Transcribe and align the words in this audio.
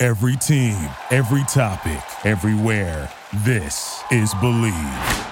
Every 0.00 0.36
team, 0.36 0.76
every 1.10 1.42
topic, 1.48 2.00
everywhere. 2.24 3.10
This 3.38 4.00
is 4.12 4.32
Bleav. 4.34 5.26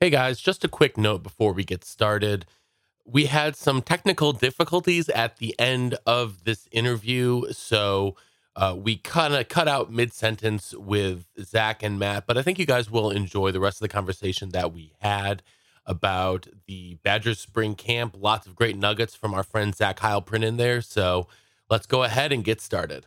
Hey 0.00 0.10
guys, 0.10 0.40
just 0.40 0.64
a 0.64 0.68
quick 0.68 0.98
note 0.98 1.22
before 1.22 1.52
we 1.52 1.62
get 1.62 1.84
started. 1.84 2.44
We 3.04 3.26
had 3.26 3.54
some 3.54 3.80
technical 3.80 4.32
difficulties 4.32 5.08
at 5.10 5.36
the 5.36 5.54
end 5.56 5.98
of 6.04 6.42
this 6.42 6.66
interview, 6.72 7.52
so 7.52 8.16
uh, 8.56 8.74
we 8.76 8.96
kind 8.96 9.32
of 9.32 9.46
cut 9.46 9.68
out 9.68 9.92
mid 9.92 10.12
sentence 10.12 10.74
with 10.74 11.26
Zach 11.40 11.80
and 11.84 11.96
Matt, 11.96 12.26
but 12.26 12.36
I 12.36 12.42
think 12.42 12.58
you 12.58 12.66
guys 12.66 12.90
will 12.90 13.12
enjoy 13.12 13.52
the 13.52 13.60
rest 13.60 13.76
of 13.76 13.88
the 13.88 13.94
conversation 13.94 14.48
that 14.48 14.72
we 14.72 14.94
had 14.98 15.44
about 15.86 16.48
the 16.66 16.94
Badgers 17.04 17.38
spring 17.38 17.76
camp. 17.76 18.16
Lots 18.18 18.48
of 18.48 18.56
great 18.56 18.76
nuggets 18.76 19.14
from 19.14 19.32
our 19.32 19.44
friend 19.44 19.76
Zach 19.76 20.00
Heilprin 20.00 20.42
in 20.42 20.56
there. 20.56 20.80
So 20.80 21.28
let's 21.68 21.86
go 21.86 22.02
ahead 22.02 22.32
and 22.32 22.44
get 22.44 22.60
started. 22.60 23.06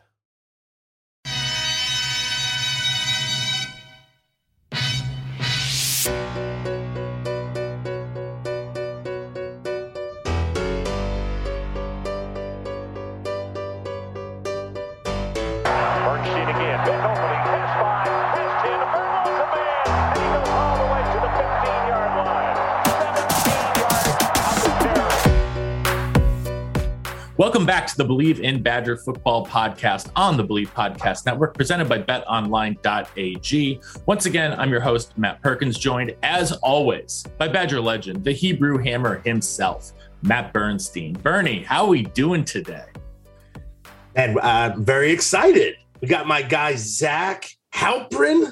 Back 27.70 27.86
to 27.86 27.98
the 27.98 28.04
Bleav 28.04 28.40
in 28.40 28.64
Badger 28.64 28.98
Football 28.98 29.46
podcast 29.46 30.10
on 30.16 30.38
the 30.38 30.44
Bleav 30.44 30.70
Podcast 30.70 31.28
Network, 31.28 31.54
presented 31.54 31.88
by 31.88 32.00
betonline.ag. 32.00 33.80
Once 34.08 34.26
again, 34.26 34.60
I'm 34.60 34.72
your 34.72 34.80
host, 34.80 35.16
Matt 35.20 35.40
Perkins, 35.44 35.78
joined 35.78 36.16
as 36.24 36.52
always 36.64 37.24
by 37.38 37.48
Badger 37.48 37.80
legend, 37.80 38.24
the 38.24 38.32
Hebrew 38.32 38.80
Hammer 38.80 39.20
himself, 39.20 39.92
Matt 40.24 40.52
Bernstein. 40.52 41.14
Bernie, 41.14 41.62
how 41.62 41.84
are 41.84 41.90
we 41.90 42.06
doing 42.06 42.44
today? 42.44 42.88
and 44.16 44.40
uh, 44.40 44.74
very 44.80 45.12
excited. 45.12 45.76
We 46.02 46.08
got 46.08 46.26
my 46.26 46.42
guy 46.42 46.74
Zach 46.74 47.48
Heilprin 47.76 48.52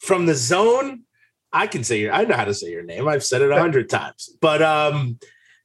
from 0.00 0.26
the 0.26 0.34
Zone. 0.34 1.04
I 1.52 1.68
can 1.68 1.84
say 1.84 2.00
your, 2.00 2.12
I 2.12 2.24
know 2.24 2.34
how 2.34 2.46
to 2.46 2.54
say 2.54 2.70
your 2.70 2.82
name. 2.82 3.06
I've 3.06 3.22
said 3.22 3.42
it 3.42 3.52
a 3.52 3.60
hundred 3.60 3.88
times. 3.88 4.28
But 4.40 4.60
um, 4.60 5.20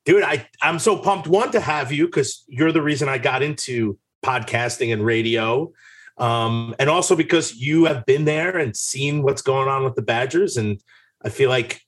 dude, 0.06 0.24
I 0.24 0.48
I'm 0.62 0.80
so 0.80 0.98
pumped 0.98 1.28
one 1.28 1.52
to 1.52 1.60
have 1.60 1.92
you 1.92 2.06
because 2.06 2.44
you're 2.48 2.72
the 2.72 2.82
reason 2.82 3.10
I 3.10 3.18
got 3.18 3.42
into 3.44 3.98
podcasting 4.24 4.92
and 4.94 5.06
radio, 5.06 5.72
um, 6.18 6.76
and 6.80 6.90
also 6.90 7.16
because 7.16 7.56
you 7.56 7.86
have 7.86 8.06
been 8.06 8.26
there 8.26 8.58
and 8.58 8.76
seen 8.76 9.22
what's 9.24 9.42
going 9.42 9.68
on 9.68 9.84
with 9.84 9.96
the 9.96 10.02
Badgers, 10.02 10.58
and 10.58 10.80
I 11.24 11.30
feel 11.30 11.50
like 11.50 11.82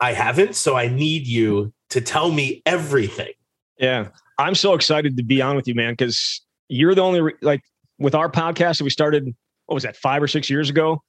I 0.00 0.12
haven't, 0.12 0.56
so 0.56 0.76
I 0.76 0.88
need 0.88 1.26
you 1.26 1.72
to 1.90 2.00
tell 2.00 2.30
me 2.30 2.62
everything. 2.66 3.32
Yeah. 3.78 4.08
I'm 4.38 4.54
so 4.54 4.72
excited 4.74 5.16
to 5.18 5.22
be 5.22 5.42
on 5.42 5.56
with 5.56 5.68
you, 5.68 5.74
man, 5.74 5.92
because 5.92 6.40
you're 6.68 6.94
the 6.94 7.02
only, 7.02 7.20
re- 7.20 7.34
like, 7.42 7.60
with 7.98 8.14
our 8.14 8.30
podcast 8.30 8.78
that 8.78 8.84
we 8.84 8.90
started, 8.90 9.34
what 9.66 9.74
was 9.74 9.82
that, 9.82 9.96
five 9.96 10.22
or 10.22 10.26
six 10.28 10.48
years 10.48 10.70
ago? 10.70 11.02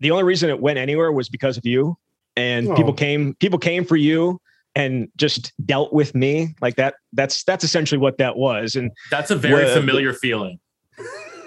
The 0.00 0.10
only 0.10 0.24
reason 0.24 0.48
it 0.48 0.60
went 0.60 0.78
anywhere 0.78 1.12
was 1.12 1.28
because 1.28 1.58
of 1.58 1.66
you. 1.66 1.98
And 2.36 2.68
Oh. 2.68 2.74
people 2.74 2.94
came, 2.94 3.34
people 3.34 3.58
came 3.58 3.84
for 3.84 3.96
you 3.96 4.40
and 4.78 5.08
just 5.16 5.52
dealt 5.66 5.92
with 5.92 6.14
me 6.14 6.54
like 6.62 6.76
that. 6.76 6.94
That's, 7.12 7.42
that's 7.42 7.64
essentially 7.64 7.98
what 7.98 8.16
that 8.18 8.36
was. 8.36 8.76
And 8.76 8.92
That's 9.10 9.30
a 9.32 9.36
very 9.36 9.64
Well, 9.64 9.74
familiar 9.74 10.12
feeling. 10.14 10.60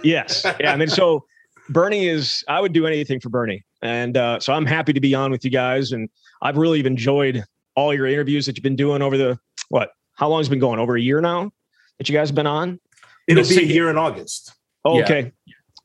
yes. 0.04 0.46
Yeah. 0.60 0.74
I 0.74 0.76
mean, 0.76 0.90
so 0.90 1.24
Bernie 1.70 2.08
is, 2.08 2.44
I 2.50 2.60
would 2.60 2.74
do 2.74 2.86
anything 2.86 3.20
for 3.22 3.30
Bernie. 3.30 3.64
And 3.82 4.18
uh, 4.18 4.40
so 4.42 4.52
I'm 4.54 4.66
happy 4.66 4.92
to 4.94 5.00
be 5.00 5.16
on 5.16 5.32
with 5.32 5.46
you 5.46 5.50
guys. 5.52 5.94
And 5.94 6.10
I've 6.42 6.58
really 6.58 6.86
enjoyed 6.86 7.44
all 7.76 7.94
your 7.94 8.06
interviews 8.06 8.46
that 8.48 8.58
you've 8.58 8.64
been 8.64 8.76
doing 8.76 9.02
over 9.02 9.18
the, 9.18 9.40
what, 9.70 9.92
how 10.16 10.28
long 10.28 10.42
has 10.42 10.48
it 10.48 10.52
been 10.52 10.60
going? 10.60 10.80
Over 10.80 10.98
a 10.98 11.02
year 11.02 11.22
now 11.22 11.52
that 11.98 12.10
you 12.10 12.14
guys 12.14 12.28
have 12.30 12.36
been 12.36 12.48
on? 12.48 12.80
It'll 13.28 13.46
You'll 13.46 13.60
be 13.60 13.64
a 13.64 13.74
year 13.74 13.90
in 13.90 13.98
August. 13.98 14.54
Oh, 14.84 14.98
Yeah. 14.98 15.04
okay. 15.06 15.32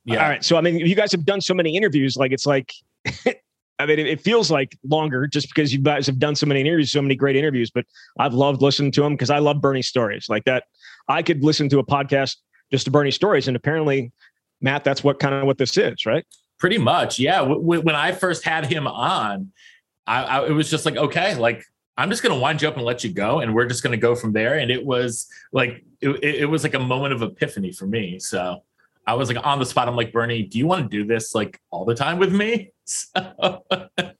Yeah. 0.04 0.22
All 0.22 0.28
right. 0.28 0.44
So, 0.44 0.56
I 0.56 0.60
mean, 0.62 0.78
you 0.80 0.94
guys 0.96 1.12
have 1.12 1.24
done 1.24 1.40
so 1.40 1.54
many 1.54 1.76
interviews, 1.76 2.16
like 2.16 2.32
it's 2.32 2.46
like, 2.46 2.72
I 3.78 3.86
mean, 3.86 3.98
it, 3.98 4.20
feels 4.20 4.50
like 4.50 4.78
longer 4.88 5.26
just 5.26 5.48
because 5.48 5.72
you 5.72 5.80
guys 5.80 6.06
have 6.06 6.18
done 6.18 6.34
so 6.34 6.46
many 6.46 6.60
interviews, 6.60 6.92
so 6.92 7.02
many 7.02 7.14
great 7.14 7.36
interviews. 7.36 7.70
But 7.70 7.84
I've 8.18 8.32
loved 8.32 8.62
listening 8.62 8.90
to 8.92 9.02
them 9.02 9.14
because 9.14 9.30
I 9.30 9.38
love 9.38 9.60
Bernie 9.60 9.82
stories 9.82 10.28
like 10.28 10.44
that. 10.44 10.64
I 11.08 11.22
could 11.22 11.44
listen 11.44 11.68
to 11.70 11.78
a 11.78 11.84
podcast 11.84 12.36
just 12.72 12.86
to 12.86 12.90
Bernie 12.90 13.10
stories, 13.10 13.48
and 13.48 13.56
apparently, 13.56 14.12
Matt, 14.60 14.82
that's 14.82 15.04
what 15.04 15.18
kind 15.18 15.34
of 15.34 15.44
what 15.44 15.58
this 15.58 15.76
is, 15.76 16.06
right? 16.06 16.24
Pretty 16.58 16.78
much, 16.78 17.18
yeah. 17.18 17.38
W- 17.38 17.60
w- 17.60 17.82
when 17.82 17.94
I 17.94 18.12
first 18.12 18.44
had 18.44 18.66
him 18.66 18.86
on, 18.86 19.52
I, 20.06 20.22
I 20.22 20.46
it 20.46 20.52
was 20.52 20.70
just 20.70 20.86
like, 20.86 20.96
okay, 20.96 21.34
like 21.36 21.62
I'm 21.98 22.08
just 22.08 22.22
gonna 22.22 22.38
wind 22.38 22.62
you 22.62 22.68
up 22.68 22.76
and 22.76 22.84
let 22.84 23.04
you 23.04 23.12
go, 23.12 23.40
and 23.40 23.54
we're 23.54 23.66
just 23.66 23.82
gonna 23.82 23.98
go 23.98 24.14
from 24.14 24.32
there. 24.32 24.58
And 24.58 24.70
it 24.70 24.84
was 24.84 25.28
like, 25.52 25.84
it 26.00 26.24
it 26.24 26.46
was 26.46 26.62
like 26.62 26.74
a 26.74 26.80
moment 26.80 27.12
of 27.12 27.22
epiphany 27.22 27.72
for 27.72 27.86
me. 27.86 28.18
So 28.18 28.62
I 29.06 29.14
was 29.14 29.28
like 29.28 29.44
on 29.44 29.58
the 29.58 29.66
spot. 29.66 29.86
I'm 29.86 29.96
like, 29.96 30.12
Bernie, 30.12 30.42
do 30.42 30.56
you 30.56 30.66
want 30.66 30.90
to 30.90 30.96
do 30.96 31.04
this 31.04 31.34
like 31.34 31.60
all 31.70 31.84
the 31.84 31.94
time 31.94 32.18
with 32.18 32.32
me? 32.32 32.70
So, 32.86 33.10
yeah, 33.70 34.12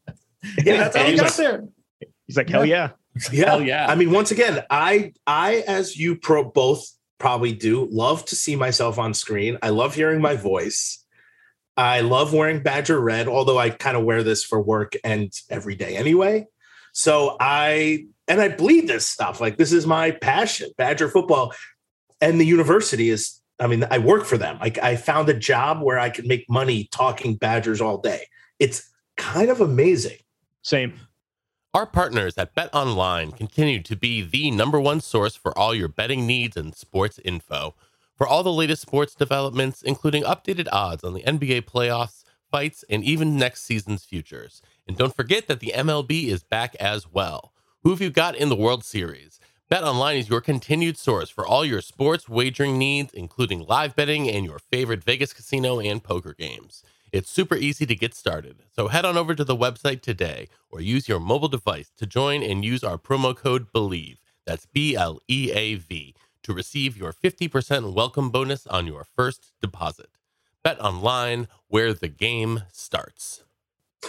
that's 0.65 0.97
how 0.97 1.04
he's 1.04 1.21
got 1.21 1.27
like- 1.27 1.37
there. 1.37 1.65
He's 2.27 2.37
like, 2.37 2.49
hell 2.49 2.66
yeah. 2.66 2.91
Yeah. 3.32 3.47
Hell 3.47 3.62
yeah. 3.62 3.87
I 3.88 3.94
mean, 3.94 4.10
once 4.10 4.31
again, 4.31 4.62
I 4.69 5.12
I 5.27 5.65
as 5.66 5.97
you 5.97 6.16
pro 6.16 6.44
both 6.44 6.87
probably 7.19 7.53
do 7.53 7.88
love 7.91 8.25
to 8.26 8.37
see 8.37 8.56
myself 8.56 8.99
on 8.99 9.15
screen. 9.15 9.59
I 9.62 9.71
love 9.71 9.94
hearing 9.94 10.21
my 10.21 10.37
voice. 10.37 11.03
I 11.76 12.00
love 12.00 12.32
wearing 12.32 12.62
Badger 12.62 13.00
red, 13.00 13.28
although 13.28 13.59
I 13.59 13.71
kind 13.71 13.97
of 13.97 14.05
wear 14.05 14.22
this 14.22 14.44
for 14.44 14.60
work 14.60 14.94
and 15.05 15.32
every 15.50 15.76
day 15.76 15.97
anyway. 15.97 16.47
So 16.93 17.37
I 17.38 18.06
and 18.28 18.41
I 18.41 18.49
bleed 18.49 18.88
this 18.88 19.06
stuff. 19.06 19.41
Like 19.41 19.56
this 19.56 19.72
is 19.72 19.87
my 19.87 20.10
passion, 20.10 20.71
Badger 20.76 21.09
football. 21.09 21.55
And 22.21 22.41
the 22.41 22.47
university 22.47 23.10
is, 23.10 23.41
I 23.60 23.66
mean, 23.66 23.84
I 23.91 23.99
work 23.99 24.25
for 24.25 24.38
them. 24.38 24.59
Like 24.59 24.78
I 24.78 24.97
found 24.97 25.28
a 25.28 25.34
job 25.34 25.82
where 25.82 25.99
I 25.99 26.09
could 26.09 26.26
make 26.26 26.49
money 26.49 26.88
talking 26.91 27.37
Badgers 27.37 27.81
all 27.81 27.99
day. 27.99 28.26
It's 28.59 28.91
kind 29.17 29.50
of 29.50 29.61
amazing. 29.61 30.19
Same. 30.62 31.00
Our 31.75 31.87
partners 31.87 32.39
at 32.39 32.55
Bet 32.55 32.75
Online 32.75 33.33
continue 33.33 33.83
to 33.83 33.97
be 33.97 34.22
the 34.22 34.50
number 34.50 34.81
one 34.81 35.00
source 35.00 35.37
for 35.37 35.56
all 35.59 35.75
your 35.75 35.89
betting 35.89 36.27
needs 36.27 36.56
and 36.56 36.75
sports 36.75 37.21
info. 37.25 37.75
For 38.17 38.27
all 38.27 38.43
the 38.43 38.53
latest 38.53 38.81
sports 38.81 39.15
developments, 39.15 39.83
including 39.83 40.22
updated 40.22 40.69
odds 40.72 41.05
on 41.05 41.12
the 41.12 41.22
NBA 41.22 41.62
playoffs, 41.62 42.25
fights, 42.50 42.83
and 42.89 43.05
even 43.05 43.37
next 43.37 43.65
season's 43.65 44.05
futures. 44.05 44.62
And 44.88 44.97
don't 44.97 45.15
forget 45.15 45.49
that 45.49 45.61
the 45.61 45.75
MLB 45.75 46.28
is 46.28 46.43
back 46.43 46.75
as 46.77 47.12
well. 47.12 47.53
Who 47.83 47.91
have 47.91 48.00
you 48.00 48.11
got 48.11 48.34
in 48.34 48.49
the 48.49 48.56
World 48.56 48.83
Series? 48.83 49.38
Bet 49.69 49.84
Online 49.84 50.17
is 50.17 50.31
your 50.31 50.41
continued 50.41 50.97
source 50.97 51.28
for 51.28 51.47
all 51.47 51.65
your 51.65 51.83
sports 51.83 52.28
wagering 52.28 52.78
needs, 52.78 53.12
including 53.12 53.67
live 53.67 53.94
betting 53.94 54.31
and 54.31 54.47
your 54.47 54.61
favorite 54.61 55.05
Vegas 55.05 55.32
casino 55.32 55.79
and 55.79 56.03
poker 56.03 56.32
games. 56.32 56.82
It's 57.12 57.31
super 57.31 57.55
easy 57.55 57.87
to 57.87 57.94
get 57.94 58.14
started. 58.14 58.62
So 58.75 58.88
head 58.88 59.05
on 59.05 59.17
over 59.17 59.35
to 59.35 59.44
the 59.44 59.56
website 59.56 60.03
today 60.03 60.49
or 60.70 60.81
use 60.81 61.08
your 61.08 61.20
mobile 61.20 61.49
device 61.49 61.91
to 61.99 62.06
join 62.06 62.43
and 62.43 62.64
use 62.64 62.82
our 62.82 62.99
promo 62.99 63.35
code 63.37 63.73
BLEAV. 63.73 64.17
That's 64.44 64.67
B 64.67 64.97
L 64.97 65.20
E 65.29 65.50
A 65.53 65.76
V 65.76 66.14
to 66.43 66.53
receive 66.53 66.97
your 66.97 67.12
50% 67.12 67.93
welcome 67.93 68.31
bonus 68.31 68.67
on 68.67 68.87
your 68.87 69.05
first 69.05 69.53
deposit. 69.61 70.08
Bet 70.62 70.81
online 70.81 71.49
where 71.69 71.93
the 71.93 72.08
game 72.08 72.62
starts. 72.73 73.44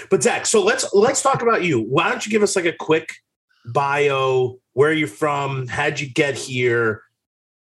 But 0.10 0.24
Zach, 0.24 0.46
so 0.46 0.64
let's 0.64 0.92
let's 0.94 1.22
talk 1.22 1.42
about 1.42 1.64
you. 1.64 1.80
Why 1.82 2.10
don't 2.10 2.26
you 2.26 2.32
give 2.32 2.44
us 2.44 2.56
like 2.56 2.66
a 2.66 2.74
quick 2.74 3.16
bio? 3.66 4.60
Where 4.74 4.90
are 4.90 4.94
you're 4.94 5.08
from? 5.08 5.68
How'd 5.68 6.00
you 6.00 6.10
get 6.10 6.36
here? 6.36 7.02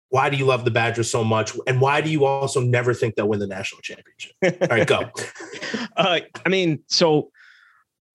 Why 0.09 0.30
do 0.30 0.38
you 0.38 0.45
love 0.45 0.63
the 0.63 0.71
Badgers 0.71 1.12
so 1.12 1.24
much? 1.24 1.54
And 1.68 1.81
why 1.81 2.01
do 2.01 2.09
you 2.09 2.25
also 2.25 2.62
never 2.62 2.94
think 2.94 3.15
they'll 3.15 3.27
win 3.27 3.39
the 3.39 3.48
national 3.48 3.81
championship? 3.81 4.33
All 4.44 4.77
right, 4.77 4.88
go. 4.88 5.09
uh, 5.98 6.19
I 6.45 6.50
mean, 6.50 6.80
so 6.88 7.31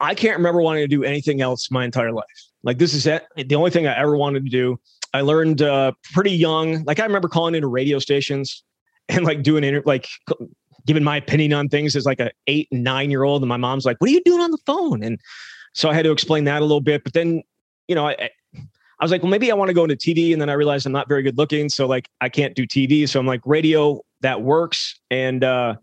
I 0.01 0.15
can't 0.15 0.37
remember 0.37 0.63
wanting 0.63 0.83
to 0.85 0.89
do 0.89 1.05
anything 1.05 1.43
else 1.43 1.71
my 1.71 1.85
entire 1.85 2.13
life. 2.13 2.25
Like 2.63 2.79
this 2.79 2.95
is 2.95 3.07
it. 3.07 3.27
The 3.37 3.55
only 3.55 3.71
thing 3.71 3.87
I 3.87 3.99
ever 3.99 4.17
wanted 4.17 4.45
to 4.45 4.51
do. 4.51 4.81
I 5.15 5.21
learned 5.21 5.61
uh, 5.63 5.93
pretty 6.13 6.31
young. 6.31 6.83
Like 6.85 6.99
I 6.99 7.05
remember 7.05 7.29
calling 7.29 7.55
into 7.55 7.69
radio 7.69 7.99
stations 7.99 8.63
and 9.09 9.25
like 9.25 9.43
doing 9.43 9.65
inter- 9.65 9.83
like 9.85 10.09
giving 10.87 11.05
my 11.05 11.17
opinion 11.17 11.53
on 11.53 11.69
things 11.69 11.95
as 11.95 12.07
like 12.07 12.21
a 12.21 12.31
eight 12.47 12.69
and 12.73 12.83
nine 12.83 13.11
year 13.11 13.25
old, 13.25 13.43
and 13.43 13.49
my 13.49 13.57
mom's 13.57 13.85
like, 13.85 13.97
"What 13.99 14.09
are 14.09 14.13
you 14.13 14.23
doing 14.25 14.41
on 14.41 14.51
the 14.51 14.59
phone?" 14.65 15.03
And 15.03 15.21
so 15.75 15.91
I 15.91 15.95
had 15.95 16.05
to 16.05 16.13
explain 16.13 16.45
that 16.45 16.61
a 16.61 16.65
little 16.65 16.81
bit. 16.81 17.05
But 17.05 17.13
then, 17.13 17.43
you 17.89 17.95
know, 17.95 18.09
I, 18.09 18.31
I 19.03 19.05
was 19.05 19.11
like, 19.11 19.25
well, 19.25 19.31
maybe 19.31 19.51
I 19.51 19.57
want 19.57 19.69
to 19.69 19.75
go 19.75 19.83
into 19.83 19.97
TV. 19.97 20.33
And 20.33 20.41
then 20.41 20.49
I 20.49 20.53
realized 20.53 20.87
I'm 20.87 20.93
not 20.93 21.09
very 21.09 21.25
good 21.25 21.37
looking. 21.37 21.69
So 21.69 21.89
like 21.89 22.09
I 22.21 22.29
can't 22.29 22.55
do 22.55 22.69
TV. 22.69 23.09
So 23.09 23.19
I'm 23.19 23.27
like, 23.27 23.41
radio, 23.45 24.01
that 24.21 24.43
works. 24.43 25.01
And 25.11 25.43
uh, 25.43 25.75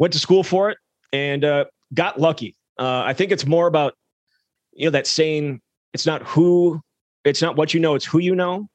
went 0.00 0.12
to 0.14 0.18
school 0.18 0.42
for 0.42 0.68
it 0.68 0.78
and 1.12 1.44
uh, 1.44 1.66
got 1.94 2.18
lucky. 2.18 2.56
Uh, 2.76 3.02
I 3.06 3.12
think 3.12 3.30
it's 3.30 3.46
more 3.46 3.68
about, 3.68 3.94
you 4.72 4.86
know, 4.86 4.90
that 4.90 5.06
saying 5.06 5.60
it's 5.94 6.06
not 6.06 6.24
who, 6.24 6.80
it's 7.24 7.40
not 7.40 7.54
what 7.54 7.72
you 7.72 7.78
know, 7.78 7.94
it's 7.94 8.04
who 8.04 8.18
you 8.18 8.34
know. 8.34 8.68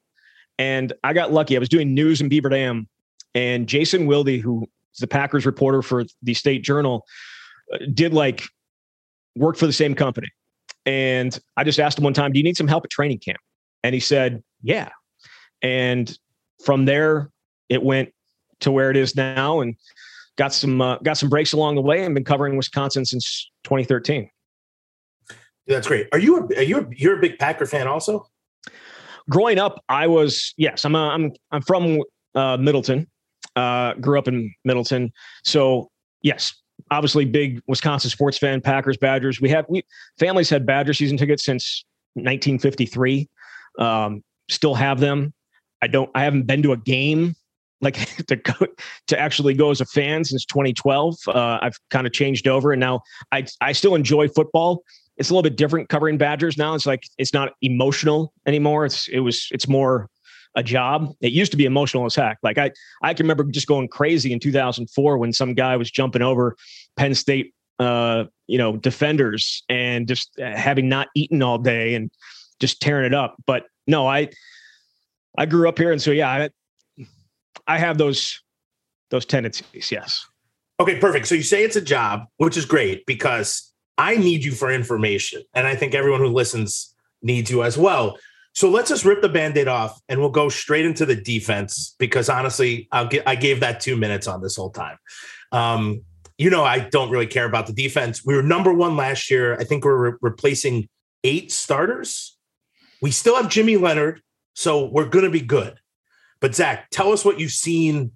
And 0.58 0.94
I 1.04 1.12
got 1.12 1.30
lucky. 1.30 1.54
I 1.54 1.58
was 1.58 1.68
doing 1.68 1.92
news 1.92 2.22
in 2.22 2.30
Beaver 2.30 2.48
Dam 2.48 2.88
and 3.34 3.66
Jason 3.66 4.06
Wilde, 4.06 4.40
who 4.40 4.62
is 4.94 5.00
the 5.00 5.06
Packers 5.06 5.44
reporter 5.44 5.82
for 5.82 6.04
the 6.22 6.32
State 6.32 6.64
Journal, 6.64 7.04
uh, 7.74 7.78
did 7.92 8.14
like 8.14 8.44
work 9.34 9.58
for 9.58 9.66
the 9.66 9.72
same 9.74 9.94
company. 9.94 10.30
And 10.86 11.38
I 11.58 11.64
just 11.64 11.78
asked 11.78 11.98
him 11.98 12.04
one 12.04 12.14
time, 12.14 12.32
do 12.32 12.38
you 12.38 12.44
need 12.44 12.56
some 12.56 12.68
help 12.68 12.86
at 12.86 12.90
training 12.90 13.18
camp? 13.18 13.36
And 13.86 13.94
he 13.94 14.00
said, 14.00 14.42
Yeah. 14.62 14.88
And 15.62 16.16
from 16.64 16.86
there, 16.86 17.30
it 17.68 17.82
went 17.84 18.12
to 18.60 18.72
where 18.72 18.90
it 18.90 18.96
is 18.96 19.14
now 19.14 19.60
and 19.60 19.76
got 20.36 20.52
some 20.52 20.80
uh, 20.80 20.98
got 20.98 21.18
some 21.18 21.28
breaks 21.28 21.52
along 21.52 21.76
the 21.76 21.82
way 21.82 22.04
and 22.04 22.12
been 22.12 22.24
covering 22.24 22.56
Wisconsin 22.56 23.04
since 23.04 23.48
2013. 23.62 24.28
That's 25.68 25.86
great. 25.86 26.08
Are 26.12 26.18
you 26.18 26.38
a, 26.38 26.58
are 26.58 26.62
you 26.62 26.78
a, 26.78 26.86
you're 26.96 27.18
a 27.18 27.20
big 27.20 27.38
Packer 27.38 27.64
fan 27.64 27.86
also? 27.86 28.26
Growing 29.30 29.58
up, 29.58 29.84
I 29.88 30.08
was 30.08 30.52
yes. 30.56 30.84
I'm 30.84 30.96
a, 30.96 31.08
I'm 31.10 31.32
I'm 31.52 31.62
from 31.62 32.02
uh, 32.34 32.56
Middleton. 32.56 33.06
Uh, 33.54 33.94
grew 33.94 34.18
up 34.18 34.26
in 34.26 34.52
Middleton, 34.64 35.12
so 35.44 35.90
yes, 36.22 36.54
obviously 36.90 37.24
big 37.24 37.62
Wisconsin 37.68 38.10
sports 38.10 38.36
fan. 38.36 38.60
Packers, 38.60 38.96
Badgers. 38.96 39.40
We 39.40 39.48
have 39.50 39.64
we 39.68 39.84
families 40.18 40.50
had 40.50 40.66
Badger 40.66 40.92
season 40.92 41.16
tickets 41.16 41.44
since 41.44 41.84
1953. 42.14 43.28
Um, 43.78 44.22
still 44.48 44.74
have 44.74 45.00
them. 45.00 45.32
I 45.82 45.86
don't. 45.86 46.10
I 46.14 46.24
haven't 46.24 46.44
been 46.44 46.62
to 46.62 46.72
a 46.72 46.76
game 46.76 47.34
like 47.80 47.94
to 48.26 48.36
go 48.36 48.66
to 49.08 49.18
actually 49.18 49.54
go 49.54 49.70
as 49.70 49.80
a 49.80 49.86
fan 49.86 50.24
since 50.24 50.44
2012. 50.46 51.16
Uh, 51.28 51.58
I've 51.62 51.78
kind 51.90 52.06
of 52.06 52.12
changed 52.12 52.48
over, 52.48 52.72
and 52.72 52.80
now 52.80 53.00
I 53.32 53.46
I 53.60 53.72
still 53.72 53.94
enjoy 53.94 54.28
football. 54.28 54.82
It's 55.16 55.30
a 55.30 55.32
little 55.32 55.42
bit 55.42 55.56
different 55.56 55.88
covering 55.88 56.18
Badgers 56.18 56.58
now. 56.58 56.74
It's 56.74 56.86
like 56.86 57.04
it's 57.18 57.32
not 57.32 57.52
emotional 57.62 58.32
anymore. 58.46 58.84
It's 58.84 59.08
it 59.08 59.20
was 59.20 59.48
it's 59.50 59.68
more 59.68 60.08
a 60.54 60.62
job. 60.62 61.14
It 61.20 61.32
used 61.32 61.50
to 61.52 61.56
be 61.56 61.66
emotional 61.66 62.06
as 62.06 62.14
heck. 62.14 62.38
Like 62.42 62.58
I 62.58 62.70
I 63.02 63.14
can 63.14 63.24
remember 63.24 63.44
just 63.44 63.66
going 63.66 63.88
crazy 63.88 64.32
in 64.32 64.40
2004 64.40 65.18
when 65.18 65.32
some 65.32 65.54
guy 65.54 65.76
was 65.76 65.90
jumping 65.90 66.22
over 66.22 66.56
Penn 66.96 67.14
State 67.14 67.52
uh 67.78 68.24
you 68.46 68.56
know 68.56 68.74
defenders 68.74 69.62
and 69.68 70.08
just 70.08 70.30
having 70.38 70.88
not 70.88 71.08
eaten 71.14 71.42
all 71.42 71.58
day 71.58 71.94
and 71.94 72.10
just 72.60 72.80
tearing 72.80 73.06
it 73.06 73.14
up. 73.14 73.36
But 73.46 73.64
no, 73.86 74.06
I 74.06 74.30
I 75.36 75.46
grew 75.46 75.68
up 75.68 75.78
here, 75.78 75.92
and 75.92 76.00
so 76.00 76.10
yeah, 76.10 76.28
I 76.28 77.04
I 77.66 77.78
have 77.78 77.98
those 77.98 78.40
those 79.10 79.26
tendencies. 79.26 79.90
Yes. 79.90 80.26
Okay, 80.78 80.98
perfect. 80.98 81.26
So 81.26 81.34
you 81.34 81.42
say 81.42 81.64
it's 81.64 81.76
a 81.76 81.80
job, 81.80 82.24
which 82.36 82.56
is 82.56 82.66
great 82.66 83.06
because 83.06 83.72
I 83.96 84.16
need 84.16 84.44
you 84.44 84.52
for 84.52 84.70
information, 84.70 85.42
and 85.54 85.66
I 85.66 85.74
think 85.74 85.94
everyone 85.94 86.20
who 86.20 86.28
listens 86.28 86.94
needs 87.22 87.50
you 87.50 87.62
as 87.62 87.78
well. 87.78 88.18
So 88.54 88.70
let's 88.70 88.88
just 88.88 89.04
rip 89.04 89.20
the 89.20 89.28
band-aid 89.28 89.68
off 89.68 90.00
and 90.08 90.18
we'll 90.18 90.30
go 90.30 90.48
straight 90.48 90.86
into 90.86 91.04
the 91.04 91.14
defense 91.14 91.94
because 91.98 92.30
honestly, 92.30 92.88
I'll 92.90 93.06
get 93.06 93.22
I 93.26 93.34
gave 93.34 93.60
that 93.60 93.80
two 93.80 93.96
minutes 93.96 94.26
on 94.26 94.42
this 94.42 94.56
whole 94.56 94.70
time. 94.70 94.96
Um, 95.52 96.02
you 96.38 96.50
know, 96.50 96.64
I 96.64 96.80
don't 96.80 97.10
really 97.10 97.26
care 97.26 97.46
about 97.46 97.66
the 97.66 97.72
defense. 97.72 98.24
We 98.24 98.34
were 98.34 98.42
number 98.42 98.72
one 98.72 98.96
last 98.96 99.30
year. 99.30 99.54
I 99.54 99.64
think 99.64 99.84
we're 99.84 100.10
re- 100.10 100.18
replacing 100.20 100.88
eight 101.24 101.50
starters 101.52 102.35
we 103.02 103.10
still 103.10 103.36
have 103.36 103.48
Jimmy 103.48 103.76
Leonard, 103.76 104.22
so 104.54 104.86
we're 104.86 105.08
going 105.08 105.24
to 105.24 105.30
be 105.30 105.40
good. 105.40 105.78
But 106.40 106.54
Zach, 106.54 106.90
tell 106.90 107.12
us 107.12 107.24
what 107.24 107.40
you've 107.40 107.52
seen. 107.52 108.12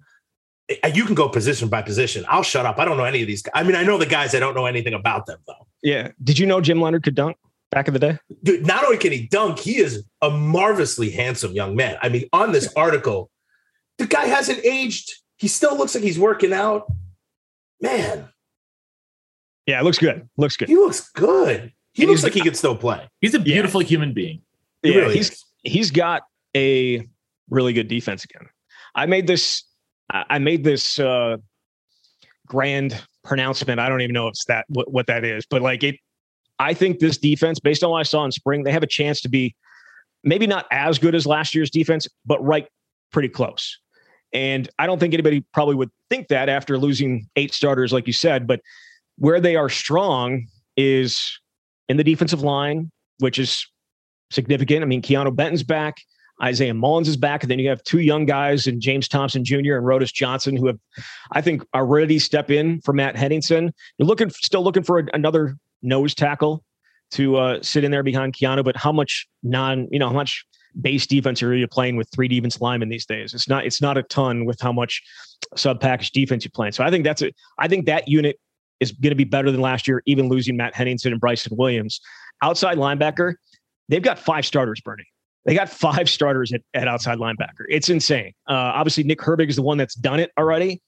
You 0.93 1.05
can 1.05 1.15
go 1.15 1.27
position 1.27 1.67
by 1.67 1.81
position. 1.81 2.23
I'll 2.29 2.43
shut 2.43 2.65
up. 2.65 2.79
I 2.79 2.85
don't 2.85 2.97
know 2.97 3.03
any 3.03 3.21
of 3.21 3.27
these. 3.27 3.41
Guys. 3.41 3.51
I 3.55 3.63
mean, 3.63 3.75
I 3.75 3.83
know 3.83 3.97
the 3.97 4.05
guys. 4.05 4.33
I 4.33 4.39
don't 4.39 4.55
know 4.55 4.65
anything 4.65 4.93
about 4.93 5.25
them 5.25 5.39
though. 5.47 5.67
Yeah. 5.83 6.11
Did 6.23 6.39
you 6.39 6.45
know 6.45 6.61
Jim 6.61 6.79
Leonard 6.79 7.03
could 7.03 7.15
dunk 7.15 7.37
back 7.71 7.87
in 7.87 7.93
the 7.93 7.99
day? 7.99 8.19
Dude, 8.43 8.65
not 8.65 8.85
only 8.85 8.97
can 8.97 9.11
he 9.11 9.27
dunk, 9.27 9.59
he 9.59 9.77
is 9.77 10.05
a 10.21 10.29
marvelously 10.29 11.09
handsome 11.09 11.51
young 11.53 11.75
man. 11.75 11.97
I 12.01 12.09
mean, 12.09 12.25
on 12.31 12.51
this 12.51 12.71
article, 12.75 13.29
the 13.97 14.07
guy 14.07 14.25
hasn't 14.25 14.63
aged. 14.63 15.13
He 15.37 15.47
still 15.47 15.77
looks 15.77 15.95
like 15.95 16.03
he's 16.03 16.19
working 16.19 16.53
out. 16.53 16.85
Man. 17.81 18.29
Yeah, 19.65 19.79
it 19.79 19.83
looks 19.83 19.97
good. 19.97 20.29
Looks 20.37 20.55
good. 20.55 20.69
He 20.69 20.75
looks 20.75 21.09
good. 21.09 21.73
He 21.93 22.05
looks 22.05 22.23
like 22.23 22.33
he 22.33 22.41
could 22.41 22.55
still 22.55 22.75
play. 22.75 23.09
He's 23.19 23.33
a 23.33 23.39
beautiful 23.39 23.81
yeah. 23.81 23.87
human 23.87 24.13
being. 24.13 24.41
He 24.83 24.93
yeah, 24.93 25.01
really 25.01 25.15
he's 25.15 25.31
is. 25.31 25.45
he's 25.63 25.91
got 25.91 26.23
a 26.55 27.07
really 27.49 27.73
good 27.73 27.87
defense 27.87 28.23
again. 28.23 28.47
I 28.95 29.05
made 29.05 29.27
this 29.27 29.63
I 30.09 30.39
made 30.39 30.63
this 30.63 30.99
uh 30.99 31.37
grand 32.47 33.01
pronouncement. 33.23 33.79
I 33.79 33.87
don't 33.87 34.01
even 34.01 34.13
know 34.13 34.27
if 34.27 34.31
it's 34.31 34.45
that 34.45 34.65
what, 34.69 34.91
what 34.91 35.07
that 35.07 35.23
is, 35.23 35.45
but 35.49 35.61
like 35.61 35.83
it 35.83 35.95
I 36.59 36.75
think 36.75 36.99
this 36.99 37.17
defense, 37.17 37.59
based 37.59 37.83
on 37.83 37.89
what 37.89 37.99
I 37.99 38.03
saw 38.03 38.23
in 38.23 38.31
spring, 38.31 38.63
they 38.63 38.71
have 38.71 38.83
a 38.83 38.87
chance 38.87 39.19
to 39.21 39.29
be 39.29 39.55
maybe 40.23 40.45
not 40.45 40.67
as 40.71 40.99
good 40.99 41.15
as 41.15 41.25
last 41.25 41.55
year's 41.55 41.71
defense, 41.71 42.07
but 42.25 42.43
right 42.43 42.67
pretty 43.11 43.29
close. 43.29 43.79
And 44.33 44.69
I 44.77 44.85
don't 44.85 44.99
think 44.99 45.13
anybody 45.13 45.43
probably 45.53 45.75
would 45.75 45.89
think 46.09 46.27
that 46.27 46.49
after 46.49 46.77
losing 46.77 47.27
eight 47.35 47.53
starters, 47.53 47.91
like 47.91 48.07
you 48.07 48.13
said, 48.13 48.47
but 48.47 48.61
where 49.17 49.41
they 49.41 49.55
are 49.55 49.69
strong 49.69 50.47
is 50.77 51.39
in 51.89 51.97
the 51.97 52.03
defensive 52.03 52.41
line, 52.41 52.91
which 53.19 53.39
is 53.39 53.67
significant. 54.31 54.81
I 54.81 54.85
mean, 54.85 55.01
Keanu 55.01 55.35
Benton's 55.35 55.63
back. 55.63 55.97
Isaiah 56.41 56.73
Mullens 56.73 57.07
is 57.07 57.17
back. 57.17 57.43
And 57.43 57.51
then 57.51 57.59
you 57.59 57.69
have 57.69 57.83
two 57.83 57.99
young 57.99 58.25
guys 58.25 58.65
and 58.65 58.81
James 58.81 59.07
Thompson 59.07 59.45
Jr. 59.45 59.75
and 59.75 59.85
Rodas 59.85 60.11
Johnson, 60.11 60.55
who 60.55 60.67
have, 60.67 60.79
I 61.31 61.41
think, 61.41 61.63
are 61.73 61.85
ready 61.85 62.15
to 62.15 62.19
step 62.19 62.49
in 62.49 62.81
for 62.81 62.93
Matt 62.93 63.15
Henningsen. 63.15 63.71
You're 63.97 64.07
looking, 64.07 64.29
still 64.31 64.63
looking 64.63 64.83
for 64.83 64.99
a, 64.99 65.03
another 65.13 65.57
nose 65.83 66.15
tackle 66.15 66.63
to 67.11 67.37
uh, 67.37 67.59
sit 67.61 67.83
in 67.83 67.91
there 67.91 68.03
behind 68.03 68.33
Keanu, 68.33 68.63
but 68.63 68.75
how 68.75 68.91
much 68.91 69.27
non, 69.43 69.87
you 69.91 69.99
know, 69.99 70.07
how 70.07 70.13
much 70.13 70.45
base 70.79 71.05
defense 71.05 71.43
are 71.43 71.53
you 71.53 71.67
playing 71.67 71.97
with 71.97 72.09
three 72.13 72.29
defense 72.29 72.59
linemen 72.61 72.89
these 72.89 73.05
days? 73.05 73.33
It's 73.33 73.49
not, 73.49 73.65
it's 73.65 73.81
not 73.81 73.97
a 73.97 74.03
ton 74.03 74.45
with 74.45 74.59
how 74.61 74.71
much 74.71 75.03
sub 75.55 75.81
package 75.81 76.11
defense 76.11 76.45
you're 76.45 76.51
playing. 76.55 76.71
So 76.71 76.83
I 76.83 76.89
think 76.89 77.03
that's 77.03 77.21
it. 77.21 77.35
I 77.59 77.67
think 77.67 77.85
that 77.85 78.07
unit 78.07 78.39
is 78.79 78.91
going 78.93 79.11
to 79.11 79.15
be 79.15 79.25
better 79.25 79.51
than 79.51 79.61
last 79.61 79.87
year, 79.87 80.01
even 80.05 80.29
losing 80.29 80.57
Matt 80.57 80.73
Henningsen 80.73 81.11
and 81.11 81.21
Bryson 81.21 81.55
Williams. 81.55 81.99
Outside 82.41 82.77
linebacker, 82.77 83.35
they've 83.91 84.01
got 84.01 84.17
five 84.17 84.45
starters, 84.45 84.81
Bernie. 84.81 85.05
They 85.45 85.53
got 85.53 85.69
five 85.69 86.09
starters 86.09 86.51
at, 86.53 86.61
at 86.73 86.87
outside 86.87 87.19
linebacker. 87.19 87.65
It's 87.69 87.89
insane. 87.89 88.33
Uh, 88.49 88.53
obviously, 88.53 89.03
Nick 89.03 89.19
Herbig 89.19 89.49
is 89.49 89.57
the 89.57 89.61
one 89.61 89.77
that's 89.77 89.95
done 89.95 90.19
it 90.19 90.31
already. 90.39 90.81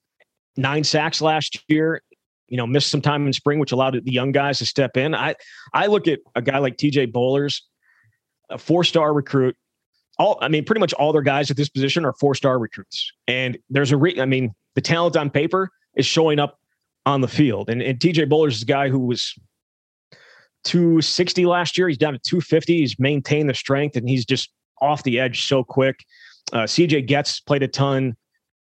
Nine 0.57 0.83
sacks 0.83 1.21
last 1.21 1.63
year. 1.67 2.01
You 2.47 2.57
know, 2.57 2.67
missed 2.67 2.89
some 2.89 3.01
time 3.01 3.25
in 3.25 3.33
spring, 3.33 3.59
which 3.59 3.71
allowed 3.71 3.99
the 4.03 4.11
young 4.11 4.31
guys 4.31 4.59
to 4.59 4.65
step 4.65 4.97
in. 4.97 5.15
I 5.15 5.35
I 5.73 5.87
look 5.87 6.07
at 6.07 6.19
a 6.35 6.41
guy 6.41 6.59
like 6.59 6.77
TJ 6.77 7.11
Bollers, 7.11 7.61
a 8.49 8.57
four 8.57 8.83
star 8.83 9.13
recruit. 9.13 9.55
All 10.19 10.37
I 10.41 10.49
mean, 10.49 10.63
pretty 10.63 10.79
much 10.79 10.93
all 10.93 11.11
their 11.13 11.23
guys 11.23 11.49
at 11.49 11.57
this 11.57 11.69
position 11.69 12.05
are 12.05 12.13
four 12.13 12.35
star 12.35 12.59
recruits. 12.59 13.11
And 13.27 13.57
there's 13.69 13.91
a 13.91 13.97
re- 13.97 14.21
I 14.21 14.25
mean, 14.25 14.53
the 14.75 14.81
talent 14.81 15.17
on 15.17 15.31
paper 15.31 15.69
is 15.95 16.05
showing 16.05 16.37
up 16.37 16.59
on 17.07 17.21
the 17.21 17.27
field. 17.27 17.69
And, 17.69 17.81
and 17.81 17.99
TJ 17.99 18.29
Bollers 18.29 18.51
is 18.51 18.61
a 18.61 18.65
guy 18.65 18.89
who 18.89 18.99
was 18.99 19.33
260 20.63 21.45
last 21.45 21.77
year. 21.77 21.87
He's 21.87 21.97
down 21.97 22.13
to 22.13 22.19
250. 22.19 22.77
He's 22.77 22.99
maintained 22.99 23.49
the 23.49 23.53
strength 23.53 23.95
and 23.95 24.07
he's 24.07 24.25
just 24.25 24.51
off 24.81 25.03
the 25.03 25.19
edge 25.19 25.45
so 25.45 25.63
quick. 25.63 26.03
Uh, 26.51 26.63
CJ 26.63 27.09
Goetz 27.09 27.39
played 27.39 27.63
a 27.63 27.67
ton. 27.67 28.15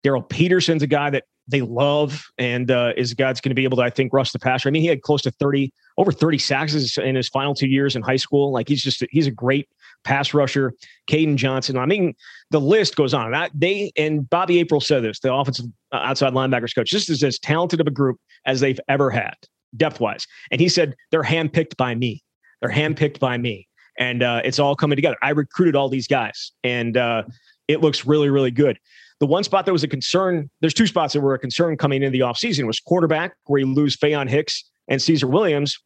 Daryl 0.05 0.29
Peterson's 0.29 0.83
a 0.83 0.87
guy 0.87 1.11
that 1.11 1.25
they 1.49 1.63
love 1.63 2.27
and 2.37 2.71
uh, 2.71 2.93
is 2.97 3.13
a 3.13 3.15
guy 3.15 3.29
that's 3.29 3.41
going 3.41 3.51
to 3.51 3.55
be 3.55 3.65
able 3.65 3.79
to, 3.79 3.83
I 3.83 3.91
think, 3.91 4.13
rush 4.13 4.33
the 4.33 4.39
passer. 4.39 4.69
I 4.69 4.73
mean, 4.73 4.83
he 4.83 4.89
had 4.89 5.03
close 5.03 5.23
to 5.23 5.31
30, 5.31 5.73
over 5.97 6.13
30 6.13 6.39
sacks 6.39 6.97
in 6.99 7.17
his 7.17 7.29
final 7.29 7.55
two 7.55 7.69
years 7.69 7.97
in 7.97 8.03
high 8.03 8.17
school. 8.17 8.53
Like 8.53 8.69
he's 8.69 8.83
just, 8.83 9.05
he's 9.11 9.27
a 9.27 9.31
great 9.31 9.69
pass 10.05 10.35
rusher. 10.35 10.75
Kaden 11.11 11.37
Johnson. 11.37 11.79
I 11.79 11.87
mean, 11.87 12.15
the 12.51 12.61
list 12.61 12.97
goes 12.97 13.15
on. 13.15 13.35
They 13.55 13.93
and 13.97 14.29
Bobby 14.29 14.59
April 14.61 14.81
said 14.81 15.03
this, 15.03 15.21
the 15.21 15.33
offensive 15.33 15.67
uh, 15.93 15.97
outside 15.97 16.33
linebackers 16.35 16.75
coach. 16.75 16.91
This 16.91 17.09
is 17.09 17.23
as 17.25 17.39
talented 17.39 17.81
of 17.81 17.87
a 17.87 17.91
group 17.91 18.19
as 18.45 18.61
they've 18.61 18.81
ever 18.89 19.11
had 19.11 19.35
depth 19.77 20.01
wise. 20.01 20.27
And 20.51 20.61
he 20.61 20.69
said 20.69 20.95
they're 21.11 21.23
handpicked 21.23 21.77
by 21.77 21.95
me. 21.95 22.23
They're 22.61 22.71
handpicked 22.71 23.21
by 23.21 23.39
me, 23.39 23.69
and 23.99 24.23
uh, 24.23 24.43
it's 24.45 24.59
all 24.59 24.75
coming 24.75 24.97
together. 24.97 25.17
I 25.23 25.31
recruited 25.31 25.77
all 25.77 25.89
these 25.89 26.09
guys, 26.09 26.51
and 26.65 26.97
uh, 26.97 27.23
it 27.69 27.81
looks 27.81 28.05
really, 28.05 28.31
really 28.31 28.51
good. 28.51 28.79
The 29.21 29.27
one 29.27 29.45
spot 29.45 29.67
that 29.67 29.73
was 29.73 29.85
a 29.85 29.89
concern, 29.89 30.49
there's 30.61 30.75
two 30.75 30.87
spots 30.87 31.13
that 31.15 31.21
were 31.21 31.35
a 31.35 31.39
concern 31.39 31.77
coming 31.77 32.03
into 32.03 32.17
the 32.17 32.25
offseason 32.25 32.67
was 32.67 32.81
quarterback, 32.81 33.35
where 33.47 33.61
you 33.61 33.67
lose 33.67 33.97
Faion 33.97 34.29
Hicks 34.29 34.65
and 34.89 35.03
Caesar 35.03 35.27
Williams. 35.27 35.79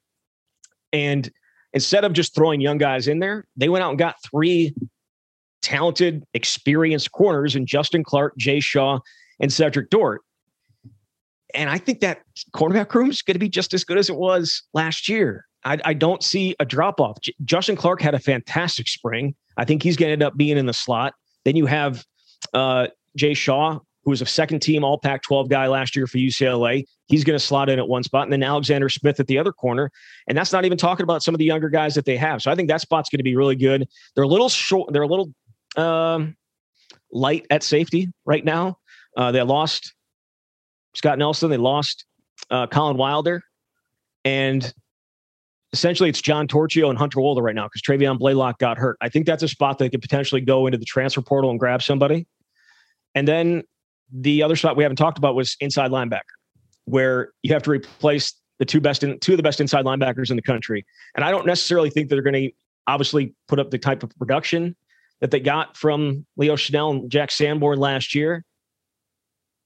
And 0.93 1.31
instead 1.73 2.05
of 2.05 2.13
just 2.13 2.35
throwing 2.35 2.61
young 2.61 2.77
guys 2.79 3.09
in 3.09 3.19
there, 3.21 3.47
they 3.57 3.71
went 3.71 3.83
out 3.83 3.91
and 3.91 3.99
got 3.99 4.17
three 4.31 4.75
talented, 5.63 6.25
experienced 6.35 7.13
corners 7.13 7.57
in 7.57 7.65
Justin 7.65 8.05
Clark, 8.05 8.35
Jay 8.37 8.61
Shaw, 8.61 8.99
and 9.41 9.51
Cedrick 9.51 9.89
Dort. 9.89 10.21
And 11.55 11.71
I 11.71 11.79
think 11.79 12.01
that 12.01 12.23
cornerback 12.55 12.95
room 12.95 13.11
is 13.11 13.23
going 13.23 13.35
to 13.35 13.41
be 13.41 13.49
just 13.49 13.75
as 13.75 13.85
good 13.85 13.99
as 13.99 14.09
it 14.09 14.17
was 14.17 14.63
last 14.75 15.09
year. 15.09 15.47
I, 15.65 15.79
I 15.85 15.95
don't 15.95 16.23
see 16.23 16.57
a 16.59 16.65
drop 16.65 17.01
off. 17.01 17.21
J- 17.21 17.35
Justin 17.45 17.77
Clark 17.77 18.01
had 18.01 18.15
a 18.15 18.19
fantastic 18.19 18.89
spring. 18.89 19.35
I 19.57 19.65
think 19.65 19.83
he's 19.83 19.97
going 19.97 20.09
to 20.09 20.13
end 20.13 20.23
up 20.23 20.37
being 20.37 20.57
in 20.57 20.67
the 20.67 20.73
slot. 20.73 21.15
Then 21.45 21.57
you 21.57 21.67
have 21.67 22.05
uh, 22.53 22.89
Jay 23.17 23.35
Shaw, 23.35 23.79
who 24.05 24.11
was 24.11 24.23
a 24.23 24.27
second 24.27 24.61
team 24.61 24.83
All 24.83 24.99
Pac 24.99 25.23
12 25.23 25.49
guy 25.49 25.69
last 25.69 25.95
year 25.95 26.07
for 26.07 26.19
UCLA. 26.19 26.85
He's 27.07 27.25
going 27.25 27.39
to 27.39 27.45
slot 27.45 27.69
in 27.69 27.79
at 27.79 27.87
one 27.87 28.03
spot. 28.03 28.25
And 28.25 28.33
then 28.33 28.43
Alexander 28.43 28.89
Smith 28.89 29.21
at 29.21 29.27
the 29.27 29.39
other 29.39 29.53
corner. 29.53 29.91
And 30.27 30.37
that's 30.37 30.53
not 30.53 30.65
even 30.65 30.79
talking 30.79 31.05
about 31.05 31.23
some 31.23 31.35
of 31.35 31.39
the 31.39 31.45
younger 31.45 31.69
guys 31.69 31.95
that 31.95 32.05
they 32.05 32.17
have. 32.17 32.43
So 32.43 32.51
I 32.51 32.55
think 32.55 32.69
that 32.69 32.81
spot's 32.81 33.11
going 33.11 33.19
to 33.19 33.25
be 33.25 33.37
really 33.37 33.57
good. 33.57 33.87
They're 34.15 34.25
a 34.25 34.29
little 34.29 34.49
short, 34.49 34.93
they're 34.93 35.03
a 35.03 35.07
little 35.07 35.33
um, 35.77 36.37
light 37.13 37.47
at 37.51 37.63
safety 37.63 38.11
right 38.25 38.45
now. 38.45 38.79
Uh, 39.17 39.31
they 39.31 39.43
lost 39.43 39.95
Scott 40.95 41.19
Nelson, 41.19 41.51
they 41.51 41.57
lost 41.57 42.05
uh, 42.51 42.67
Collin 42.67 42.97
Wilder. 42.97 43.43
And 44.25 44.73
essentially 45.73 46.09
it's 46.09 46.21
John 46.21 46.47
Torchio 46.47 46.89
and 46.91 46.99
Hunter 46.99 47.19
Wohler 47.19 47.43
right 47.43 47.55
now 47.55 47.67
because 47.67 47.83
Travian 47.83 48.19
Blaylock 48.19 48.59
got 48.59 48.79
hurt. 48.79 48.97
I 49.01 49.09
think 49.09 49.27
that's 49.27 49.43
a 49.43 49.49
spot 49.49 49.79
that 49.79 49.91
could 49.91 50.03
potentially 50.03 50.41
go 50.41 50.67
into 50.67 50.79
the 50.79 50.85
transfer 50.85 51.23
portal 51.23 51.51
and 51.51 51.59
grab 51.59 51.83
somebody. 51.83 52.27
And 53.15 53.27
then 53.27 53.63
the 54.13 54.43
other 54.43 54.57
spot 54.57 54.77
we 54.77 54.85
haven't 54.85 54.97
talked 54.97 55.19
about 55.19 55.35
was 55.35 55.57
inside 55.61 55.91
linebacker, 55.91 56.21
where 56.85 57.33
you 57.43 57.53
have 57.53 57.63
to 57.63 57.71
replace 57.71 58.35
the 58.59 58.65
two 58.65 58.81
best 58.81 59.03
in, 59.03 59.19
two 59.21 59.33
of 59.33 59.39
the 59.39 59.43
best 59.43 59.61
inside 59.61 59.85
linebackers 59.85 60.31
in 60.31 60.37
the 60.37 60.43
country. 60.43 60.85
And 61.17 61.25
I 61.25 61.31
don't 61.31 61.47
necessarily 61.47 61.91
think 61.91 62.09
they're 62.09 62.23
going 62.23 62.35
to 62.35 62.51
obviously 62.87 63.35
put 63.49 63.59
up 63.59 63.71
the 63.71 63.79
type 63.79 64.03
of 64.03 64.17
production 64.19 64.77
that 65.21 65.31
they 65.31 65.41
got 65.41 65.77
from 65.77 66.27
Leo 66.37 66.57
Chenal 66.57 66.91
and 66.91 67.11
Jack 67.11 67.31
Sanborn 67.31 67.79
last 67.79 68.15
year. 68.15 68.45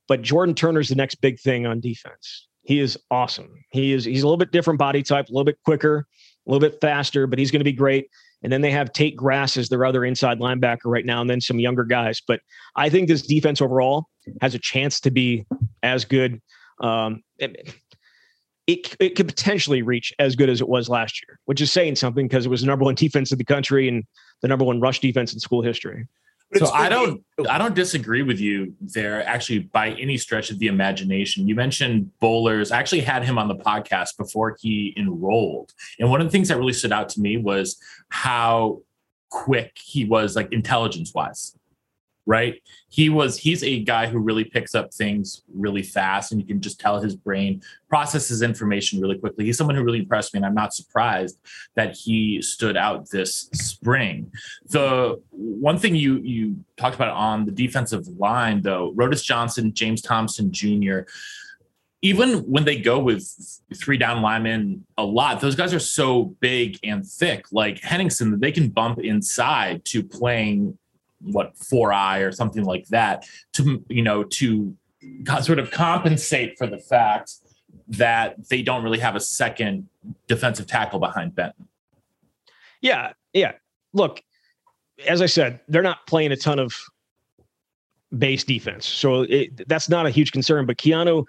But 0.08 0.22
Jordan 0.22 0.54
Turner's 0.54 0.88
the 0.88 0.94
next 0.94 1.16
big 1.16 1.40
thing 1.40 1.66
on 1.66 1.80
defense. 1.80 2.46
He 2.62 2.80
is 2.80 2.98
awesome. 3.10 3.64
He 3.70 3.92
is 3.92 4.04
he's 4.04 4.22
a 4.22 4.26
little 4.26 4.36
bit 4.36 4.50
different 4.50 4.78
body 4.78 5.02
type, 5.02 5.28
a 5.28 5.32
little 5.32 5.44
bit 5.44 5.58
quicker, 5.64 6.06
a 6.46 6.50
little 6.50 6.68
bit 6.68 6.80
faster, 6.80 7.26
but 7.26 7.38
he's 7.38 7.50
going 7.50 7.60
to 7.60 7.64
be 7.64 7.72
great. 7.72 8.08
And 8.42 8.52
then 8.52 8.60
they 8.60 8.70
have 8.70 8.92
Tate 8.92 9.16
Grass 9.16 9.56
as 9.56 9.68
their 9.68 9.84
other 9.84 10.04
inside 10.04 10.38
linebacker 10.40 10.86
right 10.86 11.06
now, 11.06 11.20
and 11.20 11.30
then 11.30 11.40
some 11.40 11.58
younger 11.58 11.84
guys. 11.84 12.20
But 12.26 12.40
I 12.76 12.88
think 12.88 13.08
this 13.08 13.22
defense 13.22 13.60
overall 13.60 14.06
has 14.40 14.54
a 14.54 14.58
chance 14.58 15.00
to 15.00 15.10
be 15.10 15.46
as 15.82 16.04
good. 16.04 16.40
Um, 16.80 17.22
it, 17.38 17.74
it, 18.66 18.96
it 18.98 19.16
could 19.16 19.28
potentially 19.28 19.82
reach 19.82 20.12
as 20.18 20.36
good 20.36 20.50
as 20.50 20.60
it 20.60 20.68
was 20.68 20.88
last 20.88 21.22
year, 21.22 21.38
which 21.44 21.60
is 21.60 21.72
saying 21.72 21.96
something 21.96 22.26
because 22.26 22.46
it 22.46 22.48
was 22.48 22.60
the 22.60 22.66
number 22.66 22.84
one 22.84 22.94
defense 22.94 23.32
in 23.32 23.38
the 23.38 23.44
country 23.44 23.88
and 23.88 24.04
the 24.42 24.48
number 24.48 24.64
one 24.64 24.80
rush 24.80 25.00
defense 25.00 25.32
in 25.32 25.40
school 25.40 25.62
history. 25.62 26.06
So 26.58 26.68
I 26.72 26.88
don't 26.88 27.22
I 27.48 27.58
don't 27.58 27.74
disagree 27.74 28.22
with 28.22 28.40
you 28.40 28.74
there 28.80 29.26
actually 29.26 29.60
by 29.60 29.90
any 29.90 30.16
stretch 30.16 30.50
of 30.50 30.58
the 30.58 30.66
imagination. 30.68 31.48
You 31.48 31.54
mentioned 31.54 32.10
Bollers. 32.22 32.72
I 32.72 32.78
actually 32.78 33.02
had 33.02 33.24
him 33.24 33.38
on 33.38 33.48
the 33.48 33.56
podcast 33.56 34.16
before 34.16 34.56
he 34.60 34.94
enrolled. 34.96 35.72
And 35.98 36.10
one 36.10 36.20
of 36.20 36.26
the 36.26 36.30
things 36.30 36.48
that 36.48 36.58
really 36.58 36.72
stood 36.72 36.92
out 36.92 37.08
to 37.10 37.20
me 37.20 37.36
was 37.36 37.76
how 38.08 38.82
quick 39.30 39.76
he 39.82 40.04
was 40.04 40.36
like 40.36 40.52
intelligence 40.52 41.12
wise. 41.14 41.56
Right? 42.26 42.60
He 42.88 43.08
was 43.08 43.38
he's 43.38 43.62
a 43.62 43.84
guy 43.84 44.06
who 44.06 44.18
really 44.18 44.44
picks 44.44 44.74
up 44.74 44.92
things 44.92 45.42
really 45.54 45.82
fast 45.82 46.32
and 46.32 46.40
you 46.40 46.46
can 46.46 46.60
just 46.60 46.80
tell 46.80 47.00
his 47.00 47.14
brain 47.14 47.62
processes 47.88 48.42
information 48.42 49.00
really 49.00 49.18
quickly. 49.18 49.44
He's 49.44 49.56
someone 49.56 49.76
who 49.76 49.84
really 49.84 50.00
impressed 50.00 50.34
me 50.34 50.38
and 50.38 50.46
I'm 50.46 50.54
not 50.54 50.74
surprised 50.74 51.38
that 51.76 51.94
he 51.94 52.42
stood 52.42 52.76
out 52.76 53.08
this 53.10 53.48
spring. 53.52 54.32
The 54.66 55.20
one 55.30 55.78
thing 55.78 55.94
you 55.94 56.16
you 56.18 56.56
talked 56.76 56.96
about 56.96 57.10
on 57.10 57.44
the 57.44 57.52
defensive 57.52 58.06
line, 58.18 58.62
though, 58.62 58.92
Rodas 58.96 59.22
Johnson, 59.22 59.72
James 59.72 60.02
Thompson 60.02 60.52
Jr. 60.52 61.00
Even 62.02 62.38
when 62.40 62.64
they 62.64 62.78
go 62.78 62.98
with 62.98 63.28
three 63.74 63.96
down 63.96 64.22
linemen 64.22 64.84
a 64.98 65.04
lot, 65.04 65.40
those 65.40 65.56
guys 65.56 65.72
are 65.74 65.80
so 65.80 66.36
big 66.40 66.78
and 66.82 67.04
thick. 67.04 67.46
Like 67.50 67.80
Henningsen, 67.80 68.30
that 68.32 68.40
they 68.40 68.52
can 68.52 68.68
bump 68.68 69.00
inside 69.00 69.84
to 69.86 70.02
playing 70.02 70.78
what 71.26 71.56
four 71.56 71.92
eye 71.92 72.18
or 72.18 72.32
something 72.32 72.64
like 72.64 72.86
that 72.88 73.26
to 73.52 73.84
you 73.88 74.02
know 74.02 74.24
to 74.24 74.76
sort 75.42 75.58
of 75.58 75.70
compensate 75.70 76.56
for 76.58 76.66
the 76.66 76.78
fact 76.78 77.34
that 77.88 78.48
they 78.48 78.62
don't 78.62 78.82
really 78.82 78.98
have 78.98 79.14
a 79.14 79.20
second 79.20 79.88
defensive 80.26 80.66
tackle 80.66 80.98
behind 80.98 81.34
Benton. 81.34 81.68
Yeah, 82.80 83.12
yeah. 83.32 83.52
Look, 83.92 84.22
as 85.06 85.22
I 85.22 85.26
said, 85.26 85.60
they're 85.68 85.82
not 85.82 86.06
playing 86.06 86.32
a 86.32 86.36
ton 86.36 86.58
of 86.58 86.74
base 88.16 88.44
defense, 88.44 88.86
so 88.86 89.22
it, 89.22 89.68
that's 89.68 89.88
not 89.88 90.06
a 90.06 90.10
huge 90.10 90.32
concern. 90.32 90.66
But 90.66 90.78
Keanu, 90.78 91.26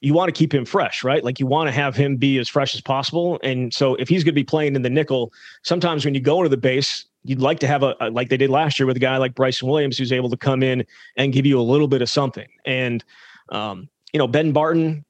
you 0.00 0.14
want 0.14 0.28
to 0.28 0.38
keep 0.38 0.54
him 0.54 0.64
fresh, 0.64 1.02
right? 1.02 1.24
Like 1.24 1.40
you 1.40 1.46
want 1.46 1.68
to 1.68 1.72
have 1.72 1.96
him 1.96 2.16
be 2.16 2.38
as 2.38 2.48
fresh 2.48 2.74
as 2.74 2.80
possible. 2.80 3.40
And 3.42 3.74
so 3.74 3.94
if 3.96 4.08
he's 4.08 4.22
going 4.22 4.32
to 4.34 4.40
be 4.40 4.44
playing 4.44 4.76
in 4.76 4.82
the 4.82 4.90
nickel, 4.90 5.32
sometimes 5.62 6.04
when 6.04 6.14
you 6.14 6.20
go 6.20 6.38
into 6.38 6.48
the 6.48 6.56
base, 6.56 7.06
you'd 7.28 7.40
like 7.40 7.58
to 7.60 7.66
have 7.66 7.82
a, 7.82 7.94
a 8.00 8.10
like 8.10 8.28
they 8.30 8.36
did 8.36 8.50
last 8.50 8.78
year 8.78 8.86
with 8.86 8.96
a 8.96 9.00
guy 9.00 9.18
like 9.18 9.34
Bryson 9.34 9.68
Williams, 9.68 9.98
who's 9.98 10.12
able 10.12 10.30
to 10.30 10.36
come 10.36 10.62
in 10.62 10.84
and 11.16 11.32
give 11.32 11.46
you 11.46 11.60
a 11.60 11.62
little 11.62 11.88
bit 11.88 12.02
of 12.02 12.08
something. 12.08 12.48
And 12.64 13.04
um, 13.50 13.88
you 14.12 14.18
know, 14.18 14.26
Ben 14.26 14.52
Barten 14.52 15.04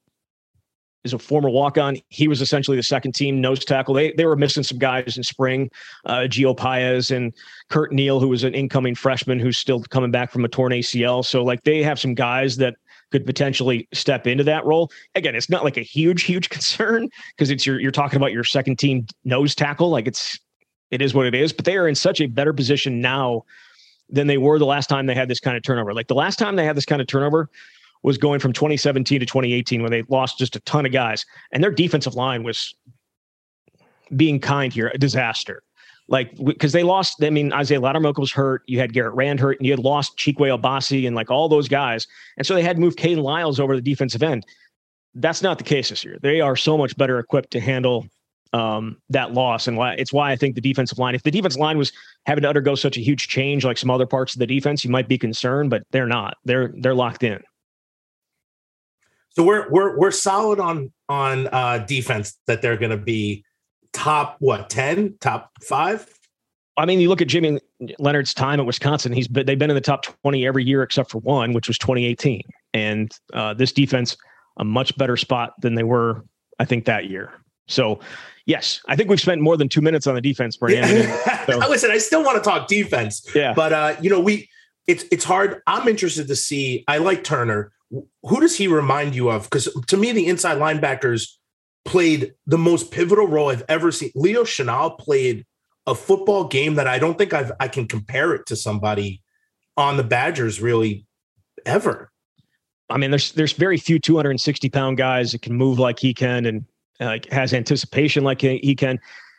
is 1.05 1.13
a 1.13 1.19
former 1.19 1.49
walk-on. 1.49 1.97
He 2.09 2.27
was 2.27 2.41
essentially 2.41 2.77
the 2.77 2.83
second 2.83 3.15
team 3.15 3.41
nose 3.41 3.65
tackle. 3.65 3.95
They 3.95 4.13
they 4.13 4.27
were 4.27 4.37
missing 4.37 4.65
some 4.65 4.79
guys 4.79 5.17
in 5.17 5.23
spring, 5.23 5.71
uh, 6.05 6.23
Gio 6.23 6.57
Paez 6.57 7.11
and 7.11 7.33
Curt 7.71 7.93
Neal, 7.93 8.19
who 8.19 8.29
was 8.29 8.43
an 8.43 8.55
incoming 8.55 8.95
freshman 8.95 9.39
who's 9.39 9.57
still 9.57 9.81
coming 9.81 10.11
back 10.11 10.33
from 10.33 10.45
a 10.45 10.49
torn 10.49 10.73
ACL. 10.73 11.25
So 11.25 11.45
like 11.45 11.63
they 11.63 11.83
have 11.83 12.01
some 12.01 12.15
guys 12.15 12.57
that 12.57 12.75
could 13.11 13.25
potentially 13.25 13.89
step 13.95 14.27
into 14.27 14.45
that 14.45 14.65
role. 14.67 14.91
Again, 15.15 15.35
it's 15.35 15.49
not 15.49 15.65
like 15.65 15.77
a 15.77 15.83
huge, 15.83 16.25
huge 16.25 16.49
concern 16.51 17.09
because 17.37 17.51
it's 17.51 17.65
your 17.65 17.81
you're 17.81 17.93
talking 17.93 18.17
about 18.17 18.33
your 18.33 18.45
second 18.45 18.79
team 18.79 19.07
nose 19.25 19.55
tackle. 19.55 19.91
Like 19.91 20.09
it's 20.09 20.39
it 20.91 21.03
is 21.03 21.15
what 21.15 21.27
it 21.27 21.35
is. 21.35 21.53
But 21.53 21.65
they 21.65 21.77
are 21.77 21.89
in 21.89 21.95
such 21.95 22.21
a 22.21 22.27
better 22.27 22.53
position 22.53 23.01
now 23.01 23.45
than 24.11 24.27
they 24.27 24.39
were 24.39 24.59
the 24.59 24.67
last 24.67 24.89
time 24.89 25.07
they 25.07 25.15
had 25.15 25.29
this 25.29 25.41
kind 25.41 25.57
of 25.57 25.63
turnover. 25.63 25.93
Like 25.93 26.09
the 26.09 26.15
last 26.15 26.39
time 26.39 26.57
they 26.57 26.65
had 26.65 26.77
this 26.77 26.87
kind 26.87 27.01
of 27.01 27.07
turnover 27.07 27.51
was 28.03 28.19
going 28.19 28.41
from 28.41 28.53
2017 28.53 29.21
to 29.21 29.27
2018 29.27 29.83
when 29.83 29.91
they 29.91 30.03
lost 30.09 30.39
just 30.39 30.57
a 30.57 30.61
ton 30.61 30.87
of 30.87 30.93
guys 30.93 31.27
and 31.53 31.63
their 31.63 31.71
defensive 31.71 32.15
line 32.15 32.43
was 32.43 32.75
being 34.17 34.41
kind 34.41 34.73
here 34.73 34.91
a 34.95 34.99
disaster 34.99 35.63
like 36.09 36.33
because 36.45 36.73
they 36.73 36.83
lost 36.83 37.23
i 37.23 37.31
mean 37.31 37.53
isaiah 37.53 37.81
loudermilk 37.81 38.19
was 38.19 38.33
hurt 38.33 38.63
you 38.67 38.79
had 38.79 38.93
garrett 38.93 39.15
rand 39.15 39.39
hurt 39.39 39.59
and 39.59 39.67
you 39.67 39.73
had 39.73 39.81
lost 39.81 40.17
Chikwe 40.17 40.57
Obasi 40.57 41.07
and 41.07 41.15
like 41.15 41.31
all 41.31 41.49
those 41.49 41.69
guys 41.69 42.07
and 42.37 42.47
so 42.47 42.55
they 42.55 42.63
had 42.63 42.79
moved 42.79 42.99
Kayden 42.99 43.23
Lyles 43.23 43.61
over 43.61 43.77
the 43.77 43.83
defensive 43.83 44.23
end 44.23 44.47
that's 45.17 45.43
not 45.43 45.59
the 45.59 45.65
case 45.65 45.91
this 45.91 46.05
year 46.05 46.19
they 46.23 46.41
are 46.41 46.57
so 46.57 46.79
much 46.79 46.97
better 46.97 47.19
equipped 47.19 47.51
to 47.51 47.61
handle 47.61 48.07
um, 48.53 48.97
that 49.11 49.33
loss 49.33 49.69
and 49.69 49.77
why 49.77 49.95
it's 49.95 50.13
why 50.13 50.31
i 50.33 50.37
think 50.37 50.55
the 50.55 50.61
defensive 50.61 50.99
line 50.99 51.15
if 51.15 51.23
the 51.23 51.31
defensive 51.31 51.61
line 51.61 51.77
was 51.77 51.93
having 52.27 52.43
to 52.43 52.49
undergo 52.49 52.75
such 52.75 52.97
a 52.97 53.01
huge 53.01 53.29
change 53.29 53.65
like 53.65 53.79
some 53.79 53.91
other 53.91 54.07
parts 54.07 54.35
of 54.35 54.39
the 54.39 54.47
defense 54.47 54.85
you 54.85 54.91
might 54.91 55.09
be 55.09 55.19
concerned 55.19 55.71
but 55.71 55.83
they're 55.91 56.07
not 56.07 56.37
they're 56.45 56.73
they're 56.79 56.95
locked 56.95 57.23
in 57.23 57.41
So 59.31 59.45
we're 59.45 59.69
we're 59.71 59.99
we're 59.99 60.11
solid 60.11 60.61
on 60.61 60.93
on 61.09 61.49
uh 61.49 61.79
defense 61.79 62.39
that 62.47 62.63
they're 62.63 62.79
going 62.79 62.91
to 62.91 62.97
be 62.97 63.45
top 63.93 64.37
what 64.39 64.71
10, 64.71 65.17
top 65.21 65.51
5? 65.63 66.15
I 66.77 66.87
mean, 66.87 67.01
you 67.01 67.09
look 67.09 67.21
at 67.21 67.27
Jimmy 67.27 67.59
Leonard's 67.99 68.33
time 68.33 68.61
at 68.61 68.67
Wisconsin. 68.67 69.13
He's 69.13 69.27
been, 69.27 69.45
they've 69.47 69.59
been 69.59 69.71
in 69.71 69.75
the 69.75 69.81
top 69.81 70.05
twenty 70.23 70.47
every 70.47 70.65
year 70.65 70.83
except 70.83 71.11
for 71.11 71.19
one, 71.19 71.53
which 71.53 71.67
was 71.67 71.77
2018. 71.79 72.43
And 72.73 73.11
uh, 73.33 73.55
this 73.55 73.73
defense, 73.73 74.17
a 74.59 74.65
much 74.65 74.97
better 74.97 75.17
spot 75.17 75.55
than 75.61 75.75
they 75.75 75.83
were, 75.83 76.25
I 76.61 76.65
think, 76.65 76.85
that 76.85 77.07
year. 77.07 77.33
So, 77.69 78.01
yes, 78.47 78.81
I 78.89 78.97
think 78.97 79.09
we've 79.09 79.21
spent 79.21 79.41
more 79.41 79.57
than 79.57 79.69
two 79.69 79.81
minutes 79.81 80.07
on 80.07 80.15
the 80.15 80.21
defense, 80.21 80.57
Brandon. 80.57 81.09
So- 81.47 81.59
Listen, 81.69 81.91
I 81.91 81.99
still 81.99 82.23
want 82.25 82.43
to 82.43 82.51
talk 82.51 82.69
defense, 82.69 83.27
yeah, 83.35 83.55
but 83.55 83.73
uh, 83.73 83.97
you 84.03 84.11
know, 84.11 84.21
we 84.21 84.51
it's 84.87 85.05
it's 85.11 85.25
hard. 85.25 85.63
I'm 85.67 85.89
interested 85.89 86.29
to 86.29 86.37
see. 86.37 86.85
I 86.89 86.99
like 86.99 87.25
Turner. 87.25 87.73
Who 88.25 88.41
does 88.41 88.57
he 88.57 88.69
remind 88.69 89.15
you 89.15 89.31
of? 89.31 89.45
Because 89.45 89.73
to 89.87 89.97
me, 89.97 90.13
the 90.13 90.27
inside 90.27 90.59
linebackers 90.59 91.31
played 91.87 92.35
the 92.47 92.59
most 92.59 92.91
pivotal 92.91 93.27
role 93.27 93.49
I've 93.49 93.65
ever 93.69 93.91
seen. 93.91 94.11
Leo 94.15 94.45
Chenal 94.45 94.99
played 94.99 95.47
a 95.87 95.95
football 95.95 96.45
game 96.45 96.75
that 96.75 96.87
I 96.87 96.99
don't 96.99 97.17
think 97.17 97.33
I've 97.33 97.53
I 97.61 97.69
can 97.69 97.87
compare 97.89 98.35
it 98.35 98.45
to 98.47 98.57
somebody 98.57 99.23
on 99.79 99.97
the 99.97 100.05
Badgers 100.05 100.61
really 100.61 101.07
ever. 101.65 102.11
I 102.91 102.99
mean, 102.99 103.11
there's 103.11 103.33
there's 103.33 103.53
very 103.53 103.79
few 103.79 103.99
260 103.99 104.69
pound 104.69 104.99
guys 104.99 105.33
that 105.33 105.41
can 105.41 105.55
move 105.55 105.79
like 105.79 105.99
he 105.99 106.13
can 106.13 106.45
and 106.45 106.65
like 107.01 107.31
has 107.31 107.53
anticipation 107.55 108.25
like 108.25 108.41
he, 108.41 108.75
can 108.75 108.99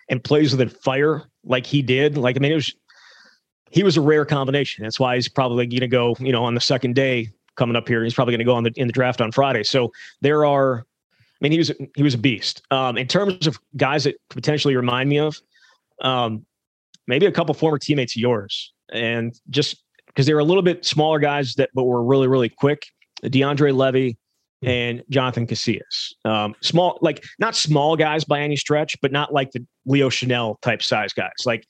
and 0.09 0.23
plays 0.23 0.55
with 0.55 0.61
a 0.61 0.69
fire 0.69 1.23
like 1.43 1.65
he 1.65 1.81
did. 1.81 2.17
Like 2.17 2.37
I 2.37 2.39
mean, 2.39 2.51
it 2.51 2.55
was 2.55 2.73
he 3.71 3.83
was 3.83 3.97
a 3.97 4.01
rare 4.01 4.25
combination. 4.25 4.83
That's 4.83 4.99
why 4.99 5.15
he's 5.15 5.29
probably 5.29 5.67
going 5.67 5.81
to 5.81 5.87
go. 5.87 6.15
You 6.19 6.31
know, 6.31 6.43
on 6.43 6.55
the 6.55 6.61
second 6.61 6.95
day 6.95 7.29
coming 7.55 7.75
up 7.75 7.87
here, 7.87 8.03
he's 8.03 8.13
probably 8.13 8.33
going 8.33 8.39
to 8.39 8.45
go 8.45 8.55
on 8.55 8.63
the 8.63 8.71
in 8.75 8.87
the 8.87 8.93
draft 8.93 9.21
on 9.21 9.31
Friday. 9.31 9.63
So 9.63 9.91
there 10.21 10.45
are. 10.45 10.79
I 10.79 11.41
mean, 11.41 11.53
he 11.53 11.57
was 11.57 11.71
he 11.95 12.03
was 12.03 12.13
a 12.13 12.17
beast. 12.17 12.61
Um, 12.71 12.97
in 12.97 13.07
terms 13.07 13.47
of 13.47 13.57
guys 13.77 14.03
that 14.03 14.15
potentially 14.29 14.75
remind 14.75 15.09
me 15.09 15.19
of, 15.19 15.39
um, 16.01 16.45
maybe 17.07 17.25
a 17.27 17.31
couple 17.31 17.53
former 17.53 17.77
teammates 17.77 18.13
of 18.15 18.21
yours, 18.21 18.73
and 18.91 19.39
just 19.49 19.83
because 20.07 20.25
they 20.25 20.33
were 20.33 20.41
a 20.41 20.45
little 20.45 20.63
bit 20.63 20.85
smaller 20.85 21.17
guys 21.17 21.53
that 21.55 21.69
but 21.73 21.83
were 21.83 22.03
really 22.03 22.27
really 22.27 22.49
quick. 22.49 22.87
DeAndre 23.23 23.75
Levy, 23.75 24.17
and 24.61 25.03
Jonathan 25.09 25.47
Casillas. 25.47 26.13
Um, 26.25 26.55
small, 26.61 26.97
like 27.01 27.23
not 27.39 27.55
small 27.55 27.95
guys 27.95 28.23
by 28.23 28.41
any 28.41 28.55
stretch, 28.55 28.95
but 29.01 29.11
not 29.11 29.33
like 29.33 29.51
the 29.51 29.65
Leo 29.85 30.09
Chenal 30.09 30.59
type 30.61 30.83
size 30.83 31.13
guys, 31.13 31.31
like 31.45 31.65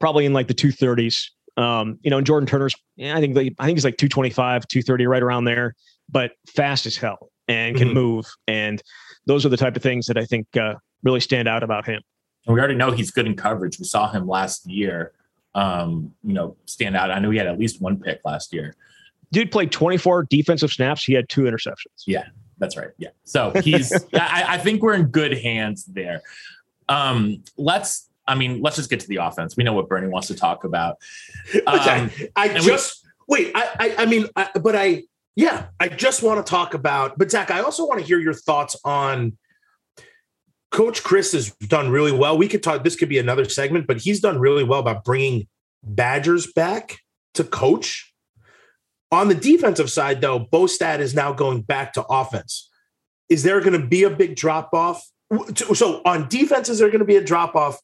probably 0.00 0.24
in 0.26 0.32
like 0.32 0.48
the 0.48 0.54
230s. 0.54 1.26
Um, 1.56 1.98
you 2.02 2.10
know, 2.10 2.16
and 2.18 2.26
Jordan 2.26 2.46
Turner's, 2.46 2.74
yeah, 2.96 3.16
I 3.16 3.20
think 3.20 3.36
like, 3.36 3.52
I 3.58 3.66
think 3.66 3.76
he's 3.76 3.84
like 3.84 3.98
225, 3.98 4.66
230, 4.68 5.06
right 5.06 5.22
around 5.22 5.44
there, 5.44 5.74
but 6.08 6.32
fast 6.54 6.86
as 6.86 6.96
hell 6.96 7.30
and 7.48 7.76
can 7.76 7.88
Mhm. 7.88 7.94
move. 7.94 8.26
And 8.46 8.80
those 9.26 9.44
are 9.44 9.48
the 9.50 9.56
type 9.58 9.76
of 9.76 9.82
things 9.82 10.06
that 10.06 10.16
I 10.16 10.24
think 10.24 10.46
uh, 10.56 10.74
really 11.02 11.20
stand 11.20 11.48
out 11.48 11.62
about 11.62 11.84
him. 11.86 12.00
And 12.46 12.54
we 12.54 12.60
already 12.60 12.76
know 12.76 12.92
he's 12.92 13.10
good 13.10 13.26
in 13.26 13.36
coverage. 13.36 13.78
We 13.78 13.84
saw 13.84 14.10
him 14.10 14.26
last 14.26 14.66
year, 14.66 15.12
um, 15.54 16.14
you 16.22 16.32
know, 16.32 16.56
stand 16.64 16.96
out. 16.96 17.10
I 17.10 17.18
know 17.18 17.30
he 17.30 17.36
had 17.38 17.48
at 17.48 17.58
least 17.58 17.82
one 17.82 17.98
pick 18.00 18.20
last 18.24 18.54
year. 18.54 18.74
Dude 19.32 19.52
played 19.52 19.70
24 19.72 20.24
defensive 20.30 20.72
snaps. 20.72 21.04
He 21.04 21.12
had 21.12 21.28
two 21.28 21.42
interceptions. 21.42 22.02
Yeah, 22.06 22.24
that's 22.58 22.76
right. 22.76 22.88
Yeah. 22.98 23.10
So 23.24 23.52
he's, 23.62 23.92
I, 24.14 24.44
I 24.48 24.58
think 24.58 24.82
we're 24.82 24.94
in 24.94 25.06
good 25.06 25.36
hands 25.38 25.84
there. 25.84 26.20
Um, 26.88 27.42
let's, 27.56 28.08
I 28.26 28.34
mean, 28.34 28.60
let's 28.62 28.76
just 28.76 28.90
get 28.90 29.00
to 29.00 29.08
the 29.08 29.16
offense. 29.16 29.56
We 29.56 29.64
know 29.64 29.72
what 29.72 29.88
Bernie 29.88 30.08
wants 30.08 30.28
to 30.28 30.34
talk 30.34 30.64
about. 30.64 30.96
But 31.64 31.66
I- 31.80 31.98
Um, 32.00 32.10
I, 32.36 32.48
and 32.48 32.60
we- 32.60 32.66
just 32.70 33.06
wait. 33.28 33.52
I, 33.54 33.68
I 33.78 33.94
I 34.02 34.06
mean, 34.06 34.26
I, 34.36 34.50
but 34.60 34.74
I 34.76 35.04
yeah, 35.36 35.66
I 35.78 35.88
just 35.88 36.22
want 36.22 36.44
to 36.44 36.50
talk 36.50 36.74
about. 36.74 37.16
But 37.16 37.30
Zach, 37.30 37.50
I 37.50 37.60
also 37.60 37.86
want 37.86 38.00
to 38.00 38.06
hear 38.06 38.18
your 38.18 38.34
thoughts 38.34 38.76
on. 38.84 39.36
Coach 40.70 41.02
Chryst 41.02 41.32
has 41.32 41.50
done 41.66 41.90
really 41.90 42.12
well. 42.12 42.38
We 42.38 42.46
could 42.46 42.62
talk. 42.62 42.84
This 42.84 42.94
could 42.94 43.08
be 43.08 43.18
another 43.18 43.44
segment, 43.48 43.86
but 43.88 43.98
he's 44.00 44.20
done 44.20 44.38
really 44.38 44.62
well 44.62 44.78
about 44.80 45.04
bringing 45.04 45.48
Badgers 45.82 46.46
back 46.52 46.98
to 47.34 47.42
coach. 47.44 48.09
On 49.12 49.28
the 49.28 49.34
defensive 49.34 49.90
side, 49.90 50.20
though, 50.20 50.38
Bostad 50.38 51.00
is 51.00 51.14
now 51.14 51.32
going 51.32 51.62
back 51.62 51.92
to 51.94 52.04
offense. 52.04 52.70
Is 53.28 53.42
there 53.42 53.60
going 53.60 53.80
to 53.80 53.86
be 53.86 54.04
a 54.04 54.10
big 54.10 54.36
drop 54.36 54.72
off? 54.72 55.08
So 55.74 56.02
on 56.04 56.28
defense, 56.28 56.68
is 56.68 56.78
there 56.78 56.88
going 56.88 57.00
to 57.00 57.04
be 57.04 57.16
a 57.16 57.24
drop 57.24 57.54
off? 57.54 57.80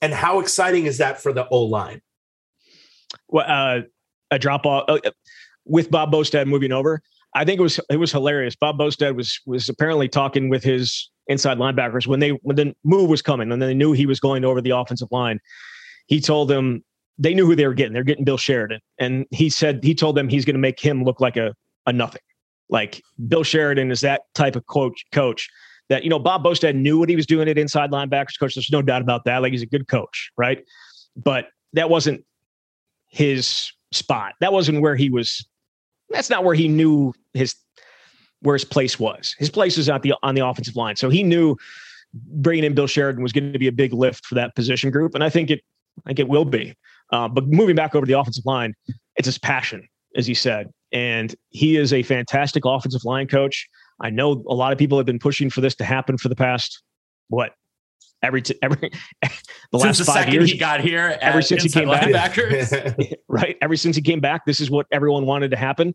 And 0.00 0.12
how 0.12 0.40
exciting 0.40 0.86
is 0.86 0.98
that 0.98 1.20
for 1.20 1.32
the 1.32 1.48
O 1.48 1.62
line? 1.62 2.00
Well, 3.28 3.44
uh, 3.46 3.82
a 4.30 4.38
drop 4.38 4.66
off 4.66 4.84
uh, 4.88 4.98
with 5.64 5.90
Bob 5.90 6.12
Bostad 6.12 6.46
moving 6.46 6.72
over. 6.72 7.00
I 7.34 7.44
think 7.44 7.58
it 7.58 7.62
was 7.62 7.80
it 7.90 7.96
was 7.96 8.12
hilarious. 8.12 8.54
Bob 8.54 8.78
Bostad 8.78 9.16
was 9.16 9.40
was 9.46 9.68
apparently 9.68 10.08
talking 10.08 10.48
with 10.48 10.62
his 10.62 11.10
inside 11.26 11.58
linebackers 11.58 12.06
when 12.06 12.20
they 12.20 12.30
when 12.42 12.56
the 12.56 12.74
move 12.84 13.08
was 13.08 13.22
coming 13.22 13.50
and 13.50 13.60
they 13.60 13.74
knew 13.74 13.92
he 13.92 14.06
was 14.06 14.20
going 14.20 14.44
over 14.44 14.60
the 14.60 14.70
offensive 14.70 15.08
line. 15.10 15.40
He 16.06 16.20
told 16.20 16.48
them 16.48 16.84
they 17.18 17.34
knew 17.34 17.46
who 17.46 17.54
they 17.54 17.66
were 17.66 17.74
getting. 17.74 17.92
They're 17.92 18.02
getting 18.02 18.24
Bill 18.24 18.38
Sheridan, 18.38 18.80
and 18.98 19.26
he 19.30 19.48
said 19.50 19.82
he 19.82 19.94
told 19.94 20.16
them 20.16 20.28
he's 20.28 20.44
going 20.44 20.54
to 20.54 20.60
make 20.60 20.80
him 20.80 21.04
look 21.04 21.20
like 21.20 21.36
a 21.36 21.54
a 21.86 21.92
nothing. 21.92 22.22
Like 22.68 23.02
Bill 23.28 23.44
Sheridan 23.44 23.90
is 23.90 24.00
that 24.00 24.22
type 24.34 24.56
of 24.56 24.66
coach 24.66 25.04
coach 25.12 25.48
that 25.88 26.02
you 26.02 26.10
know 26.10 26.18
Bob 26.18 26.44
Bostad 26.44 26.74
knew 26.74 26.98
what 26.98 27.08
he 27.08 27.16
was 27.16 27.26
doing 27.26 27.48
at 27.48 27.58
inside 27.58 27.90
linebackers 27.90 28.38
coach. 28.38 28.54
There's 28.54 28.70
no 28.70 28.82
doubt 28.82 29.02
about 29.02 29.24
that. 29.24 29.42
Like 29.42 29.52
he's 29.52 29.62
a 29.62 29.66
good 29.66 29.88
coach, 29.88 30.30
right? 30.36 30.64
But 31.16 31.48
that 31.74 31.90
wasn't 31.90 32.24
his 33.08 33.72
spot. 33.92 34.32
That 34.40 34.52
wasn't 34.52 34.80
where 34.80 34.96
he 34.96 35.10
was. 35.10 35.46
That's 36.10 36.30
not 36.30 36.44
where 36.44 36.54
he 36.54 36.68
knew 36.68 37.12
his 37.32 37.54
where 38.40 38.54
his 38.54 38.64
place 38.64 38.98
was. 38.98 39.34
His 39.38 39.50
place 39.50 39.78
is 39.78 39.88
at 39.88 40.02
the 40.02 40.14
on 40.22 40.34
the 40.34 40.46
offensive 40.46 40.76
line. 40.76 40.96
So 40.96 41.10
he 41.10 41.22
knew 41.22 41.56
bringing 42.14 42.64
in 42.64 42.74
Bill 42.74 42.86
Sheridan 42.86 43.22
was 43.22 43.32
going 43.32 43.52
to 43.52 43.58
be 43.58 43.66
a 43.66 43.72
big 43.72 43.92
lift 43.92 44.24
for 44.26 44.34
that 44.36 44.54
position 44.54 44.90
group, 44.90 45.14
and 45.14 45.22
I 45.22 45.30
think 45.30 45.50
it 45.50 45.60
I 46.04 46.10
think 46.10 46.18
it 46.18 46.28
will 46.28 46.44
be. 46.44 46.74
Uh, 47.12 47.28
but 47.28 47.46
moving 47.46 47.76
back 47.76 47.94
over 47.94 48.06
the 48.06 48.18
offensive 48.18 48.44
line, 48.46 48.74
it's 49.16 49.26
his 49.26 49.38
passion, 49.38 49.86
as 50.16 50.26
he 50.26 50.34
said, 50.34 50.70
and 50.92 51.34
he 51.50 51.76
is 51.76 51.92
a 51.92 52.02
fantastic 52.02 52.64
offensive 52.64 53.04
line 53.04 53.26
coach. 53.26 53.68
I 54.00 54.10
know 54.10 54.42
a 54.48 54.54
lot 54.54 54.72
of 54.72 54.78
people 54.78 54.98
have 54.98 55.06
been 55.06 55.18
pushing 55.18 55.50
for 55.50 55.60
this 55.60 55.74
to 55.76 55.84
happen 55.84 56.18
for 56.18 56.28
the 56.28 56.36
past 56.36 56.82
what 57.28 57.54
every 58.24 58.42
t- 58.42 58.58
every 58.62 58.90
the 59.22 59.28
Since 59.72 59.84
last 59.84 59.98
the 59.98 60.04
five 60.04 60.14
second 60.14 60.34
years 60.34 60.50
he 60.50 60.58
got 60.58 60.80
here, 60.80 61.16
ever 61.20 61.42
since 61.42 61.62
he 61.62 61.68
came 61.68 61.88
back. 61.88 62.36
right? 63.28 63.56
Ever 63.60 63.76
since 63.76 63.94
he 63.96 64.02
came 64.02 64.20
back, 64.20 64.46
this 64.46 64.60
is 64.60 64.70
what 64.70 64.86
everyone 64.90 65.26
wanted 65.26 65.50
to 65.52 65.56
happen. 65.56 65.94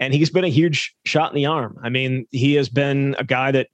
And 0.00 0.12
he's 0.12 0.30
been 0.30 0.44
a 0.44 0.48
huge 0.48 0.94
shot 1.04 1.30
in 1.30 1.36
the 1.36 1.46
arm. 1.46 1.78
I 1.82 1.88
mean, 1.88 2.26
he 2.30 2.54
has 2.54 2.68
been 2.68 3.14
a 3.18 3.24
guy 3.24 3.52
that 3.52 3.68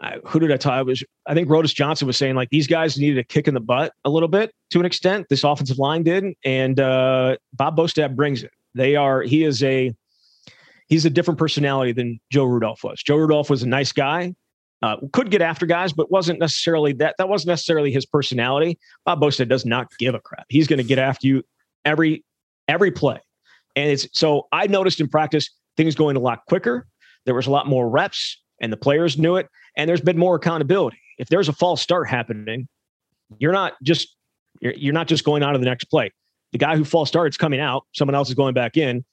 uh, 0.00 0.18
who 0.26 0.38
did 0.38 0.52
I 0.52 0.56
tell? 0.56 0.72
I 0.72 0.82
was 0.82 1.02
I 1.26 1.34
think 1.34 1.48
Rodas 1.48 1.74
Johnson 1.74 2.06
was 2.06 2.16
saying 2.16 2.34
like 2.34 2.50
these 2.50 2.66
guys 2.66 2.98
needed 2.98 3.18
a 3.18 3.24
kick 3.24 3.48
in 3.48 3.54
the 3.54 3.60
butt 3.60 3.92
a 4.04 4.10
little 4.10 4.28
bit 4.28 4.54
to 4.70 4.80
an 4.80 4.86
extent. 4.86 5.26
This 5.28 5.44
offensive 5.44 5.78
line 5.78 6.02
did, 6.02 6.24
and 6.44 6.78
uh, 6.78 7.36
Bob 7.54 7.76
Bostad 7.76 8.14
brings 8.14 8.42
it. 8.42 8.52
They 8.74 8.96
are 8.96 9.22
he 9.22 9.44
is 9.44 9.62
a 9.62 9.92
he's 10.86 11.04
a 11.04 11.10
different 11.10 11.38
personality 11.38 11.92
than 11.92 12.20
Joe 12.30 12.44
Rudolph 12.44 12.84
was. 12.84 13.02
Joe 13.02 13.16
Rudolph 13.16 13.50
was 13.50 13.62
a 13.62 13.68
nice 13.68 13.92
guy. 13.92 14.34
Uh, 14.80 14.96
could 15.12 15.30
get 15.30 15.42
after 15.42 15.66
guys, 15.66 15.92
but 15.92 16.10
wasn't 16.10 16.38
necessarily 16.38 16.92
that. 16.92 17.16
That 17.18 17.28
wasn't 17.28 17.48
necessarily 17.48 17.90
his 17.90 18.06
personality. 18.06 18.78
Bob 19.04 19.20
Bostad 19.20 19.48
does 19.48 19.66
not 19.66 19.88
give 19.98 20.14
a 20.14 20.20
crap. 20.20 20.46
He's 20.48 20.68
going 20.68 20.78
to 20.78 20.84
get 20.84 20.98
after 20.98 21.26
you 21.26 21.42
every 21.84 22.24
every 22.68 22.92
play, 22.92 23.18
and 23.74 23.90
it's 23.90 24.06
so 24.12 24.46
I 24.52 24.68
noticed 24.68 25.00
in 25.00 25.08
practice 25.08 25.50
things 25.76 25.96
going 25.96 26.16
a 26.16 26.20
lot 26.20 26.44
quicker. 26.46 26.86
There 27.24 27.34
was 27.34 27.48
a 27.48 27.50
lot 27.50 27.66
more 27.66 27.90
reps, 27.90 28.40
and 28.60 28.72
the 28.72 28.76
players 28.76 29.16
knew 29.18 29.36
it, 29.36 29.48
and 29.76 29.88
there's 29.88 30.00
been 30.00 30.18
more 30.18 30.36
accountability. 30.36 30.98
If 31.18 31.28
there's 31.28 31.48
a 31.48 31.52
false 31.52 31.80
start 31.82 32.08
happening, 32.08 32.68
you're 33.38 33.52
not 33.52 33.74
just 33.82 34.14
you're, 34.60 34.72
you're 34.74 34.94
not 34.94 35.06
just 35.08 35.24
going 35.24 35.42
on 35.42 35.52
to 35.52 35.58
the 35.58 35.64
next 35.64 35.84
play. 35.84 36.12
The 36.52 36.58
guy 36.58 36.76
who 36.76 36.84
false 36.84 37.08
starts 37.08 37.36
coming 37.36 37.60
out, 37.60 37.84
someone 37.92 38.14
else 38.14 38.28
is 38.28 38.34
going 38.34 38.54
back 38.54 38.76
in, 38.76 39.04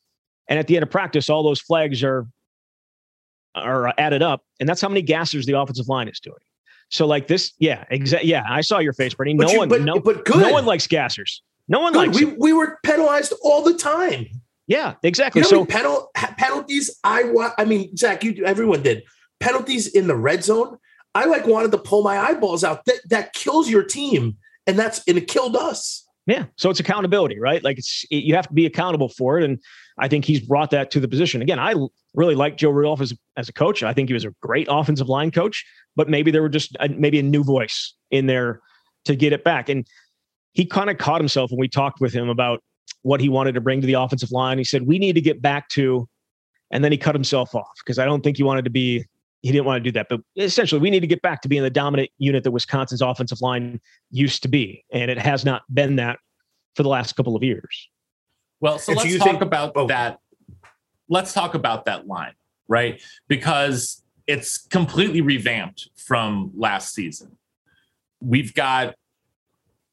and 0.50 0.60
at 0.60 0.68
the 0.68 0.76
end 0.78 0.84
of 0.84 0.90
practice, 0.90 1.30
all 1.30 1.44
those 1.44 1.60
flags 1.62 2.04
are 2.04 2.28
are 3.56 3.94
added 3.98 4.22
up, 4.22 4.44
and 4.60 4.68
that's 4.68 4.82
how 4.82 4.90
many 4.90 5.02
gassers 5.02 5.46
the 5.46 5.58
offensive 5.58 5.88
line 5.88 6.08
is 6.08 6.20
doing. 6.20 6.36
So 6.90 7.08
like 7.08 7.28
this, 7.28 7.54
yeah, 7.58 7.86
exactly. 7.90 8.30
Yeah, 8.30 8.44
I 8.48 8.62
saw 8.62 8.80
your 8.80 8.94
face, 8.94 9.14
Bernie. 9.14 9.34
No 9.34 9.50
you- 9.50 9.58
one, 9.60 9.70
but- 9.70 9.82
no, 9.82 10.00
but 10.00 10.26
good. 10.26 10.38
no 10.38 10.52
one 10.52 10.66
likes 10.66 10.88
gassers. 10.88 11.40
No 11.68 11.80
one 11.80 11.94
Good. 11.94 12.10
likes. 12.10 12.20
We, 12.20 12.26
we 12.38 12.54
were 12.54 12.78
penalized 12.84 13.34
all 13.42 13.64
the 13.64 13.74
time. 13.74 14.28
Yeah, 14.68 14.94
exactly. 15.02 15.40
You 15.40 15.46
know, 15.46 15.50
so 15.50 15.66
penal, 15.66 16.12
penalties. 16.14 16.96
I 17.04 17.24
wa- 17.24 17.54
I 17.58 17.66
mean, 17.66 17.96
Zach, 17.98 18.24
you 18.24 18.46
everyone 18.46 18.84
did 18.84 19.02
penalties 19.40 19.88
in 19.88 20.08
the 20.08 20.16
red 20.16 20.44
zone. 20.44 20.78
I 21.14 21.26
like 21.26 21.48
wanted 21.48 21.72
to 21.72 21.78
pull 21.78 22.04
my 22.04 22.18
eyeballs 22.18 22.64
out. 22.64 22.86
That 22.86 23.00
that 23.10 23.34
kills 23.34 23.70
your 23.70 23.84
team, 23.84 24.38
and 24.68 24.78
that's 24.78 25.02
and 25.08 25.18
it 25.18 25.28
killed 25.28 25.56
us. 25.56 26.06
Yeah. 26.28 26.46
So 26.56 26.70
it's 26.70 26.80
accountability, 26.80 27.40
right? 27.40 27.64
Like 27.64 27.78
it's 27.78 28.04
it, 28.10 28.24
you 28.24 28.36
have 28.36 28.48
to 28.48 28.54
be 28.54 28.66
accountable 28.66 29.10
for 29.10 29.40
it, 29.40 29.44
and 29.44 29.60
I 29.98 30.08
think 30.08 30.26
he's 30.26 30.40
brought 30.40 30.72
that 30.72 30.92
to 30.92 31.00
the 31.00 31.08
position. 31.08 31.42
Again, 31.42 31.60
I 31.60 31.76
really 32.16 32.36
like 32.36 32.58
Joe 32.58 32.72
Rudolph 32.72 33.02
as 33.02 33.14
as 33.38 33.48
a 33.48 33.54
coach. 33.54 33.84
I 33.84 33.94
think 33.94 34.10
he 34.10 34.14
was 34.14 34.26
a 34.26 34.34
great 34.42 34.68
offensive 34.70 35.08
line 35.08 35.32
coach, 35.32 35.66
but 35.96 36.10
maybe 36.10 36.32
there 36.32 36.42
were 36.42 36.50
just 36.50 36.76
a, 36.80 36.90
maybe 36.90 37.20
a 37.20 37.24
new 37.24 37.44
voice 37.44 37.94
in 38.12 38.26
there 38.26 38.62
to 39.06 39.16
get 39.16 39.34
it 39.34 39.44
back. 39.44 39.70
And 39.70 39.88
he 40.54 40.66
kind 40.66 40.90
of 40.90 40.98
caught 40.98 41.22
himself 41.22 41.52
when 41.52 41.60
we 41.60 41.68
talked 41.68 42.02
with 42.02 42.14
him 42.14 42.30
about 42.30 42.64
what 43.04 43.22
he 43.22 43.30
wanted 43.30 43.54
to 43.54 43.62
bring 43.62 43.82
to 43.82 43.88
the 43.88 43.94
offensive 43.94 44.32
line. 44.32 44.58
He 44.58 44.64
said 44.64 44.88
we 44.88 44.98
need 44.98 45.14
to 45.14 45.22
get 45.22 45.42
back 45.42 45.70
to, 45.70 46.10
and 46.72 46.84
then 46.84 46.92
he 46.92 46.98
cut 46.98 47.14
himself 47.14 47.54
off 47.54 47.74
because 47.86 48.00
I 48.00 48.06
don't 48.06 48.24
think 48.24 48.38
he 48.38 48.44
wanted 48.44 48.66
to 48.66 48.72
be. 48.72 49.06
He 49.46 49.52
didn't 49.52 49.66
want 49.66 49.84
to 49.84 49.88
do 49.88 49.92
that, 49.92 50.08
but 50.10 50.22
essentially, 50.36 50.82
we 50.82 50.90
need 50.90 51.02
to 51.02 51.08
get 51.08 51.22
back 51.22 51.44
to 51.44 51.48
being 51.48 51.62
the 51.62 51.70
dominant 51.70 52.10
unit 52.18 52.44
that 52.46 52.50
Wisconsin's 52.50 53.04
offensive 53.04 53.42
line 53.42 53.80
used 54.10 54.42
to 54.42 54.48
be, 54.48 54.84
and 54.92 55.12
it 55.12 55.20
has 55.20 55.46
not 55.46 55.62
been 55.72 55.98
that 55.98 56.18
for 56.74 56.82
the 56.82 56.90
last 56.90 57.16
couple 57.16 57.36
of 57.36 57.44
years. 57.44 57.90
Well, 58.60 58.80
so 58.80 58.92
And 58.92 58.98
so 58.98 59.04
let's 59.04 59.14
you 59.14 59.20
talk 59.20 59.28
think- 59.28 59.42
about 59.44 59.74
oh. 59.76 59.86
that. 59.86 60.18
Let's 61.10 61.32
talk 61.32 61.54
about 61.54 61.86
that 61.86 62.08
line, 62.08 62.34
right? 62.68 63.00
Because 63.28 64.02
it's 64.26 64.66
completely 64.66 65.22
revamped 65.22 65.90
from 65.96 66.50
last 66.58 66.96
season. 66.96 67.38
We've 68.22 68.52
got 68.52 68.96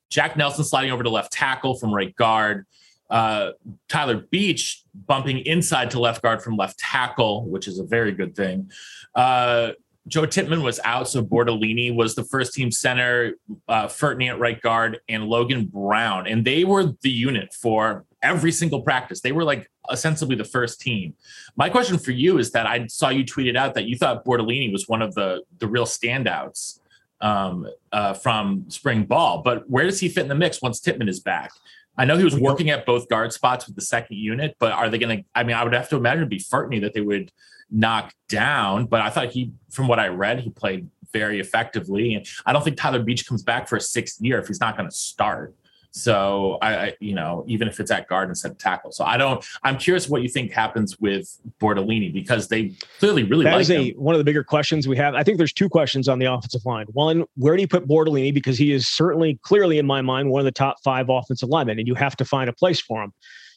Jack 0.09 0.35
Nelson 0.35 0.65
sliding 0.65 0.93
over 0.93 1.03
to 1.03 1.11
left 1.11 1.31
tackle 1.31 1.75
from 1.75 1.95
right 1.95 2.17
guard. 2.17 2.65
Uh, 3.13 3.53
Tyler 3.89 4.25
Beach 4.31 4.85
bumping 5.07 5.41
inside 5.41 5.91
to 5.91 6.01
left 6.01 6.23
guard 6.23 6.43
from 6.43 6.57
left 6.57 6.79
tackle, 6.79 7.45
which 7.45 7.69
is 7.69 7.79
a 7.79 7.85
very 7.85 8.11
good 8.11 8.35
thing. 8.35 8.71
Uh, 9.15 9.73
Joe 10.09 10.25
Tippmann 10.25 10.63
was 10.63 10.81
out, 10.83 11.09
so 11.09 11.23
Bortolini 11.23 11.95
was 11.95 12.15
the 12.15 12.25
first 12.25 12.55
team 12.55 12.71
center, 12.71 13.35
uh, 13.69 13.87
Furtney 13.87 14.31
at 14.31 14.39
right 14.39 14.61
guard, 14.61 14.99
and 15.11 15.27
Logan 15.27 15.67
Brown. 15.67 16.27
And 16.27 16.43
they 16.45 16.65
were 16.65 16.95
the 17.03 17.11
unit 17.11 17.53
for 17.53 18.07
every 18.23 18.51
single 18.51 18.81
practice. 18.81 19.21
They 19.21 19.33
were 19.33 19.45
like 19.45 19.71
ostensibly 19.91 20.35
the 20.35 20.45
first 20.45 20.81
team. 20.81 21.15
My 21.55 21.69
question 21.69 21.99
for 21.99 22.13
you 22.13 22.39
is 22.39 22.51
that 22.53 22.67
I 22.67 22.87
saw 22.87 23.11
you 23.11 23.25
tweeted 23.25 23.57
out 23.57 23.75
that 23.75 23.85
you 23.85 23.97
thought 23.97 24.25
Bortolini 24.25 24.73
was 24.73 24.89
one 24.89 25.03
of 25.03 25.15
the 25.15 25.43
the 25.59 25.69
real 25.69 25.87
standouts 25.87 26.81
um, 27.21 27.69
uh, 27.93 28.15
from 28.15 28.65
spring 28.69 29.05
ball, 29.05 29.43
but 29.43 29.69
where 29.69 29.85
does 29.85 30.01
he 30.01 30.09
fit 30.09 30.23
in 30.23 30.29
the 30.29 30.35
mix 30.35 30.63
once 30.63 30.81
Tippmann 30.81 31.09
is 31.09 31.21
back? 31.21 31.53
I 31.97 32.05
know 32.05 32.17
he 32.17 32.25
was 32.25 32.39
working 32.39 32.71
at 32.71 32.87
both 32.87 33.09
guard 33.09 33.33
spots 33.33 33.67
with 33.67 33.77
the 33.77 33.83
second 33.83 34.17
unit, 34.17 34.57
but 34.59 34.73
are 34.73 34.89
they 34.89 34.99
going 34.99 35.19
to? 35.19 35.25
I 35.35 35.43
mean, 35.43 35.57
I 35.57 35.65
would 35.65 35.75
have 35.75 35.89
to 35.91 35.97
imagine 35.97 36.21
it'd 36.21 36.31
be 36.31 36.39
Furtney 36.39 36.81
that 36.81 36.95
they 36.95 37.03
would 37.03 37.31
knock 37.71 38.13
down. 38.29 38.87
But 38.87 39.03
I 39.03 39.11
thought 39.11 39.31
he, 39.31 39.53
from 39.71 39.89
what 39.89 39.99
I 39.99 40.09
read, 40.09 40.41
he 40.41 40.51
played 40.51 40.89
very 41.13 41.41
effectively, 41.41 42.15
and 42.15 42.27
I 42.47 42.53
don't 42.53 42.65
think 42.65 42.79
Tyler 42.79 43.03
Beach 43.03 43.27
comes 43.27 43.43
back 43.43 43.69
for 43.69 43.77
a 43.77 43.81
sixth 43.81 44.21
year 44.21 44.39
if 44.39 44.49
he's 44.49 44.61
not 44.61 44.77
going 44.77 44.89
to 44.89 44.95
start. 44.95 45.55
So 45.95 46.57
I, 46.63 46.75
I, 46.75 46.97
you 47.01 47.15
know, 47.15 47.45
even 47.47 47.69
if 47.69 47.79
it's 47.79 47.91
at 47.91 48.09
guard 48.09 48.31
instead 48.31 48.51
of 48.51 48.59
tackle. 48.59 48.93
So 48.93 49.05
I 49.05 49.19
don't. 49.19 49.45
I'm 49.63 49.77
curious 49.77 50.09
what 50.09 50.23
you 50.23 50.29
think 50.29 50.51
happens 50.51 50.99
with 50.99 51.39
Bortolini 51.61 52.13
because 52.13 52.49
they 52.49 52.73
clearly 52.99 53.25
really 53.25 53.45
That 53.45 53.53
like 53.53 53.61
is 53.61 53.71
a 53.71 53.91
him. 53.91 53.97
one 53.97 54.15
of 54.15 54.19
the 54.19 54.25
bigger 54.25 54.43
questions 54.43 54.89
we 54.89 54.97
have. 54.97 55.15
I 55.15 55.23
think 55.23 55.37
there's 55.37 55.53
two 55.53 55.69
questions 55.69 56.09
on 56.09 56.19
the 56.19 56.33
offensive 56.33 56.65
line. 56.65 56.87
One, 56.93 57.25
where 57.37 57.57
do 57.57 57.61
you 57.61 57.69
put 57.69 57.87
Bortolini? 57.87 58.33
Because 58.33 58.57
he 58.57 58.73
is 58.73 58.89
certainly, 58.89 59.39
clearly 59.43 59.79
in 59.79 59.87
my 59.87 60.01
mind, 60.01 60.31
one 60.31 60.41
of 60.41 60.47
the 60.47 60.51
top 60.51 60.77
five 60.83 61.11
offensive 61.11 61.51
linemen, 61.51 61.79
and 61.79 61.87
you 61.87 61.95
have 61.95 62.17
to 62.17 62.25
find 62.25 62.49
a 62.49 62.55
place 62.55 62.81
for 62.81 63.03
him. 63.03 63.13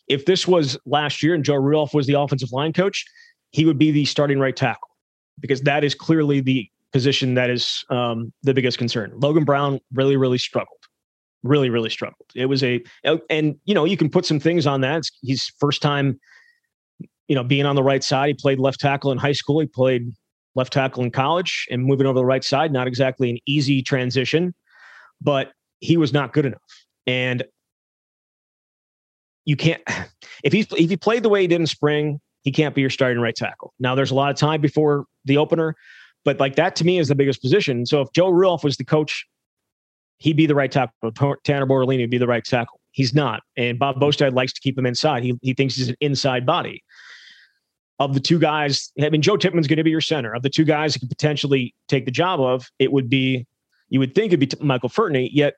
If 0.09 0.25
this 0.25 0.45
was 0.45 0.77
last 0.85 1.23
year 1.23 1.33
and 1.33 1.43
Joe 1.43 1.55
Rudolph 1.55 1.93
was 1.93 2.05
the 2.05 2.19
offensive 2.19 2.51
line 2.51 2.73
coach, 2.73 3.05
he 3.51 3.63
would 3.63 3.79
be 3.79 3.91
the 3.91 4.03
starting 4.03 4.39
right 4.39 4.55
tackle 4.55 4.89
because 5.39 5.61
that 5.61 5.85
is 5.85 5.95
clearly 5.95 6.41
the 6.41 6.67
position 6.91 7.33
that 7.35 7.49
is 7.49 7.83
um, 7.89 8.33
the 8.43 8.53
biggest 8.53 8.77
concern. 8.77 9.13
Logan 9.15 9.45
Brown 9.45 9.79
really, 9.93 10.17
really 10.17 10.37
struggled. 10.37 10.77
Really, 11.45 11.69
really 11.69 11.89
struggled. 11.89 12.29
It 12.35 12.47
was 12.47 12.63
a, 12.63 12.83
uh, 13.05 13.17
and 13.29 13.55
you 13.65 13.73
know, 13.73 13.85
you 13.85 13.97
can 13.97 14.09
put 14.09 14.25
some 14.25 14.39
things 14.39 14.65
on 14.67 14.81
that. 14.81 14.97
It's, 14.97 15.11
he's 15.21 15.51
first 15.59 15.81
time 15.81 16.19
you 17.27 17.35
know, 17.35 17.43
being 17.43 17.65
on 17.65 17.75
the 17.75 17.83
right 17.83 18.03
side. 18.03 18.27
He 18.27 18.33
played 18.33 18.59
left 18.59 18.79
tackle 18.79 19.11
in 19.11 19.17
high 19.17 19.31
school. 19.31 19.59
He 19.59 19.67
played 19.67 20.11
left 20.55 20.73
tackle 20.73 21.03
in 21.03 21.11
college 21.11 21.67
and 21.69 21.83
moving 21.83 22.07
over 22.07 22.13
to 22.13 22.19
the 22.19 22.25
right 22.25 22.43
side, 22.43 22.71
not 22.71 22.87
exactly 22.87 23.29
an 23.29 23.37
easy 23.45 23.81
transition, 23.81 24.53
but 25.21 25.51
he 25.79 25.97
was 25.97 26.13
not 26.13 26.33
good 26.33 26.45
enough. 26.45 26.61
And 27.07 27.43
you 29.45 29.55
can't 29.55 29.81
if 30.43 30.53
he's 30.53 30.67
if 30.71 30.89
he 30.89 30.97
played 30.97 31.23
the 31.23 31.29
way 31.29 31.41
he 31.41 31.47
did 31.47 31.59
in 31.59 31.67
spring, 31.67 32.19
he 32.43 32.51
can't 32.51 32.75
be 32.75 32.81
your 32.81 32.89
starting 32.89 33.21
right 33.21 33.35
tackle. 33.35 33.73
Now 33.79 33.95
there's 33.95 34.11
a 34.11 34.15
lot 34.15 34.31
of 34.31 34.37
time 34.37 34.61
before 34.61 35.05
the 35.25 35.37
opener, 35.37 35.75
but 36.23 36.39
like 36.39 36.55
that 36.55 36.75
to 36.77 36.85
me 36.85 36.99
is 36.99 37.07
the 37.07 37.15
biggest 37.15 37.41
position. 37.41 37.85
So 37.85 38.01
if 38.01 38.11
Joe 38.13 38.29
Rudolph 38.29 38.63
was 38.63 38.77
the 38.77 38.85
coach, 38.85 39.25
he'd 40.25 40.35
be 40.35 40.47
the 40.47 40.55
right 40.55 40.71
tackle. 40.71 41.11
Tanner 41.43 41.67
Bortolini 41.67 42.01
would 42.01 42.09
be 42.09 42.17
the 42.17 42.25
right 42.25 42.43
tackle. 42.43 42.79
He's 42.91 43.13
not. 43.13 43.43
And 43.55 43.77
Bob 43.77 43.97
Bostad 43.97 44.33
likes 44.33 44.53
to 44.53 44.59
keep 44.59 44.75
him 44.75 44.87
inside. 44.87 45.23
He, 45.23 45.37
he 45.43 45.53
thinks 45.53 45.75
he's 45.75 45.89
an 45.89 45.95
inside 46.01 46.47
body. 46.47 46.83
Of 47.99 48.15
the 48.15 48.19
two 48.19 48.39
guys, 48.39 48.91
I 48.99 49.09
mean, 49.09 49.21
Joe 49.21 49.37
Tippmann's 49.37 49.67
going 49.67 49.77
to 49.77 49.83
be 49.83 49.91
your 49.91 50.01
center. 50.01 50.33
Of 50.35 50.41
the 50.41 50.49
two 50.49 50.65
guys 50.65 50.95
who 50.95 51.01
could 51.01 51.09
potentially 51.09 51.75
take 51.87 52.05
the 52.05 52.11
job 52.11 52.41
of, 52.41 52.65
it 52.79 52.91
would 52.91 53.07
be, 53.07 53.45
you 53.89 53.99
would 53.99 54.15
think 54.15 54.33
it'd 54.33 54.39
be 54.39 54.65
Michael 54.65 54.89
Furtney, 54.89 55.29
yet 55.31 55.53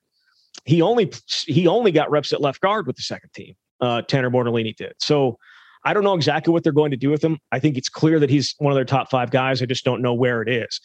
he 0.65 0.81
only 0.81 1.11
he 1.45 1.65
only 1.65 1.91
got 1.91 2.11
reps 2.11 2.33
at 2.33 2.41
left 2.41 2.59
guard 2.59 2.87
with 2.87 2.97
the 2.97 3.01
second 3.01 3.31
team. 3.33 3.55
Uh, 3.79 4.01
Tanner 4.01 4.29
Bortolini 4.29 4.75
did. 4.75 4.93
So 4.99 5.37
I 5.85 5.93
don't 5.93 6.03
know 6.03 6.13
exactly 6.13 6.51
what 6.51 6.63
they're 6.63 6.73
going 6.73 6.91
to 6.91 6.97
do 6.97 7.09
with 7.09 7.23
him. 7.23 7.39
I 7.53 7.59
think 7.59 7.77
it's 7.77 7.89
clear 7.89 8.19
that 8.19 8.29
he's 8.29 8.53
one 8.57 8.73
of 8.73 8.75
their 8.75 8.85
top 8.85 9.09
five 9.09 9.31
guys. 9.31 9.61
I 9.61 9.65
just 9.65 9.85
don't 9.85 10.01
know 10.01 10.13
where 10.13 10.41
it 10.41 10.49
is. 10.49 10.81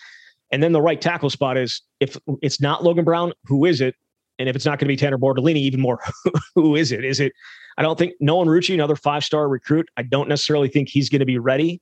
And 0.53 0.63
then 0.63 0.73
the 0.73 0.83
right 0.83 1.01
tackle 1.01 1.31
spot 1.31 1.57
is 1.57 1.81
if 1.99 2.17
it's 2.43 2.61
not 2.61 2.85
Logan 2.85 3.05
Brown, 3.05 3.33
who 3.45 3.65
is 3.65 3.81
it? 3.81 3.95
And 4.39 4.49
if 4.49 4.57
it's 4.57 4.67
not 4.67 4.79
going 4.79 4.87
to 4.87 4.93
be 4.93 4.97
Tanner 4.97 5.19
Bortolini, 5.19 5.57
even 5.57 5.81
more, 5.81 6.01
who 6.55 6.77
is 6.77 6.93
it? 6.93 7.05
Is 7.05 7.21
it? 7.21 7.33
I 7.79 7.83
don't 7.83 7.99
think 7.99 8.13
Nolan 8.21 8.49
Rucci, 8.49 8.75
another 8.75 8.97
five 8.97 9.25
star 9.25 9.49
recruit. 9.49 9.89
I 9.97 10.03
don't 10.03 10.29
necessarily 10.29 10.69
think 10.69 10.89
he's 10.89 11.09
going 11.09 11.21
to 11.21 11.27
be 11.27 11.39
ready 11.39 11.81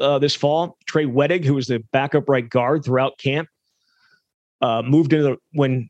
uh, 0.00 0.18
this 0.18 0.34
fall. 0.34 0.76
Trey 0.86 1.04
Wedig, 1.04 1.44
who 1.44 1.54
was 1.54 1.66
the 1.66 1.80
backup 1.92 2.28
right 2.28 2.48
guard 2.48 2.84
throughout 2.84 3.18
camp, 3.18 3.48
uh, 4.62 4.82
moved 4.82 5.12
into 5.12 5.24
the 5.24 5.36
when 5.52 5.88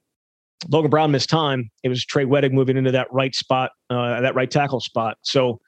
Logan 0.69 0.91
Brown 0.91 1.11
missed 1.13 1.31
time. 1.31 1.71
It 1.83 1.89
was 1.89 2.05
Trey 2.05 2.25
Wedig 2.25 2.53
moving 2.53 2.77
into 2.77 2.91
that 2.91 3.07
right 3.13 3.35
spot, 3.35 3.71
uh, 3.91 4.21
that 4.21 4.35
right 4.35 4.51
tackle 4.51 4.81
spot. 4.81 5.19
So, 5.23 5.61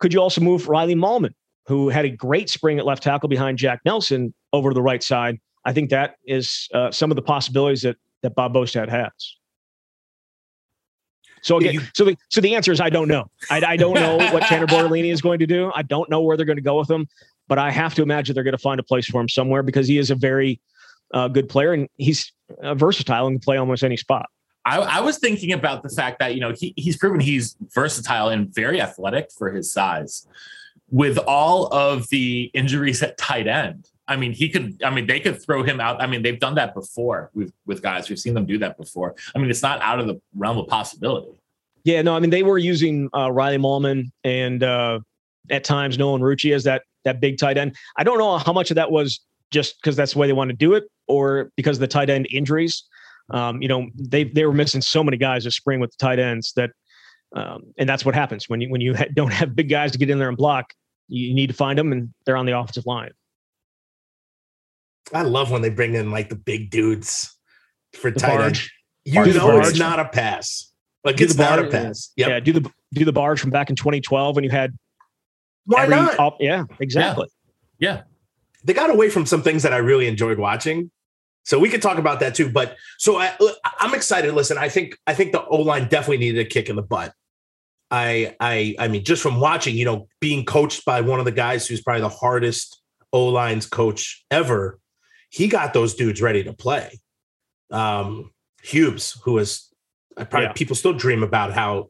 could 0.00 0.12
you 0.12 0.20
also 0.20 0.40
move 0.40 0.68
Riley 0.68 0.96
Mallmann, 0.96 1.34
who 1.66 1.88
had 1.88 2.04
a 2.04 2.10
great 2.10 2.50
spring 2.50 2.78
at 2.78 2.86
left 2.86 3.02
tackle 3.02 3.28
behind 3.28 3.58
Jack 3.58 3.80
Nelson, 3.84 4.34
over 4.52 4.70
to 4.70 4.74
the 4.74 4.82
right 4.82 5.02
side? 5.02 5.38
I 5.64 5.72
think 5.72 5.90
that 5.90 6.16
is 6.26 6.68
uh, 6.74 6.90
some 6.90 7.10
of 7.10 7.16
the 7.16 7.22
possibilities 7.22 7.82
that 7.82 7.96
that 8.22 8.34
Bob 8.34 8.54
Bostad 8.54 8.88
has. 8.88 9.10
So 11.42 11.56
again, 11.58 11.74
you- 11.74 11.80
so 11.94 12.04
the 12.04 12.16
so 12.30 12.40
the 12.40 12.54
answer 12.54 12.72
is 12.72 12.80
I 12.80 12.88
don't 12.90 13.08
know. 13.08 13.28
I, 13.50 13.62
I 13.66 13.76
don't 13.76 13.94
know 13.94 14.16
what 14.32 14.42
Tanner 14.44 14.66
Bortolini 14.66 15.12
is 15.12 15.20
going 15.20 15.40
to 15.40 15.46
do. 15.46 15.72
I 15.74 15.82
don't 15.82 16.08
know 16.08 16.20
where 16.20 16.36
they're 16.36 16.46
going 16.46 16.56
to 16.56 16.62
go 16.62 16.78
with 16.78 16.90
him, 16.90 17.08
but 17.48 17.58
I 17.58 17.70
have 17.70 17.94
to 17.96 18.02
imagine 18.02 18.34
they're 18.34 18.44
going 18.44 18.52
to 18.56 18.62
find 18.62 18.78
a 18.78 18.84
place 18.84 19.06
for 19.06 19.20
him 19.20 19.28
somewhere 19.28 19.62
because 19.62 19.88
he 19.88 19.98
is 19.98 20.10
a 20.10 20.14
very 20.14 20.60
uh, 21.12 21.28
good 21.28 21.48
player 21.48 21.72
and 21.72 21.88
he's 21.96 22.32
uh, 22.62 22.74
versatile 22.74 23.26
and 23.26 23.34
can 23.40 23.44
play 23.44 23.56
almost 23.56 23.82
any 23.82 23.96
spot. 23.96 24.26
I, 24.64 24.78
I 24.78 25.00
was 25.00 25.18
thinking 25.18 25.52
about 25.52 25.82
the 25.82 25.88
fact 25.88 26.20
that 26.20 26.34
you 26.34 26.40
know 26.40 26.52
he, 26.56 26.72
he's 26.76 26.96
proven 26.96 27.18
he's 27.20 27.56
versatile 27.74 28.28
and 28.28 28.54
very 28.54 28.80
athletic 28.80 29.30
for 29.36 29.50
his 29.50 29.72
size. 29.72 30.26
With 30.90 31.18
all 31.18 31.72
of 31.74 32.08
the 32.10 32.50
injuries 32.54 33.02
at 33.02 33.16
tight 33.16 33.46
end, 33.48 33.88
I 34.12 34.16
mean, 34.16 34.32
he 34.32 34.48
could. 34.50 34.80
I 34.84 34.90
mean, 34.90 35.06
they 35.06 35.20
could 35.20 35.42
throw 35.42 35.62
him 35.62 35.80
out. 35.80 36.02
I 36.02 36.06
mean, 36.06 36.22
they've 36.22 36.38
done 36.38 36.54
that 36.56 36.74
before 36.74 37.30
with 37.34 37.52
with 37.66 37.80
guys. 37.80 38.08
We've 38.10 38.18
seen 38.18 38.34
them 38.34 38.44
do 38.44 38.58
that 38.58 38.76
before. 38.76 39.14
I 39.34 39.38
mean, 39.38 39.50
it's 39.50 39.62
not 39.62 39.80
out 39.80 39.98
of 39.98 40.06
the 40.06 40.20
realm 40.36 40.58
of 40.58 40.68
possibility. 40.68 41.32
Yeah, 41.84 42.02
no, 42.02 42.14
I 42.14 42.20
mean 42.20 42.30
they 42.30 42.42
were 42.42 42.58
using 42.58 43.08
uh, 43.16 43.32
Riley 43.32 43.58
Mallmann 43.58 44.12
and 44.22 44.62
uh, 44.62 45.00
at 45.50 45.64
times 45.64 45.98
Nolan 45.98 46.22
Rucci 46.22 46.54
as 46.54 46.64
that 46.64 46.82
that 47.04 47.20
big 47.20 47.38
tight 47.38 47.56
end. 47.56 47.74
I 47.96 48.04
don't 48.04 48.18
know 48.18 48.38
how 48.38 48.52
much 48.52 48.70
of 48.70 48.76
that 48.76 48.90
was 48.90 49.20
just 49.50 49.80
because 49.80 49.96
that's 49.96 50.12
the 50.12 50.18
way 50.18 50.26
they 50.26 50.32
want 50.32 50.50
to 50.50 50.56
do 50.56 50.74
it, 50.74 50.84
or 51.08 51.50
because 51.56 51.78
of 51.78 51.80
the 51.80 51.88
tight 51.88 52.10
end 52.10 52.28
injuries. 52.30 52.84
Um, 53.30 53.62
you 53.62 53.68
know, 53.68 53.88
they 53.96 54.24
they 54.24 54.44
were 54.44 54.52
missing 54.52 54.80
so 54.80 55.02
many 55.02 55.16
guys 55.16 55.44
this 55.44 55.56
spring 55.56 55.80
with 55.80 55.90
the 55.90 55.96
tight 55.98 56.18
ends 56.18 56.52
that, 56.54 56.70
um, 57.34 57.72
and 57.78 57.88
that's 57.88 58.04
what 58.04 58.14
happens 58.14 58.48
when 58.48 58.60
you 58.60 58.70
when 58.70 58.80
you 58.80 58.94
ha- 58.94 59.06
don't 59.14 59.32
have 59.32 59.56
big 59.56 59.68
guys 59.68 59.92
to 59.92 59.98
get 59.98 60.10
in 60.10 60.18
there 60.18 60.28
and 60.28 60.36
block. 60.36 60.72
You 61.08 61.34
need 61.34 61.48
to 61.48 61.54
find 61.54 61.78
them, 61.78 61.92
and 61.92 62.12
they're 62.24 62.36
on 62.36 62.46
the 62.46 62.56
offensive 62.56 62.86
line. 62.86 63.10
I 65.12 65.22
love 65.22 65.50
when 65.50 65.62
they 65.62 65.70
bring 65.70 65.94
in 65.94 66.10
like 66.10 66.28
the 66.28 66.36
big 66.36 66.70
dudes 66.70 67.36
for 67.94 68.10
The 68.10 68.20
tight 68.20 68.40
end. 68.40 68.62
You 69.04 69.14
Barge. 69.14 69.34
know 69.34 69.58
it's 69.60 69.78
not 69.78 69.98
a 70.00 70.04
pass. 70.06 70.72
Like 71.04 71.16
Do 71.16 71.24
it's 71.24 71.36
not 71.36 71.58
a 71.58 71.66
pass. 71.68 72.12
Yep. 72.16 72.28
Yeah, 72.28 72.40
do 72.40 72.52
the 72.52 72.70
do 72.94 73.04
the 73.04 73.12
barge 73.12 73.40
from 73.40 73.50
back 73.50 73.68
in 73.70 73.76
2012 73.76 74.36
when 74.36 74.44
you 74.44 74.50
had 74.50 74.76
Why 75.66 75.82
every 75.84 75.96
not? 75.96 76.18
up- 76.20 76.36
yeah, 76.40 76.64
exactly. 76.80 77.26
Yeah, 77.78 78.02
they 78.64 78.72
got 78.72 78.90
away 78.90 79.10
from 79.10 79.26
some 79.26 79.42
things 79.42 79.64
that 79.64 79.72
I 79.72 79.78
really 79.78 80.06
enjoyed 80.06 80.38
watching. 80.38 80.90
So 81.44 81.58
we 81.58 81.68
could 81.68 81.82
talk 81.82 81.98
about 81.98 82.20
that 82.20 82.36
too. 82.36 82.48
But 82.50 82.76
so 82.98 83.16
I, 83.18 83.32
I'm 83.80 83.94
excited. 83.94 84.32
Listen, 84.34 84.56
I 84.58 84.68
think 84.68 84.96
I 85.08 85.14
think 85.14 85.32
the 85.32 85.44
O 85.44 85.56
line 85.56 85.88
definitely 85.88 86.18
needed 86.18 86.46
a 86.46 86.48
kick 86.48 86.68
in 86.68 86.76
the 86.76 86.82
butt. 86.82 87.12
I 87.90 88.36
I 88.38 88.76
I 88.78 88.86
mean, 88.88 89.02
just 89.04 89.20
from 89.22 89.40
watching, 89.40 89.74
you 89.76 89.84
know, 89.84 90.06
being 90.20 90.44
coached 90.44 90.84
by 90.84 91.00
one 91.00 91.18
of 91.18 91.24
the 91.24 91.32
guys 91.32 91.66
who's 91.66 91.82
probably 91.82 92.02
the 92.02 92.08
hardest 92.08 92.80
O 93.12 93.26
lines 93.26 93.66
coach 93.66 94.24
ever, 94.30 94.78
he 95.32 95.48
got 95.48 95.72
those 95.72 95.94
dudes 95.94 96.20
ready 96.20 96.44
to 96.44 96.52
play. 96.52 97.00
Um, 97.70 98.30
Hughes, 98.62 99.18
who 99.24 99.32
was 99.32 99.68
I 100.16 100.24
probably 100.24 100.48
Yeah. 100.48 100.52
people 100.52 100.76
still 100.76 100.92
dream 100.92 101.22
about 101.22 101.52
how 101.54 101.88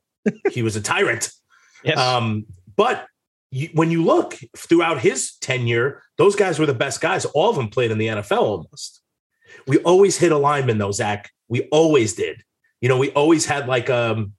he 0.50 0.62
was 0.62 0.76
a 0.76 0.80
tyrant. 0.80 1.30
Yes. 1.84 1.98
Um, 1.98 2.46
but 2.76 3.08
you, 3.50 3.68
when 3.72 3.90
you 3.90 4.04
look 4.04 4.38
throughout 4.56 5.00
his 5.00 5.32
tenure, 5.40 6.00
those 6.16 6.36
guys 6.36 6.60
were 6.60 6.66
the 6.66 6.72
best 6.74 7.00
guys. 7.00 7.24
All 7.24 7.50
of 7.50 7.56
them 7.56 7.70
played 7.70 7.90
in 7.90 7.98
the 7.98 8.06
NFL 8.06 8.40
almost. 8.42 9.02
We 9.66 9.78
always 9.78 10.16
hit 10.16 10.30
a 10.30 10.38
lineman 10.38 10.78
though, 10.78 10.92
Zach. 10.92 11.28
We 11.48 11.62
always 11.72 12.14
did. 12.14 12.44
You 12.80 12.88
know, 12.88 12.98
we 12.98 13.10
always 13.10 13.46
had 13.46 13.66
like 13.66 13.90
um, 13.90 14.34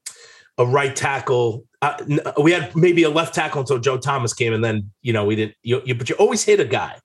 a 0.57 0.65
right 0.65 0.95
tackle. 0.95 1.65
Uh, 1.81 1.97
we 2.41 2.53
had 2.53 2.73
maybe 2.77 3.03
a 3.03 3.09
left 3.09 3.35
tackle 3.35 3.59
until 3.59 3.77
Joe 3.77 3.97
Thomas 3.97 4.33
came, 4.33 4.53
and 4.53 4.63
then 4.63 4.89
you 5.01 5.11
know 5.11 5.25
we 5.25 5.35
didn't. 5.35 5.55
You, 5.63 5.81
you 5.83 5.95
but 5.95 6.07
you 6.09 6.15
always 6.15 6.45
hit 6.45 6.61
a 6.61 6.65
guy 6.65 6.97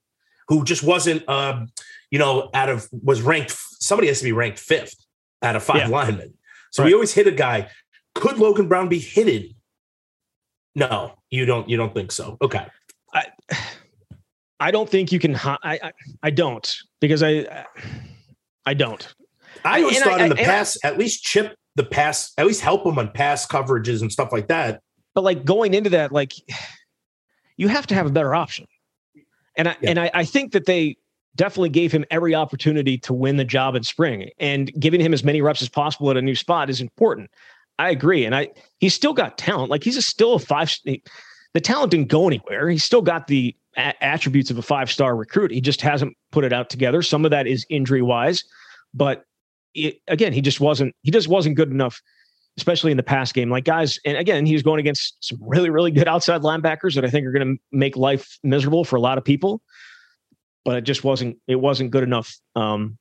who 0.47 0.63
just 0.63 0.85
wasn't, 0.85 1.29
um, 1.29 1.67
you 2.11 2.19
know, 2.19 2.51
out 2.55 2.69
of 2.69 2.89
was 2.93 3.23
ranked. 3.23 3.51
Somebody 3.81 4.09
has 4.09 4.19
to 4.19 4.25
be 4.25 4.33
ranked 4.33 4.59
fifth 4.59 4.95
out 5.43 5.57
of 5.57 5.63
five 5.63 5.77
Yeah. 5.83 5.89
linemen. 5.89 6.35
So 6.71 6.83
Right. 6.83 6.89
we 6.89 6.95
always 6.95 7.13
hit 7.15 7.27
a 7.27 7.33
guy. 7.33 7.71
Could 8.15 8.39
Logan 8.39 8.69
Brown 8.69 8.89
be 8.89 8.99
hidden? 8.99 9.55
No, 10.75 11.15
you 11.31 11.45
don't. 11.45 11.69
You 11.69 11.77
don't 11.77 11.95
think 11.95 12.13
so? 12.13 12.37
Okay. 12.43 12.67
I 13.13 13.27
I 14.61 14.71
don't 14.71 14.89
think 14.89 15.13
you 15.13 15.19
can. 15.19 15.37
I 15.37 15.57
I, 15.63 15.93
I 16.23 16.31
don't 16.31 16.69
because 17.01 17.23
I 17.23 17.65
I 18.67 18.75
don't. 18.75 19.15
I 19.65 19.81
always 19.83 19.97
And 19.97 20.05
thought 20.05 20.21
I- 20.21 20.25
in 20.25 20.29
the 20.31 20.37
past, 20.37 20.79
at 20.85 20.99
least 20.99 21.23
chip 21.25 21.57
the 21.75 21.85
pass, 21.85 22.33
at 22.39 22.47
least 22.47 22.61
help 22.61 22.85
him 22.87 22.99
on 22.99 23.11
pass 23.13 23.47
coverages 23.47 24.01
and 24.03 24.11
stuff 24.13 24.33
like 24.33 24.49
that. 24.49 24.81
But 25.15 25.25
like 25.25 25.45
going 25.45 25.75
into 25.75 25.91
that, 25.91 26.13
like 26.13 26.33
you 27.57 27.69
have 27.69 27.87
to 27.89 27.95
have 27.95 28.07
a 28.07 28.11
better 28.11 28.35
option. 28.35 28.67
And 29.57 29.69
I 29.69 29.77
Yeah. 29.81 29.91
and 29.91 29.99
I, 30.01 30.11
I 30.15 30.25
think 30.25 30.53
that 30.53 30.67
they 30.67 30.97
definitely 31.39 31.71
gave 31.71 31.91
him 31.91 32.05
every 32.11 32.35
opportunity 32.35 32.99
to 32.99 33.15
win 33.15 33.39
the 33.39 33.45
job 33.45 33.75
in 33.75 33.83
spring. 33.83 34.29
And 34.39 34.71
giving 34.79 35.01
him 35.01 35.15
as 35.15 35.25
many 35.25 35.41
reps 35.41 35.63
as 35.63 35.71
possible 35.71 36.11
at 36.11 36.19
a 36.19 36.23
new 36.23 36.35
spot 36.35 36.69
is 36.69 36.83
important. 36.83 37.31
I 37.79 37.91
agree. 37.91 38.27
And 38.27 38.35
I 38.35 38.49
he's 38.81 38.93
still 38.93 39.15
got 39.15 39.39
talent. 39.39 39.71
Like 39.71 39.85
he's 39.85 39.97
a, 39.97 40.03
still 40.03 40.35
a 40.35 40.39
five. 40.39 40.71
The 40.85 41.61
talent 41.63 41.93
didn't 41.93 42.09
go 42.09 42.27
anywhere. 42.27 42.69
He's 42.69 42.85
still 42.85 43.01
got 43.01 43.29
the 43.29 43.57
a- 43.77 44.05
attributes 44.05 44.51
of 44.51 44.59
a 44.59 44.63
five 44.63 44.91
star 44.91 45.17
recruit. 45.17 45.51
He 45.51 45.63
just 45.63 45.81
hasn't 45.81 46.15
put 46.33 46.45
it 46.45 46.53
out 46.53 46.69
together. 46.69 47.01
Some 47.01 47.25
of 47.25 47.31
that 47.31 47.47
is 47.47 47.65
injury 47.71 48.03
wise, 48.03 48.45
but 48.93 49.25
it, 49.75 50.01
again, 50.09 50.33
he 50.33 50.43
just 50.43 50.61
wasn't. 50.61 50.95
He 51.03 51.11
just 51.11 51.29
wasn't 51.29 51.57
good 51.57 51.71
enough 51.71 52.03
especially 52.57 52.91
in 52.91 52.97
the 52.97 53.05
pass 53.05 53.31
game. 53.31 53.51
Like 53.51 53.65
guys, 53.65 54.01
and 54.05 54.17
again, 54.19 54.45
he 54.45 54.53
was 54.53 54.65
going 54.65 54.81
against 54.81 55.17
some 55.21 55.39
really, 55.41 55.71
really 55.71 55.93
good 55.93 56.09
outside 56.09 56.41
linebackers 56.43 56.97
that 56.97 57.05
I 57.05 57.09
think 57.09 57.25
are 57.25 57.31
going 57.31 57.55
to 57.55 57.63
make 57.71 57.97
life 57.97 58.37
miserable 58.43 58.85
for 58.85 58.97
a 58.97 59.01
lot 59.01 59.17
of 59.17 59.25
people. 59.25 59.63
But 60.69 60.77
it 60.77 60.83
just 60.83 61.03
wasn't. 61.03 61.39
It 61.47 61.57
wasn't 61.57 61.91
good 61.91 62.03
enough 62.05 62.29
um, 62.55 62.99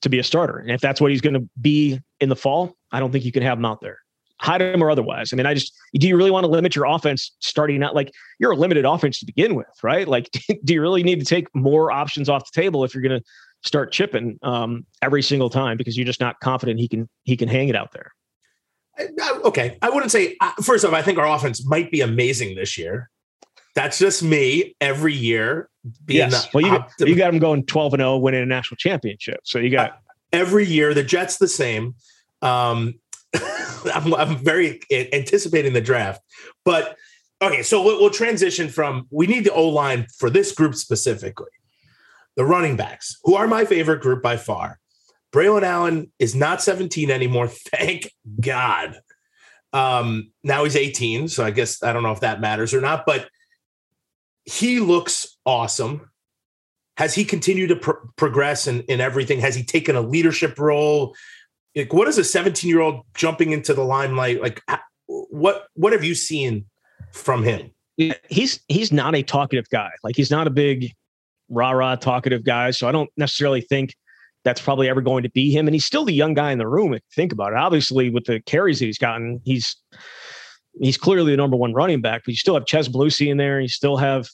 to 0.00 0.08
be 0.08 0.18
a 0.18 0.24
starter. 0.24 0.58
And 0.58 0.72
if 0.72 0.80
that's 0.80 1.00
what 1.00 1.12
he's 1.12 1.20
going 1.20 1.34
to 1.34 1.48
be 1.60 2.00
in 2.18 2.28
the 2.28 2.34
fall, 2.34 2.74
I 2.90 2.98
don't 2.98 3.12
think 3.12 3.24
you 3.24 3.30
can 3.30 3.44
have 3.44 3.56
him 3.56 3.64
out 3.64 3.80
there. 3.80 3.98
hide 4.40 4.60
him 4.60 4.82
or 4.82 4.90
otherwise. 4.90 5.32
I 5.32 5.36
mean, 5.36 5.46
I 5.46 5.54
just 5.54 5.72
do 5.94 6.08
you 6.08 6.16
really 6.16 6.32
want 6.32 6.42
to 6.42 6.50
limit 6.50 6.74
your 6.74 6.86
offense 6.86 7.36
starting 7.38 7.84
out 7.84 7.94
like 7.94 8.10
you're 8.40 8.50
a 8.50 8.56
limited 8.56 8.84
offense 8.84 9.20
to 9.20 9.26
begin 9.26 9.54
with, 9.54 9.68
right? 9.84 10.08
Like, 10.08 10.28
do 10.64 10.74
you 10.74 10.80
really 10.80 11.04
need 11.04 11.20
to 11.20 11.24
take 11.24 11.46
more 11.54 11.92
options 11.92 12.28
off 12.28 12.50
the 12.50 12.60
table 12.60 12.82
if 12.82 12.94
you're 12.94 13.02
going 13.02 13.20
to 13.20 13.24
start 13.64 13.92
chipping 13.92 14.36
um, 14.42 14.84
every 15.00 15.22
single 15.22 15.50
time 15.50 15.76
because 15.76 15.96
you're 15.96 16.04
just 16.04 16.20
not 16.20 16.40
confident 16.40 16.80
he 16.80 16.88
can 16.88 17.08
he 17.22 17.36
can 17.36 17.48
hang 17.48 17.68
it 17.68 17.76
out 17.76 17.92
there? 17.92 18.10
Okay, 19.44 19.78
I 19.82 19.88
wouldn't 19.90 20.10
say. 20.12 20.36
uh, 20.40 20.52
First 20.62 20.84
off, 20.84 20.92
I 20.92 21.02
think 21.02 21.18
our 21.18 21.26
offense 21.26 21.64
might 21.66 21.90
be 21.92 22.00
amazing 22.00 22.56
this 22.56 22.76
year. 22.76 23.08
That's 23.74 23.98
just 23.98 24.22
me 24.22 24.76
every 24.80 25.14
year 25.14 25.68
being 26.04 26.30
yes. 26.30 26.48
Well, 26.54 26.64
you, 26.64 26.70
optim- 26.70 27.08
you 27.08 27.16
got 27.16 27.30
them 27.30 27.40
going 27.40 27.66
12 27.66 27.94
and 27.94 28.00
0, 28.00 28.18
winning 28.18 28.42
a 28.42 28.46
national 28.46 28.76
championship. 28.76 29.40
So 29.44 29.58
you 29.58 29.70
got 29.70 30.00
every 30.32 30.66
year. 30.66 30.94
The 30.94 31.02
Jets 31.02 31.38
the 31.38 31.48
same. 31.48 31.94
Um, 32.40 32.94
I'm, 33.94 34.14
I'm 34.14 34.36
very 34.36 34.80
anticipating 34.90 35.72
the 35.72 35.80
draft, 35.80 36.22
but 36.64 36.96
okay. 37.42 37.62
So 37.62 37.82
we'll, 37.82 38.00
we'll 38.00 38.10
transition 38.10 38.68
from 38.68 39.06
we 39.10 39.26
need 39.26 39.44
the 39.44 39.52
O 39.52 39.68
line 39.68 40.06
for 40.18 40.30
this 40.30 40.52
group 40.52 40.74
specifically. 40.74 41.50
The 42.36 42.44
running 42.44 42.76
backs, 42.76 43.18
who 43.24 43.36
are 43.36 43.46
my 43.46 43.64
favorite 43.64 44.00
group 44.00 44.22
by 44.22 44.36
far. 44.36 44.80
Braylon 45.32 45.62
Allen 45.62 46.12
is 46.18 46.34
not 46.34 46.62
17 46.62 47.10
anymore. 47.10 47.48
Thank 47.70 48.12
God. 48.40 48.96
Um, 49.72 50.30
now 50.44 50.62
he's 50.62 50.76
18, 50.76 51.26
so 51.26 51.44
I 51.44 51.50
guess 51.50 51.82
I 51.82 51.92
don't 51.92 52.04
know 52.04 52.12
if 52.12 52.20
that 52.20 52.40
matters 52.40 52.72
or 52.72 52.80
not, 52.80 53.04
but 53.04 53.28
he 54.44 54.80
looks 54.80 55.36
awesome. 55.46 56.10
Has 56.96 57.14
he 57.14 57.24
continued 57.24 57.68
to 57.68 57.76
pro- 57.76 58.08
progress 58.16 58.66
in, 58.66 58.82
in 58.82 59.00
everything? 59.00 59.40
Has 59.40 59.54
he 59.54 59.64
taken 59.64 59.96
a 59.96 60.00
leadership 60.00 60.58
role? 60.58 61.14
Like, 61.74 61.92
what 61.92 62.06
is 62.06 62.18
a 62.18 62.24
17 62.24 62.68
year 62.68 62.80
old 62.80 63.02
jumping 63.14 63.50
into 63.50 63.74
the 63.74 63.84
limelight? 63.84 64.40
Like, 64.40 64.62
what 65.06 65.66
what 65.74 65.92
have 65.92 66.04
you 66.04 66.14
seen 66.14 66.66
from 67.12 67.42
him? 67.42 67.70
he's 68.28 68.60
he's 68.68 68.92
not 68.92 69.14
a 69.14 69.22
talkative 69.22 69.68
guy. 69.70 69.90
Like 70.02 70.16
he's 70.16 70.30
not 70.30 70.46
a 70.46 70.50
big 70.50 70.92
rah 71.48 71.70
rah 71.70 71.96
talkative 71.96 72.44
guy. 72.44 72.70
So 72.70 72.88
I 72.88 72.92
don't 72.92 73.10
necessarily 73.16 73.60
think 73.60 73.94
that's 74.44 74.60
probably 74.60 74.88
ever 74.88 75.00
going 75.00 75.22
to 75.22 75.30
be 75.30 75.50
him. 75.50 75.66
And 75.66 75.74
he's 75.74 75.84
still 75.84 76.04
the 76.04 76.12
young 76.12 76.34
guy 76.34 76.52
in 76.52 76.58
the 76.58 76.66
room. 76.66 76.92
If 76.92 77.02
you 77.02 77.14
think 77.14 77.32
about 77.32 77.52
it, 77.52 77.58
obviously 77.58 78.10
with 78.10 78.24
the 78.24 78.40
carries 78.40 78.78
that 78.80 78.86
he's 78.86 78.98
gotten, 78.98 79.40
he's 79.44 79.76
he's 80.80 80.96
clearly 80.96 81.32
the 81.32 81.36
number 81.36 81.56
one 81.56 81.72
running 81.72 82.00
back. 82.00 82.22
But 82.24 82.32
you 82.32 82.36
still 82.36 82.54
have 82.54 82.66
Chez 82.66 82.88
Mellusi 82.88 83.30
in 83.30 83.36
there. 83.36 83.60
You 83.60 83.68
still 83.68 83.96
have 83.96 84.26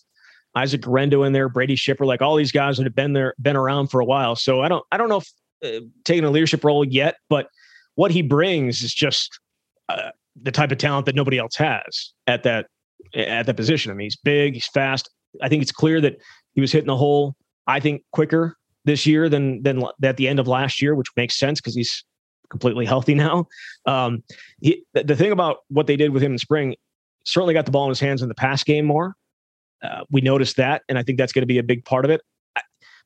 Isaac 0.54 0.82
Guerendo 0.82 1.22
in 1.22 1.32
there, 1.32 1.48
Brady 1.48 1.76
Schipper, 1.76 2.06
like 2.06 2.22
all 2.22 2.36
these 2.36 2.52
guys 2.52 2.76
that 2.76 2.84
have 2.84 2.94
been 2.94 3.12
there, 3.12 3.34
been 3.40 3.56
around 3.56 3.88
for 3.88 4.00
a 4.00 4.04
while. 4.04 4.36
So 4.36 4.62
I 4.62 4.68
don't 4.68 4.84
I 4.90 4.96
don't 4.96 5.08
know 5.08 5.18
if 5.18 5.32
uh, 5.64 5.84
taking 6.04 6.24
a 6.24 6.30
leadership 6.30 6.64
role 6.64 6.84
yet, 6.84 7.16
but 7.28 7.48
what 7.94 8.10
he 8.10 8.22
brings 8.22 8.82
is 8.82 8.94
just 8.94 9.38
uh, 9.88 10.10
the 10.40 10.52
type 10.52 10.72
of 10.72 10.78
talent 10.78 11.06
that 11.06 11.14
nobody 11.14 11.38
else 11.38 11.56
has 11.56 12.12
at 12.26 12.42
that 12.44 12.66
at 13.14 13.46
that 13.46 13.56
position. 13.56 13.90
I 13.90 13.94
mean, 13.94 14.06
he's 14.06 14.16
big, 14.16 14.54
he's 14.54 14.68
fast. 14.68 15.10
I 15.42 15.48
think 15.48 15.62
it's 15.62 15.72
clear 15.72 16.00
that 16.00 16.16
he 16.54 16.60
was 16.60 16.72
hitting 16.72 16.88
the 16.88 16.96
hole. 16.96 17.34
I 17.66 17.78
think 17.78 18.02
quicker 18.12 18.56
this 18.84 19.06
year 19.06 19.28
than 19.28 19.62
than 19.62 19.84
at 20.02 20.16
the 20.16 20.28
end 20.28 20.38
of 20.38 20.48
last 20.48 20.82
year, 20.82 20.94
which 20.94 21.08
makes 21.16 21.38
sense 21.38 21.60
because 21.60 21.74
he's 21.74 22.04
completely 22.50 22.84
healthy 22.84 23.14
now. 23.14 23.46
Um, 23.86 24.22
he, 24.60 24.84
the 24.92 25.16
thing 25.16 25.32
about 25.32 25.58
what 25.68 25.86
they 25.86 25.96
did 25.96 26.10
with 26.10 26.22
him 26.22 26.32
in 26.32 26.38
spring 26.38 26.76
certainly 27.24 27.54
got 27.54 27.64
the 27.64 27.70
ball 27.70 27.84
in 27.84 27.90
his 27.90 28.00
hands 28.00 28.22
in 28.22 28.28
the 28.28 28.34
pass 28.34 28.64
game 28.64 28.84
more. 28.84 29.14
Uh, 29.82 30.04
we 30.10 30.20
noticed 30.20 30.56
that, 30.56 30.82
and 30.88 30.98
I 30.98 31.02
think 31.02 31.18
that's 31.18 31.32
going 31.32 31.42
to 31.42 31.46
be 31.46 31.58
a 31.58 31.62
big 31.62 31.84
part 31.84 32.04
of 32.04 32.10
it 32.10 32.20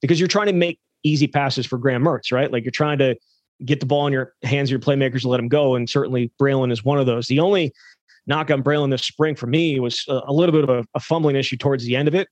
because 0.00 0.18
you're 0.18 0.28
trying 0.28 0.48
to 0.48 0.52
make 0.52 0.80
easy 1.04 1.26
passes 1.26 1.66
for 1.66 1.78
Graham 1.78 2.02
Mertz, 2.02 2.32
right? 2.32 2.50
Like 2.50 2.64
you're 2.64 2.72
trying 2.72 2.98
to 2.98 3.16
get 3.64 3.80
the 3.80 3.86
ball 3.86 4.06
in 4.06 4.12
your 4.12 4.34
hands 4.42 4.70
your 4.70 4.80
playmakers 4.80 5.22
and 5.22 5.26
let 5.26 5.40
him 5.40 5.48
go. 5.48 5.74
And 5.76 5.88
certainly 5.88 6.32
Braylon 6.40 6.72
is 6.72 6.84
one 6.84 6.98
of 6.98 7.06
those. 7.06 7.26
The 7.26 7.38
only 7.38 7.72
knock 8.26 8.50
on 8.50 8.62
Braylon 8.62 8.90
this 8.90 9.04
spring 9.04 9.36
for 9.36 9.46
me 9.46 9.78
was 9.78 10.04
a, 10.08 10.20
a 10.26 10.32
little 10.32 10.52
bit 10.52 10.64
of 10.64 10.70
a, 10.70 10.84
a 10.94 11.00
fumbling 11.00 11.36
issue 11.36 11.56
towards 11.56 11.84
the 11.84 11.94
end 11.94 12.08
of 12.08 12.14
it, 12.14 12.28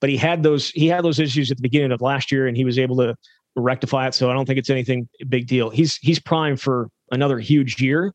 but 0.00 0.10
he 0.10 0.16
had 0.16 0.42
those 0.42 0.70
he 0.70 0.86
had 0.86 1.04
those 1.04 1.18
issues 1.18 1.50
at 1.50 1.56
the 1.56 1.62
beginning 1.62 1.92
of 1.92 2.00
last 2.00 2.30
year, 2.30 2.46
and 2.46 2.56
he 2.56 2.64
was 2.64 2.78
able 2.78 2.96
to 2.96 3.16
rectify 3.56 4.08
it. 4.08 4.14
So 4.14 4.30
I 4.30 4.34
don't 4.34 4.46
think 4.46 4.58
it's 4.58 4.70
anything 4.70 5.08
big 5.28 5.46
deal. 5.46 5.70
He's 5.70 5.96
he's 5.96 6.20
primed 6.20 6.60
for 6.60 6.88
another 7.10 7.38
huge 7.38 7.80
year. 7.80 8.14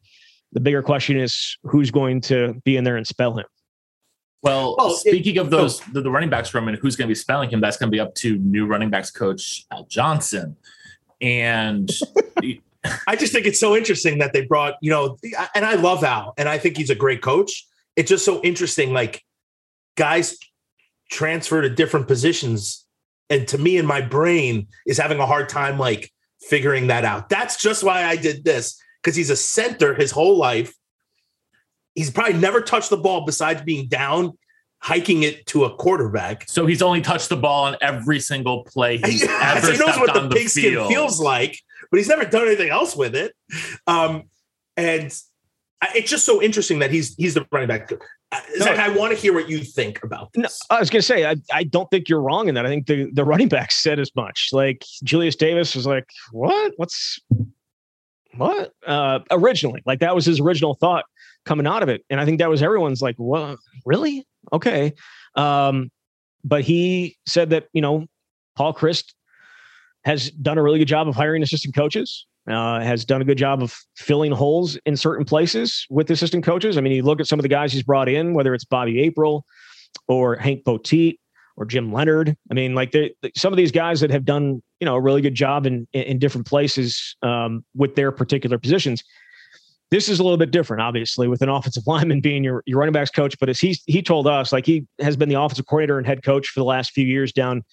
The 0.53 0.59
bigger 0.59 0.81
question 0.81 1.17
is 1.17 1.57
who's 1.63 1.91
going 1.91 2.21
to 2.21 2.61
be 2.65 2.77
in 2.77 2.83
there 2.83 2.97
and 2.97 3.07
spell 3.07 3.37
him. 3.37 3.45
Well, 4.43 4.75
it- 4.79 4.97
speaking 4.97 5.37
of 5.37 5.49
those, 5.49 5.79
the, 5.93 6.01
the 6.01 6.11
running 6.11 6.29
backs 6.29 6.53
room 6.53 6.67
and 6.67 6.77
who's 6.77 6.95
going 6.95 7.07
to 7.07 7.11
be 7.11 7.15
spelling 7.15 7.49
him, 7.49 7.61
that's 7.61 7.77
going 7.77 7.89
to 7.89 7.95
be 7.95 7.99
up 7.99 8.15
to 8.15 8.37
new 8.39 8.65
running 8.65 8.89
backs 8.89 9.11
coach 9.11 9.65
Al 9.71 9.85
Johnson. 9.85 10.57
And 11.21 11.89
I 13.07 13.15
just 13.15 13.31
think 13.31 13.45
it's 13.45 13.59
so 13.59 13.75
interesting 13.75 14.17
that 14.17 14.33
they 14.33 14.45
brought, 14.45 14.75
you 14.81 14.89
know, 14.89 15.17
and 15.53 15.65
I 15.65 15.75
love 15.75 16.03
Al, 16.03 16.33
and 16.37 16.49
I 16.49 16.57
think 16.57 16.77
he's 16.77 16.89
a 16.89 16.95
great 16.95 17.21
coach. 17.21 17.67
It's 17.95 18.09
just 18.09 18.25
so 18.25 18.41
interesting, 18.41 18.93
like 18.93 19.23
guys 19.95 20.37
transfer 21.11 21.61
to 21.61 21.69
different 21.69 22.07
positions, 22.07 22.85
and 23.29 23.47
to 23.49 23.57
me, 23.57 23.77
in 23.77 23.85
my 23.85 24.01
brain, 24.01 24.67
is 24.85 24.97
having 24.97 25.19
a 25.19 25.25
hard 25.25 25.49
time 25.49 25.77
like 25.77 26.11
figuring 26.41 26.87
that 26.87 27.05
out. 27.05 27.29
That's 27.29 27.61
just 27.61 27.83
why 27.83 28.03
I 28.03 28.15
did 28.15 28.43
this 28.43 28.81
because 29.01 29.15
he's 29.15 29.29
a 29.29 29.35
center 29.35 29.93
his 29.95 30.11
whole 30.11 30.37
life. 30.37 30.73
He's 31.95 32.09
probably 32.11 32.33
never 32.39 32.61
touched 32.61 32.89
the 32.89 32.97
ball 32.97 33.25
besides 33.25 33.61
being 33.63 33.87
down, 33.87 34.37
hiking 34.79 35.23
it 35.23 35.45
to 35.47 35.65
a 35.65 35.75
quarterback. 35.75 36.45
so 36.47 36.65
he's 36.65 36.81
only 36.81 37.01
touched 37.01 37.29
the 37.29 37.37
ball 37.37 37.65
on 37.65 37.75
every 37.81 38.19
single 38.19 38.63
play 38.63 38.97
he's 39.05 39.23
Yeah, 39.25 39.53
ever 39.55 39.67
so 39.67 39.71
he 39.73 39.77
knows 39.77 39.97
what 39.97 40.15
on 40.17 40.29
the 40.29 40.35
pigskin 40.35 40.63
field. 40.63 40.87
feels 40.89 41.19
like, 41.19 41.57
but 41.89 41.97
he's 41.97 42.07
never 42.07 42.25
done 42.25 42.47
anything 42.47 42.69
else 42.69 42.95
with 42.95 43.15
it. 43.15 43.33
Um, 43.87 44.23
and 44.77 45.05
it's 45.95 46.09
just 46.09 46.25
so 46.25 46.41
interesting 46.41 46.79
that 46.79 46.91
he's 46.91 47.15
he's 47.15 47.33
the 47.33 47.45
running 47.51 47.67
back. 47.67 47.91
Zach, 48.57 48.79
I 48.79 48.89
want 48.89 49.13
to 49.13 49.19
hear 49.19 49.33
what 49.33 49.49
you 49.49 49.59
think 49.59 50.03
about 50.03 50.29
No, 50.35 50.43
this. 50.43 50.59
I 50.69 50.79
was 50.79 50.89
going 50.89 51.01
to 51.01 51.05
say, 51.05 51.25
I, 51.25 51.35
I 51.51 51.63
don't 51.63 51.89
think 51.91 52.07
you're 52.07 52.21
wrong 52.21 52.47
in 52.47 52.55
that. 52.55 52.65
I 52.65 52.69
think 52.69 52.87
the, 52.87 53.09
the 53.11 53.25
running 53.25 53.49
back 53.49 53.71
said 53.71 53.99
as 53.99 54.09
much. 54.15 54.49
Like 54.53 54.85
Julius 55.03 55.35
Davis 55.35 55.75
was 55.75 55.85
like, 55.85 56.07
what? 56.31 56.73
What's 56.77 57.19
what? 58.37 58.71
Uh, 58.87 59.19
originally, 59.31 59.81
like 59.85 59.99
that 59.99 60.15
was 60.15 60.25
his 60.25 60.39
original 60.39 60.75
thought 60.75 61.05
coming 61.45 61.67
out 61.67 61.83
of 61.83 61.89
it. 61.89 62.05
And 62.09 62.19
I 62.19 62.25
think 62.25 62.39
that 62.39 62.49
was 62.49 62.63
everyone's 62.63 63.01
like, 63.01 63.15
what? 63.17 63.57
Really? 63.85 64.25
Okay. 64.53 64.93
Um, 65.35 65.91
but 66.43 66.63
he 66.63 67.17
said 67.25 67.49
that, 67.49 67.67
you 67.73 67.81
know, 67.81 68.05
Paul 68.55 68.73
Chryst 68.73 69.13
has 70.05 70.31
done 70.31 70.57
a 70.57 70.63
really 70.63 70.79
good 70.79 70.87
job 70.87 71.07
of 71.07 71.15
hiring 71.15 71.43
assistant 71.43 71.75
coaches, 71.75 72.25
uh, 72.49 72.79
has 72.81 73.05
done 73.05 73.21
a 73.21 73.25
good 73.25 73.37
job 73.37 73.61
of 73.61 73.75
filling 73.95 74.31
holes 74.31 74.77
in 74.85 74.97
certain 74.97 75.25
places 75.25 75.85
with 75.89 76.09
assistant 76.09 76.43
coaches. 76.43 76.77
I 76.77 76.81
mean, 76.81 76.93
you 76.93 77.03
look 77.03 77.19
at 77.19 77.27
some 77.27 77.39
of 77.39 77.43
the 77.43 77.49
guys 77.49 77.71
he's 77.71 77.83
brought 77.83 78.09
in, 78.09 78.33
whether 78.33 78.53
it's 78.53 78.65
Bobby 78.65 78.99
April 79.01 79.45
or 80.07 80.35
Hank 80.35 80.63
Poteat 80.65 81.19
or 81.57 81.65
Jim 81.65 81.91
Leonard. 81.91 82.35
I 82.49 82.53
mean, 82.53 82.73
like 82.73 82.95
some 83.35 83.53
of 83.53 83.57
these 83.57 83.71
guys 83.71 83.99
that 83.99 84.09
have 84.09 84.25
done, 84.25 84.61
you 84.79 84.85
know, 84.85 84.95
a 84.95 85.01
really 85.01 85.21
good 85.21 85.35
job 85.35 85.65
in 85.65 85.87
in, 85.93 86.17
different 86.17 86.47
places 86.47 87.15
um, 87.21 87.63
with 87.75 87.95
their 87.95 88.11
particular 88.11 88.57
positions. 88.57 89.03
This 89.91 90.07
is 90.07 90.19
a 90.19 90.23
little 90.23 90.37
bit 90.37 90.51
different, 90.51 90.81
obviously, 90.81 91.27
with 91.27 91.41
an 91.41 91.49
offensive 91.49 91.83
lineman 91.87 92.21
being 92.21 92.43
your, 92.43 92.63
your 92.65 92.79
running 92.79 92.93
backs 92.93 93.11
coach. 93.11 93.37
But 93.39 93.49
as 93.49 93.59
he 93.59 93.77
he 93.85 94.01
told 94.01 94.25
us, 94.25 94.51
like 94.51 94.65
he 94.65 94.87
has 94.99 95.15
been 95.15 95.29
the 95.29 95.39
offensive 95.39 95.67
coordinator 95.67 95.97
and 95.97 96.07
head 96.07 96.23
coach 96.23 96.47
for 96.47 96.59
the 96.59 96.65
last 96.65 96.91
few 96.91 97.05
years 97.05 97.31
down 97.31 97.63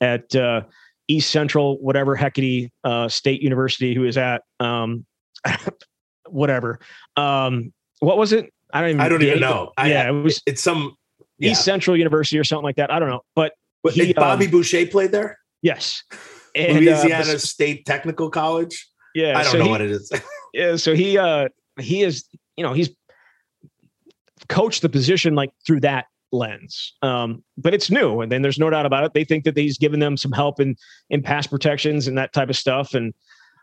at 0.00 0.34
uh, 0.34 0.62
East 1.10 1.30
Central, 1.30 1.76
whatever 1.82 2.14
Hecate 2.14 2.70
uh, 2.84 3.08
State 3.08 3.42
University, 3.42 3.94
who 3.94 4.04
is 4.04 4.16
at 4.16 4.42
um, 4.60 5.04
whatever. 6.28 6.78
Um, 7.16 7.72
what 7.98 8.16
was 8.16 8.32
it? 8.32 8.52
I 8.72 8.80
don't 8.80 8.90
even. 8.90 9.00
I 9.00 9.08
don't 9.08 9.22
even 9.22 9.40
know. 9.40 9.72
I- 9.76 9.88
yeah, 9.90 10.08
it 10.08 10.12
was 10.12 10.40
It's 10.46 10.62
some 10.62 10.96
yeah. 11.38 11.50
East 11.50 11.64
Central 11.64 11.96
University 11.96 12.38
or 12.38 12.44
something 12.44 12.64
like 12.64 12.76
that. 12.76 12.92
I 12.92 12.98
don't 12.98 13.08
know, 13.08 13.22
but 13.34 13.52
But 13.82 13.94
he, 13.94 14.12
Bobby 14.12 14.44
um, 14.46 14.50
Boucher 14.52 14.86
played 14.86 15.10
there. 15.12 15.38
yes, 15.62 16.02
and, 16.54 16.76
uh, 16.76 16.80
Louisiana 16.80 17.24
bes- 17.24 17.50
State 17.50 17.84
Technical 17.86 18.30
College. 18.30 18.86
yeah, 19.14 19.36
I 19.38 19.42
don't 19.42 19.52
so 19.52 19.58
know 19.58 19.64
he- 19.64 19.70
what 19.70 19.80
it 19.80 19.90
is. 19.90 20.12
yeah, 20.54 20.76
so 20.76 20.94
he 20.94 21.18
uh 21.18 21.48
he 21.80 22.02
is 22.02 22.24
you 22.56 22.62
know 22.64 22.72
he's 22.72 22.90
coached 24.48 24.82
the 24.82 24.88
position 24.88 25.34
like 25.34 25.50
through 25.66 25.80
that 25.80 26.06
lens 26.32 26.94
um 27.02 27.42
but 27.58 27.74
it's 27.74 27.90
new 27.90 28.20
and 28.20 28.30
then 28.30 28.42
there's 28.42 28.58
no 28.58 28.70
doubt 28.70 28.86
about 28.86 29.04
it 29.04 29.12
they 29.14 29.24
think 29.24 29.44
that 29.44 29.56
he's 29.56 29.78
given 29.78 30.00
them 30.00 30.16
some 30.16 30.32
help 30.32 30.60
in 30.60 30.76
in 31.10 31.22
pass 31.22 31.46
protections 31.46 32.06
and 32.06 32.16
that 32.16 32.32
type 32.32 32.48
of 32.48 32.56
stuff 32.56 32.94
and 32.94 33.12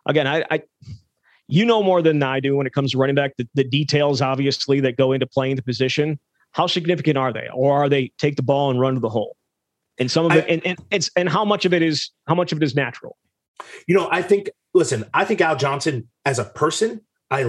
again 0.05 0.27
i 0.27 0.43
i 0.51 0.61
you 1.47 1.65
know 1.65 1.81
more 1.81 2.01
than 2.01 2.21
i 2.23 2.39
do 2.39 2.55
when 2.57 2.67
it 2.67 2.73
comes 2.73 2.91
to 2.91 2.97
running 2.97 3.15
back 3.15 3.31
the, 3.37 3.47
the 3.55 3.63
details 3.63 4.21
obviously 4.21 4.79
that 4.79 4.97
go 4.97 5.11
into 5.13 5.25
playing 5.25 5.55
the 5.55 5.61
position 5.63 6.19
how 6.51 6.67
significant 6.67 7.17
are 7.17 7.31
they 7.31 7.47
or 7.53 7.73
are 7.73 7.87
they 7.89 8.11
take 8.17 8.35
the 8.35 8.43
ball 8.43 8.69
and 8.69 8.79
run 8.79 8.93
to 8.95 8.99
the 8.99 9.09
hole 9.09 9.37
and 9.97 10.11
some 10.11 10.25
of 10.25 10.33
it 10.33 10.43
I- 10.45 10.47
and, 10.47 10.65
and 10.65 10.77
it's 10.91 11.09
and 11.15 11.29
how 11.29 11.45
much 11.45 11.63
of 11.65 11.73
it 11.73 11.81
is 11.81 12.11
how 12.27 12.35
much 12.35 12.51
of 12.51 12.57
it 12.57 12.63
is 12.63 12.75
natural 12.75 13.17
You 13.87 13.95
know, 13.95 14.07
I 14.11 14.21
think. 14.21 14.49
Listen, 14.73 15.05
I 15.15 15.25
think 15.25 15.41
Al 15.41 15.55
Johnson 15.55 16.07
as 16.23 16.37
a 16.37 16.43
person, 16.45 17.01
I 17.31 17.39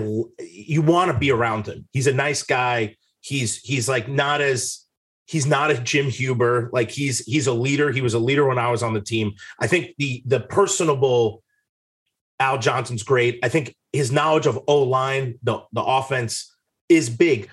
you 0.41 0.81
want 0.81 1.13
to 1.13 1.19
be 1.19 1.31
around 1.31 1.67
him. 1.67 1.87
He's 1.93 2.07
a 2.07 2.15
nice 2.15 2.43
guy. 2.43 2.97
He's 3.21 3.59
he's 3.59 3.87
like 3.91 4.09
not 4.09 4.41
as 4.41 4.87
he's 5.29 5.47
not 5.47 5.71
a 5.71 5.79
Jim 5.79 6.07
Huber. 6.07 6.71
Like 6.73 6.91
he's 6.91 7.21
he's 7.21 7.47
a 7.47 7.53
leader. 7.53 7.93
He 7.93 8.01
was 8.01 8.15
a 8.15 8.19
leader 8.19 8.47
when 8.47 8.59
I 8.59 8.71
was 8.71 8.83
on 8.83 8.95
the 8.95 9.01
team. 9.01 9.35
I 9.61 9.67
think 9.67 9.95
the 9.99 10.23
the 10.27 10.41
personable 10.41 11.43
Al 12.41 12.59
Johnson's 12.59 13.03
great. 13.03 13.39
I 13.43 13.49
think 13.49 13.77
his 13.93 14.11
knowledge 14.11 14.47
of 14.47 14.59
O 14.67 14.83
line, 14.83 15.39
the 15.43 15.61
the 15.73 15.83
offense, 15.83 16.53
is 16.89 17.11
big. 17.11 17.49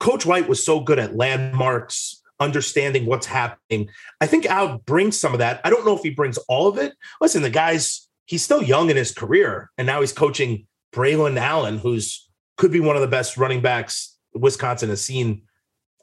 Coach 0.00 0.26
White 0.26 0.48
was 0.48 0.64
so 0.64 0.80
good 0.80 0.98
at 0.98 1.16
landmarks, 1.16 2.22
understanding 2.40 3.04
what's 3.04 3.26
happening. 3.26 3.90
I 4.20 4.26
think 4.26 4.46
Al 4.46 4.78
brings 4.78 5.18
some 5.18 5.32
of 5.32 5.40
that. 5.40 5.60
I 5.64 5.70
don't 5.70 5.84
know 5.84 5.96
if 5.96 6.02
he 6.02 6.10
brings 6.10 6.38
all 6.48 6.68
of 6.68 6.78
it. 6.78 6.94
Listen, 7.20 7.42
the 7.42 7.50
guy's 7.50 8.08
he's 8.26 8.44
still 8.44 8.62
young 8.62 8.90
in 8.90 8.96
his 8.96 9.12
career, 9.12 9.70
and 9.76 9.86
now 9.86 10.00
he's 10.00 10.12
coaching 10.12 10.66
Braylon 10.94 11.36
Allen, 11.36 11.78
who's 11.78 12.28
could 12.56 12.72
be 12.72 12.80
one 12.80 12.96
of 12.96 13.02
the 13.02 13.08
best 13.08 13.36
running 13.36 13.60
backs 13.60 14.16
Wisconsin 14.34 14.88
has 14.88 15.04
seen, 15.04 15.42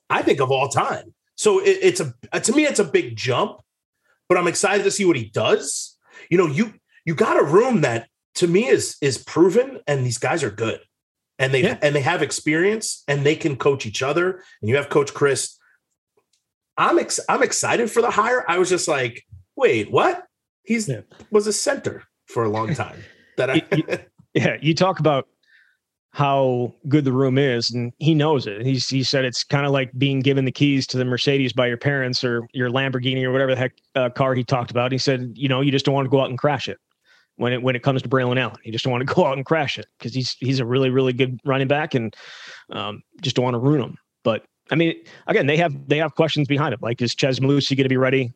I 0.10 0.22
think, 0.22 0.40
of 0.40 0.52
all 0.52 0.68
time. 0.70 1.14
So 1.36 1.60
it, 1.60 1.80
it's 1.82 2.00
a 2.00 2.14
uh, 2.32 2.40
to 2.40 2.54
me, 2.54 2.66
it's 2.66 2.80
a 2.80 2.84
big 2.86 3.16
jump, 3.16 3.60
but 4.30 4.38
I'm 4.38 4.48
excited 4.48 4.84
to 4.84 4.92
see 4.92 5.06
what 5.06 5.16
he 5.16 5.26
does. 5.30 5.98
You 6.30 6.38
know, 6.38 6.48
you 6.48 6.74
you 7.06 7.16
got 7.16 7.40
a 7.40 7.44
room 7.44 7.82
that 7.82 8.08
to 8.36 8.48
me 8.48 8.68
is 8.68 8.98
is 9.02 9.18
proven, 9.18 9.80
and 9.88 10.06
these 10.06 10.18
guys 10.18 10.44
are 10.44 10.52
good, 10.52 10.80
and 11.40 11.54
they 11.54 11.64
Yeah. 11.64 11.78
and 11.82 11.96
they 11.96 12.02
have 12.02 12.22
experience, 12.22 13.04
and 13.08 13.26
they 13.26 13.36
can 13.36 13.56
coach 13.58 13.86
each 13.86 14.02
other. 14.02 14.42
And 14.62 14.70
you 14.70 14.76
have 14.78 14.90
Coach 14.90 15.14
Chryst. 15.14 15.58
I'm 16.78 17.00
ex- 17.00 17.20
I'm 17.30 17.44
excited 17.44 17.90
for 17.92 18.02
the 18.02 18.12
hire. 18.12 18.44
I 18.50 18.58
was 18.58 18.70
just 18.70 18.88
like, 18.88 19.24
wait, 19.56 19.92
what? 19.92 20.26
He's 20.64 20.88
Yeah. 20.90 21.02
was 21.32 21.48
a 21.48 21.54
center 21.54 22.04
for 22.28 22.44
a 22.44 22.50
long 22.50 22.74
time. 22.74 23.00
That 23.38 23.50
I 23.50 23.62
Yeah, 24.34 24.58
you 24.62 24.74
talk 24.74 25.00
about 25.00 25.28
how 26.16 26.74
good 26.88 27.04
the 27.04 27.12
room 27.12 27.38
is, 27.38 27.72
and 27.72 27.92
he 28.00 28.14
knows 28.14 28.48
it. 28.48 28.66
He's 28.66 28.88
he 28.88 29.04
said 29.04 29.26
it's 29.26 29.44
kind 29.44 29.66
of 29.66 29.74
like 29.74 29.92
being 29.98 30.22
given 30.22 30.46
the 30.46 30.52
keys 30.52 30.88
to 30.88 30.98
the 30.98 31.04
Mercedes 31.04 31.52
by 31.52 31.68
your 31.68 31.76
parents 31.76 32.24
or 32.24 32.48
your 32.54 32.70
Lamborghini 32.70 33.22
or 33.26 33.34
whatever 33.34 33.52
the 33.52 33.60
heck 33.60 33.74
uh, 33.96 34.10
car 34.12 34.34
he 34.34 34.42
talked 34.42 34.72
about. 34.72 34.94
He 34.94 34.98
said, 34.98 35.34
you 35.36 35.50
know, 35.50 35.60
you 35.60 35.74
just 35.74 35.84
don't 35.84 35.94
want 35.94 36.06
to 36.06 36.10
go 36.10 36.22
out 36.22 36.30
and 36.30 36.40
crash 36.40 36.70
it 36.70 36.78
when 37.36 37.52
it 37.52 37.62
when 37.62 37.76
it 37.76 37.84
comes 37.84 38.02
to 38.02 38.08
Braylon 38.08 38.40
Allen. 38.40 38.56
You 38.64 38.72
just 38.72 38.86
don't 38.86 38.94
want 38.94 39.06
to 39.06 39.14
go 39.14 39.26
out 39.26 39.36
and 39.36 39.46
crash 39.46 39.78
it 39.78 39.88
because 40.00 40.14
he's 40.14 40.38
he's 40.40 40.62
a 40.62 40.66
really 40.66 40.90
really 40.90 41.12
good 41.12 41.38
running 41.44 41.68
back, 41.68 41.96
and 41.96 42.16
um, 42.70 43.04
just 43.20 43.36
don't 43.36 43.44
want 43.44 43.56
to 43.56 43.60
ruin 43.60 43.82
him. 43.82 43.98
But 44.24 44.46
I 44.72 44.76
mean, 44.76 44.96
again, 45.28 45.48
they 45.48 45.58
have 45.58 45.90
they 45.90 45.98
have 45.98 46.16
questions 46.16 46.48
behind 46.48 46.74
him. 46.74 46.80
Like, 46.82 47.02
is 47.02 47.14
Chez 47.14 47.42
Mellusi 47.42 47.76
going 47.76 47.84
to 47.84 47.90
be 47.90 47.98
ready 47.98 48.32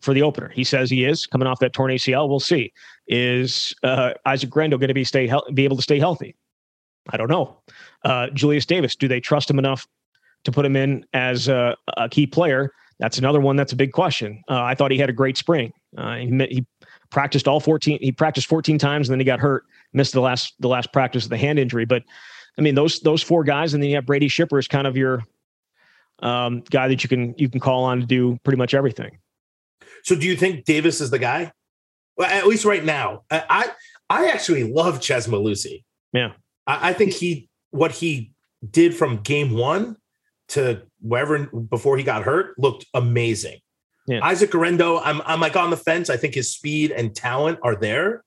for 0.00 0.14
the 0.14 0.22
opener? 0.22 0.50
He 0.50 0.62
says 0.62 0.88
he 0.88 1.04
is 1.04 1.26
coming 1.26 1.48
off 1.48 1.58
that 1.58 1.72
torn 1.72 1.90
ACL. 1.90 2.28
We'll 2.28 2.38
see. 2.38 2.72
Is 3.08 3.74
uh, 3.82 4.12
Isaac 4.26 4.50
Guerendo 4.50 4.78
going 4.78 4.88
to 4.88 4.94
be 4.94 5.02
stay 5.02 5.28
be 5.54 5.64
able 5.64 5.76
to 5.76 5.82
stay 5.82 5.98
healthy? 5.98 6.36
I 7.08 7.16
don't 7.16 7.30
know. 7.30 7.58
Uh, 8.04 8.28
Julius 8.28 8.66
Davis, 8.66 8.94
do 8.94 9.08
they 9.08 9.20
trust 9.20 9.50
him 9.50 9.58
enough 9.58 9.86
to 10.44 10.52
put 10.52 10.64
him 10.64 10.76
in 10.76 11.04
as 11.12 11.48
a, 11.48 11.76
a 11.96 12.08
key 12.08 12.26
player? 12.26 12.72
That's 12.98 13.18
another 13.18 13.40
one 13.40 13.56
that's 13.56 13.72
a 13.72 13.76
big 13.76 13.92
question. 13.92 14.42
Uh, 14.48 14.62
I 14.62 14.74
thought 14.74 14.90
he 14.90 14.98
had 14.98 15.08
a 15.08 15.14
great 15.14 15.38
spring. 15.38 15.72
Uh, 15.96 16.16
he, 16.16 16.26
he 16.50 16.66
practiced 17.10 17.48
all 17.48 17.58
14. 17.58 17.98
He 18.00 18.12
practiced 18.12 18.46
14 18.46 18.78
times 18.78 19.08
and 19.08 19.14
then 19.14 19.20
he 19.20 19.24
got 19.24 19.40
hurt, 19.40 19.64
missed 19.92 20.12
the 20.12 20.20
last 20.20 20.54
the 20.60 20.68
last 20.68 20.92
practice 20.92 21.24
with 21.24 21.30
the 21.30 21.38
hand 21.38 21.58
injury. 21.58 21.86
But 21.86 22.04
I 22.58 22.62
mean, 22.62 22.74
those 22.74 23.00
those 23.00 23.22
four 23.22 23.42
guys, 23.42 23.72
and 23.72 23.82
then 23.82 23.88
you 23.88 23.96
have 23.96 24.06
Brady 24.06 24.28
Schipper 24.28 24.58
as 24.58 24.68
kind 24.68 24.86
of 24.86 24.96
your 24.96 25.24
um, 26.20 26.62
guy 26.70 26.88
that 26.88 27.02
you 27.02 27.08
can 27.08 27.34
you 27.38 27.48
can 27.48 27.58
call 27.58 27.84
on 27.84 28.00
to 28.00 28.06
do 28.06 28.38
pretty 28.44 28.58
much 28.58 28.74
everything. 28.74 29.18
So 30.04 30.14
do 30.14 30.26
you 30.26 30.36
think 30.36 30.64
Davis 30.66 31.00
is 31.00 31.10
the 31.10 31.18
guy? 31.18 31.52
Well, 32.16 32.28
at 32.28 32.46
least 32.46 32.66
right 32.66 32.84
now. 32.84 33.22
I 33.30 33.44
I, 33.48 33.70
I 34.10 34.26
actually 34.28 34.70
love 34.70 35.00
Chez 35.00 35.26
Mellusi. 35.26 35.84
Yeah. 36.12 36.32
I, 36.66 36.90
I 36.90 36.92
think 36.92 37.12
he 37.12 37.48
what 37.70 37.92
he 37.92 38.32
did 38.68 38.94
from 38.94 39.18
game 39.18 39.52
one 39.52 39.96
to 40.48 40.82
wherever 41.00 41.46
before 41.46 41.96
he 41.96 42.02
got 42.02 42.22
hurt 42.22 42.58
looked 42.58 42.86
amazing. 42.94 43.58
Yeah. 44.06 44.20
Isaac 44.24 44.50
Guerendo, 44.50 44.98
I'm 44.98 45.20
I'm 45.24 45.40
like 45.40 45.56
on 45.56 45.70
the 45.70 45.76
fence. 45.76 46.10
I 46.10 46.16
think 46.16 46.34
his 46.34 46.52
speed 46.52 46.90
and 46.90 47.14
talent 47.14 47.58
are 47.62 47.76
there. 47.76 48.24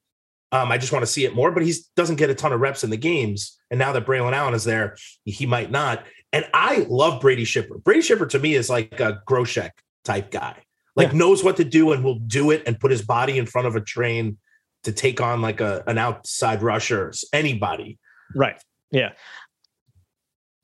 Um, 0.51 0.71
I 0.71 0.77
just 0.77 0.91
want 0.91 1.03
to 1.03 1.11
see 1.11 1.25
it 1.25 1.33
more, 1.33 1.51
but 1.51 1.63
he 1.63 1.73
doesn't 1.95 2.17
get 2.17 2.29
a 2.29 2.35
ton 2.35 2.53
of 2.53 2.59
reps 2.61 2.83
in 2.83 2.91
the 2.91 2.97
games. 2.97 3.59
And 3.71 3.79
now 3.79 3.91
that 3.93 4.05
Braylon 4.05 4.33
Allen 4.33 4.53
is 4.53 4.63
there, 4.63 4.95
he 5.25 5.47
might 5.47 5.71
not. 5.71 6.05
And 6.31 6.45
I 6.53 6.85
love 6.89 7.21
Brady 7.21 7.43
Schipper. 7.43 7.83
Brady 7.83 8.01
Schipper 8.01 8.29
to 8.29 8.39
me 8.39 8.53
is 8.53 8.69
like 8.69 8.99
a 8.99 9.21
Groshek 9.27 9.71
type 10.03 10.29
guy 10.29 10.57
like 10.95 11.11
Yeah. 11.11 11.17
knows 11.17 11.43
what 11.43 11.57
to 11.57 11.63
do 11.63 11.91
and 11.91 12.03
will 12.03 12.19
do 12.19 12.51
it 12.51 12.63
and 12.65 12.79
put 12.79 12.91
his 12.91 13.01
body 13.01 13.37
in 13.37 13.45
front 13.45 13.67
of 13.67 13.75
a 13.75 13.81
train 13.81 14.37
to 14.83 14.91
take 14.91 15.21
on 15.21 15.41
like 15.41 15.61
a 15.61 15.83
an 15.87 15.97
outside 15.97 16.61
rusher, 16.61 17.13
anybody. 17.31 17.97
Right. 18.35 18.61
Yeah. 18.91 19.11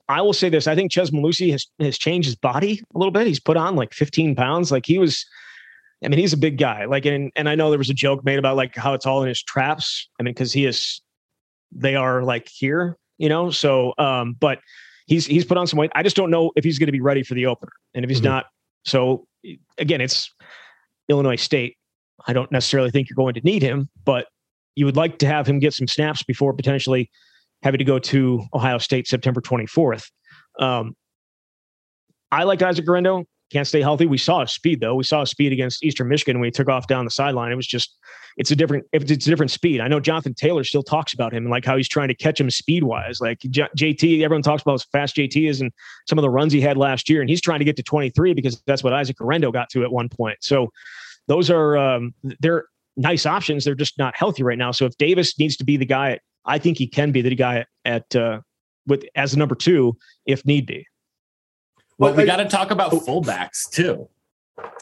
I 0.08 0.22
will 0.22 0.34
say 0.34 0.50
this. 0.50 0.68
I 0.68 0.76
think 0.76 0.92
Chez 0.92 1.12
Mellusi 1.12 1.52
has, 1.52 1.68
has 1.80 1.98
changed 1.98 2.26
his 2.28 2.36
body 2.36 2.82
a 2.96 2.98
little 2.98 3.12
bit. 3.12 3.28
He's 3.28 3.40
put 3.40 3.58
on 3.58 3.76
like 3.76 3.94
15 3.94 4.36
pounds. 4.36 4.72
Like 4.72 4.86
he 4.86 4.98
was, 4.98 5.24
I 6.04 6.08
mean, 6.08 6.20
he's 6.20 6.34
a 6.34 6.38
big 6.38 6.58
guy. 6.58 6.86
Like, 6.86 7.06
and, 7.06 7.32
and 7.36 7.48
I 7.48 7.56
know 7.56 7.70
there 7.70 7.78
was 7.78 7.92
a 7.92 7.94
joke 7.96 8.24
made 8.26 8.40
about 8.40 8.56
like 8.58 8.76
how 8.76 8.94
it's 8.96 9.06
all 9.06 9.22
in 9.22 9.28
his 9.28 9.42
traps. 9.44 10.10
I 10.20 10.24
mean, 10.24 10.34
cause 10.34 10.52
he 10.52 10.66
is, 10.66 11.02
they 11.72 11.96
are 11.96 12.24
like 12.24 12.50
here, 12.50 12.98
you 13.20 13.30
know? 13.30 13.52
So, 13.52 13.94
um, 14.00 14.36
but 14.40 14.60
he's, 15.06 15.28
he's 15.28 15.46
put 15.46 15.58
on 15.60 15.68
some 15.68 15.78
weight. 15.78 15.92
I 15.94 16.02
just 16.02 16.16
don't 16.16 16.32
know 16.32 16.52
if 16.56 16.64
he's 16.64 16.80
going 16.80 16.88
to 16.88 16.92
be 16.92 17.02
ready 17.02 17.22
for 17.22 17.36
the 17.36 17.46
opener. 17.46 17.72
And 17.94 18.04
if 18.04 18.10
he's 18.10 18.22
Mhm. 18.22 18.26
not, 18.26 18.46
so 18.86 19.28
again, 19.78 20.02
it's 20.02 20.34
Illinois 21.08 21.36
State. 21.36 21.76
I 22.26 22.34
don't 22.34 22.52
necessarily 22.52 22.90
think 22.90 23.10
you're 23.10 23.16
going 23.16 23.36
to 23.36 23.42
need 23.42 23.62
him, 23.62 23.90
but 24.06 24.26
you 24.76 24.86
would 24.86 24.98
like 24.98 25.20
to 25.20 25.28
have 25.28 25.46
him 25.46 25.60
get 25.60 25.74
some 25.74 25.88
snaps 25.88 26.24
before 26.24 26.54
potentially 26.54 27.12
having 27.64 27.80
to 27.80 27.84
go 27.84 28.00
to 28.00 28.44
Ohio 28.54 28.78
State 28.78 29.08
September 29.08 29.42
24th. 29.42 30.10
Um, 30.60 30.96
I 32.32 32.44
like 32.44 32.62
Isaac 32.62 32.86
Guerendo. 32.86 33.26
Can't 33.52 33.68
stay 33.68 33.82
healthy. 33.82 34.06
We 34.06 34.20
saw 34.20 34.42
his 34.42 34.52
speed 34.52 34.80
though. 34.80 34.94
We 34.94 35.04
saw 35.04 35.22
his 35.22 35.32
speed 35.32 35.52
against 35.52 35.84
Eastern 35.84 36.08
Michigan 36.08 36.40
when 36.40 36.46
he 36.46 36.52
took 36.52 36.70
off 36.70 36.86
down 36.86 37.04
the 37.04 37.12
sideline. 37.12 37.52
It 37.52 37.56
was 37.56 37.66
just, 37.66 37.98
it's 38.38 38.52
a 38.52 38.56
different, 38.56 38.86
it's 38.94 39.10
a 39.12 39.18
different 39.18 39.50
speed. 39.50 39.82
I 39.82 39.88
know 39.88 40.00
Jonathan 40.00 40.36
Taylor 40.36 40.64
still 40.64 40.84
talks 40.84 41.14
about 41.14 41.34
him 41.34 41.46
and 41.46 41.50
like 41.50 41.66
how 41.66 41.76
he's 41.76 41.90
trying 41.90 42.10
to 42.10 42.14
catch 42.14 42.40
him 42.40 42.52
speed 42.52 42.84
wise. 42.84 43.20
Like 43.20 43.40
J- 43.40 43.68
JT, 43.76 44.22
everyone 44.24 44.44
talks 44.44 44.62
about 44.62 44.80
how 44.80 45.00
fast 45.00 45.16
JT 45.16 45.50
is 45.50 45.62
and 45.62 45.72
some 46.08 46.20
of 46.20 46.22
the 46.22 46.30
runs 46.30 46.54
he 46.54 46.62
had 46.62 46.78
last 46.78 47.10
year, 47.10 47.22
and 47.22 47.30
he's 47.30 47.42
trying 47.42 47.58
to 47.60 47.66
get 47.66 47.76
to 47.78 47.84
23 47.84 48.36
because 48.36 48.62
that's 48.68 48.84
what 48.84 48.94
Isaac 48.94 49.18
Guerendo 49.18 49.52
got 49.52 49.70
to 49.72 49.84
at 49.84 49.92
one 49.92 50.10
point. 50.10 50.38
So 50.42 50.70
those 51.28 51.50
are 51.50 51.76
um, 51.76 52.14
they're 52.40 52.66
nice 52.98 53.26
options. 53.26 53.66
They're 53.66 53.74
just 53.74 53.98
not 53.98 54.16
healthy 54.16 54.44
right 54.44 54.58
now. 54.58 54.72
So 54.72 54.86
if 54.86 54.96
Davis 54.98 55.40
needs 55.40 55.58
to 55.58 55.66
be 55.66 55.78
the 55.78 55.86
guy, 55.86 56.20
I 56.46 56.58
think 56.58 56.78
he 56.78 56.88
can 56.88 57.12
be 57.12 57.22
the 57.22 57.36
guy 57.36 57.66
at 57.86 58.16
uh, 58.16 58.42
with 58.88 59.06
as 59.16 59.32
the 59.32 59.38
number 59.38 59.56
two 59.56 59.98
if 60.26 60.46
need 60.46 60.66
be. 60.66 60.86
Well, 61.98 62.12
Well, 62.12 62.18
we 62.18 62.26
got 62.26 62.38
to 62.38 62.46
talk 62.46 62.72
about 62.72 62.94
Oh. 62.94 63.00
fullbacks 63.00 63.70
too. 63.72 64.08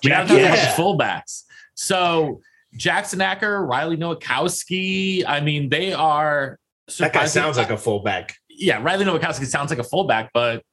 We 0.04 0.10
got 0.10 0.24
to 0.24 0.28
talk 0.30 0.38
Yeah. 0.38 0.54
about 0.54 0.76
the 0.78 0.82
fullbacks. 0.82 1.44
So 1.74 2.42
Jackson 2.76 3.22
Acker, 3.22 3.66
Riley 3.66 3.98
Nowakowski. 3.98 5.24
I 5.28 5.40
mean, 5.42 5.70
they 5.70 5.94
are. 5.94 6.60
That 7.00 7.14
guy 7.14 7.26
sounds 7.26 7.58
like 7.58 7.70
a 7.70 7.78
fullback. 7.78 8.36
yeah, 8.50 8.82
Riley 8.82 9.06
Nowakowski 9.06 9.46
sounds 9.46 9.70
like 9.70 9.80
a 9.80 9.84
fullback, 9.84 10.32
but 10.34 10.64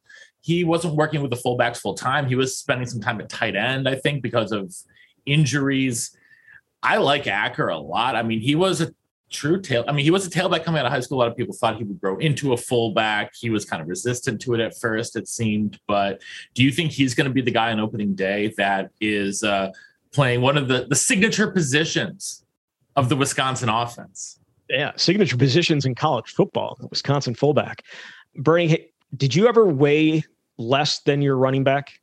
he 0.41 0.65
wasn't 0.65 0.95
working 0.95 1.21
with 1.23 1.31
the 1.31 1.37
fullbacks 1.37 1.79
full 1.79 1.95
time. 1.95 2.27
He 2.27 2.35
was 2.35 2.57
spending 2.57 2.87
some 2.87 3.01
time 3.01 3.21
at 3.21 3.29
tight 3.29 3.57
end, 3.57 3.89
I 3.89 3.95
think, 3.97 4.23
because 4.23 4.53
of 4.53 4.73
injuries. 5.27 6.17
I 6.83 6.99
like 6.99 7.27
Acker 7.27 7.69
a 7.69 7.79
lot. 7.79 8.15
I 8.17 8.23
mean, 8.23 8.41
he 8.41 8.55
was 8.55 8.81
a 8.81 8.93
true 9.35 9.61
tail. 9.61 9.85
I 9.89 9.93
mean, 9.93 10.05
he 10.05 10.11
was 10.11 10.27
a 10.27 10.31
tailback 10.31 10.65
coming 10.65 10.79
out 10.81 10.87
of 10.87 10.93
high 10.93 11.01
school. 11.01 11.19
A 11.19 11.21
lot 11.21 11.29
of 11.29 11.37
people 11.37 11.55
thought 11.55 11.77
he 11.77 11.85
would 11.85 12.01
grow 12.01 12.17
into 12.19 12.53
a 12.53 12.57
fullback. 12.57 13.33
He 13.35 13.51
was 13.51 13.65
kind 13.65 13.83
of 13.83 13.89
resistant 13.89 14.41
to 14.43 14.55
it 14.55 14.61
at 14.61 14.79
first, 14.79 15.17
it 15.17 15.29
seemed. 15.29 15.79
But 15.87 16.23
do 16.55 16.63
you 16.63 16.71
think 16.71 16.93
he's 16.93 17.15
going 17.15 17.27
to 17.27 17.35
be 17.35 17.43
the 17.43 17.51
guy 17.51 17.73
on 17.73 17.81
opening 17.81 18.15
day 18.15 18.55
that 18.57 18.91
is 19.01 19.43
uh, 19.43 19.71
playing 20.13 20.41
one 20.41 20.57
of 20.57 20.69
the, 20.69 20.87
the 20.89 20.95
signature 20.95 21.51
positions 21.51 22.45
of 22.97 23.09
the 23.09 23.17
Wisconsin 23.17 23.69
offense? 23.69 24.39
Yeah, 24.71 24.93
signature 24.97 25.37
positions 25.37 25.85
in 25.85 25.95
college 25.95 26.33
football. 26.33 26.79
Wisconsin 26.89 27.35
fullback. 27.35 27.83
Bernie, 28.37 28.89
did 29.17 29.35
you 29.35 29.49
ever 29.49 29.67
weigh 29.67 30.25
less 30.57 31.01
than 31.01 31.21
your 31.21 31.37
running 31.37 31.65
back? 31.65 32.01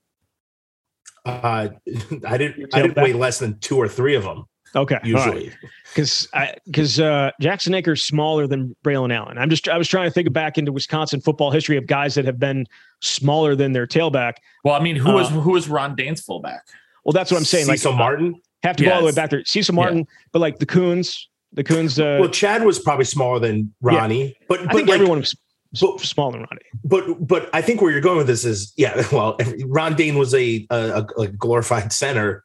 Uh, 1.26 1.70
I 2.28 2.38
didn't. 2.38 2.76
I 2.76 2.82
didn't 2.82 2.98
weigh 2.98 3.14
less 3.14 3.40
than 3.40 3.58
two 3.60 3.78
or 3.78 3.88
three 3.88 4.16
of 4.16 4.24
them 4.24 4.46
Okay, 4.76 5.00
usually. 5.04 5.52
because 5.94 6.28
because 6.66 7.00
uh, 7.00 7.32
Jackson 7.42 7.74
Acker's 7.76 8.04
smaller 8.04 8.48
than 8.48 8.76
Braylon 8.86 9.14
Allen. 9.14 9.38
I'm 9.38 9.50
just 9.50 9.68
I 9.68 9.78
was 9.78 9.88
trying 9.88 10.08
to 10.08 10.12
think 10.14 10.32
back 10.32 10.58
into 10.58 10.72
Wisconsin 10.72 11.20
football 11.20 11.52
history 11.52 11.76
of 11.78 11.88
guys 11.88 12.16
that 12.16 12.26
have 12.26 12.40
been 12.40 12.66
smaller 13.02 13.56
than 13.56 13.74
their 13.74 13.86
tailback. 13.86 14.36
Well, 14.64 14.76
I 14.76 14.80
mean, 14.80 14.96
who 14.96 15.12
was 15.14 15.28
Uh, 15.28 15.42
who 15.42 15.52
was 15.52 15.68
Ron 15.68 15.96
Dayne's 15.96 16.22
fullback? 16.22 16.62
Well, 17.04 17.12
that's 17.14 17.32
what 17.32 17.38
I'm 17.38 17.46
saying. 17.46 17.68
Like 17.68 17.80
Cecil 17.80 17.94
Martin. 17.94 18.40
have 18.64 18.78
to 18.78 18.86
go 18.86 18.94
all 18.94 19.00
the 19.02 19.08
way 19.08 19.12
back 19.12 19.30
there. 19.32 19.44
Cecil 19.44 19.76
Martin, 19.76 20.08
but 20.32 20.40
like 20.40 20.60
the 20.60 20.66
Kuhns, 20.66 21.18
the 21.52 21.64
Kuhns. 21.64 22.00
Uh, 22.00 22.22
well, 22.22 22.30
Chad 22.30 22.64
was 22.64 22.80
probably 22.80 23.06
smaller 23.06 23.40
than 23.40 23.74
Ronnie, 23.82 24.38
but 24.48 24.62
I 24.62 24.74
think 24.74 24.88
like, 24.88 24.96
everyone 24.96 25.20
was 25.20 25.36
but- 25.80 26.00
smaller 26.00 26.34
than 26.34 26.42
Ronnie. 26.42 26.62
but 26.86 27.28
but 27.28 27.50
I 27.54 27.62
think 27.62 27.82
where 27.82 27.92
you're 27.92 28.02
going 28.02 28.18
with 28.18 28.28
this 28.28 28.46
is 28.46 28.72
yeah. 28.78 29.04
Well, 29.12 29.38
Ron 29.66 29.96
Dane 29.96 30.18
was 30.18 30.34
a 30.34 30.66
a, 30.70 31.06
a 31.18 31.28
glorified 31.28 31.92
center 31.92 32.44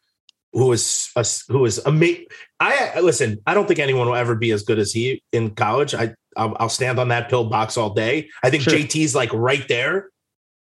who 0.57 0.69
was 0.69 1.11
a, 1.17 1.25
who 1.49 1.59
was 1.61 1.79
amazing. 1.79 2.27
I 2.59 3.01
listen. 3.01 3.39
I 3.47 3.53
don't 3.53 3.69
think 3.69 3.79
anyone 3.79 4.07
will 4.07 4.17
ever 4.17 4.35
be 4.35 4.51
as 4.53 4.63
good 4.63 4.79
as 4.79 4.93
he 4.93 5.23
in 5.33 5.55
college. 5.55 5.95
I 5.95 6.15
I'll, 6.37 6.57
I'll 6.59 6.69
stand 6.69 6.99
on 6.99 7.09
that 7.09 7.29
pill 7.29 7.45
box 7.45 7.77
all 7.77 7.91
day. 7.91 8.31
I 8.43 8.51
think 8.51 8.63
Sure. 8.63 8.73
JT's 8.73 9.15
like 9.15 9.33
right 9.33 9.67
there, 9.69 10.11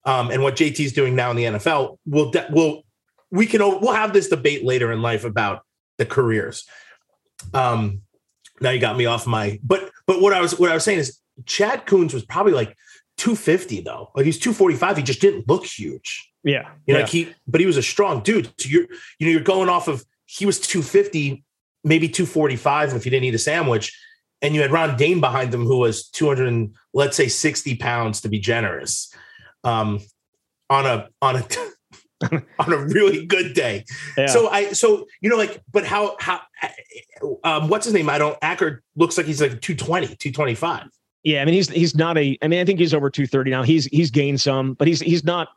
um, 0.04 0.30
and 0.30 0.42
what 0.42 0.56
JT's 0.56 0.92
doing 0.92 1.16
now 1.16 1.30
in 1.30 1.36
the 1.36 1.44
NFL 1.44 1.98
will 2.06 2.30
de- 2.30 2.46
will 2.50 2.84
we 3.30 3.46
can 3.46 3.60
we'll 3.60 3.92
have 3.92 4.12
this 4.12 4.28
debate 4.28 4.64
later 4.64 4.92
in 4.92 5.02
life 5.02 5.24
about 5.24 5.62
the 5.98 6.06
careers. 6.06 6.64
Um, 7.52 8.02
now 8.60 8.70
you 8.70 8.78
got 8.80 8.96
me 8.96 9.06
off 9.06 9.26
my 9.26 9.58
but 9.64 9.90
but 10.06 10.20
what 10.20 10.32
I 10.32 10.40
was 10.40 10.58
what 10.58 10.70
I 10.70 10.74
was 10.74 10.84
saying 10.84 11.00
is 11.00 11.18
Chad 11.44 11.86
Kuhns 11.86 12.14
was 12.14 12.24
probably 12.24 12.52
like 12.52 12.76
250 13.16 13.80
though. 13.80 14.10
Like 14.14 14.26
he's 14.26 14.38
245. 14.38 14.98
He 14.98 15.02
just 15.02 15.20
didn't 15.20 15.48
look 15.48 15.64
huge. 15.66 16.31
Yeah. 16.44 16.68
You 16.86 16.94
know, 16.94 16.98
yeah. 16.98 17.04
like 17.04 17.08
he, 17.08 17.34
but 17.46 17.60
he 17.60 17.66
was 17.66 17.76
a 17.76 17.82
strong 17.82 18.22
dude. 18.22 18.52
So 18.58 18.68
you're, 18.68 18.86
you 19.18 19.26
know, 19.26 19.32
you're 19.32 19.40
going 19.40 19.68
off 19.68 19.88
of 19.88 20.04
he 20.26 20.46
was 20.46 20.60
250, 20.60 21.44
maybe 21.84 22.08
245 22.08 22.94
if 22.94 23.04
you 23.04 23.10
didn't 23.10 23.24
eat 23.24 23.34
a 23.34 23.38
sandwich, 23.38 23.96
and 24.40 24.54
you 24.54 24.62
had 24.62 24.72
Ron 24.72 24.96
Dayne 24.96 25.20
behind 25.20 25.54
him 25.54 25.64
who 25.64 25.78
was 25.78 26.08
200, 26.08 26.48
and, 26.48 26.74
let's 26.94 27.16
say 27.16 27.28
60 27.28 27.76
pounds 27.76 28.20
to 28.22 28.28
be 28.28 28.38
generous, 28.38 29.14
um, 29.64 30.00
on 30.68 30.86
a 30.86 31.08
on 31.20 31.36
a 31.36 31.44
on 32.58 32.72
a 32.72 32.78
really 32.78 33.26
good 33.26 33.54
day. 33.54 33.84
Yeah. 34.16 34.26
So 34.26 34.48
I, 34.48 34.72
so 34.72 35.06
you 35.20 35.30
know, 35.30 35.36
like, 35.36 35.62
but 35.70 35.84
how 35.84 36.16
how, 36.18 36.40
um, 37.44 37.68
what's 37.68 37.84
his 37.84 37.94
name? 37.94 38.08
I 38.08 38.18
don't. 38.18 38.38
Acker 38.42 38.82
looks 38.96 39.16
like 39.16 39.26
he's 39.26 39.40
like 39.40 39.60
220, 39.60 40.06
225. 40.06 40.88
Yeah, 41.24 41.42
I 41.42 41.44
mean 41.44 41.54
he's 41.54 41.68
he's 41.68 41.94
not 41.94 42.18
a. 42.18 42.36
I 42.42 42.48
mean 42.48 42.60
I 42.60 42.64
think 42.64 42.80
he's 42.80 42.94
over 42.94 43.08
two 43.08 43.26
thirty 43.26 43.50
now. 43.50 43.62
He's 43.62 43.86
he's 43.86 44.10
gained 44.10 44.40
some, 44.40 44.74
but 44.74 44.88
he's 44.88 45.00
he's 45.00 45.24
not. 45.24 45.48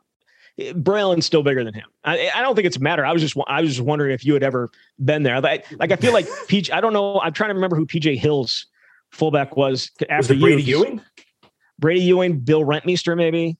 Braylon's 0.58 1.26
still 1.26 1.42
bigger 1.42 1.62
than 1.64 1.74
him. 1.74 1.84
I, 2.04 2.30
I 2.34 2.40
don't 2.40 2.54
think 2.54 2.66
it's 2.66 2.76
a 2.78 2.80
matter. 2.80 3.04
I 3.04 3.12
was 3.12 3.20
just 3.22 3.36
I 3.46 3.60
was 3.60 3.70
just 3.70 3.82
wondering 3.82 4.12
if 4.12 4.24
you 4.24 4.32
had 4.34 4.42
ever 4.42 4.70
been 5.04 5.22
there. 5.22 5.40
Like, 5.40 5.66
like 5.78 5.92
I 5.92 5.96
feel 5.96 6.12
like 6.12 6.26
PJ. 6.48 6.72
I 6.72 6.80
don't 6.80 6.92
know. 6.92 7.20
I'm 7.20 7.32
trying 7.32 7.50
to 7.50 7.54
remember 7.54 7.76
who 7.76 7.86
PJ 7.86 8.18
Hill's 8.18 8.66
fullback 9.12 9.56
was 9.56 9.90
after 10.08 10.34
Was 10.34 10.40
Brady 10.42 10.62
you. 10.62 10.78
Ewing? 10.78 11.00
Brady 11.78 12.00
Ewing, 12.00 12.38
Bill 12.40 12.62
Rentmeester, 12.62 13.16
maybe. 13.16 13.56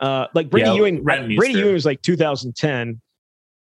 Uh, 0.00 0.26
like 0.34 0.50
Brady 0.50 0.70
Yeah, 0.70 0.74
Ewing. 0.74 1.04
Rentmeester. 1.04 1.36
Brady 1.36 1.58
Ewing 1.60 1.74
was 1.74 1.84
like 1.86 2.02
2010. 2.02 3.00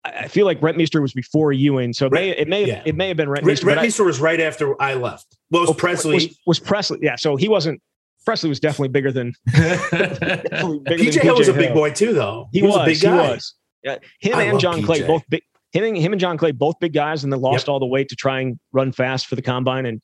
I 0.05 0.29
feel 0.29 0.45
like 0.45 0.61
Rentmeester 0.61 1.01
was 1.01 1.11
before 1.11 1.51
Ewing, 1.51 1.91
so 1.91 2.05
it 2.05 2.13
may 2.13 2.29
it 2.29 2.47
may 2.47 2.65
yeah. 2.65 2.81
it 2.85 2.95
may 2.95 3.09
have 3.09 3.17
been 3.17 3.27
Rentmeester. 3.27 3.65
Rentmeester 3.75 4.05
was 4.05 4.21
right 4.21 4.39
after 4.39 4.81
I 4.81 4.93
left. 4.93 5.37
Well, 5.51 5.63
it 5.63 5.67
was 5.67 5.69
Oh, 5.71 5.73
Pressley. 5.73 6.13
was, 6.13 6.39
was 6.45 6.59
Pressley. 6.59 6.99
Yeah, 7.01 7.17
so 7.17 7.35
he 7.35 7.49
wasn't. 7.49 7.81
Pressley 8.25 8.49
was 8.49 8.59
definitely 8.59 8.89
bigger 8.89 9.11
than. 9.11 9.33
definitely 9.51 10.79
bigger 10.79 11.03
PJ 11.03 11.13
than 11.13 11.21
Hill 11.23 11.37
was 11.37 11.47
a 11.47 11.53
Hill. 11.53 11.61
big 11.61 11.73
boy 11.73 11.91
too, 11.91 12.13
though. 12.13 12.49
He, 12.51 12.61
was, 12.61 12.75
a 12.75 12.85
big 12.85 12.97
He 12.97 13.01
guy. 13.03 13.15
was. 13.31 13.55
Yeah, 13.83 13.97
him 14.19 14.35
I 14.35 14.43
and 14.43 14.53
love 14.53 14.61
John 14.61 14.81
Clay 14.83 15.05
both 15.05 15.23
big. 15.29 15.41
Him 15.71 15.83
and, 15.83 15.97
him 15.97 16.11
and 16.13 16.19
John 16.19 16.37
Clay 16.37 16.51
both 16.51 16.75
big 16.79 16.93
guys, 16.93 17.23
and 17.23 17.31
they 17.31 17.37
lost 17.37 17.67
Yep. 17.67 17.69
all 17.73 17.79
the 17.79 17.85
weight 17.85 18.09
to 18.09 18.15
try 18.15 18.41
and 18.41 18.59
run 18.71 18.91
fast 18.91 19.27
for 19.27 19.35
the 19.35 19.41
combine, 19.41 19.85
and 19.85 20.01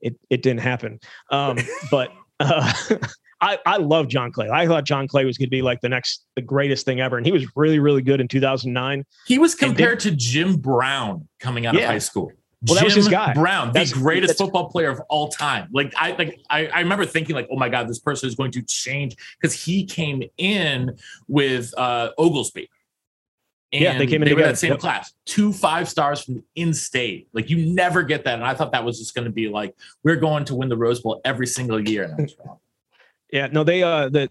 it 0.00 0.14
it 0.30 0.42
didn't 0.42 0.60
happen. 0.60 0.98
Um, 1.30 1.58
but 1.90 2.10
uh, 2.40 2.72
I 3.40 3.58
I 3.66 3.76
love 3.76 4.08
John 4.08 4.32
Clay. 4.32 4.48
I 4.48 4.66
thought 4.66 4.84
John 4.84 5.06
Clay 5.08 5.24
was 5.24 5.36
going 5.36 5.46
to 5.48 5.50
be 5.50 5.60
like 5.62 5.80
the 5.80 5.88
next 5.88 6.24
the 6.36 6.42
greatest 6.42 6.86
thing 6.86 7.00
ever, 7.00 7.16
and 7.18 7.26
he 7.26 7.32
was 7.32 7.44
really 7.56 7.78
really 7.80 8.00
good 8.02 8.20
in 8.20 8.28
2009. 8.28 9.04
he 9.26 9.38
was 9.38 9.52
And 9.54 9.60
did- 9.60 9.66
compared 9.76 10.00
to 10.00 10.10
Jim 10.12 10.56
Brown 10.56 11.28
coming 11.40 11.66
out 11.66 11.74
Yeah. 11.74 11.80
of 11.82 11.86
high 11.88 11.98
school. 11.98 12.32
Well, 12.66 12.74
that 12.74 12.84
was 12.84 12.94
Jim 12.94 13.02
his 13.04 13.08
guy. 13.08 13.34
Brown, 13.34 13.72
the 13.72 13.88
greatest 13.92 14.32
that's- 14.32 14.38
football 14.38 14.68
player 14.68 14.90
of 14.90 15.00
all 15.08 15.28
time. 15.28 15.68
Like 15.72 15.92
I 15.96 16.12
like 16.12 16.40
I, 16.50 16.66
I 16.66 16.80
remember 16.80 17.06
thinking 17.06 17.36
like, 17.36 17.46
oh 17.52 17.56
my 17.56 17.68
god, 17.68 17.88
this 17.88 18.00
person 18.00 18.28
is 18.28 18.34
going 18.34 18.50
to 18.52 18.62
change 18.62 19.16
because 19.40 19.54
he 19.54 19.84
came 19.86 20.22
in 20.38 20.96
with 21.28 21.72
uh 21.78 22.10
Oglesby. 22.18 22.68
And 23.72 23.82
Yeah, 23.82 23.98
they 23.98 24.06
came 24.06 24.22
in 24.22 24.28
they 24.28 24.32
were 24.34 24.38
together. 24.38 24.52
that 24.52 24.58
same 24.58 24.70
Yep. 24.72 24.80
class. 24.80 25.12
Two 25.26 25.52
five 25.52 25.88
stars 25.88 26.22
from 26.24 26.42
in-state. 26.56 27.28
Like 27.32 27.48
you 27.50 27.72
never 27.74 28.02
get 28.02 28.24
that. 28.24 28.34
And 28.34 28.44
I 28.44 28.54
thought 28.54 28.72
that 28.72 28.82
was 28.84 28.98
just 28.98 29.14
going 29.14 29.26
to 29.26 29.30
be 29.30 29.48
like, 29.48 29.76
we're 30.02 30.16
going 30.16 30.44
to 30.46 30.54
win 30.56 30.68
the 30.68 30.76
Rose 30.76 31.00
Bowl 31.00 31.20
every 31.24 31.46
single 31.46 31.78
year. 31.88 32.16
Yeah, 33.32 33.48
no, 33.52 33.62
they 33.62 33.82
uh 33.82 34.08
that 34.10 34.30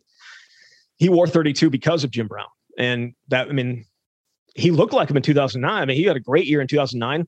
he 0.97 1.07
wore 1.07 1.27
32 1.27 1.69
because 1.69 2.03
of 2.03 2.11
Jim 2.11 2.27
Brown. 2.27 2.47
And 2.77 3.13
that 3.29 3.47
I 3.47 3.51
mean, 3.53 3.85
he 4.55 4.71
looked 4.71 4.93
like 4.93 5.09
him 5.09 5.15
in 5.17 5.23
2009. 5.23 5.71
I 5.81 5.85
mean, 5.85 5.95
he 5.95 6.03
had 6.03 6.17
a 6.17 6.19
great 6.19 6.47
year 6.47 6.59
in 6.59 6.67
2009. 6.67 7.27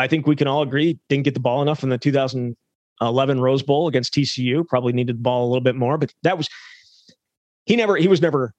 I 0.00 0.08
think 0.08 0.26
we 0.26 0.36
can 0.36 0.48
all 0.48 0.62
agree 0.62 0.98
didn't 1.08 1.24
get 1.24 1.34
the 1.34 1.40
ball 1.40 1.62
enough 1.62 1.82
in 1.82 1.88
the 1.88 1.98
2011 1.98 3.40
Rose 3.40 3.62
Bowl 3.62 3.88
against 3.88 4.14
TCU. 4.14 4.66
Probably 4.66 4.92
needed 4.92 5.16
the 5.16 5.22
ball 5.22 5.44
a 5.44 5.48
little 5.48 5.62
bit 5.62 5.76
more, 5.76 5.98
but 5.98 6.12
that 6.22 6.36
was 6.36 6.48
he 7.66 7.76
never 7.76 7.96
he 7.96 8.08
was 8.08 8.22
never 8.22 8.54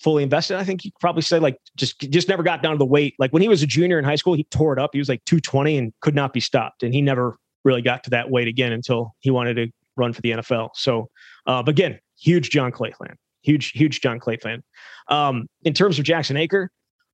fully 0.00 0.22
invested. 0.22 0.56
I 0.56 0.64
think 0.64 0.84
you 0.84 0.90
probably 1.00 1.22
say 1.22 1.38
like 1.38 1.58
just 1.76 1.98
just 1.98 2.28
never 2.28 2.42
got 2.42 2.62
down 2.62 2.72
to 2.72 2.78
the 2.78 2.86
weight. 2.86 3.14
Like 3.18 3.32
when 3.32 3.42
he 3.42 3.48
was 3.48 3.62
a 3.62 3.66
junior 3.66 3.98
in 3.98 4.04
high 4.04 4.16
school, 4.16 4.34
he 4.34 4.44
tore 4.44 4.72
it 4.72 4.78
up. 4.78 4.90
He 4.92 4.98
was 4.98 5.08
like 5.08 5.24
220 5.24 5.76
and 5.76 5.92
could 6.00 6.14
not 6.14 6.32
be 6.32 6.40
stopped. 6.40 6.82
And 6.82 6.94
he 6.94 7.02
never 7.02 7.36
really 7.64 7.82
got 7.82 8.04
to 8.04 8.10
that 8.10 8.30
weight 8.30 8.48
again 8.48 8.72
until 8.72 9.14
he 9.20 9.30
wanted 9.30 9.54
to 9.54 9.68
run 9.96 10.12
for 10.12 10.20
the 10.20 10.30
NFL. 10.30 10.70
So 10.74 11.10
uh, 11.46 11.62
but 11.62 11.70
again, 11.70 11.98
huge 12.18 12.50
John 12.50 12.72
Clay 12.72 12.92
fan, 12.98 13.16
huge, 13.42 13.70
huge 13.70 14.00
John 14.00 14.18
Clay 14.18 14.36
fan. 14.36 14.62
Um, 15.08 15.48
in 15.64 15.72
terms 15.72 15.98
of 15.98 16.04
Jackson 16.04 16.36
Acker, 16.36 16.70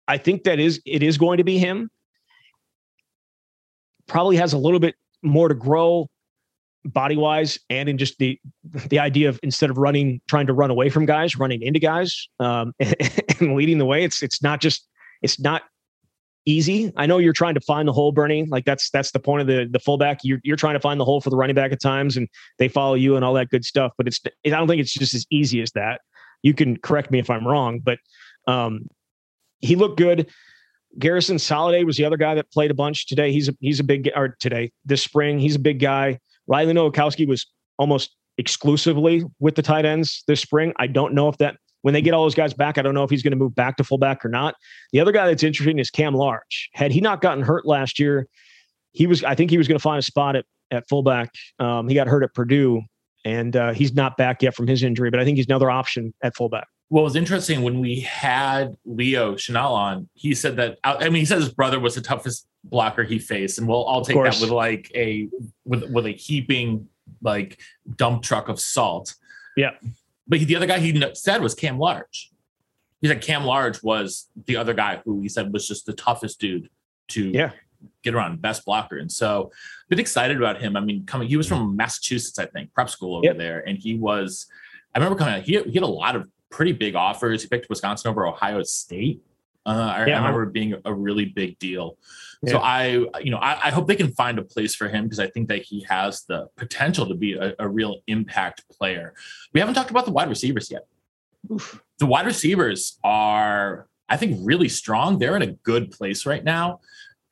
I 0.08 0.18
think 0.18 0.44
that 0.44 0.58
is 0.58 0.80
it 0.84 1.02
is 1.02 1.18
going 1.18 1.38
to 1.38 1.44
be 1.44 1.58
him. 1.58 1.90
Probably 4.12 4.36
has 4.36 4.52
a 4.52 4.58
little 4.58 4.78
bit 4.78 4.94
more 5.22 5.48
to 5.48 5.54
grow 5.54 6.08
body 6.84 7.16
wise 7.16 7.58
and 7.70 7.88
in 7.88 7.96
just 7.96 8.18
the 8.18 8.38
the 8.88 8.98
idea 8.98 9.28
of 9.28 9.40
instead 9.42 9.70
of 9.70 9.78
running 9.78 10.20
trying 10.28 10.46
to 10.46 10.52
run 10.52 10.68
away 10.68 10.90
from 10.90 11.06
guys 11.06 11.36
running 11.36 11.62
into 11.62 11.78
guys 11.78 12.28
um 12.40 12.72
and 13.40 13.54
leading 13.54 13.78
the 13.78 13.84
way 13.84 14.02
it's 14.02 14.20
it's 14.20 14.42
not 14.42 14.60
just 14.60 14.88
it's 15.22 15.38
not 15.38 15.62
easy. 16.44 16.92
I 16.96 17.06
know 17.06 17.18
you're 17.18 17.32
trying 17.32 17.54
to 17.54 17.60
find 17.60 17.86
the 17.86 17.92
hole 17.92 18.12
bernie. 18.12 18.44
Like 18.46 18.64
that's 18.64 18.90
that's 18.90 19.12
the 19.12 19.20
point 19.20 19.42
of 19.42 19.46
the 19.46 19.68
the 19.70 19.78
fullback. 19.78 20.20
You're, 20.24 20.40
you're 20.42 20.56
trying 20.56 20.74
to 20.74 20.80
find 20.80 20.98
the 20.98 21.04
hole 21.04 21.20
for 21.20 21.30
the 21.30 21.36
running 21.36 21.54
back 21.54 21.72
at 21.72 21.80
times 21.80 22.16
and 22.16 22.28
they 22.58 22.68
follow 22.68 22.94
you 22.94 23.16
and 23.16 23.24
all 23.24 23.34
that 23.34 23.48
good 23.48 23.64
stuff 23.64 23.92
but 23.96 24.06
it's 24.06 24.20
i 24.44 24.50
don't 24.50 24.68
think 24.68 24.80
it's 24.80 24.92
just 24.92 25.14
as 25.14 25.26
easy 25.30 25.62
as 25.62 25.70
that. 25.72 26.00
You 26.42 26.54
can 26.54 26.76
correct 26.76 27.10
me 27.12 27.20
if 27.20 27.30
i'm 27.30 27.46
wrong 27.46 27.78
but 27.78 27.98
um 28.48 28.88
he 29.60 29.76
looked 29.76 29.96
good 29.96 30.28
garrison 30.98 31.36
soliday 31.36 31.84
was 31.84 31.96
the 31.96 32.04
other 32.04 32.16
guy 32.16 32.34
that 32.34 32.50
played 32.52 32.70
a 32.70 32.74
bunch. 32.74 33.06
Today 33.06 33.32
he's 33.32 33.48
a 33.48 33.56
he's 33.60 33.80
a 33.80 33.84
big 33.84 34.10
or 34.14 34.36
today 34.40 34.72
this 34.84 35.02
spring 35.02 35.38
he's 35.38 35.56
a 35.56 35.60
big 35.60 35.80
guy. 35.80 36.18
Riley 36.46 36.74
nowakowski 36.74 37.26
was 37.26 37.46
almost 37.78 38.16
exclusively 38.38 39.24
with 39.40 39.54
the 39.54 39.62
tight 39.62 39.84
ends 39.84 40.24
this 40.26 40.40
spring. 40.40 40.72
I 40.78 40.86
don't 40.86 41.14
know 41.14 41.28
if 41.28 41.38
that 41.38 41.56
when 41.82 41.94
they 41.94 42.02
get 42.02 42.14
all 42.14 42.22
those 42.22 42.34
guys 42.34 42.54
back 42.54 42.78
i 42.78 42.82
don't 42.82 42.94
know 42.94 43.02
if 43.02 43.10
he's 43.10 43.24
going 43.24 43.32
to 43.32 43.36
move 43.36 43.54
back 43.54 43.76
to 43.76 43.84
fullback 43.84 44.24
or 44.24 44.28
not. 44.28 44.54
The 44.92 45.00
other 45.00 45.12
guy 45.12 45.26
that's 45.26 45.42
interesting 45.42 45.78
is 45.78 45.90
cam 45.90 46.14
large 46.14 46.70
had 46.74 46.92
he 46.92 47.00
not 47.00 47.20
gotten 47.20 47.42
hurt 47.42 47.66
last 47.66 47.98
year 47.98 48.26
he 48.92 49.06
was 49.06 49.24
i 49.24 49.34
think 49.34 49.50
he 49.50 49.58
was 49.58 49.68
going 49.68 49.78
to 49.78 49.82
find 49.82 49.98
a 49.98 50.02
spot 50.02 50.36
at, 50.36 50.44
at 50.70 50.88
fullback. 50.88 51.30
Um, 51.58 51.88
he 51.88 51.94
got 51.94 52.06
hurt 52.06 52.22
at 52.22 52.34
purdue 52.34 52.82
and 53.24 53.54
uh, 53.54 53.72
he's 53.72 53.94
not 53.94 54.16
back 54.16 54.42
yet 54.42 54.54
from 54.54 54.66
his 54.66 54.82
injury 54.82 55.10
but 55.10 55.20
i 55.20 55.24
think 55.24 55.36
he's 55.36 55.46
another 55.46 55.70
option 55.70 56.12
at 56.22 56.36
fullback 56.36 56.66
what 56.92 57.04
was 57.04 57.16
interesting 57.16 57.62
when 57.62 57.80
we 57.80 58.00
had 58.00 58.76
Leo 58.84 59.32
Chenal 59.34 59.70
on, 59.70 60.08
he 60.12 60.34
said 60.34 60.56
that 60.56 60.78
uh, 60.84 60.96
I 61.00 61.04
mean 61.04 61.20
he 61.20 61.24
said 61.24 61.38
his 61.38 61.48
brother 61.48 61.80
was 61.80 61.94
the 61.94 62.02
toughest 62.02 62.46
blocker 62.64 63.02
he 63.02 63.18
faced, 63.18 63.58
and 63.58 63.66
we'll 63.66 63.82
all 63.82 64.04
take 64.04 64.14
that 64.22 64.38
with 64.42 64.50
like 64.50 64.92
a 64.94 65.26
with 65.64 65.90
with 65.90 66.04
a 66.04 66.10
heaping 66.10 66.88
like 67.22 67.58
dump 67.96 68.22
truck 68.22 68.50
of 68.50 68.60
salt. 68.60 69.14
Yeah. 69.56 69.70
But 70.28 70.40
he, 70.40 70.44
the 70.44 70.54
other 70.56 70.66
guy 70.66 70.80
he 70.80 71.02
said 71.14 71.40
was 71.40 71.54
Cam 71.54 71.78
Large. 71.78 72.30
He 73.00 73.08
said 73.08 73.22
Cam 73.22 73.44
Large 73.44 73.82
was 73.82 74.28
the 74.46 74.56
other 74.58 74.74
guy 74.74 75.00
who 75.02 75.22
he 75.22 75.30
said 75.30 75.50
was 75.50 75.66
just 75.66 75.86
the 75.86 75.94
toughest 75.94 76.40
dude 76.40 76.68
to 77.08 77.30
Yeah. 77.30 77.52
get 78.02 78.14
around, 78.14 78.42
best 78.42 78.66
blocker. 78.66 78.98
And 78.98 79.10
so 79.10 79.50
been 79.88 79.98
excited 79.98 80.36
about 80.36 80.60
him. 80.60 80.76
I 80.76 80.80
mean, 80.80 81.06
coming 81.06 81.26
he 81.26 81.38
was 81.38 81.48
from 81.48 81.74
Massachusetts, 81.74 82.38
I 82.38 82.44
think, 82.46 82.72
prep 82.74 82.90
school 82.90 83.16
over 83.16 83.24
Yep. 83.24 83.38
there. 83.38 83.60
And 83.66 83.78
he 83.78 83.94
was, 83.94 84.46
I 84.94 84.98
remember 84.98 85.18
coming 85.18 85.34
out, 85.34 85.42
he, 85.42 85.60
he 85.62 85.72
had 85.72 85.82
a 85.82 85.86
lot 85.86 86.16
of 86.16 86.28
pretty 86.52 86.72
big 86.72 86.94
offers. 86.94 87.42
He 87.42 87.48
picked 87.48 87.68
Wisconsin 87.68 88.10
over 88.10 88.26
Ohio 88.26 88.62
State. 88.62 89.22
Uh, 89.66 89.92
I, 89.96 90.06
Yeah. 90.06 90.14
I 90.14 90.18
remember 90.18 90.44
it 90.44 90.52
being 90.52 90.74
a 90.84 90.94
really 90.94 91.24
big 91.24 91.58
deal. 91.58 91.96
So 92.48 92.58
I, 92.58 93.04
you 93.20 93.30
know, 93.30 93.38
I, 93.38 93.68
I 93.68 93.70
hope 93.70 93.86
they 93.86 93.94
can 93.94 94.10
find 94.12 94.36
a 94.38 94.42
place 94.42 94.74
for 94.74 94.88
him 94.88 95.04
because 95.04 95.20
I 95.20 95.28
think 95.28 95.48
that 95.48 95.62
he 95.62 95.86
has 95.88 96.24
the 96.24 96.48
potential 96.56 97.06
to 97.06 97.14
be 97.14 97.34
a, 97.34 97.54
a 97.60 97.68
real 97.68 98.00
impact 98.08 98.68
player. 98.68 99.14
We 99.52 99.60
haven't 99.60 99.76
talked 99.76 99.90
about 99.92 100.06
the 100.06 100.12
wide 100.12 100.28
receivers 100.28 100.68
yet. 100.68 100.86
The 101.98 102.06
wide 102.06 102.26
receivers 102.26 102.98
are, 103.04 103.86
I 104.08 104.16
think, 104.16 104.40
really 104.42 104.68
strong. 104.68 105.18
They're 105.18 105.36
in 105.36 105.42
a 105.42 105.52
good 105.52 105.92
place 105.92 106.26
right 106.26 106.42
now. 106.42 106.80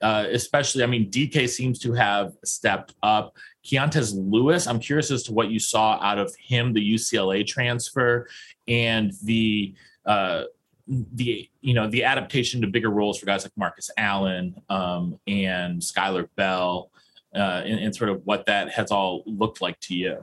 Uh, 0.00 0.26
especially, 0.30 0.82
I 0.82 0.86
mean, 0.86 1.10
Dike 1.10 1.48
seems 1.48 1.78
to 1.80 1.92
have 1.92 2.32
stepped 2.44 2.94
up. 3.02 3.36
Keontez 3.64 4.14
Lewis, 4.14 4.66
I'm 4.66 4.80
curious 4.80 5.10
as 5.10 5.22
to 5.24 5.32
what 5.32 5.50
you 5.50 5.58
saw 5.58 5.98
out 6.02 6.18
of 6.18 6.34
him, 6.36 6.72
the 6.72 6.94
UCLA 6.94 7.46
transfer, 7.46 8.28
and 8.66 9.12
the 9.22 9.74
uh, 10.06 10.44
the 10.86 11.48
you 11.60 11.74
know 11.74 11.86
the 11.86 12.04
adaptation 12.04 12.62
to 12.62 12.66
bigger 12.66 12.90
roles 12.90 13.18
for 13.18 13.26
guys 13.26 13.44
like 13.44 13.52
Marcus 13.56 13.90
Allen 13.98 14.60
um, 14.70 15.20
and 15.26 15.82
Skyler 15.82 16.28
Bell, 16.34 16.90
uh, 17.34 17.62
and, 17.64 17.78
and 17.78 17.94
sort 17.94 18.10
of 18.10 18.22
what 18.24 18.46
that 18.46 18.70
has 18.70 18.90
all 18.90 19.22
looked 19.26 19.60
like 19.60 19.78
to 19.80 19.94
you. 19.94 20.18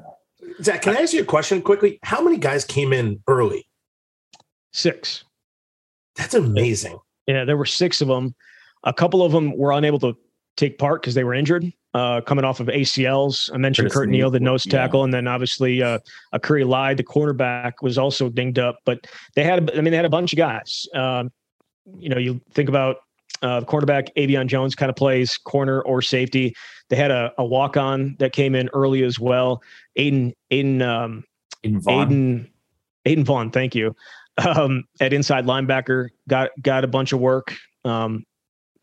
Zach, 0.61 0.81
can 0.81 0.97
I 0.97 1.01
ask 1.01 1.13
you 1.13 1.21
a 1.21 1.25
question 1.25 1.61
quickly? 1.61 1.99
How 2.03 2.23
many 2.23 2.37
guys 2.37 2.65
came 2.65 2.93
in 2.93 3.21
early? 3.27 3.67
six 4.77 5.23
That's 6.15 6.33
amazing. 6.33 6.97
Yeah, 7.27 7.45
there 7.45 7.57
were 7.57 7.65
six 7.65 8.01
of 8.01 8.07
them. 8.07 8.35
A 8.87 8.93
couple 8.93 9.21
of 9.21 9.31
them 9.31 9.55
were 9.55 9.73
unable 9.73 9.99
to 9.99 10.17
take 10.55 10.79
part 10.79 11.01
because 11.01 11.13
they 11.13 11.23
were 11.23 11.33
injured, 11.33 11.71
uh, 11.93 12.21
coming 12.21 12.43
off 12.43 12.59
of 12.59 12.67
ACLs. 12.67 13.51
I 13.53 13.57
mentioned 13.57 13.87
Curtis 13.87 13.97
Curt 13.97 14.09
Neal, 14.09 14.31
the 14.31 14.39
nose 14.39 14.65
yeah. 14.65 14.71
tackle, 14.71 15.03
and 15.03 15.13
then 15.13 15.27
obviously 15.27 15.83
uh, 15.83 15.99
a 16.33 16.39
Curry 16.39 16.63
Lie, 16.63 16.95
the 16.95 17.03
cornerback, 17.03 17.73
was 17.81 17.97
also 17.97 18.29
dinged 18.29 18.57
up. 18.57 18.79
But 18.85 19.05
they 19.35 19.43
had, 19.43 19.69
I 19.71 19.81
mean, 19.81 19.91
they 19.91 19.97
had 19.97 20.05
a 20.05 20.09
bunch 20.09 20.33
of 20.33 20.37
guys. 20.37 20.87
Um, 20.95 21.31
you 21.97 22.09
know, 22.09 22.17
you 22.17 22.41
think 22.53 22.69
about 22.69 22.97
uh, 23.41 23.59
the 23.59 23.65
quarterback, 23.65 24.13
Avion 24.15 24.47
Jones, 24.47 24.73
kind 24.73 24.89
of 24.89 24.95
plays 24.95 25.37
corner 25.37 25.81
or 25.81 26.01
safety. 26.01 26.55
They 26.89 26.95
had 26.95 27.11
a, 27.11 27.31
a 27.37 27.45
walk 27.45 27.77
on 27.77 28.15
that 28.19 28.33
came 28.33 28.55
in 28.55 28.69
early 28.73 29.03
as 29.03 29.19
well. 29.19 29.61
Aiden, 29.97 30.33
Aiden, 30.51 30.81
um, 30.81 31.23
In 31.63 31.79
Vaughn, 31.79 32.09
Aiden, 32.09 32.49
Aiden 33.05 33.25
Vaughn, 33.25 33.51
thank 33.51 33.75
you. 33.75 33.95
Um, 34.37 34.83
at 34.99 35.13
inside 35.13 35.47
linebacker, 35.47 36.09
got 36.29 36.51
got 36.61 36.83
a 36.83 36.87
bunch 36.87 37.11
of 37.11 37.19
work. 37.19 37.55
Um, 37.83 38.23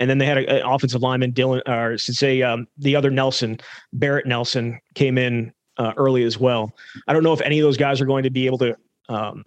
and 0.01 0.11
then 0.11 0.19
they 0.19 0.27
had 0.27 0.39
an 0.39 0.63
offensive 0.65 1.03
lineman, 1.03 1.33
Dylan, 1.33 1.63
or 1.69 1.97
should 1.99 2.17
say 2.17 2.43
um, 2.43 2.67
the 2.79 2.97
other 2.97 3.11
Nelson, 3.11 3.59
Barrett 3.93 4.27
Nelson, 4.27 4.81
came 4.95 5.19
in 5.19 5.53
uh, 5.79 5.93
early 5.97 6.25
as 6.25 6.39
well. 6.39 6.73
I 7.07 7.13
don't 7.13 7.23
know 7.23 7.33
if 7.33 7.41
any 7.41 7.59
of 7.59 7.65
those 7.65 7.77
guys 7.77 8.01
are 8.01 8.07
going 8.07 8.23
to 8.23 8.31
be 8.31 8.47
able 8.47 8.59
to 8.59 8.77
um, 9.09 9.45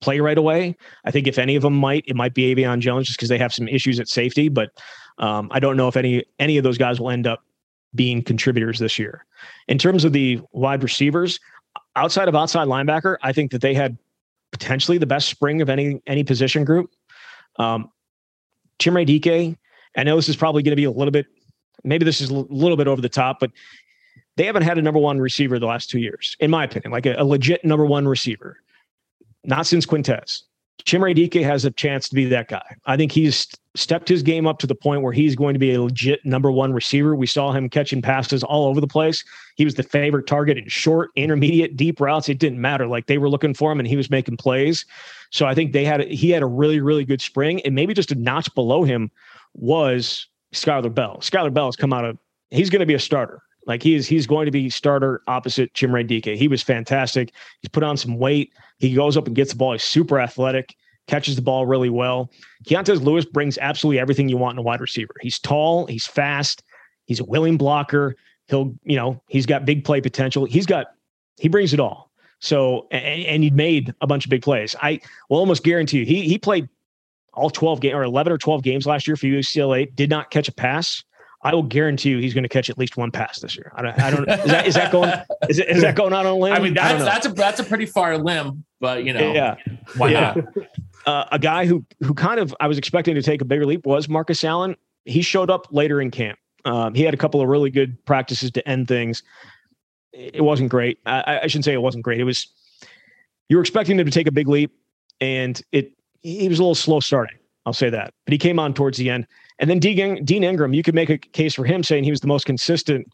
play 0.00 0.20
right 0.20 0.38
away. 0.38 0.76
I 1.04 1.10
think 1.10 1.26
if 1.26 1.38
any 1.38 1.56
of 1.56 1.62
them 1.62 1.74
might, 1.74 2.04
it 2.06 2.16
might 2.16 2.34
be 2.34 2.54
Avion 2.54 2.80
Jones 2.80 3.06
just 3.06 3.18
because 3.18 3.28
they 3.28 3.38
have 3.38 3.52
some 3.52 3.68
issues 3.68 3.98
at 4.00 4.08
safety. 4.08 4.48
But 4.48 4.70
um, 5.18 5.48
I 5.50 5.60
don't 5.60 5.76
know 5.76 5.88
if 5.88 5.96
any 5.96 6.24
any 6.38 6.58
of 6.58 6.64
those 6.64 6.78
guys 6.78 7.00
will 7.00 7.10
end 7.10 7.26
up 7.26 7.42
being 7.94 8.22
contributors 8.22 8.78
this 8.78 8.98
year. 8.98 9.24
In 9.68 9.78
terms 9.78 10.04
of 10.04 10.12
the 10.12 10.40
wide 10.52 10.82
receivers, 10.82 11.38
outside 11.96 12.28
of 12.28 12.34
outside 12.34 12.68
linebacker, 12.68 13.16
I 13.22 13.32
think 13.32 13.50
that 13.52 13.60
they 13.60 13.74
had 13.74 13.96
potentially 14.52 14.98
the 14.98 15.06
best 15.06 15.28
spring 15.28 15.62
of 15.62 15.70
any 15.70 16.00
any 16.06 16.24
position 16.24 16.64
group. 16.64 16.90
Um, 17.58 17.90
Chimere 18.78 19.06
Dike, 19.06 19.56
I 19.96 20.02
know 20.02 20.16
this 20.16 20.28
is 20.28 20.36
probably 20.36 20.62
going 20.62 20.72
to 20.72 20.76
be 20.76 20.84
a 20.84 20.90
little 20.90 21.12
bit, 21.12 21.26
maybe 21.84 22.04
this 22.04 22.20
is 22.20 22.30
a 22.30 22.34
little 22.34 22.76
bit 22.76 22.88
over 22.88 23.00
the 23.00 23.08
top, 23.08 23.38
but 23.40 23.50
they 24.36 24.44
haven't 24.44 24.62
had 24.62 24.78
a 24.78 24.82
number 24.82 25.00
one 25.00 25.20
receiver 25.20 25.58
the 25.58 25.66
last 25.66 25.90
two 25.90 25.98
years, 25.98 26.36
in 26.40 26.50
my 26.50 26.64
opinion, 26.64 26.90
like 26.90 27.06
a, 27.06 27.14
a 27.18 27.24
legit 27.24 27.64
number 27.64 27.84
one 27.86 28.08
receiver. 28.08 28.58
Not 29.44 29.66
since 29.66 29.86
Quintez. 29.86 30.42
Chimere 30.82 31.14
Dike 31.14 31.42
has 31.42 31.64
a 31.64 31.70
chance 31.70 32.08
to 32.08 32.14
be 32.14 32.24
that 32.26 32.48
guy. 32.48 32.76
I 32.86 32.96
think 32.96 33.12
he's 33.12 33.46
stepped 33.74 34.08
his 34.08 34.22
game 34.22 34.46
up 34.46 34.58
to 34.58 34.66
the 34.66 34.74
point 34.74 35.02
where 35.02 35.12
he's 35.12 35.34
going 35.34 35.54
to 35.54 35.58
be 35.58 35.72
a 35.72 35.82
legit 35.82 36.24
number 36.24 36.50
one 36.50 36.72
receiver. 36.72 37.14
We 37.14 37.26
saw 37.26 37.52
him 37.52 37.68
catching 37.68 38.02
passes 38.02 38.42
all 38.42 38.66
over 38.66 38.80
the 38.80 38.86
place. 38.86 39.24
He 39.56 39.64
was 39.64 39.74
the 39.74 39.82
favorite 39.82 40.26
target 40.26 40.58
in 40.58 40.68
short, 40.68 41.10
intermediate, 41.16 41.76
deep 41.76 42.00
routes. 42.00 42.28
It 42.28 42.38
didn't 42.38 42.60
matter. 42.60 42.86
Like 42.86 43.06
they 43.06 43.18
were 43.18 43.28
looking 43.28 43.54
for 43.54 43.72
him 43.72 43.78
and 43.78 43.88
he 43.88 43.96
was 43.96 44.10
making 44.10 44.36
plays. 44.36 44.84
So 45.30 45.46
I 45.46 45.54
think 45.54 45.72
they 45.72 45.84
had 45.84 46.02
he 46.02 46.30
had 46.30 46.42
a 46.42 46.46
really, 46.46 46.80
really 46.80 47.04
good 47.04 47.22
spring. 47.22 47.60
And 47.62 47.74
maybe 47.74 47.94
just 47.94 48.12
a 48.12 48.16
notch 48.16 48.54
below 48.54 48.84
him 48.84 49.10
was 49.54 50.26
Skyler 50.52 50.92
Bell. 50.92 51.18
Skyler 51.20 51.52
Bell 51.52 51.66
has 51.66 51.76
come 51.76 51.92
out 51.92 52.04
of 52.04 52.18
he's 52.50 52.70
going 52.70 52.80
to 52.80 52.86
be 52.86 52.94
a 52.94 53.00
starter. 53.00 53.42
Like 53.66 53.82
he's 53.82 54.06
he's 54.06 54.26
going 54.26 54.46
to 54.46 54.50
be 54.50 54.68
starter 54.68 55.22
opposite 55.26 55.72
Chimere 55.74 56.06
Dike. 56.06 56.36
He 56.36 56.48
was 56.48 56.62
fantastic. 56.62 57.32
He's 57.60 57.68
put 57.70 57.82
on 57.82 57.96
some 57.96 58.18
weight. 58.18 58.52
He 58.78 58.94
goes 58.94 59.16
up 59.16 59.26
and 59.26 59.34
gets 59.34 59.52
the 59.52 59.56
ball. 59.56 59.72
He's 59.72 59.82
super 59.82 60.20
athletic, 60.20 60.76
catches 61.06 61.36
the 61.36 61.42
ball 61.42 61.66
really 61.66 61.90
well. 61.90 62.30
Keontez 62.66 63.02
Lewis 63.02 63.24
brings 63.24 63.58
absolutely 63.58 63.98
everything 63.98 64.28
you 64.28 64.36
want 64.36 64.54
in 64.54 64.58
a 64.58 64.62
wide 64.62 64.80
receiver. 64.80 65.14
He's 65.20 65.38
tall, 65.38 65.86
he's 65.86 66.06
fast, 66.06 66.62
he's 67.06 67.20
a 67.20 67.24
willing 67.24 67.56
blocker. 67.56 68.16
He'll, 68.48 68.74
you 68.84 68.96
know, 68.96 69.22
he's 69.28 69.46
got 69.46 69.64
big 69.64 69.84
play 69.84 70.02
potential. 70.02 70.44
He's 70.44 70.66
got 70.66 70.88
he 71.38 71.48
brings 71.48 71.72
it 71.72 71.80
all. 71.80 72.10
So 72.40 72.86
and, 72.90 73.24
and 73.24 73.42
he 73.42 73.50
made 73.50 73.94
a 74.02 74.06
bunch 74.06 74.26
of 74.26 74.30
big 74.30 74.42
plays. 74.42 74.76
I 74.82 75.00
will 75.30 75.38
almost 75.38 75.64
guarantee 75.64 76.00
you 76.00 76.04
he 76.04 76.28
he 76.28 76.38
played 76.38 76.68
all 77.32 77.50
12 77.50 77.80
games 77.80 77.94
or 77.94 78.02
11 78.02 78.32
or 78.32 78.38
12 78.38 78.62
games 78.62 78.86
last 78.86 79.06
year 79.06 79.16
for 79.16 79.26
UCLA, 79.26 79.94
did 79.94 80.10
not 80.10 80.30
catch 80.30 80.48
a 80.48 80.52
pass. 80.52 81.02
I 81.44 81.54
will 81.54 81.62
guarantee 81.62 82.08
you 82.08 82.18
he's 82.18 82.32
going 82.32 82.44
to 82.44 82.48
catch 82.48 82.70
at 82.70 82.78
least 82.78 82.96
one 82.96 83.10
pass 83.10 83.40
this 83.40 83.54
year. 83.54 83.70
I 83.76 83.82
don't. 83.82 84.00
I 84.00 84.10
don't. 84.10 84.28
Is 84.28 84.50
that 84.50 84.66
is 84.66 84.74
that 84.74 84.90
going? 84.90 85.12
Is, 85.48 85.58
it, 85.58 85.68
is 85.68 85.82
that 85.82 85.94
going 85.94 86.14
out 86.14 86.24
on 86.24 86.32
a 86.32 86.36
limb? 86.36 86.54
I 86.54 86.58
mean, 86.58 86.72
that's 86.72 87.04
that's 87.04 87.26
a 87.26 87.28
that's 87.28 87.60
a 87.60 87.64
pretty 87.64 87.84
far 87.84 88.16
limb, 88.16 88.64
but 88.80 89.04
you 89.04 89.12
know, 89.12 89.32
yeah, 89.32 89.56
why 89.98 90.08
yeah. 90.08 90.34
not? 90.34 90.66
Uh, 91.06 91.24
a 91.32 91.38
guy 91.38 91.66
who 91.66 91.84
who 92.00 92.14
kind 92.14 92.40
of 92.40 92.54
I 92.60 92.66
was 92.66 92.78
expecting 92.78 93.14
to 93.14 93.22
take 93.22 93.42
a 93.42 93.44
bigger 93.44 93.66
leap 93.66 93.84
was 93.84 94.08
Marcus 94.08 94.42
Allen. 94.42 94.74
He 95.04 95.20
showed 95.20 95.50
up 95.50 95.68
later 95.70 96.00
in 96.00 96.10
camp. 96.10 96.38
Um, 96.64 96.94
he 96.94 97.02
had 97.02 97.12
a 97.12 97.18
couple 97.18 97.42
of 97.42 97.48
really 97.48 97.68
good 97.68 98.02
practices 98.06 98.50
to 98.52 98.66
end 98.66 98.88
things. 98.88 99.22
It 100.14 100.42
wasn't 100.42 100.70
great. 100.70 100.98
I, 101.04 101.40
I 101.42 101.46
shouldn't 101.46 101.66
say 101.66 101.74
it 101.74 101.82
wasn't 101.82 102.04
great. 102.04 102.20
It 102.20 102.24
was 102.24 102.46
you 103.50 103.58
were 103.58 103.62
expecting 103.62 104.00
him 104.00 104.06
to 104.06 104.10
take 104.10 104.26
a 104.26 104.32
big 104.32 104.48
leap, 104.48 104.72
and 105.20 105.60
it 105.72 105.92
he 106.22 106.48
was 106.48 106.58
a 106.58 106.62
little 106.62 106.74
slow 106.74 107.00
starting. 107.00 107.36
I'll 107.66 107.74
say 107.74 107.90
that, 107.90 108.14
but 108.24 108.32
he 108.32 108.38
came 108.38 108.58
on 108.58 108.72
towards 108.72 108.96
the 108.96 109.10
end. 109.10 109.26
And 109.58 109.70
then 109.70 109.78
Dean, 109.78 110.24
Dean 110.24 110.42
Ingram, 110.42 110.74
you 110.74 110.82
could 110.82 110.94
make 110.94 111.10
a 111.10 111.18
case 111.18 111.54
for 111.54 111.64
him 111.64 111.82
saying 111.82 112.04
he 112.04 112.10
was 112.10 112.20
the 112.20 112.26
most 112.26 112.46
consistent 112.46 113.06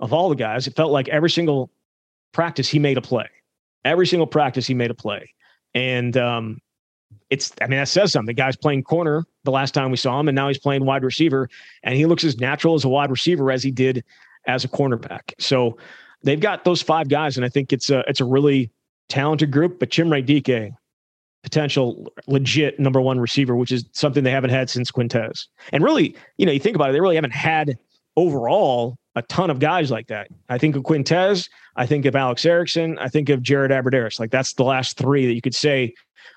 of 0.00 0.12
all 0.12 0.28
the 0.28 0.36
guys. 0.36 0.66
It 0.66 0.76
felt 0.76 0.92
like 0.92 1.08
every 1.08 1.30
single 1.30 1.70
practice 2.32 2.68
he 2.68 2.78
made 2.78 2.96
a 2.96 3.02
play. 3.02 3.28
Every 3.84 4.06
single 4.06 4.26
practice 4.26 4.66
he 4.66 4.74
made 4.74 4.90
a 4.90 4.94
play. 4.94 5.32
And 5.74 6.16
um, 6.16 6.60
it's, 7.30 7.52
I 7.60 7.66
mean, 7.66 7.78
that 7.78 7.88
says 7.88 8.12
something. 8.12 8.26
The 8.26 8.34
guy's 8.34 8.56
playing 8.56 8.84
corner 8.84 9.24
the 9.44 9.50
last 9.50 9.74
time 9.74 9.90
we 9.90 9.96
saw 9.96 10.18
him, 10.20 10.28
and 10.28 10.36
now 10.36 10.48
he's 10.48 10.58
playing 10.58 10.84
wide 10.84 11.02
receiver. 11.02 11.48
And 11.82 11.96
he 11.96 12.06
looks 12.06 12.24
as 12.24 12.38
natural 12.38 12.74
as 12.74 12.84
a 12.84 12.88
wide 12.88 13.10
receiver 13.10 13.50
as 13.50 13.62
he 13.62 13.70
did 13.70 14.04
as 14.46 14.64
a 14.64 14.68
cornerback. 14.68 15.32
So 15.38 15.76
they've 16.22 16.40
got 16.40 16.64
those 16.64 16.82
five 16.82 17.08
guys, 17.08 17.36
and 17.36 17.44
I 17.44 17.48
think 17.48 17.72
it's 17.72 17.90
a 17.90 18.00
it's 18.08 18.20
a 18.20 18.24
really 18.24 18.70
talented 19.08 19.50
group. 19.50 19.78
But 19.78 19.90
Chimere 19.90 20.24
Dike, 20.24 20.72
potential 21.48 22.12
legit 22.26 22.78
number 22.78 23.00
one 23.00 23.18
receiver, 23.18 23.56
which 23.56 23.72
is 23.72 23.86
something 23.92 24.22
they 24.22 24.30
haven't 24.30 24.50
had 24.50 24.68
since 24.68 24.90
Quintez. 24.90 25.46
And 25.72 25.82
really, 25.82 26.14
you 26.36 26.44
know, 26.44 26.52
you 26.52 26.60
think 26.60 26.76
about 26.76 26.90
it, 26.90 26.92
they 26.92 27.00
really 27.00 27.14
haven't 27.14 27.32
had 27.32 27.78
overall 28.16 28.98
a 29.14 29.22
ton 29.22 29.48
of 29.48 29.60
guys 29.60 29.90
like 29.90 30.08
that. 30.08 30.28
I 30.50 30.58
think 30.58 30.76
of 30.76 30.82
Quintez, 30.82 31.48
I 31.76 31.86
think 31.86 32.04
of 32.04 32.14
Alex 32.14 32.44
Erickson, 32.44 32.98
I 32.98 33.08
think 33.08 33.30
of 33.30 33.42
Jared 33.42 33.70
Abbrederis. 33.70 34.20
Like 34.20 34.30
that's 34.30 34.52
the 34.52 34.64
last 34.64 34.98
three 34.98 35.26
that 35.26 35.32
you 35.32 35.40
could 35.40 35.54
say 35.54 35.94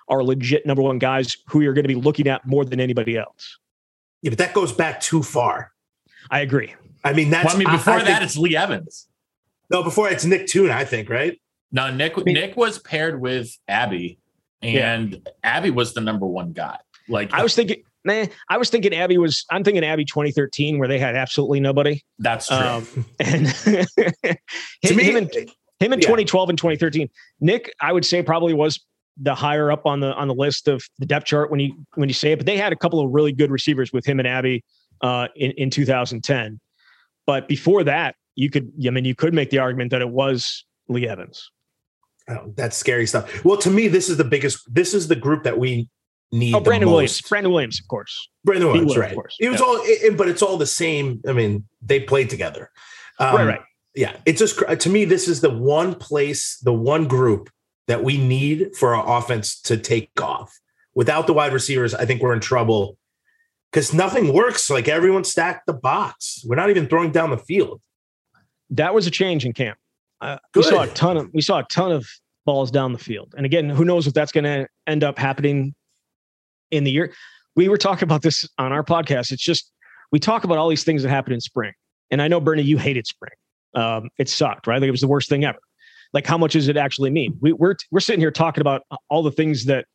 are 0.08 0.24
legit 0.24 0.66
number 0.66 0.82
one 0.82 0.98
guys 0.98 1.36
who 1.48 1.60
you're 1.60 1.74
going 1.74 1.84
to 1.84 1.94
be 1.94 1.96
looking 1.96 2.28
at 2.28 2.46
more 2.46 2.64
than 2.64 2.80
anybody 2.80 3.18
else. 3.18 3.58
Yeah, 4.22 4.30
but 4.30 4.38
that 4.38 4.54
goes 4.54 4.72
back 4.72 5.02
too 5.02 5.24
far. 5.24 5.74
I 6.30 6.40
agree. 6.40 6.74
I 7.04 7.12
mean, 7.14 7.30
that's. 7.32 7.48
Well, 7.48 7.56
I 7.56 7.60
mean, 7.60 7.72
before 7.72 7.96
I 7.96 7.98
that, 8.00 8.06
think, 8.06 8.22
it's 8.22 8.38
Lee 8.38 8.56
Evans. 8.56 9.08
no, 9.70 9.84
before 9.84 10.10
it's 10.10 10.24
Nick 10.24 10.48
Toon, 10.48 10.70
I 10.70 10.86
think, 10.86 11.10
right? 11.10 11.42
No, 11.72 11.92
Nick 11.92 12.18
Nick 12.26 12.56
was 12.56 12.80
paired 12.80 13.20
with 13.20 13.58
Abby, 13.68 14.20
and 14.62 15.14
yeah. 15.14 15.32
Abby 15.44 15.70
was 15.70 15.94
the 15.94 16.02
number 16.02 16.26
one 16.26 16.54
guy. 16.54 16.78
Like 17.08 17.34
I 17.34 17.44
was 17.44 17.56
thinking, 17.56 17.84
man, 18.04 18.30
I 18.50 18.58
was 18.58 18.70
thinking 18.70 18.94
Abby 18.94 19.18
was. 19.18 19.46
I'm 19.50 19.64
thinking 19.64 19.84
Abby 19.84 20.06
2013, 20.06 20.80
where 20.80 20.88
they 20.88 21.00
had 21.00 21.16
absolutely 21.16 21.60
nobody. 21.60 22.02
That's 22.20 22.48
true. 22.48 22.58
Um, 22.58 22.88
and 23.20 23.48
him, 23.48 24.96
me, 24.96 25.04
him 25.04 25.18
in, 25.18 25.30
him 25.80 25.94
in 25.94 26.00
yeah. 26.00 26.08
2012 26.08 26.50
and 26.50 26.58
2013, 26.58 27.10
Nick, 27.40 27.74
I 27.82 27.92
would 27.92 28.06
say 28.06 28.22
probably 28.24 28.54
was 28.54 28.80
the 29.18 29.36
higher 29.36 29.72
up 29.72 29.86
on 29.86 30.00
the 30.00 30.14
on 30.14 30.28
the 30.28 30.34
list 30.34 30.68
of 30.68 30.84
the 31.00 31.06
depth 31.06 31.26
chart 31.26 31.52
when 31.52 31.60
you 31.60 31.86
when 31.96 32.10
you 32.10 32.14
say 32.14 32.32
it. 32.32 32.38
But 32.38 32.46
they 32.46 32.58
had 32.58 32.72
a 32.72 32.78
couple 32.78 33.04
of 33.04 33.12
really 33.12 33.32
good 33.32 33.52
receivers 33.52 33.92
with 33.92 34.06
him 34.06 34.20
and 34.20 34.28
Abby 34.28 34.64
uh, 35.02 35.28
in 35.36 35.52
in 35.52 35.70
2010. 35.70 36.60
But 37.26 37.48
before 37.48 37.84
that, 37.84 38.16
you 38.36 38.50
could. 38.50 38.72
I 38.86 38.90
mean, 38.90 39.06
you 39.06 39.16
could 39.16 39.34
make 39.34 39.50
the 39.50 39.60
argument 39.60 39.92
that 39.92 40.02
it 40.02 40.10
was 40.10 40.66
Lee 40.88 41.08
Evans. 41.08 41.52
Oh, 42.30 42.54
that's 42.56 42.78
scary 42.78 43.08
stuff. 43.08 43.44
Well, 43.44 43.58
to 43.58 43.70
me, 43.70 43.88
this 43.88 44.10
is 44.10 44.18
the 44.18 44.24
biggest. 44.24 44.74
This 44.74 44.94
is 44.94 45.08
the 45.08 45.16
group 45.16 45.44
that 45.44 45.58
we 45.58 45.90
need. 46.32 46.54
Oh, 46.54 46.60
Brandon 46.60 46.90
Williams. 46.90 47.22
Brandon 47.22 47.52
Williams, 47.52 47.80
of 47.80 47.88
course. 47.88 48.30
Brandon 48.44 48.70
Williams, 48.70 48.98
right? 48.98 49.12
Of 49.12 49.16
course. 49.16 49.36
It 49.40 49.50
was 49.50 49.60
yeah. 49.60 49.66
all, 49.66 49.80
it, 49.82 50.18
but 50.18 50.28
it's 50.28 50.42
all 50.42 50.58
the 50.58 50.66
same. 50.66 51.22
I 51.28 51.34
mean, 51.34 51.66
they 51.82 52.00
played 52.00 52.30
together. 52.30 52.70
Um, 53.20 53.36
right, 53.36 53.48
right. 53.48 53.62
Yeah, 53.96 54.16
it's 54.26 54.40
just 54.40 54.60
to 54.60 54.90
me. 54.90 55.06
This 55.06 55.28
is 55.28 55.42
the 55.42 55.50
one 55.50 55.96
place, 55.96 56.58
the 56.60 56.74
one 56.74 57.08
group 57.08 57.50
that 57.88 58.04
we 58.04 58.18
need 58.18 58.76
for 58.76 58.96
our 58.96 59.18
offense 59.18 59.60
to 59.64 59.78
take 59.78 60.10
off. 60.22 60.58
Without 60.94 61.28
the 61.28 61.34
wide 61.34 61.54
receivers, 61.54 61.94
I 61.94 62.06
think 62.06 62.22
we're 62.22 62.34
in 62.34 62.40
trouble 62.40 62.98
because 63.72 63.94
nothing 63.94 64.34
works. 64.34 64.70
Like 64.70 64.88
everyone 64.88 65.24
stacked 65.24 65.66
the 65.66 65.74
box. 65.74 66.44
We're 66.46 66.56
not 66.56 66.70
even 66.70 66.88
throwing 66.88 67.12
down 67.12 67.32
the 67.32 67.38
field. 67.38 67.82
That 68.70 68.94
was 68.94 69.08
a 69.08 69.12
change 69.12 69.46
in 69.46 69.54
camp. 69.54 69.78
Uh, 70.22 70.38
we 70.56 70.64
saw 70.64 70.84
a 70.84 70.88
ton 70.88 71.18
of 71.18 71.30
we 71.34 71.42
saw 71.42 71.60
a 71.60 71.64
ton 71.64 71.92
of 71.92 72.08
balls 72.46 72.70
down 72.72 72.94
the 72.94 73.00
field, 73.00 73.34
and 73.36 73.46
again, 73.46 73.70
who 73.70 73.84
knows 73.84 74.06
if 74.08 74.14
that's 74.14 74.32
going 74.32 74.44
to 74.44 74.68
end 74.88 75.04
up 75.04 75.18
happening 75.18 75.74
in 76.70 76.84
the 76.84 76.92
year. 76.92 77.14
We 77.56 77.68
were 77.68 77.78
talking 77.78 78.04
about 78.04 78.22
this 78.22 78.48
on 78.58 78.72
our 78.72 78.84
podcast. 78.84 79.32
It's 79.32 79.42
just 79.42 79.72
we 80.12 80.20
talk 80.20 80.44
about 80.44 80.58
all 80.58 80.70
these 80.70 80.84
things 80.84 81.04
that 81.04 81.10
happen 81.10 81.34
in 81.34 81.42
spring, 81.42 81.74
and 82.12 82.22
I 82.22 82.28
know 82.28 82.40
Bernie, 82.40 82.62
you 82.62 82.78
hated 82.78 83.08
spring. 83.08 83.34
Um, 83.74 84.10
it 84.20 84.30
sucked, 84.30 84.68
right? 84.68 84.80
Like 84.80 84.88
it 84.88 84.92
was 84.92 85.02
the 85.02 85.08
worst 85.08 85.28
thing 85.28 85.44
ever. 85.44 85.60
Like 86.14 86.28
how 86.28 86.38
much 86.38 86.54
does 86.54 86.68
it 86.68 86.78
actually 86.78 87.10
mean? 87.10 87.38
We, 87.42 87.54
we're 87.54 87.76
we're 87.90 88.00
sitting 88.00 88.20
here 88.20 88.32
talking 88.32 88.62
about 88.62 88.84
all 89.10 89.24
the 89.24 89.32
things 89.32 89.66
that 89.66 89.86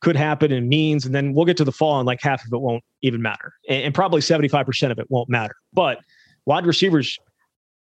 could 0.00 0.16
happen 0.16 0.50
and 0.50 0.68
means, 0.68 1.06
and 1.06 1.14
then 1.14 1.32
we'll 1.32 1.44
get 1.44 1.56
to 1.58 1.64
the 1.64 1.72
fall, 1.72 2.00
and 2.00 2.06
like 2.06 2.20
half 2.22 2.44
of 2.44 2.52
it 2.52 2.60
won't 2.60 2.82
even 3.02 3.22
matter, 3.22 3.52
and, 3.68 3.84
and 3.84 3.94
probably 3.94 4.20
seventy 4.20 4.48
five 4.48 4.66
percent 4.66 4.90
of 4.90 4.98
it 4.98 5.06
won't 5.10 5.28
matter. 5.28 5.54
But 5.72 6.00
wide 6.44 6.66
receivers 6.66 7.18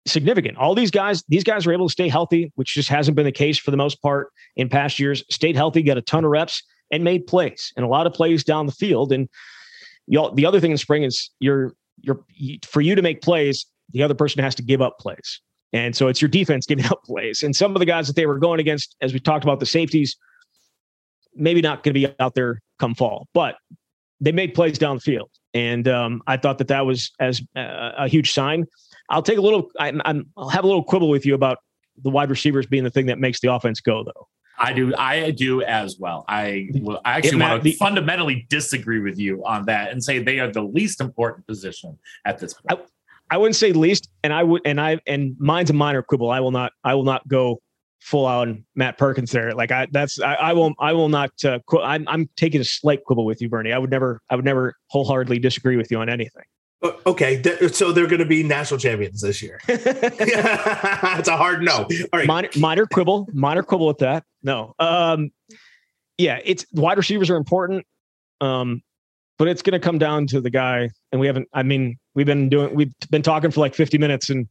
significant. 0.07 0.57
All 0.57 0.75
these 0.75 0.91
guys, 0.91 1.23
these 1.27 1.43
guys 1.43 1.65
were 1.65 1.73
able 1.73 1.87
to 1.87 1.91
stay 1.91 2.07
healthy, 2.09 2.51
which 2.55 2.73
just 2.73 2.89
hasn't 2.89 3.15
been 3.15 3.25
the 3.25 3.31
case 3.31 3.57
for 3.57 3.71
the 3.71 3.77
most 3.77 4.01
part 4.01 4.31
in 4.55 4.69
past 4.69 4.99
years. 4.99 5.23
Stayed 5.29 5.55
healthy, 5.55 5.81
got 5.83 5.97
a 5.97 6.01
ton 6.01 6.25
of 6.25 6.31
reps, 6.31 6.63
and 6.91 7.03
made 7.03 7.27
plays 7.27 7.73
and 7.75 7.85
a 7.85 7.89
lot 7.89 8.07
of 8.07 8.13
plays 8.13 8.43
down 8.43 8.65
the 8.65 8.71
field. 8.71 9.11
And 9.11 9.29
y'all, 10.07 10.33
the 10.33 10.45
other 10.45 10.59
thing 10.59 10.71
in 10.71 10.77
spring 10.77 11.03
is 11.03 11.29
you're 11.39 11.73
you're 12.01 12.19
for 12.65 12.81
you 12.81 12.95
to 12.95 13.01
make 13.01 13.21
plays, 13.21 13.65
the 13.91 14.03
other 14.03 14.13
person 14.13 14.43
has 14.43 14.55
to 14.55 14.63
give 14.63 14.81
up 14.81 14.99
plays. 14.99 15.41
And 15.73 15.95
so 15.95 16.07
it's 16.07 16.21
your 16.21 16.29
defense 16.29 16.65
giving 16.65 16.85
up 16.85 17.03
plays. 17.03 17.43
And 17.43 17.55
some 17.55 17.75
of 17.75 17.79
the 17.79 17.85
guys 17.85 18.07
that 18.07 18.15
they 18.15 18.25
were 18.25 18.39
going 18.39 18.59
against, 18.59 18.95
as 19.01 19.13
we 19.13 19.19
talked 19.19 19.43
about 19.43 19.59
the 19.59 19.65
safeties, 19.65 20.15
maybe 21.35 21.61
not 21.61 21.83
going 21.83 21.93
to 21.93 21.99
be 21.99 22.13
out 22.19 22.35
there 22.35 22.61
come 22.79 22.95
fall, 22.95 23.27
but 23.33 23.55
they 24.19 24.31
made 24.31 24.53
plays 24.53 24.77
down 24.77 24.97
the 24.97 25.01
field. 25.01 25.29
And 25.53 25.87
um, 25.87 26.21
I 26.27 26.37
thought 26.37 26.57
that 26.59 26.67
that 26.67 26.85
was 26.85 27.11
as 27.19 27.41
uh, 27.55 27.91
a 27.97 28.07
huge 28.07 28.31
sign. 28.31 28.65
I'll 29.09 29.21
take 29.23 29.37
a 29.37 29.41
little. 29.41 29.69
I'm, 29.79 30.01
I'm, 30.05 30.25
I'll 30.35 30.49
have 30.49 30.63
a 30.63 30.67
little 30.67 30.83
quibble 30.83 31.09
with 31.09 31.25
you 31.25 31.33
about 31.35 31.59
the 32.03 32.09
wide 32.09 32.29
receivers 32.29 32.65
being 32.65 32.83
the 32.83 32.89
thing 32.89 33.07
that 33.07 33.19
makes 33.19 33.39
the 33.39 33.51
offense 33.53 33.79
go, 33.81 34.03
though. 34.03 34.27
I 34.59 34.73
do. 34.73 34.93
I 34.95 35.31
do 35.31 35.61
as 35.61 35.97
well. 35.99 36.25
I 36.27 36.69
will. 36.73 36.99
I 37.05 37.17
actually 37.17 37.39
want 37.41 37.63
the- 37.63 37.71
to 37.73 37.77
fundamentally 37.77 38.47
disagree 38.49 38.99
with 38.99 39.19
you 39.19 39.45
on 39.45 39.65
that 39.65 39.91
and 39.91 40.03
say 40.03 40.19
they 40.19 40.39
are 40.39 40.51
the 40.51 40.63
least 40.63 40.99
important 40.99 41.45
position 41.47 41.97
at 42.25 42.39
this 42.39 42.53
point. 42.53 42.81
I 43.29 43.37
wouldn't 43.37 43.55
say 43.57 43.73
least, 43.73 44.09
and 44.23 44.31
I 44.33 44.41
would, 44.43 44.61
and 44.63 44.79
I, 44.79 44.99
and 45.05 45.35
mine's 45.37 45.69
a 45.69 45.73
minor 45.73 46.01
quibble. 46.01 46.31
I 46.31 46.39
will 46.39 46.51
not, 46.51 46.71
I 46.85 46.95
will 46.95 47.03
not 47.03 47.27
go 47.27 47.61
full 47.99 48.25
on 48.25 48.63
Matt 48.73 48.97
Perkins 48.97 49.31
there. 49.31 49.53
Like 49.53 49.69
I, 49.69 49.87
that's, 49.91 50.19
I, 50.21 50.35
I 50.35 50.53
won't, 50.53 50.77
I 50.79 50.93
will 50.93 51.09
not. 51.09 51.31
Uh, 51.43 51.59
qu- 51.67 51.81
I'm, 51.81 52.07
I'm 52.07 52.29
taking 52.37 52.61
a 52.61 52.63
slight 52.63 53.03
quibble 53.03 53.25
with 53.25 53.41
you, 53.41 53.49
Bernie. 53.49 53.73
I 53.73 53.77
would 53.79 53.91
never, 53.91 54.21
I 54.29 54.37
would 54.37 54.45
never 54.45 54.75
wholeheartedly 54.87 55.39
disagree 55.39 55.75
with 55.75 55.91
you 55.91 55.99
on 55.99 56.07
anything. 56.09 56.43
O- 56.83 56.99
Okay, 57.07 57.41
so 57.71 57.91
they're 57.91 58.07
going 58.07 58.19
to 58.19 58.25
be 58.25 58.43
national 58.43 58.79
champions 58.79 59.21
this 59.21 59.41
year. 59.41 59.59
it's 59.67 61.27
a 61.27 61.37
hard 61.37 61.63
no. 61.63 61.83
All 61.83 61.87
right, 62.13 62.27
minor, 62.27 62.49
minor 62.57 62.85
quibble, 62.85 63.27
minor 63.33 63.63
quibble 63.63 63.87
with 63.87 63.97
that. 63.99 64.23
No, 64.43 64.73
um, 64.79 65.31
yeah, 66.17 66.39
it's 66.43 66.65
wide 66.73 66.97
receivers 66.97 67.29
are 67.29 67.35
important, 67.35 67.85
um, 68.41 68.81
but 69.37 69.47
it's 69.47 69.61
going 69.61 69.79
to 69.79 69.83
come 69.83 69.97
down 69.97 70.27
to 70.27 70.41
the 70.41 70.49
guy. 70.49 70.89
And 71.11 71.19
we 71.21 71.27
haven't. 71.27 71.47
I 71.53 71.63
mean, 71.63 71.97
we've 72.15 72.25
been 72.25 72.49
doing, 72.49 72.75
we've 72.75 72.93
been 73.09 73.23
talking 73.23 73.49
for 73.51 73.59
like 73.61 73.73
50 73.73 73.97
minutes, 73.97 74.29
and 74.29 74.47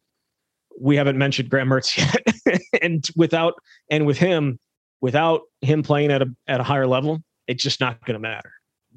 we 0.81 0.97
haven't 0.97 1.19
mentioned 1.19 1.49
Graham 1.49 1.69
Mertz 1.69 1.97
yet. 2.47 2.61
and 2.83 3.05
without, 3.17 3.55
and 3.91 4.05
with 4.07 4.19
him, 4.19 4.59
without 5.01 5.43
him 5.61 5.83
playing 5.83 6.11
at 6.11 6.23
a 6.23 6.27
at 6.49 6.61
a 6.61 6.65
higher 6.65 6.87
level, 6.87 7.23
it's 7.47 7.63
just 7.63 7.81
not 7.81 8.05
going 8.05 8.15
to 8.15 8.21
matter. 8.21 8.51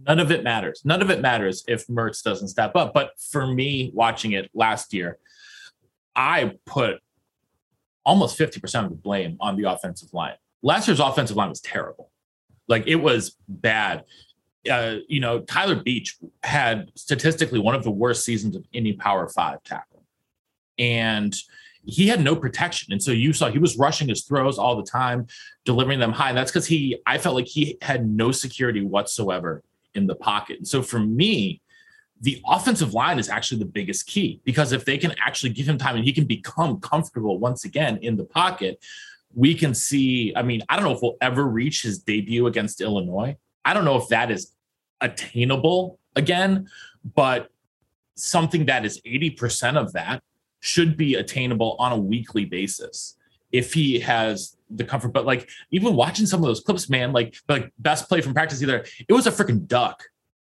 None 0.07 0.19
of 0.19 0.31
it 0.31 0.43
matters. 0.43 0.81
None 0.85 1.01
of 1.01 1.09
it 1.09 1.21
matters 1.21 1.63
if 1.67 1.87
Mertz 1.87 2.23
doesn't 2.23 2.47
step 2.49 2.75
up. 2.75 2.93
But 2.93 3.11
for 3.19 3.45
me, 3.45 3.91
watching 3.93 4.31
it 4.33 4.49
last 4.53 4.93
year, 4.93 5.17
I 6.15 6.53
put 6.65 6.99
almost 8.05 8.37
50% 8.37 8.85
of 8.85 8.89
the 8.89 8.95
blame 8.95 9.37
on 9.39 9.55
the 9.55 9.69
offensive 9.69 10.13
line. 10.13 10.35
Last 10.61 10.87
year's 10.87 10.99
offensive 10.99 11.37
line 11.37 11.49
was 11.49 11.61
terrible. 11.61 12.11
Like 12.67 12.87
it 12.87 12.95
was 12.95 13.35
bad. 13.47 14.03
Uh, 14.69 14.97
you 15.07 15.19
know, 15.19 15.41
Tyler 15.41 15.75
Beach 15.75 16.17
had 16.43 16.91
statistically 16.95 17.59
one 17.59 17.75
of 17.75 17.83
the 17.83 17.91
worst 17.91 18.25
seasons 18.25 18.55
of 18.55 18.65
any 18.73 18.93
Power 18.93 19.27
Five 19.29 19.63
tackle. 19.63 20.03
And 20.77 21.35
he 21.85 22.07
had 22.07 22.21
no 22.21 22.35
protection. 22.35 22.91
And 22.91 23.01
so 23.01 23.11
you 23.11 23.33
saw 23.33 23.49
he 23.49 23.59
was 23.59 23.77
rushing 23.77 24.09
his 24.09 24.23
throws 24.23 24.57
all 24.57 24.75
the 24.75 24.83
time, 24.83 25.27
delivering 25.65 25.99
them 25.99 26.11
high. 26.11 26.29
And 26.29 26.37
that's 26.37 26.51
because 26.51 26.67
he, 26.67 27.01
I 27.05 27.17
felt 27.17 27.35
like 27.35 27.47
he 27.47 27.77
had 27.81 28.07
no 28.07 28.31
security 28.31 28.81
whatsoever 28.81 29.63
in 29.95 30.07
the 30.07 30.15
pocket. 30.15 30.57
And 30.57 30.67
so 30.67 30.81
for 30.81 30.99
me, 30.99 31.61
the 32.21 32.41
offensive 32.47 32.93
line 32.93 33.17
is 33.17 33.29
actually 33.29 33.59
the 33.59 33.65
biggest 33.65 34.05
key 34.05 34.41
because 34.43 34.71
if 34.73 34.83
they 34.83 34.97
can 34.97 35.13
actually 35.25 35.51
give 35.51 35.67
him 35.67 35.77
time 35.77 35.95
and 35.95 36.03
he 36.03 36.11
can 36.11 36.25
become 36.25 36.79
comfortable 36.79 37.39
once 37.39 37.63
again 37.63 37.97
in 38.01 38.17
the 38.17 38.25
pocket, 38.25 38.83
we 39.33 39.53
can 39.53 39.73
see. 39.73 40.33
I 40.35 40.41
mean, 40.41 40.61
I 40.67 40.75
don't 40.75 40.85
know 40.85 40.91
if 40.91 41.01
we'll 41.01 41.17
ever 41.21 41.45
reach 41.45 41.81
his 41.81 41.99
debut 41.99 42.47
against 42.47 42.81
Illinois. 42.81 43.37
I 43.63 43.73
don't 43.73 43.85
know 43.85 43.95
if 43.95 44.07
that 44.09 44.31
is 44.31 44.53
attainable 45.01 45.99
again, 46.15 46.67
but 47.15 47.49
something 48.15 48.65
that 48.65 48.85
is 48.85 48.99
80% 49.01 49.77
of 49.77 49.93
that 49.93 50.21
should 50.59 50.97
be 50.97 51.15
attainable 51.15 51.77
on 51.79 51.93
a 51.93 51.97
weekly 51.97 52.43
basis 52.43 53.15
if 53.51 53.73
he 53.73 53.99
has 53.99 54.57
the 54.69 54.83
comfort. 54.83 55.13
But 55.13 55.25
like 55.25 55.49
even 55.71 55.95
watching 55.95 56.25
some 56.25 56.41
of 56.41 56.47
those 56.47 56.61
clips, 56.61 56.89
man, 56.89 57.11
like 57.11 57.35
like 57.47 57.71
best 57.79 58.07
play 58.07 58.21
from 58.21 58.33
practice 58.33 58.61
either, 58.61 58.85
it 59.07 59.13
was 59.13 59.27
a 59.27 59.31
freaking 59.31 59.67
duck. 59.67 60.03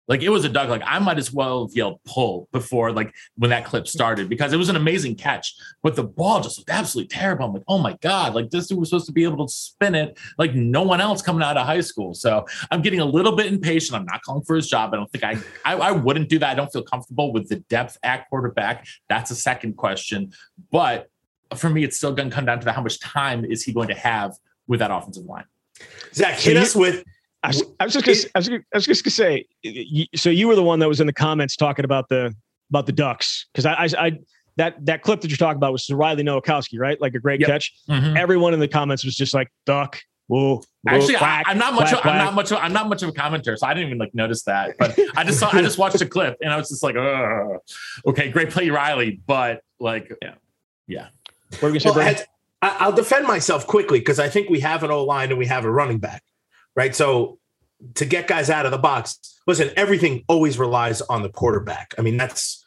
Like 0.08 0.22
it 0.22 0.30
was 0.30 0.46
a 0.46 0.50
duck. 0.50 0.70
Like 0.70 0.84
I 0.86 1.00
might 1.00 1.18
as 1.18 1.34
well 1.34 1.68
have 1.68 1.76
yelled 1.76 2.00
pull 2.06 2.48
before 2.54 2.92
like 2.92 3.14
when 3.36 3.50
that 3.50 3.66
clip 3.66 3.88
started 3.88 4.30
because 4.30 4.54
it 4.54 4.58
was 4.58 4.70
an 4.70 4.78
amazing 4.78 5.16
catch. 5.16 5.54
But 5.84 5.96
the 5.96 6.04
ball 6.04 6.40
just 6.40 6.58
looked 6.58 6.70
absolutely 6.70 7.10
terrible. 7.10 7.46
I'm 7.46 7.54
like, 7.54 7.64
oh 7.68 7.78
my 7.78 7.98
God, 8.02 8.34
like 8.34 8.50
this 8.50 8.68
dude 8.68 8.80
was 8.80 8.90
supposed 8.90 9.08
to 9.08 9.12
be 9.12 9.26
able 9.26 9.46
to 9.46 9.52
spin 9.52 9.96
it 9.96 10.18
like 10.38 10.56
no 10.56 10.84
one 10.84 11.02
else 11.02 11.22
coming 11.22 11.44
out 11.44 11.58
of 11.58 11.66
high 11.66 11.82
school. 11.82 12.14
So 12.14 12.46
I'm 12.72 12.82
getting 12.82 13.02
a 13.02 13.06
little 13.06 13.36
bit 13.36 13.48
impatient. 13.48 14.00
I'm 14.00 14.06
not 14.06 14.22
calling 14.22 14.44
for 14.44 14.56
his 14.56 14.70
job. 14.70 14.94
I 14.94 14.98
don't 14.98 15.12
think 15.12 15.26
I 15.26 15.38
I, 15.66 15.76
I 15.76 15.92
wouldn't 15.92 16.30
do 16.30 16.40
that. 16.40 16.50
I 16.50 16.56
don't 16.56 16.72
feel 16.72 16.84
comfortable 16.84 17.34
with 17.34 17.50
the 17.50 17.58
depth 17.70 17.98
at 18.02 18.30
quarterback. 18.30 18.88
That's 19.10 19.32
a 19.32 19.36
second 19.36 19.76
question. 19.76 20.32
But 20.72 21.10
for 21.56 21.70
me, 21.70 21.84
it's 21.84 21.98
still 21.98 22.14
going 22.14 22.30
to 22.30 22.36
come 22.36 22.46
down 22.46 22.60
to 22.60 22.72
how 22.72 22.82
much 22.82 23.00
time 23.00 23.46
is 23.46 23.64
he 23.64 23.74
going 23.74 23.88
to 23.90 23.96
have 23.96 24.34
with 24.68 24.80
that 24.80 24.92
offensive 24.92 25.26
line. 25.26 25.46
Zach, 26.14 26.40
So 26.40 26.50
hit 26.50 26.56
you- 26.58 26.62
us 26.64 26.76
with 26.76 27.04
I 27.44 27.50
was, 27.50 27.64
I 27.80 27.84
was 27.86 27.94
just 27.94 28.04
gonna, 28.06 28.18
I 28.34 28.40
was, 28.40 28.50
I 28.50 28.60
was 28.74 28.86
just 28.86 29.04
gonna 29.04 29.12
say. 29.12 29.46
So 30.16 30.30
you 30.32 30.48
were 30.48 30.56
the 30.56 30.64
one 30.64 30.80
that 30.80 30.88
was 30.90 31.00
in 31.00 31.08
the 31.08 31.14
comments 31.14 31.56
talking 31.56 31.86
about 31.86 32.10
the 32.10 32.36
about 32.72 32.88
the 32.88 32.92
Ducks 32.92 33.46
because 33.54 33.66
I, 33.66 33.74
I, 33.74 33.88
I 34.08 34.20
that 34.58 34.84
that 34.88 35.04
clip 35.04 35.22
that 35.22 35.30
you're 35.30 35.38
talking 35.38 35.58
about 35.58 35.72
was 35.72 35.88
Riley 35.90 36.24
Nowakowski, 36.24 36.80
right? 36.80 37.00
Like 37.00 37.14
a 37.14 37.20
great 37.20 37.40
Yep. 37.40 37.48
catch. 37.50 37.74
Mm-hmm. 37.88 38.18
Everyone 38.18 38.56
in 38.56 38.60
the 38.60 38.68
comments 38.68 39.06
was 39.06 39.16
just 39.16 39.36
like 39.36 39.50
duck. 39.68 40.00
Whoa, 40.26 40.56
whoa, 40.56 40.62
Actually, 40.88 41.16
quack, 41.16 41.46
I, 41.48 41.52
I'm 41.52 41.58
not 41.60 41.74
much. 41.76 41.90
quack, 41.90 41.94
of, 41.94 41.98
I'm 42.00 42.04
quack." 42.18 42.26
not 42.26 42.34
much. 42.34 42.52
Of, 42.52 42.58
I'm 42.58 42.74
not 42.74 42.90
much 42.90 43.04
of 43.04 43.10
a 43.10 43.14
commenter, 43.14 43.58
so 43.58 43.68
I 43.68 43.74
didn't 43.76 43.90
even 43.90 44.00
like 44.00 44.16
notice 44.16 44.44
that. 44.44 44.76
But 44.80 44.98
I 45.16 45.24
just 45.24 45.40
saw. 45.40 45.50
I 45.56 45.62
just 45.62 45.78
watched 45.78 46.00
the 46.00 46.08
clip, 46.08 46.38
and 46.42 46.52
I 46.52 46.58
was 46.58 46.68
just 46.70 46.82
like, 46.84 46.96
Ugh. 46.98 47.60
okay, 48.08 48.30
great 48.32 48.50
play, 48.50 48.70
Riley. 48.72 49.22
But 49.26 49.62
like, 49.80 50.12
yeah. 50.24 50.34
yeah, 50.88 51.08
What 51.50 51.64
were 51.64 51.68
you 51.70 51.74
gonna 51.74 51.80
say, 51.80 51.90
Well, 51.90 51.96
Brandon? 51.96 52.26
I- 52.62 52.78
I'll 52.80 52.92
defend 52.92 53.28
myself 53.28 53.68
quickly 53.68 54.00
because 54.00 54.20
I 54.20 54.30
think 54.30 54.50
we 54.50 54.60
have 54.62 54.84
an 54.84 54.92
O 54.92 55.04
line 55.04 55.30
and 55.30 55.38
we 55.38 55.46
have 55.46 55.66
a 55.66 55.72
running 55.72 56.00
back, 56.00 56.24
right? 56.76 56.96
So 56.96 57.40
to 57.96 58.06
get 58.06 58.28
guys 58.28 58.50
out 58.50 58.66
of 58.66 58.72
the 58.72 58.78
box, 58.78 59.20
listen, 59.46 59.72
everything 59.78 60.24
always 60.28 60.58
relies 60.58 61.02
on 61.02 61.22
the 61.22 61.30
quarterback. 61.30 61.94
I 61.98 62.02
mean, 62.02 62.18
that's 62.18 62.66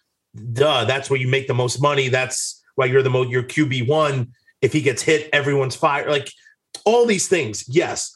duh. 0.52 0.84
That's 0.84 1.10
where 1.10 1.18
you 1.18 1.28
make 1.28 1.48
the 1.48 1.54
most 1.54 1.82
money. 1.82 2.08
That's 2.08 2.62
why 2.76 2.86
you're 2.86 3.02
the 3.02 3.10
most. 3.10 3.30
Your 3.30 3.42
QB 3.42 3.88
one. 3.88 4.32
If 4.62 4.72
he 4.72 4.82
gets 4.82 5.02
hit, 5.02 5.28
everyone's 5.32 5.74
fired. 5.74 6.08
Like 6.08 6.30
all 6.84 7.06
these 7.06 7.28
things. 7.28 7.64
Yes, 7.66 8.14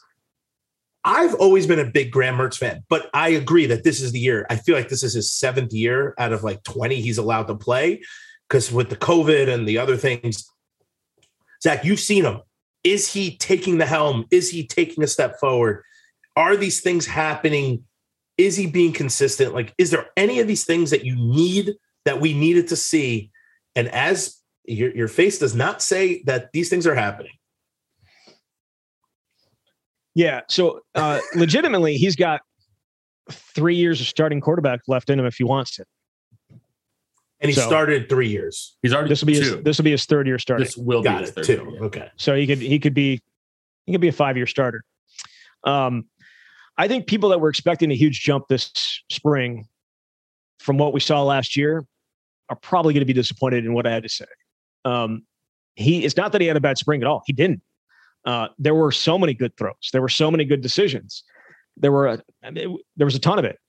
I've 1.03 1.35
always 1.35 1.67
been 1.67 1.79
a 1.79 1.85
big 1.85 2.11
Graham 2.11 2.37
Mertz 2.37 2.57
fan, 2.57 2.83
but 2.89 3.09
I 3.13 3.29
agree 3.29 3.67
that 3.67 3.83
this 3.83 4.01
is 4.01 4.11
the 4.11 4.19
year. 4.19 4.45
I 4.49 4.55
feel 4.55 4.75
like 4.75 4.89
this 4.89 5.03
is 5.03 5.13
his 5.13 5.31
seventh 5.31 5.71
year 5.73 6.15
out 6.17 6.33
of 6.33 6.43
like 6.43 6.63
20 6.63 6.99
he's 7.01 7.19
allowed 7.19 7.47
to 7.47 7.55
play 7.55 8.01
because 8.49 8.71
with 8.71 8.89
the 8.89 8.95
COVID 8.95 9.53
and 9.53 9.67
the 9.67 9.77
other 9.77 9.97
things, 9.97 10.49
Zach, 11.65 11.83
you've 11.83 11.99
seen 11.99 12.25
him. 12.25 12.41
Is 12.83 13.11
he 13.11 13.37
taking 13.37 13.79
the 13.79 13.87
helm? 13.87 14.25
Is 14.29 14.51
he 14.51 14.67
taking 14.67 15.03
a 15.03 15.07
step 15.07 15.39
forward? 15.39 15.81
Are 16.35 16.55
these 16.55 16.81
things 16.81 17.07
happening? 17.07 17.83
Is 18.37 18.55
he 18.55 18.67
being 18.67 18.93
consistent? 18.93 19.55
Like, 19.55 19.73
is 19.79 19.89
there 19.89 20.05
any 20.15 20.39
of 20.39 20.47
these 20.47 20.63
things 20.63 20.91
that 20.91 21.03
you 21.03 21.15
need 21.15 21.73
that 22.05 22.21
we 22.21 22.33
needed 22.33 22.67
to 22.67 22.75
see? 22.75 23.31
And 23.75 23.87
as 23.87 24.39
your, 24.65 24.95
your 24.95 25.07
face 25.07 25.39
does 25.39 25.55
not 25.55 25.81
say 25.81 26.21
that 26.27 26.51
these 26.53 26.69
things 26.69 26.85
are 26.85 26.93
happening. 26.93 27.31
Yeah. 30.13 30.41
So 30.47 30.81
uh, 30.93 31.19
legitimately, 31.35 31.95
he's 31.95 32.15
got 32.15 32.41
three 33.31 33.75
years 33.75 33.99
of 34.01 34.05
starting 34.05 34.39
quarterback 34.39 34.81
left 34.87 35.09
in 35.09 35.19
him 35.19 35.25
if 35.25 35.37
he 35.37 35.43
wants 35.43 35.71
to. 35.77 35.85
And 37.45 37.53
he 37.53 37.59
So- 37.59 37.67
started 37.67 38.09
three 38.09 38.27
years. 38.29 38.77
he's 38.81 38.93
already 38.93 39.09
This 39.09 39.21
will 39.21 39.27
be 39.27 39.35
his, 39.35 39.49
two. 39.49 39.61
this 39.61 39.77
will 39.77 39.83
be 39.85 39.91
his 39.91 40.05
third 40.05 40.27
year 40.27 40.39
starting. 40.39 40.65
This 40.65 40.75
will 40.77 41.01
Got 41.03 41.15
be 41.17 41.21
his 41.21 41.29
it 41.29 41.33
third 41.33 41.45
too. 41.45 41.69
year. 41.71 41.83
Okay. 41.83 42.09
So 42.17 42.35
he 42.35 42.47
could 42.47 42.57
he 42.59 42.79
could 42.79 42.93
be 42.93 43.21
he 43.85 43.91
could 43.91 44.01
be 44.01 44.07
a 44.07 44.11
five 44.13 44.35
year 44.37 44.47
starter. 44.47 44.83
Um, 45.63 46.05
I 46.77 46.87
think 46.87 47.07
people 47.07 47.29
that 47.29 47.39
were 47.39 47.49
expecting 47.49 47.91
a 47.91 47.95
huge 47.95 48.21
jump 48.21 48.47
this 48.49 48.71
spring 49.09 49.67
from 50.59 50.77
what 50.77 50.93
we 50.93 50.99
saw 50.99 51.23
last 51.23 51.55
year 51.55 51.85
are 52.49 52.55
probably 52.57 52.93
going 52.93 53.01
to 53.01 53.05
be 53.05 53.13
disappointed 53.13 53.65
in 53.65 53.73
what 53.73 53.87
I 53.87 53.91
had 53.91 54.03
to 54.03 54.09
say. 54.09 54.25
Um, 54.83 55.23
he 55.75 56.03
it's 56.05 56.17
not 56.17 56.31
that 56.33 56.41
he 56.41 56.47
had 56.47 56.57
a 56.57 56.61
bad 56.61 56.77
spring 56.77 57.01
at 57.01 57.07
all. 57.07 57.23
He 57.25 57.33
didn't. 57.33 57.61
Uh, 58.25 58.47
there 58.57 58.73
were 58.75 58.91
so 58.91 59.17
many 59.19 59.33
good 59.33 59.55
throws. 59.57 59.89
There 59.93 60.01
were 60.01 60.09
so 60.09 60.31
many 60.31 60.45
good 60.45 60.61
decisions. 60.61 61.23
There 61.77 61.91
were 61.91 62.07
a, 62.07 62.21
I 62.43 62.49
mean, 62.51 62.77
there 62.95 63.05
was 63.05 63.13
a 63.15 63.19
ton 63.19 63.37
of 63.37 63.45
it, 63.45 63.59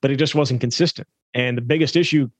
but 0.00 0.10
it 0.10 0.16
just 0.16 0.34
wasn't 0.34 0.60
consistent. 0.60 1.06
And 1.34 1.56
the 1.58 1.62
biggest 1.62 1.96
issue 1.96 2.30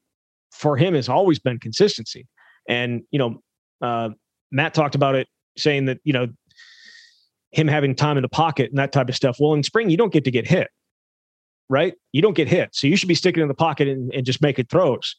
for 0.50 0.76
him 0.76 0.94
has 0.94 1.08
always 1.08 1.38
been 1.38 1.58
consistency. 1.58 2.26
And 2.68 3.02
you 3.10 3.18
know, 3.18 3.42
uh, 3.80 4.10
Matt 4.50 4.74
talked 4.74 4.94
about 4.94 5.14
it, 5.14 5.28
saying 5.56 5.86
that 5.86 5.98
you 6.04 6.12
know 6.12 6.28
him 7.52 7.68
having 7.68 7.94
time 7.94 8.16
in 8.16 8.22
the 8.22 8.28
pocket 8.28 8.70
and 8.70 8.78
that 8.78 8.92
type 8.92 9.08
of 9.08 9.16
stuff. 9.16 9.38
Well, 9.40 9.54
in 9.54 9.62
spring, 9.62 9.90
you 9.90 9.96
don't 9.96 10.12
get 10.12 10.24
to 10.24 10.30
get 10.30 10.46
hit, 10.46 10.68
right? 11.68 11.94
You 12.12 12.22
don't 12.22 12.36
get 12.36 12.48
hit, 12.48 12.74
so 12.74 12.86
you 12.86 12.96
should 12.96 13.08
be 13.08 13.14
sticking 13.14 13.42
in 13.42 13.48
the 13.48 13.54
pocket 13.54 13.88
and, 13.88 14.12
and 14.14 14.24
just 14.24 14.42
making 14.42 14.66
throws. 14.66 15.16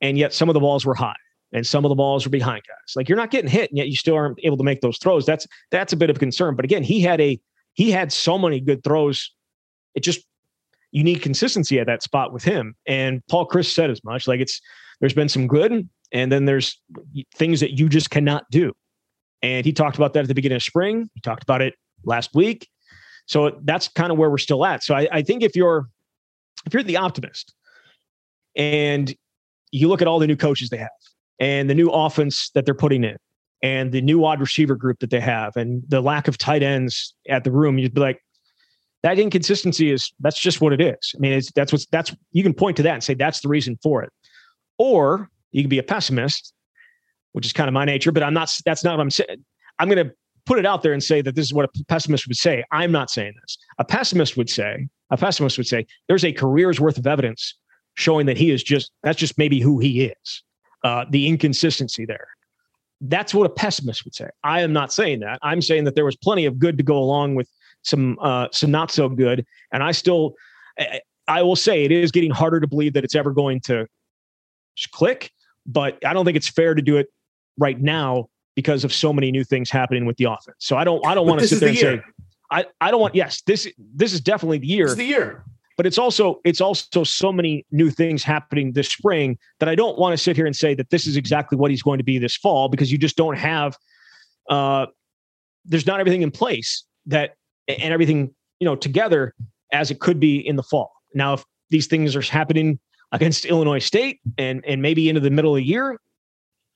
And 0.00 0.16
yet, 0.16 0.32
some 0.32 0.48
of 0.48 0.54
the 0.54 0.60
balls 0.60 0.84
were 0.84 0.94
high, 0.94 1.16
and 1.52 1.66
some 1.66 1.84
of 1.84 1.88
the 1.88 1.96
balls 1.96 2.24
were 2.24 2.30
behind 2.30 2.62
guys. 2.68 2.94
Like 2.96 3.08
you're 3.08 3.18
not 3.18 3.30
getting 3.30 3.50
hit, 3.50 3.70
and 3.70 3.78
yet 3.78 3.88
you 3.88 3.96
still 3.96 4.14
aren't 4.14 4.38
able 4.42 4.56
to 4.56 4.64
make 4.64 4.80
those 4.80 4.98
throws. 4.98 5.26
That's 5.26 5.46
that's 5.70 5.92
a 5.92 5.96
bit 5.96 6.10
of 6.10 6.18
concern. 6.18 6.54
But 6.54 6.64
again, 6.64 6.82
he 6.82 7.00
had 7.00 7.20
a 7.20 7.40
he 7.74 7.90
had 7.90 8.12
so 8.12 8.38
many 8.38 8.60
good 8.60 8.84
throws. 8.84 9.32
It 9.94 10.00
just 10.00 10.27
you 10.90 11.04
need 11.04 11.22
consistency 11.22 11.78
at 11.78 11.86
that 11.86 12.02
spot 12.02 12.32
with 12.32 12.44
him. 12.44 12.74
And 12.86 13.22
Paul 13.28 13.46
Chryst 13.48 13.74
said 13.74 13.90
as 13.90 14.02
much. 14.04 14.26
Like 14.26 14.40
it's 14.40 14.60
there's 15.00 15.14
been 15.14 15.28
some 15.28 15.46
good, 15.46 15.88
and 16.12 16.32
then 16.32 16.44
there's 16.44 16.80
things 17.34 17.60
that 17.60 17.78
you 17.78 17.88
just 17.88 18.10
cannot 18.10 18.44
do. 18.50 18.72
And 19.42 19.64
he 19.64 19.72
talked 19.72 19.96
about 19.96 20.14
that 20.14 20.20
at 20.20 20.28
the 20.28 20.34
beginning 20.34 20.56
of 20.56 20.62
spring. 20.62 21.08
He 21.14 21.20
talked 21.20 21.42
about 21.42 21.62
it 21.62 21.74
last 22.04 22.34
week. 22.34 22.68
So 23.26 23.60
that's 23.64 23.88
kind 23.88 24.10
of 24.10 24.18
where 24.18 24.30
we're 24.30 24.38
still 24.38 24.64
at. 24.64 24.82
So 24.82 24.94
I, 24.94 25.08
I 25.12 25.22
think 25.22 25.42
if 25.42 25.54
you're 25.54 25.88
if 26.66 26.74
you're 26.74 26.82
the 26.82 26.96
optimist 26.96 27.54
and 28.56 29.14
you 29.70 29.88
look 29.88 30.02
at 30.02 30.08
all 30.08 30.18
the 30.18 30.26
new 30.26 30.36
coaches 30.36 30.70
they 30.70 30.78
have 30.78 30.88
and 31.38 31.70
the 31.70 31.74
new 31.74 31.90
offense 31.90 32.50
that 32.54 32.64
they're 32.64 32.74
putting 32.74 33.04
in, 33.04 33.16
and 33.62 33.92
the 33.92 34.00
new 34.00 34.18
wide 34.18 34.40
receiver 34.40 34.76
group 34.76 35.00
that 35.00 35.10
they 35.10 35.20
have 35.20 35.56
and 35.56 35.82
the 35.88 36.00
lack 36.00 36.28
of 36.28 36.38
tight 36.38 36.62
ends 36.62 37.14
at 37.28 37.44
the 37.44 37.50
room, 37.50 37.78
you'd 37.78 37.94
be 37.94 38.00
like, 38.00 38.20
that 39.08 39.18
inconsistency 39.18 39.90
is 39.90 40.12
that's 40.20 40.38
just 40.38 40.60
what 40.60 40.74
it 40.74 40.82
is. 40.82 41.14
I 41.16 41.18
mean, 41.18 41.40
that's 41.54 41.72
what's 41.72 41.86
that's 41.86 42.14
you 42.32 42.42
can 42.42 42.52
point 42.52 42.76
to 42.76 42.82
that 42.82 42.92
and 42.92 43.02
say 43.02 43.14
that's 43.14 43.40
the 43.40 43.48
reason 43.48 43.78
for 43.82 44.02
it. 44.02 44.12
Or 44.76 45.30
you 45.50 45.62
can 45.62 45.70
be 45.70 45.78
a 45.78 45.82
pessimist, 45.82 46.52
which 47.32 47.46
is 47.46 47.54
kind 47.54 47.68
of 47.68 47.74
my 47.74 47.86
nature, 47.86 48.12
but 48.12 48.22
I'm 48.22 48.34
not 48.34 48.54
that's 48.66 48.84
not 48.84 48.98
what 48.98 49.02
I'm 49.02 49.10
saying. 49.10 49.44
I'm 49.78 49.88
gonna 49.88 50.10
put 50.44 50.58
it 50.58 50.66
out 50.66 50.82
there 50.82 50.92
and 50.92 51.02
say 51.02 51.22
that 51.22 51.34
this 51.34 51.46
is 51.46 51.54
what 51.54 51.64
a 51.64 51.84
pessimist 51.84 52.28
would 52.28 52.36
say. 52.36 52.62
I'm 52.70 52.92
not 52.92 53.08
saying 53.08 53.32
this. 53.40 53.56
A 53.78 53.84
pessimist 53.84 54.36
would 54.36 54.50
say, 54.50 54.88
a 55.10 55.16
pessimist 55.16 55.56
would 55.56 55.66
say, 55.66 55.86
there's 56.08 56.24
a 56.24 56.32
career's 56.32 56.78
worth 56.78 56.98
of 56.98 57.06
evidence 57.06 57.54
showing 57.94 58.26
that 58.26 58.36
he 58.36 58.50
is 58.50 58.62
just 58.62 58.92
that's 59.02 59.18
just 59.18 59.38
maybe 59.38 59.58
who 59.58 59.78
he 59.78 60.04
is. 60.04 60.42
Uh, 60.84 61.06
the 61.08 61.28
inconsistency 61.28 62.04
there. 62.04 62.28
That's 63.00 63.32
what 63.32 63.46
a 63.46 63.50
pessimist 63.50 64.04
would 64.04 64.14
say. 64.14 64.28
I 64.44 64.60
am 64.60 64.74
not 64.74 64.92
saying 64.92 65.20
that. 65.20 65.38
I'm 65.40 65.62
saying 65.62 65.84
that 65.84 65.94
there 65.94 66.04
was 66.04 66.16
plenty 66.16 66.44
of 66.44 66.58
good 66.58 66.76
to 66.76 66.84
go 66.84 66.98
along 66.98 67.36
with 67.36 67.48
some 67.88 68.18
uh, 68.20 68.48
some 68.52 68.70
not 68.70 68.90
so 68.90 69.08
good, 69.08 69.44
and 69.72 69.82
I 69.82 69.92
still, 69.92 70.34
I, 70.78 71.00
I 71.26 71.42
will 71.42 71.56
say 71.56 71.84
it 71.84 71.92
is 71.92 72.12
getting 72.12 72.30
harder 72.30 72.60
to 72.60 72.66
believe 72.66 72.92
that 72.94 73.04
it's 73.04 73.14
ever 73.14 73.32
going 73.32 73.60
to 73.62 73.86
click. 74.92 75.30
But 75.66 75.98
I 76.04 76.12
don't 76.12 76.24
think 76.24 76.36
it's 76.36 76.48
fair 76.48 76.74
to 76.74 76.82
do 76.82 76.96
it 76.96 77.08
right 77.58 77.78
now 77.80 78.28
because 78.54 78.84
of 78.84 78.92
so 78.92 79.12
many 79.12 79.30
new 79.30 79.44
things 79.44 79.70
happening 79.70 80.06
with 80.06 80.16
the 80.16 80.24
offense. 80.24 80.56
So 80.58 80.76
I 80.76 80.84
don't 80.84 81.04
I 81.06 81.14
don't 81.14 81.26
want 81.26 81.40
to 81.40 81.48
sit 81.48 81.60
there 81.60 81.72
the 81.72 81.90
and 81.90 82.02
say 82.02 82.24
I, 82.50 82.64
I 82.80 82.90
don't 82.90 83.00
want 83.00 83.14
yes 83.14 83.42
this 83.42 83.68
this 83.94 84.12
is 84.12 84.20
definitely 84.20 84.58
the 84.58 84.66
year. 84.66 84.86
It's 84.86 84.94
the 84.94 85.04
year. 85.04 85.44
But 85.76 85.86
it's 85.86 85.98
also 85.98 86.40
it's 86.44 86.60
also 86.60 87.04
so 87.04 87.32
many 87.32 87.64
new 87.70 87.90
things 87.90 88.24
happening 88.24 88.72
this 88.72 88.88
spring 88.88 89.38
that 89.60 89.68
I 89.68 89.76
don't 89.76 89.96
want 89.96 90.12
to 90.12 90.18
sit 90.18 90.34
here 90.34 90.46
and 90.46 90.56
say 90.56 90.74
that 90.74 90.90
this 90.90 91.06
is 91.06 91.16
exactly 91.16 91.56
what 91.56 91.70
he's 91.70 91.82
going 91.82 91.98
to 91.98 92.04
be 92.04 92.18
this 92.18 92.36
fall 92.36 92.68
because 92.68 92.90
you 92.90 92.98
just 92.98 93.16
don't 93.16 93.38
have 93.38 93.76
uh 94.50 94.86
there's 95.64 95.86
not 95.86 96.00
everything 96.00 96.22
in 96.22 96.30
place 96.30 96.84
that 97.06 97.34
and 97.68 97.92
everything 97.92 98.34
you 98.60 98.64
know 98.64 98.76
together 98.76 99.34
as 99.72 99.90
it 99.90 100.00
could 100.00 100.18
be 100.18 100.36
in 100.38 100.56
the 100.56 100.62
fall. 100.62 100.92
Now 101.14 101.34
if 101.34 101.44
these 101.70 101.86
things 101.86 102.16
are 102.16 102.22
happening 102.22 102.78
against 103.12 103.44
Illinois 103.44 103.78
State 103.78 104.20
and 104.36 104.64
and 104.66 104.82
maybe 104.82 105.08
into 105.08 105.20
the 105.20 105.30
middle 105.30 105.54
of 105.54 105.58
the 105.58 105.64
year, 105.64 105.98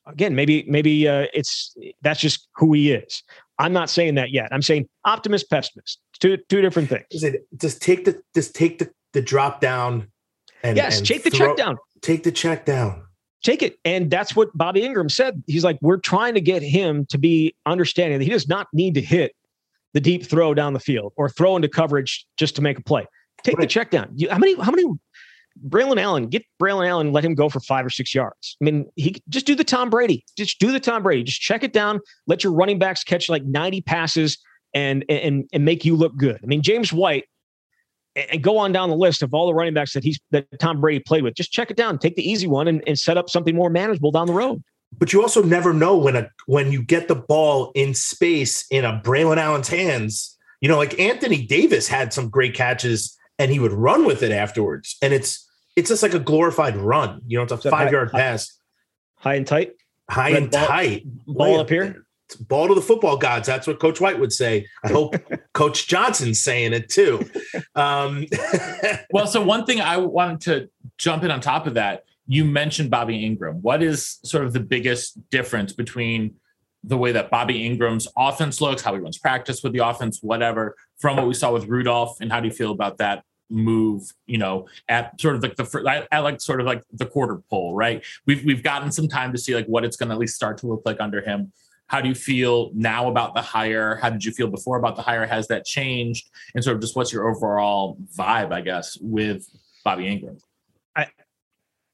again, 0.07 0.34
maybe 0.34 0.64
maybe 0.68 1.09
uh, 1.09 1.26
it's 1.32 1.76
that's 2.03 2.20
just 2.20 2.49
who 2.57 2.72
he 2.72 2.93
is. 2.93 3.22
I'm 3.59 3.72
not 3.72 3.90
saying 3.90 4.16
that 4.16 4.30
yet. 4.30 4.49
I'm 4.53 4.62
saying 4.62 4.88
optimist, 5.05 5.49
pessimist. 5.51 6.01
Two 6.20 6.36
two 6.49 6.61
different 6.61 6.88
things. 6.88 7.22
It 7.22 7.47
just 7.57 7.80
take 7.80 8.05
the 8.05 8.22
just 8.34 8.55
take 8.55 8.78
the, 8.78 8.90
the 9.12 9.22
drop 9.22 9.61
down 9.61 10.09
and 10.62 10.76
yes, 10.76 10.99
and 10.99 11.07
take 11.07 11.22
the 11.24 11.30
check 11.30 11.57
down. 11.57 11.78
Take 12.01 12.24
the 12.24 12.32
check 12.32 12.64
down. 12.64 13.03
Take 13.43 13.62
it. 13.62 13.76
And 13.84 14.09
that's 14.11 14.36
what 14.36 14.57
Bobby 14.57 14.82
Engram 14.82 15.11
said. 15.11 15.43
He's 15.49 15.64
like, 15.64 15.76
we're 15.80 15.99
trying 15.99 16.34
to 16.34 16.40
get 16.40 16.62
him 16.62 17.07
to 17.07 17.18
be 17.18 17.57
understanding 17.66 18.20
that 18.20 18.24
he 18.24 18.30
does 18.30 18.47
not 18.47 18.68
need 18.72 18.95
to 18.95 19.01
hit 19.01 19.34
the 19.95 20.01
deep 20.01 20.24
throw 20.24 20.55
down 20.55 20.72
the 20.72 20.80
field 20.80 21.12
or 21.16 21.28
throw 21.28 21.57
into 21.57 21.68
coverage 21.68 22.26
just 22.36 22.57
to 22.57 22.62
make 22.62 22.78
a 22.78 22.82
play. 22.82 23.07
Take 23.43 23.57
right. 23.57 23.62
the 23.62 23.66
check 23.66 23.90
down. 23.90 24.11
You, 24.14 24.30
how 24.30 24.38
many 24.38 24.55
how 24.55 24.70
many 24.70 24.84
Braylon 25.68 26.01
Allen, 26.01 26.28
get 26.28 26.45
Braylon 26.61 26.88
Allen, 26.88 27.12
let 27.12 27.24
him 27.24 27.34
go 27.34 27.49
for 27.49 27.61
five 27.61 27.84
or 27.84 27.90
six 27.90 28.14
yards. 28.14 28.57
I 28.61 28.64
mean, 28.64 28.90
he 28.97 29.20
just 29.28 29.47
do 29.47 29.55
the 29.55 29.64
Tom 29.64 29.90
Brady. 29.90 30.24
Just 30.36 30.59
do 30.59 30.72
the 30.72 30.80
Tom 30.80 31.03
Brady. 31.03 31.24
Just 31.24 31.40
check 31.40 31.62
it 31.62 31.72
down. 31.72 32.01
Let 32.26 32.43
your 32.43 32.53
running 32.53 32.78
backs 32.78 33.05
catch 33.05 33.28
like 33.28 33.45
90 33.45 33.82
passes 33.82 34.38
and 34.74 35.05
and 35.09 35.45
and 35.53 35.64
make 35.64 35.84
you 35.84 35.95
look 35.95 36.16
good. 36.16 36.40
I 36.43 36.47
mean, 36.47 36.62
James 36.62 36.93
White, 36.93 37.24
and 38.16 38.43
go 38.43 38.59
on 38.59 38.72
down 38.72 38.88
the 38.88 38.97
list 38.97 39.22
of 39.22 39.34
all 39.34 39.47
the 39.47 39.55
running 39.55 39.74
backs 39.74 39.93
that 39.93 40.05
he's 40.05 40.18
that 40.30 40.47
Tom 40.59 40.80
Brady 40.80 41.01
played 41.01 41.22
with. 41.22 41.34
Just 41.34 41.53
check 41.53 41.70
it 41.70 41.76
down. 41.76 41.99
Take 41.99 42.16
the 42.16 42.28
easy 42.28 42.47
one 42.47 42.68
and, 42.68 42.82
and 42.86 42.99
set 42.99 43.16
up 43.16 43.28
something 43.28 43.55
more 43.55 43.70
manageable 43.70 44.11
down 44.11 44.26
the 44.26 44.32
road. 44.32 44.62
But 44.99 45.12
you 45.12 45.22
also 45.22 45.43
never 45.43 45.72
know 45.72 45.97
when 45.97 46.16
a 46.16 46.30
when 46.47 46.70
you 46.70 46.82
get 46.82 47.09
the 47.09 47.14
ball 47.14 47.72
in 47.74 47.95
space 47.95 48.64
in 48.70 48.84
a 48.84 49.01
Braylon 49.05 49.38
Allen's 49.38 49.68
hands. 49.68 50.36
You 50.61 50.68
know, 50.68 50.76
like 50.76 50.99
Anthony 51.01 51.45
Davis 51.45 51.88
had 51.88 52.12
some 52.12 52.28
great 52.28 52.55
catches 52.55 53.18
and 53.38 53.51
he 53.51 53.59
would 53.59 53.72
run 53.72 54.05
with 54.05 54.22
it 54.22 54.30
afterwards. 54.30 54.97
And 55.03 55.12
it's 55.12 55.49
it's 55.74 55.88
just 55.88 56.03
like 56.03 56.14
a 56.14 56.18
glorified 56.18 56.76
run. 56.76 57.22
You 57.26 57.38
know, 57.38 57.45
it's 57.45 57.53
a 57.53 57.70
five 57.70 57.90
yard 57.90 58.12
pass. 58.12 58.59
High 59.16 59.36
and 59.36 59.47
tight. 59.47 59.72
High 60.11 60.32
Red 60.32 60.43
and 60.43 60.51
ball, 60.51 60.66
tight. 60.66 61.03
Ball 61.26 61.61
up 61.61 61.68
here. 61.70 62.05
Ball 62.40 62.68
to 62.68 62.74
the 62.74 62.82
football 62.82 63.16
gods. 63.16 63.47
That's 63.47 63.66
what 63.66 63.78
Coach 63.78 64.01
White 64.01 64.18
would 64.18 64.32
say. 64.32 64.66
I 64.84 64.88
hope 64.88 65.14
Coach 65.53 65.86
Johnson's 65.86 66.43
saying 66.43 66.72
it 66.72 66.88
too. 66.88 67.28
Um, 67.74 68.26
well, 69.12 69.26
so 69.26 69.43
one 69.43 69.64
thing 69.64 69.80
I 69.80 69.97
wanted 69.97 70.40
to 70.43 70.70
jump 70.99 71.24
in 71.24 71.30
on 71.30 71.40
top 71.40 71.66
of 71.66 71.74
that, 71.74 72.05
you 72.32 72.46
mentioned 72.46 72.90
Bobby 72.90 73.28
Engram. 73.28 73.60
What 73.60 73.82
is 73.82 74.18
sort 74.24 74.46
of 74.46 74.54
the 74.54 74.60
biggest 74.60 75.18
difference 75.28 75.74
between 75.74 76.36
the 76.82 76.96
way 76.96 77.12
that 77.12 77.30
Bobby 77.30 77.68
Engram's 77.68 78.08
offense 78.16 78.58
looks, 78.58 78.80
how 78.80 78.94
he 78.94 79.00
runs 79.00 79.18
practice 79.18 79.62
with 79.62 79.74
the 79.74 79.86
offense, 79.86 80.20
whatever, 80.22 80.74
from 80.98 81.18
what 81.18 81.28
we 81.28 81.34
saw 81.34 81.52
with 81.52 81.66
Rudolph, 81.66 82.16
and 82.22 82.32
how 82.32 82.40
do 82.40 82.48
you 82.48 82.54
feel 82.54 82.70
about 82.70 82.96
that 82.96 83.22
move, 83.50 84.04
you 84.24 84.38
know, 84.38 84.66
at 84.88 85.20
sort 85.20 85.36
of 85.36 85.42
like 85.42 85.56
the 85.56 85.84
I, 85.86 86.16
I 86.16 86.20
like 86.20 86.40
sort 86.40 86.60
of 86.60 86.66
like 86.66 86.82
the 86.90 87.04
quarter 87.04 87.42
pole, 87.50 87.74
right? 87.74 88.02
We've 88.26 88.42
we've 88.46 88.62
gotten 88.62 88.90
some 88.90 89.08
time 89.08 89.32
to 89.32 89.38
see 89.38 89.54
like 89.54 89.66
what 89.66 89.84
it's 89.84 89.98
going 89.98 90.08
to 90.08 90.14
at 90.14 90.18
least 90.18 90.34
start 90.34 90.56
to 90.58 90.66
look 90.66 90.80
like 90.86 91.00
under 91.00 91.20
him. 91.20 91.52
How 91.88 92.00
do 92.00 92.08
you 92.08 92.14
feel 92.14 92.70
now 92.72 93.10
about 93.10 93.34
the 93.34 93.42
hire? 93.42 93.96
How 93.96 94.08
did 94.08 94.24
you 94.24 94.32
feel 94.32 94.48
before 94.48 94.78
about 94.78 94.96
the 94.96 95.02
hire? 95.02 95.26
Has 95.26 95.48
that 95.48 95.66
changed? 95.66 96.30
And 96.54 96.64
sort 96.64 96.76
of 96.76 96.80
just 96.80 96.96
what's 96.96 97.12
your 97.12 97.28
overall 97.28 97.98
vibe, 98.16 98.52
I 98.54 98.62
guess, 98.62 98.96
with 99.02 99.46
Bobby 99.84 100.04
Engram? 100.04 100.40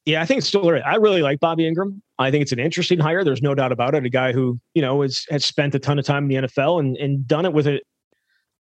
Yeah, 0.08 0.22
I 0.22 0.24
think 0.24 0.38
it's 0.38 0.46
still. 0.46 0.66
I 0.70 0.94
really 0.94 1.20
like 1.20 1.38
Bobby 1.38 1.70
Engram. 1.70 2.00
I 2.18 2.30
think 2.30 2.40
it's 2.40 2.52
an 2.52 2.58
interesting 2.58 2.98
hire. 2.98 3.24
There's 3.24 3.42
no 3.42 3.54
doubt 3.54 3.72
about 3.72 3.94
it. 3.94 4.06
A 4.06 4.08
guy 4.08 4.32
who, 4.32 4.58
you 4.72 4.80
know, 4.80 5.02
is, 5.02 5.26
has 5.28 5.44
spent 5.44 5.74
a 5.74 5.78
ton 5.78 5.98
of 5.98 6.06
time 6.06 6.30
in 6.30 6.42
the 6.42 6.48
NFL 6.48 6.80
and, 6.80 6.96
and 6.96 7.28
done 7.28 7.44
it 7.44 7.52
with 7.52 7.66
a, 7.66 7.78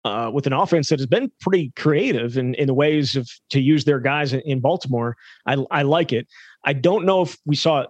uh, 0.04 0.32
with 0.34 0.48
an 0.48 0.54
offense 0.54 0.90
that 0.90 0.98
has 0.98 1.06
been 1.06 1.32
pretty 1.42 1.72
creative 1.76 2.36
in, 2.36 2.56
in 2.56 2.66
the 2.66 2.74
ways 2.74 3.16
of 3.16 3.30
to 3.52 3.62
use 3.62 3.86
their 3.86 4.00
guys 4.00 4.34
in, 4.34 4.40
in 4.40 4.60
Baltimore. 4.60 5.16
I, 5.46 5.64
I 5.70 5.84
like 5.84 6.12
it. 6.12 6.28
I 6.64 6.74
don't 6.74 7.06
know 7.06 7.22
if 7.22 7.38
we 7.46 7.56
saw 7.56 7.86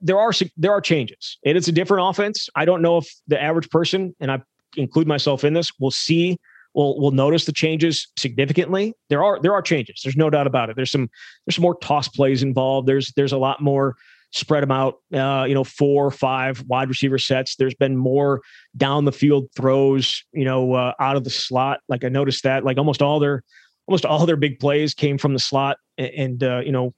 there 0.00 0.18
are 0.18 0.32
there 0.56 0.72
are 0.72 0.80
changes. 0.80 1.36
It 1.42 1.54
is 1.54 1.68
a 1.68 1.72
different 1.72 2.08
offense. 2.08 2.48
I 2.56 2.64
don't 2.64 2.80
know 2.80 2.96
if 2.96 3.14
the 3.28 3.38
average 3.38 3.68
person, 3.68 4.16
and 4.20 4.32
I 4.32 4.40
include 4.78 5.06
myself 5.06 5.44
in 5.44 5.52
this, 5.52 5.70
will 5.78 5.90
see 5.90 6.38
will 6.76 7.00
will 7.00 7.10
notice 7.10 7.46
the 7.46 7.52
changes 7.52 8.06
significantly. 8.16 8.94
There 9.08 9.24
are 9.24 9.40
there 9.40 9.54
are 9.54 9.62
changes. 9.62 10.00
There's 10.04 10.16
no 10.16 10.30
doubt 10.30 10.46
about 10.46 10.70
it. 10.70 10.76
There's 10.76 10.92
some 10.92 11.08
there's 11.44 11.56
some 11.56 11.62
more 11.62 11.76
toss 11.78 12.06
plays 12.06 12.42
involved. 12.42 12.86
There's 12.86 13.12
there's 13.16 13.32
a 13.32 13.38
lot 13.38 13.60
more 13.60 13.96
spread 14.32 14.62
them 14.62 14.72
out, 14.72 14.96
uh, 15.14 15.46
you 15.48 15.54
know, 15.54 15.64
four 15.64 16.04
or 16.06 16.10
five 16.10 16.62
wide 16.66 16.88
receiver 16.88 17.16
sets. 17.16 17.56
There's 17.56 17.74
been 17.74 17.96
more 17.96 18.42
down 18.76 19.06
the 19.06 19.12
field 19.12 19.48
throws, 19.56 20.22
you 20.32 20.44
know, 20.44 20.74
uh, 20.74 20.92
out 21.00 21.16
of 21.16 21.24
the 21.24 21.30
slot. 21.30 21.80
Like 21.88 22.04
I 22.04 22.08
noticed 22.08 22.42
that, 22.44 22.64
like 22.64 22.76
almost 22.76 23.00
all 23.00 23.18
their, 23.18 23.42
almost 23.86 24.04
all 24.04 24.26
their 24.26 24.36
big 24.36 24.60
plays 24.60 24.92
came 24.94 25.16
from 25.16 25.32
the 25.32 25.38
slot, 25.38 25.78
and, 25.96 26.10
and 26.10 26.44
uh, 26.44 26.60
you 26.64 26.72
know, 26.72 26.92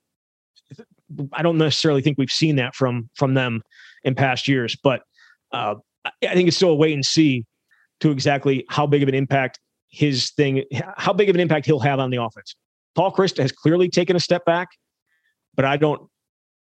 I 1.33 1.43
don't 1.43 1.59
necessarily 1.59 2.03
think 2.03 2.19
we've 2.19 2.31
seen 2.31 2.57
that 2.57 2.75
from 2.75 3.09
from 3.15 3.35
them 3.35 3.63
in 4.03 4.15
past 4.15 4.49
years, 4.49 4.77
but 4.83 5.03
uh, 5.53 5.77
I 6.05 6.35
think 6.35 6.49
it's 6.49 6.57
still 6.57 6.71
a 6.71 6.75
wait 6.75 6.95
and 6.95 7.05
see 7.05 7.45
to 8.01 8.11
exactly 8.11 8.65
how 8.69 8.87
big 8.87 9.03
of 9.03 9.09
an 9.09 9.15
impact 9.15 9.61
his 9.91 10.31
thing, 10.31 10.65
how 10.97 11.13
big 11.13 11.29
of 11.29 11.35
an 11.35 11.41
impact 11.41 11.67
he'll 11.67 11.81
have 11.81 11.99
on 11.99 12.11
the 12.11 12.23
offense. 12.23 12.55
Paul 12.95 13.13
Chryst 13.13 13.39
has 13.39 13.53
clearly 13.53 13.89
taken 13.89 14.17
a 14.17 14.21
step 14.21 14.45
back, 14.45 14.69
but 15.55 15.65
I 15.65 15.77
don't 15.77 16.09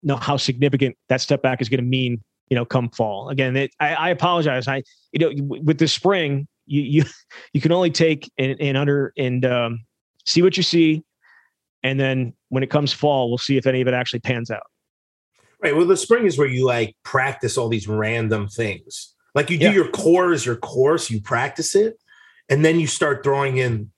know 0.02 0.16
how 0.16 0.36
significant 0.36 0.96
that 1.08 1.20
step 1.20 1.42
back 1.42 1.60
is 1.60 1.68
going 1.68 1.80
to 1.80 1.86
mean, 1.86 2.22
you 2.48 2.54
know, 2.54 2.64
come 2.64 2.88
fall. 2.90 3.28
Again, 3.28 3.56
it, 3.56 3.70
I, 3.80 3.94
I, 3.94 4.08
apologize. 4.10 4.68
I, 4.68 4.82
you 5.12 5.18
know, 5.18 5.32
with 5.62 5.78
the 5.78 5.88
spring, 5.88 6.46
you 6.66 6.82
you 6.82 7.04
you 7.52 7.60
can 7.60 7.72
only 7.72 7.90
take 7.90 8.30
and, 8.38 8.56
and 8.60 8.76
under 8.76 9.12
and 9.16 9.44
um, 9.44 9.84
see 10.24 10.42
what 10.42 10.56
you 10.56 10.62
see, 10.62 11.02
and 11.82 11.98
then 11.98 12.32
when 12.48 12.62
it 12.62 12.70
comes 12.70 12.92
fall, 12.92 13.28
we'll 13.28 13.38
see 13.38 13.56
if 13.56 13.66
any 13.66 13.80
of 13.80 13.88
it 13.88 13.94
actually 13.94 14.20
pans 14.20 14.50
out. 14.50 14.62
Right. 15.62 15.74
Well, 15.74 15.86
the 15.86 15.96
spring 15.96 16.26
is 16.26 16.36
where 16.36 16.48
you 16.48 16.66
like 16.66 16.94
practice 17.02 17.56
all 17.56 17.68
these 17.68 17.88
random 17.88 18.48
things. 18.48 19.14
Like 19.34 19.50
you 19.50 19.58
do 19.58 19.66
yeah. 19.66 19.72
your 19.72 19.88
core 19.88 20.32
as 20.32 20.46
your 20.46 20.56
course, 20.56 21.10
you 21.10 21.20
practice 21.20 21.74
it, 21.74 21.98
and 22.48 22.64
then 22.64 22.80
you 22.80 22.86
start 22.86 23.24
throwing 23.24 23.58
in 23.58 23.90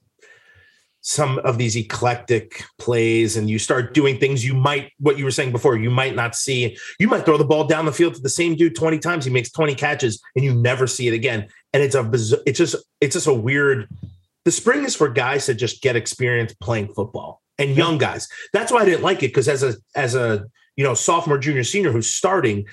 some 1.01 1.39
of 1.39 1.57
these 1.59 1.77
eclectic 1.77 2.65
plays 2.79 3.37
and 3.37 3.49
you 3.49 3.59
start 3.59 3.95
doing 3.95 4.19
things 4.19 4.45
you 4.45 4.53
might 4.53 4.93
what 4.99 5.17
you 5.17 5.25
were 5.25 5.31
saying 5.31 5.53
before 5.53 5.77
you 5.77 5.91
might 5.91 6.15
not 6.15 6.35
see. 6.35 6.77
You 6.99 7.09
might 7.09 7.25
throw 7.25 7.39
the 7.39 7.45
ball 7.45 7.65
down 7.65 7.87
the 7.87 7.93
field 7.93 8.15
to 8.15 8.21
the 8.21 8.29
same 8.29 8.57
dude 8.57 8.75
20 8.77 8.99
times. 8.99 9.25
He 9.25 9.31
makes 9.31 9.51
20 9.51 9.75
catches 9.75 10.21
and 10.37 10.45
you 10.45 10.55
never 10.55 10.87
see 10.87 11.09
it 11.09 11.15
again. 11.15 11.49
And 11.73 11.83
it's 11.83 11.95
a 11.95 12.11
it's 12.47 12.59
just 12.59 12.77
it's 13.01 13.15
just 13.15 13.27
a 13.27 13.33
weird 13.33 13.89
the 14.45 14.51
spring 14.51 14.85
is 14.85 14.97
for 14.97 15.09
guys 15.09 15.47
to 15.47 15.55
just 15.55 15.83
get 15.83 15.97
experience 15.97 16.55
playing 16.61 16.89
football 16.89 17.43
and 17.59 17.77
young 17.77 17.97
guys. 17.97 18.29
That's 18.53 18.73
why 18.73 18.81
i 18.81 18.85
didn't 18.85 19.03
like 19.03 19.23
it 19.23 19.29
because 19.29 19.49
as 19.49 19.63
a 19.63 19.77
as 19.95 20.15
a 20.15 20.47
you 20.77 20.85
know 20.85 20.95
sophomore 20.95 21.39
junior 21.39 21.65
senior 21.65 21.91
who's 21.91 22.15
starting 22.15 22.67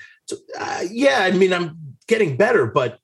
uh, 0.58 0.84
yeah 0.90 1.18
i 1.22 1.32
mean 1.32 1.52
i'm 1.52 1.96
getting 2.06 2.36
better 2.36 2.66
but 2.66 2.98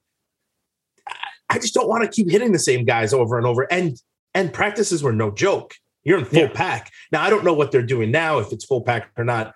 I 1.53 1.59
just 1.59 1.75
don't 1.75 1.89
want 1.89 2.03
to 2.03 2.09
keep 2.09 2.31
hitting 2.31 2.53
the 2.53 2.59
same 2.59 2.87
guys 2.87 3.13
over 3.13 3.37
and 3.37 3.47
over. 3.47 3.71
And 3.71 4.01
and 4.35 4.53
practices 4.53 5.03
were 5.03 5.13
no 5.13 5.31
joke. 5.31 5.75
You're 6.03 6.19
in 6.19 6.25
full 6.25 6.41
yeah. 6.41 6.53
pack. 6.53 6.91
Now, 7.13 7.23
I 7.23 7.29
don't 7.29 7.45
know 7.45 7.53
what 7.53 7.71
they're 7.71 7.83
doing 7.83 8.11
now, 8.11 8.39
if 8.39 8.53
it's 8.53 8.65
full 8.65 8.81
pack 8.81 9.11
or 9.17 9.25
not. 9.25 9.55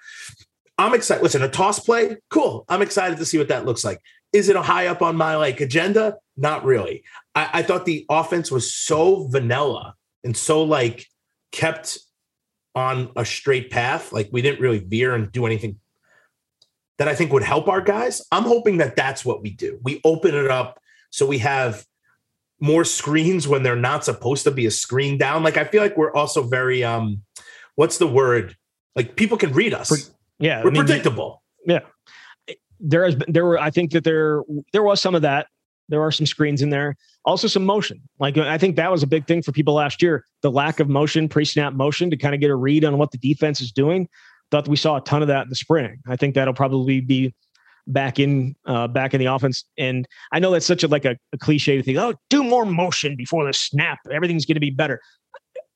I'm 0.77 0.93
excited. 0.93 1.23
Listen, 1.23 1.43
a 1.43 1.49
toss 1.49 1.81
play, 1.81 2.19
cool. 2.29 2.67
I'm 2.69 2.83
excited 2.83 3.19
to 3.19 3.25
see 3.25 3.39
what 3.39 3.49
that 3.49 3.65
looks 3.65 3.83
like. 3.83 3.99
Is 4.35 4.51
it 4.51 4.57
a 4.57 4.63
high 4.63 4.89
up 4.89 5.01
on 5.01 5.17
my 5.17 5.37
like 5.37 5.63
agenda? 5.63 6.17
Not 6.37 6.65
really. 6.67 7.03
I, 7.35 7.49
I 7.55 7.63
thought 7.63 7.87
the 7.87 8.05
offense 8.11 8.51
was 8.51 8.75
so 8.75 9.27
vanilla 9.29 9.95
and 10.23 10.37
so 10.37 10.63
like 10.65 11.07
kept 11.51 11.99
on 12.75 13.11
a 13.17 13.25
straight 13.25 13.71
path. 13.71 14.13
Like 14.13 14.29
we 14.31 14.43
didn't 14.43 14.61
really 14.61 14.81
veer 14.81 15.15
and 15.15 15.33
do 15.33 15.47
anything 15.47 15.81
that 16.99 17.09
I 17.09 17.15
think 17.15 17.33
would 17.33 17.43
help 17.43 17.69
our 17.69 17.81
guys. 17.81 18.21
I'm 18.31 18.45
hoping 18.45 18.77
that 18.77 18.97
that's 18.97 19.25
what 19.25 19.41
we 19.41 19.51
do. 19.51 19.79
We 19.83 20.03
open 20.05 20.35
it 20.35 20.51
up 20.51 20.79
so 21.17 21.25
we 21.25 21.39
have 21.39 21.87
more 22.61 22.85
screens 22.85 23.49
when 23.49 23.63
they're 23.63 23.75
not 23.75 24.05
supposed 24.05 24.45
to 24.45 24.51
be 24.51 24.67
a 24.67 24.71
screen 24.71 25.17
down. 25.17 25.43
Like 25.43 25.57
I 25.57 25.65
feel 25.65 25.81
like 25.81 25.97
we're 25.97 26.13
also 26.13 26.43
very 26.43 26.85
um 26.85 27.23
what's 27.77 27.97
the 27.97 28.07
word? 28.07 28.55
Like 28.95 29.17
people 29.17 29.39
can 29.39 29.53
read 29.55 29.73
us. 29.73 29.89
Pre- 29.89 30.15
yeah, 30.39 30.63
we're 30.63 30.69
I 30.69 30.73
mean, 30.73 30.85
predictable. 30.85 31.43
Yeah, 31.65 31.81
there 32.79 33.07
has 33.07 33.15
been, 33.15 33.33
there 33.33 33.47
were 33.47 33.59
I 33.59 33.71
think 33.71 33.93
that 33.93 34.05
there 34.05 34.43
there 34.75 34.83
was 34.83 35.01
some 35.01 35.15
of 35.15 35.23
that. 35.23 35.47
There 35.89 36.03
are 36.03 36.13
some 36.13 36.27
screens 36.27 36.61
in 36.61 36.69
there. 36.69 36.97
Also 37.25 37.49
some 37.49 37.65
motion. 37.65 38.03
Like 38.19 38.37
I 38.37 38.59
think 38.59 38.77
that 38.77 38.91
was 38.91 39.03
a 39.03 39.07
big 39.07 39.27
thing 39.27 39.41
for 39.41 39.53
people 39.53 39.73
last 39.73 40.03
year. 40.03 40.27
The 40.43 40.51
lack 40.51 40.81
of 40.81 40.89
motion, 40.91 41.31
pre-snap 41.31 41.73
motion 41.73 42.11
to 42.11 42.17
kind 42.19 42.35
of 42.35 42.43
get 42.43 42.51
a 42.51 42.57
read 42.57 42.85
on 42.85 42.99
what 42.99 43.11
the 43.11 43.19
defense 43.19 43.63
is 43.63 43.73
doing. 43.73 44.07
Thought 44.51 44.69
we 44.69 44.77
saw 44.77 44.97
a 44.97 45.01
ton 45.01 45.23
of 45.23 45.29
that 45.29 45.45
in 45.45 45.49
the 45.49 45.57
spring. 45.57 45.99
I 46.07 46.17
think 46.17 46.35
that'll 46.35 46.53
probably 46.53 47.01
be 47.01 47.35
back 47.87 48.19
in 48.19 48.55
uh, 48.67 48.89
back 48.89 49.15
in 49.15 49.21
the 49.21 49.27
offense. 49.27 49.65
And 49.79 50.07
I 50.33 50.39
know 50.39 50.51
that's 50.51 50.67
such 50.67 50.83
a 50.83 50.89
like 50.89 51.05
a, 51.05 51.17
a 51.33 51.39
cliche 51.39 51.77
to 51.77 51.83
think, 51.83 51.99
oh, 51.99 52.15
do 52.31 52.43
more 52.43 52.65
motion 52.65 53.17
before 53.17 53.47
the 53.47 53.53
snap. 53.53 53.99
Everything's 54.11 54.45
going 54.45 54.55
to 54.57 54.61
be 54.61 54.71
better. 54.71 55.01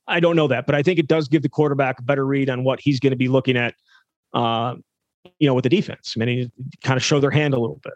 I 0.09 0.19
don't 0.19 0.35
know 0.35 0.49
that, 0.49 0.67
but 0.67 0.75
I 0.75 0.83
think 0.83 0.99
it 0.99 1.07
does 1.07 1.29
give 1.29 1.43
the 1.43 1.49
quarterback 1.49 2.01
a 2.01 2.03
better 2.03 2.27
read 2.27 2.51
on 2.51 2.65
what 2.65 2.81
he's 2.81 2.99
going 2.99 3.13
to 3.13 3.17
be 3.17 3.29
looking 3.29 3.57
at. 3.57 3.75
Uh, 4.33 4.77
you 5.39 5.47
know, 5.47 5.55
with 5.55 5.65
the 5.65 5.69
defense. 5.69 6.15
I 6.17 6.25
mean, 6.25 6.51
kind 6.83 6.97
of 6.97 7.05
show 7.05 7.21
their 7.21 7.31
hand 7.31 7.55
a 7.55 7.61
little 7.61 7.81
bit. 7.83 7.93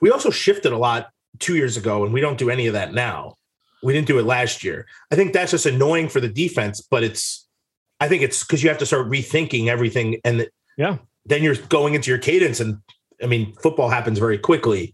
We 0.00 0.10
also 0.10 0.30
shifted 0.30 0.72
a 0.72 0.78
lot 0.78 1.10
two 1.38 1.54
years 1.54 1.76
ago, 1.76 2.04
and 2.04 2.12
we 2.12 2.20
don't 2.20 2.38
do 2.38 2.50
any 2.50 2.66
of 2.66 2.72
that 2.72 2.92
now. 2.92 3.34
We 3.82 3.92
didn't 3.92 4.08
do 4.08 4.18
it 4.18 4.24
last 4.24 4.64
year. 4.64 4.86
I 5.12 5.16
think 5.16 5.32
that's 5.32 5.52
just 5.52 5.66
annoying 5.66 6.08
for 6.08 6.20
the 6.20 6.28
defense, 6.28 6.80
but 6.80 7.04
it's, 7.04 7.46
I 8.00 8.08
think 8.08 8.22
it's 8.22 8.42
because 8.42 8.62
you 8.62 8.68
have 8.68 8.78
to 8.78 8.86
start 8.86 9.08
rethinking 9.08 9.68
everything, 9.68 10.20
and 10.24 10.48
yeah, 10.76 10.98
then 11.24 11.42
you're 11.42 11.56
going 11.68 11.94
into 11.94 12.10
your 12.10 12.18
cadence, 12.18 12.58
and 12.58 12.78
I 13.22 13.26
mean, 13.26 13.54
football 13.62 13.88
happens 13.88 14.18
very 14.18 14.38
quickly. 14.38 14.92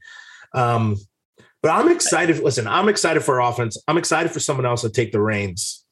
Um, 0.55 0.97
but 1.63 1.71
I'm 1.71 1.91
excited. 1.91 2.39
Listen, 2.41 2.67
I'm 2.67 2.89
excited 2.89 3.23
for 3.23 3.41
offense. 3.41 3.77
I'm 3.89 3.97
excited 3.99 4.33
for 4.33 4.41
someone 4.41 4.67
else 4.67 4.83
to 4.83 4.91
take 4.91 5.13
the 5.13 5.21
reins. 5.21 5.85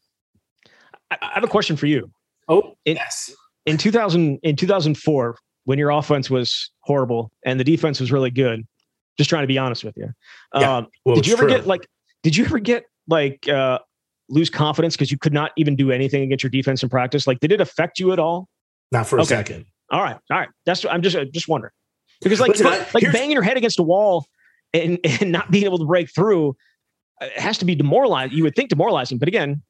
I, 1.11 1.17
have 1.35 1.45
a 1.45 1.49
question 1.49 1.77
for 1.77 1.87
you. 1.87 2.11
Oh, 2.49 2.75
In- 2.85 2.97
yes. 2.97 3.31
In 3.67 3.77
2000, 3.77 4.39
in 4.43 4.57
2004, 4.57 5.37
when 5.65 5.79
your 5.79 5.91
offense 5.91 6.31
was 6.31 6.71
horrible 6.81 7.31
and 7.45 7.61
the 7.61 7.65
defense 7.65 8.01
was 8.01 8.11
really 8.11 8.31
good, 8.31 8.67
just 9.19 9.29
trying 9.31 9.43
to 9.43 9.47
be 9.47 9.59
honest 9.59 9.85
with 9.85 9.97
you. 9.97 10.09
Yeah, 10.55 10.79
Um, 10.79 10.87
Well, 11.05 11.15
did 11.15 11.27
you 11.27 11.35
ever 11.35 11.43
true. 11.43 11.51
get 11.57 11.67
like, 11.67 11.87
did 12.23 12.37
you 12.37 12.45
ever 12.45 12.59
get 12.59 12.85
like, 13.07 13.47
uh, 13.49 13.79
lose 14.29 14.49
confidence 14.51 14.97
because 14.97 15.11
you 15.13 15.19
could 15.19 15.33
not 15.33 15.51
even 15.57 15.77
do 15.77 15.91
anything 15.91 16.23
against 16.23 16.43
your 16.43 16.51
defense 16.51 16.83
in 16.83 16.89
practice? 16.89 17.27
Like, 17.27 17.41
did 17.41 17.53
it 17.53 17.61
affect 17.61 17.99
you 17.99 18.13
at 18.13 18.19
all? 18.19 18.49
Not 18.93 19.07
for 19.07 19.19
a 19.19 19.23
Okay. 19.23 19.29
second. 19.37 19.67
All 19.91 20.03
right, 20.03 20.17
all 20.31 20.39
right. 20.39 20.49
That's 20.67 20.85
I'm 20.87 21.03
just 21.03 21.17
just 21.33 21.49
wondering 21.49 21.73
because 22.21 22.41
like 22.41 22.51
Listen, 22.51 22.67
like 22.95 23.13
banging 23.13 23.33
your 23.33 23.43
head 23.43 23.57
against 23.57 23.79
a 23.79 23.83
wall 23.83 24.27
and 24.75 24.99
and 25.05 25.33
not 25.33 25.51
being 25.51 25.65
able 25.65 25.79
to 25.79 25.85
break 25.85 26.13
through 26.15 26.57
uh, 27.21 27.29
has 27.37 27.59
to 27.59 27.65
be 27.65 27.75
demoralizing. 27.75 28.37
You 28.37 28.45
would 28.45 28.55
think 28.55 28.71
demoralizing, 28.71 29.19
but 29.19 29.29
again, 29.29 29.63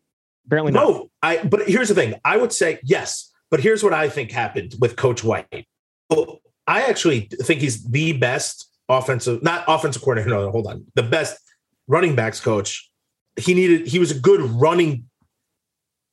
apparently 0.47 0.73
not. 0.73 0.89
No, 0.89 1.11
I. 1.23 1.39
But 1.39 1.69
here's 1.69 1.89
the 1.89 1.95
thing. 1.95 2.15
I 2.25 2.37
would 2.37 2.53
say 2.53 2.79
yes, 2.83 3.31
but 3.51 3.61
here's 3.61 3.83
what 3.83 3.93
I 3.93 4.09
think 4.09 4.31
happened 4.31 4.75
with 4.81 4.97
Coach 4.97 5.23
White. 5.23 5.67
Well, 6.09 6.41
I 6.67 6.83
actually 6.83 7.29
think 7.43 7.61
he's 7.61 7.85
the 7.85 8.13
best 8.15 8.69
offensive, 8.89 9.43
not 9.43 9.65
offensive 9.69 10.03
coordinator. 10.03 10.31
No, 10.31 10.51
hold 10.51 10.67
on, 10.67 10.85
the 10.95 11.03
best 11.03 11.39
running 11.87 12.15
backs 12.15 12.41
coach. 12.41 12.91
He 13.37 13.55
needed. 13.55 13.87
He 13.87 13.99
was 13.99 14.11
a 14.11 14.19
good 14.19 14.41
running 14.41 15.05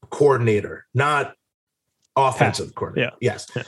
coordinator, 0.09 0.85
not 0.93 1.33
offensive 2.15 2.73
coordinator. 2.75 3.15
Yes. 3.21 3.47
Yeah. 3.55 3.63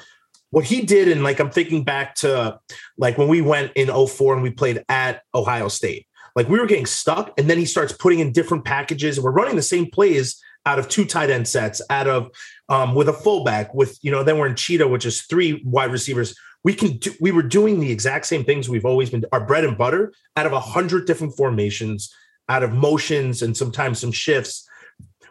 What 0.52 0.66
he 0.66 0.82
did, 0.82 1.08
and 1.08 1.24
like 1.24 1.40
I'm 1.40 1.52
thinking 1.52 1.84
back 1.84 2.16
to 2.16 2.60
like 2.98 3.18
when 3.18 3.28
we 3.28 3.42
went 3.42 3.72
in 3.76 3.88
04 3.88 4.34
and 4.34 4.44
we 4.44 4.50
played 4.50 4.84
at 4.90 5.22
Ohio 5.34 5.68
State. 5.68 6.08
Like 6.36 6.50
we 6.50 6.60
were 6.60 6.66
getting 6.66 6.86
stuck, 6.86 7.34
and 7.38 7.50
then 7.50 7.58
he 7.58 7.66
starts 7.66 7.92
putting 7.92 8.20
in 8.20 8.32
different 8.32 8.66
packages, 8.66 9.18
and 9.18 9.24
we're 9.24 9.32
running 9.32 9.56
the 9.56 9.62
same 9.62 9.90
plays 9.92 10.42
out 10.66 10.80
of 10.80 10.90
two 10.90 11.06
tight 11.06 11.30
end 11.30 11.48
sets, 11.48 11.82
out 11.90 12.08
of 12.08 12.30
um, 12.68 12.96
with 12.96 13.10
a 13.10 13.14
fullback, 13.14 13.74
with 13.74 13.98
you 14.02 14.12
know, 14.12 14.24
then 14.24 14.38
we're 14.38 14.48
in 14.48 14.56
Cheetah, 14.56 14.88
which 14.88 15.06
is 15.06 15.24
three 15.24 15.62
wide 15.66 15.92
receivers. 15.92 16.36
We 16.64 16.74
can 16.74 16.98
do, 16.98 17.14
we 17.22 17.32
were 17.32 17.42
doing 17.42 17.80
the 17.80 17.92
exact 17.92 18.26
same 18.26 18.44
things 18.44 18.68
we've 18.68 18.86
always 18.86 19.10
been 19.10 19.26
our 19.32 19.46
bread 19.46 19.64
and 19.64 19.78
butter 19.78 20.14
out 20.36 20.46
of 20.46 20.54
a 20.54 20.60
hundred 20.60 21.08
different 21.08 21.36
formations, 21.38 22.14
out 22.50 22.64
of 22.64 22.74
motions, 22.74 23.42
and 23.42 23.56
sometimes 23.56 24.00
some 24.00 24.12
shifts. 24.12 24.68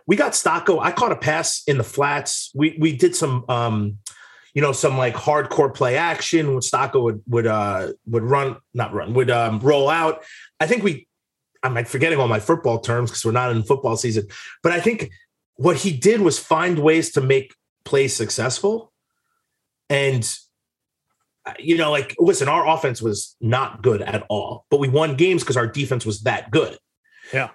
We 0.06 0.16
got 0.16 0.34
Stocco. 0.34 0.80
I 0.80 0.90
caught 0.90 1.12
a 1.12 1.16
pass 1.16 1.62
in 1.66 1.76
the 1.76 1.84
flats. 1.84 2.50
We 2.54 2.76
we 2.80 2.96
did 2.96 3.14
some 3.14 3.44
um, 3.48 3.98
you 4.58 4.62
know, 4.62 4.72
some 4.72 4.98
like 4.98 5.14
hardcore 5.14 5.72
play 5.72 5.96
action. 5.96 6.50
When 6.50 6.62
Stocco 6.62 7.00
would 7.00 7.22
would 7.28 7.46
uh 7.46 7.92
would 8.06 8.24
run, 8.24 8.56
not 8.74 8.92
run, 8.92 9.14
would 9.14 9.30
um 9.30 9.60
roll 9.60 9.88
out. 9.88 10.24
I 10.58 10.66
think 10.66 10.82
we 10.82 11.06
I'm 11.62 11.74
like 11.74 11.86
forgetting 11.86 12.18
all 12.18 12.26
my 12.26 12.40
football 12.40 12.80
terms 12.80 13.08
because 13.08 13.24
we're 13.24 13.30
not 13.30 13.52
in 13.52 13.62
football 13.62 13.96
season. 13.96 14.26
But 14.64 14.72
I 14.72 14.80
think 14.80 15.12
what 15.54 15.76
he 15.76 15.92
did 15.92 16.22
was 16.22 16.40
find 16.40 16.80
ways 16.80 17.12
to 17.12 17.20
make 17.20 17.54
plays 17.84 18.16
successful. 18.16 18.92
And 19.88 20.28
uh, 21.46 21.52
you 21.60 21.76
know, 21.76 21.92
like 21.92 22.16
listen, 22.18 22.48
our 22.48 22.66
offense 22.66 23.00
was 23.00 23.36
not 23.40 23.80
good 23.80 24.02
at 24.02 24.26
all, 24.28 24.66
but 24.72 24.80
we 24.80 24.88
won 24.88 25.14
games 25.14 25.44
because 25.44 25.56
our 25.56 25.68
defense 25.68 26.04
was 26.04 26.22
that 26.22 26.50
good. 26.50 26.76
Yeah. 27.32 27.50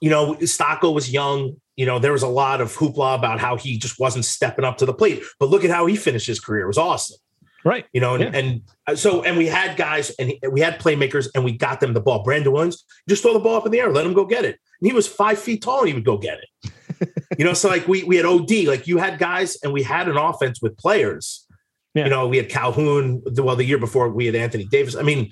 You 0.00 0.10
know, 0.10 0.36
Stocco 0.40 0.90
was 0.90 1.10
young. 1.12 1.56
You 1.76 1.86
know, 1.86 1.98
there 1.98 2.12
was 2.12 2.22
a 2.22 2.28
lot 2.28 2.60
of 2.60 2.76
hoopla 2.76 3.16
about 3.18 3.40
how 3.40 3.56
he 3.56 3.78
just 3.78 3.98
wasn't 3.98 4.24
stepping 4.24 4.64
up 4.64 4.78
to 4.78 4.86
the 4.86 4.94
plate. 4.94 5.22
But 5.40 5.48
look 5.48 5.64
at 5.64 5.70
how 5.70 5.86
he 5.86 5.96
finished 5.96 6.26
his 6.26 6.38
career. 6.40 6.64
It 6.64 6.68
was 6.68 6.78
awesome 6.78 7.16
Right. 7.64 7.86
you 7.94 8.00
know, 8.00 8.14
and, 8.14 8.22
Yeah. 8.24 8.38
and 8.40 8.60
uh, 8.86 8.94
so 8.94 9.22
and 9.24 9.36
we 9.38 9.46
had 9.46 9.76
guys 9.76 10.10
and 10.18 10.34
we 10.52 10.60
had 10.60 10.78
playmakers 10.78 11.28
and 11.34 11.42
we 11.44 11.52
got 11.52 11.80
them 11.80 11.94
the 11.94 12.00
ball. 12.00 12.22
Brandon 12.22 12.52
Williams 12.52 12.84
just 13.08 13.22
throw 13.22 13.32
the 13.32 13.38
ball 13.40 13.56
up 13.56 13.66
in 13.66 13.72
the 13.72 13.80
air, 13.80 13.90
let 13.90 14.04
him 14.06 14.12
go 14.12 14.24
get 14.26 14.44
it. 14.44 14.58
And 14.80 14.86
he 14.88 14.92
was 14.92 15.08
five 15.08 15.38
feet 15.38 15.62
tall 15.62 15.80
and 15.80 15.88
he 15.88 15.94
would 15.94 16.04
go 16.04 16.18
get 16.18 16.38
it. 16.38 17.08
you 17.38 17.44
know, 17.44 17.54
so 17.54 17.68
like 17.68 17.88
we 17.88 18.04
we 18.04 18.16
had 18.16 18.26
OD, 18.26 18.66
like 18.66 18.86
you 18.86 18.98
had 18.98 19.18
guys 19.18 19.56
and 19.64 19.72
we 19.72 19.82
had 19.82 20.08
an 20.08 20.16
offense 20.18 20.60
with 20.60 20.76
players. 20.76 21.46
Yeah. 21.94 22.04
You 22.04 22.10
know, 22.10 22.28
we 22.28 22.36
had 22.36 22.48
Calhoun. 22.50 23.22
Well, 23.36 23.56
the 23.56 23.64
year 23.64 23.78
before 23.78 24.10
we 24.10 24.26
had 24.26 24.34
Anthony 24.34 24.64
Davis. 24.66 24.94
I 24.96 25.02
mean, 25.02 25.30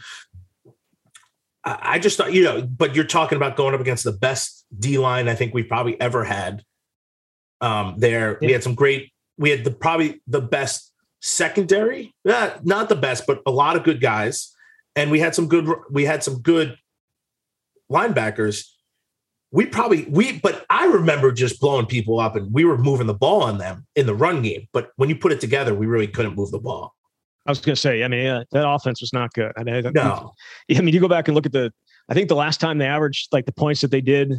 I, 1.64 1.98
just 1.98 2.16
thought, 2.16 2.32
you 2.32 2.42
know, 2.42 2.62
but 2.62 2.94
you're 2.94 3.04
talking 3.04 3.36
about 3.36 3.56
going 3.56 3.74
up 3.74 3.80
against 3.80 4.04
the 4.04 4.12
best 4.12 4.66
D 4.76 4.98
line 4.98 5.28
I 5.28 5.34
think 5.34 5.54
we've 5.54 5.68
probably 5.68 6.00
ever 6.00 6.24
had. 6.24 6.64
Um, 7.60 7.94
there 7.98 8.38
we 8.40 8.50
had 8.50 8.64
some 8.64 8.74
great. 8.74 9.12
We 9.38 9.50
had 9.50 9.62
the 9.62 9.70
probably 9.70 10.20
the 10.26 10.40
best 10.40 10.92
secondary. 11.20 12.12
Yeah, 12.24 12.58
not 12.64 12.88
the 12.88 12.96
best, 12.96 13.26
but 13.26 13.40
a 13.46 13.52
lot 13.52 13.76
of 13.76 13.84
good 13.84 14.00
guys, 14.00 14.52
and 14.96 15.10
we 15.12 15.20
had 15.20 15.34
some 15.34 15.46
good. 15.46 15.68
We 15.90 16.04
had 16.04 16.24
some 16.24 16.42
good 16.42 16.76
linebackers. 17.90 18.66
We 19.52 19.66
probably 19.66 20.06
we, 20.08 20.40
but 20.40 20.66
I 20.68 20.86
remember 20.86 21.30
just 21.30 21.60
blowing 21.60 21.86
people 21.86 22.18
up, 22.18 22.34
and 22.34 22.52
we 22.52 22.64
were 22.64 22.78
moving 22.78 23.06
the 23.06 23.14
ball 23.14 23.44
on 23.44 23.58
them 23.58 23.86
in 23.94 24.06
the 24.06 24.14
run 24.14 24.42
game. 24.42 24.66
But 24.72 24.90
when 24.96 25.08
you 25.08 25.14
put 25.14 25.30
it 25.30 25.40
together, 25.40 25.74
we 25.74 25.86
really 25.86 26.08
couldn't 26.08 26.34
move 26.34 26.50
the 26.50 26.58
ball. 26.58 26.96
I 27.47 27.51
was 27.51 27.61
going 27.61 27.74
to 27.74 27.80
say, 27.80 28.05
I 28.05 28.09
mean, 28.09 28.24
yeah, 28.24 28.43
that 28.53 28.68
offense 28.68 29.01
was 29.01 29.12
not 29.12 29.32
good. 29.32 29.53
I 29.57 29.64
mean, 29.64 29.90
No, 29.95 30.32
I 30.70 30.80
mean, 30.80 30.95
you 30.95 31.01
go 31.01 31.09
back 31.09 31.28
and 31.28 31.34
look 31.34 31.47
at 31.47 31.53
the, 31.53 31.72
I 32.09 32.14
think 32.14 32.28
the 32.28 32.36
last 32.36 32.61
time 32.61 32.78
they 32.78 32.86
averaged 32.86 33.28
like 33.32 33.47
the 33.47 33.53
points 33.53 33.80
that 33.80 33.90
they 33.90 34.01
did, 34.01 34.32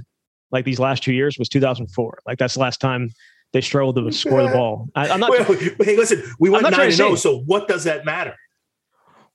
like 0.51 0.65
these 0.65 0.79
last 0.79 1.03
two 1.03 1.13
years 1.13 1.37
was 1.37 1.49
2004. 1.49 2.19
Like 2.25 2.37
that's 2.37 2.53
the 2.53 2.59
last 2.59 2.79
time 2.79 3.09
they 3.51 3.61
struggled 3.61 3.95
to 3.97 4.11
score 4.11 4.41
the 4.43 4.49
ball. 4.49 4.87
I, 4.95 5.09
I'm 5.09 5.19
not, 5.19 5.31
Wait, 5.31 5.47
wait, 5.49 5.75
hey, 5.83 5.97
listen, 5.97 6.23
we 6.39 6.49
went 6.49 6.63
nine 6.63 6.79
and 6.79 6.93
zero. 6.93 7.15
So 7.15 7.39
what 7.41 7.67
does 7.67 7.83
that 7.83 8.05
matter? 8.05 8.35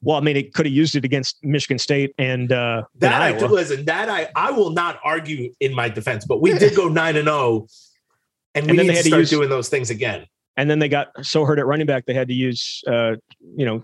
well, 0.00 0.16
I 0.16 0.20
mean, 0.20 0.36
it 0.36 0.54
could 0.54 0.64
have 0.66 0.72
used 0.72 0.94
it 0.94 1.04
against 1.04 1.42
Michigan 1.42 1.78
State 1.78 2.14
and, 2.18 2.52
uh, 2.52 2.84
That 2.96 3.20
I 3.20 3.28
Iowa. 3.30 3.46
listen. 3.46 3.84
That 3.86 4.08
I 4.08 4.28
I 4.36 4.52
will 4.52 4.70
not 4.70 5.00
argue 5.02 5.52
in 5.60 5.74
my 5.74 5.88
defense, 5.88 6.24
but 6.24 6.40
we 6.40 6.52
did 6.56 6.76
go 6.76 6.88
nine 6.88 7.16
and 7.16 7.26
zero, 7.26 7.66
and 8.54 8.70
we 8.70 8.76
need 8.76 8.86
had 8.94 9.02
to 9.02 9.08
start 9.08 9.20
use- 9.20 9.30
doing 9.30 9.48
those 9.48 9.68
things 9.68 9.90
again. 9.90 10.26
And 10.58 10.68
then 10.68 10.78
they 10.80 10.88
got 10.88 11.08
so 11.24 11.44
hurt 11.46 11.58
at 11.58 11.66
running 11.66 11.86
back 11.86 12.04
they 12.04 12.12
had 12.12 12.28
to 12.28 12.34
use 12.34 12.82
uh 12.86 13.12
you 13.56 13.64
know 13.64 13.82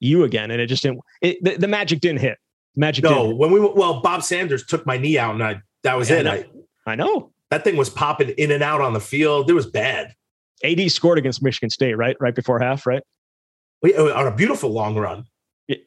you 0.00 0.24
again 0.24 0.50
and 0.50 0.60
it 0.60 0.66
just 0.68 0.82
didn't 0.82 1.00
it, 1.20 1.36
the, 1.42 1.56
the 1.56 1.68
magic 1.68 2.00
didn't 2.00 2.20
hit 2.20 2.38
magic 2.76 3.04
No, 3.04 3.28
when 3.34 3.50
we 3.52 3.60
well, 3.60 4.00
Bob 4.00 4.22
Sanders 4.22 4.64
took 4.66 4.84
my 4.86 4.96
knee 4.96 5.18
out, 5.18 5.34
and 5.34 5.42
I 5.44 5.60
that 5.82 5.96
was 5.98 6.08
Yeah, 6.10 6.20
it. 6.20 6.26
I 6.26 6.30
I, 6.30 6.36
know. 6.36 6.44
i 6.86 6.94
know 6.96 7.30
that 7.50 7.62
thing 7.64 7.76
was 7.76 7.90
popping 7.90 8.30
in 8.30 8.50
and 8.50 8.62
out 8.62 8.80
on 8.80 8.94
the 8.94 9.00
field. 9.00 9.48
It 9.50 9.52
was 9.54 9.66
bad. 9.66 10.14
ad 10.64 10.80
scored 10.90 11.18
against 11.18 11.42
michigan 11.42 11.70
state 11.70 11.94
right 11.94 12.16
right 12.20 12.34
before 12.34 12.58
half 12.58 12.86
right 12.86 13.02
We, 13.82 13.94
on 13.96 14.26
a 14.26 14.34
beautiful 14.34 14.70
long 14.70 14.96
run. 14.96 15.24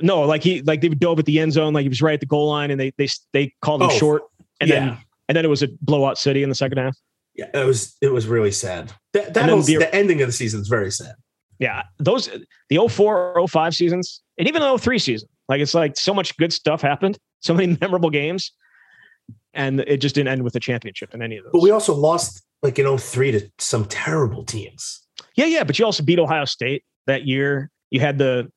No 0.02 0.22
like 0.22 0.44
he 0.44 0.62
like 0.64 0.82
they 0.82 0.90
dove 0.90 1.20
at 1.20 1.26
the 1.26 1.40
end 1.40 1.54
zone 1.54 1.74
like 1.74 1.84
he 1.84 1.90
was 1.90 2.02
right 2.02 2.14
at 2.14 2.20
the 2.20 2.26
goal 2.26 2.48
line 2.50 2.72
and 2.72 2.80
they 2.80 2.92
they 2.98 3.08
they 3.34 3.54
called 3.62 3.82
him 3.82 3.90
Oh, 3.92 3.98
short 3.98 4.24
and 4.60 4.70
yeah. 4.70 4.80
then 4.80 4.98
and 5.30 5.36
then 5.36 5.46
it 5.46 5.50
was 5.50 5.62
a 5.62 5.68
blowout 5.82 6.18
city 6.18 6.42
in 6.42 6.50
the 6.50 6.56
second 6.56 6.78
half 6.80 6.98
Yeah, 7.38 7.46
it 7.54 7.66
was 7.66 7.96
it 8.02 8.12
was 8.12 8.28
really 8.28 8.52
sad. 8.52 8.92
That, 9.14 9.34
that 9.34 9.46
then 9.48 9.62
the- 9.62 9.78
the 9.78 9.96
ending 9.96 10.22
of 10.22 10.28
the 10.28 10.34
season 10.34 10.60
is 10.62 10.68
very 10.68 10.92
sad. 10.92 11.14
yeah 11.60 11.84
those 12.00 12.30
the 12.70 12.78
04 12.90 13.48
05 13.48 13.76
seasons 13.76 14.22
and 14.38 14.48
even 14.48 14.62
the 14.62 14.78
03 14.78 15.00
season 15.00 15.30
Like 15.50 15.62
it's 15.62 15.74
like 15.74 15.96
so 15.98 16.14
much 16.14 16.36
good 16.38 16.52
stuff 16.54 16.82
happened, 16.82 17.18
so 17.42 17.54
many 17.54 17.78
memorable 17.80 18.10
games, 18.10 18.52
and 19.54 19.80
it 19.82 19.98
just 19.98 20.16
didn't 20.16 20.30
end 20.30 20.44
with 20.44 20.56
a 20.56 20.60
championship 20.60 21.14
in 21.14 21.22
any 21.22 21.38
of 21.38 21.44
those. 21.46 21.52
But 21.54 21.62
we 21.62 21.72
also 21.72 21.94
lost 21.96 22.44
like 22.64 22.80
in 22.80 22.98
03 22.98 23.32
to 23.32 23.50
some 23.60 23.86
terrible 23.86 24.44
teams. 24.44 25.04
Yeah, 25.36 25.46
yeah, 25.46 25.64
but 25.64 25.78
you 25.80 25.86
also 25.86 26.04
beat 26.04 26.20
Ohio 26.20 26.46
State 26.46 26.84
that 27.06 27.26
year. 27.26 27.70
You 27.92 28.00
had 28.00 28.18
the 28.18 28.52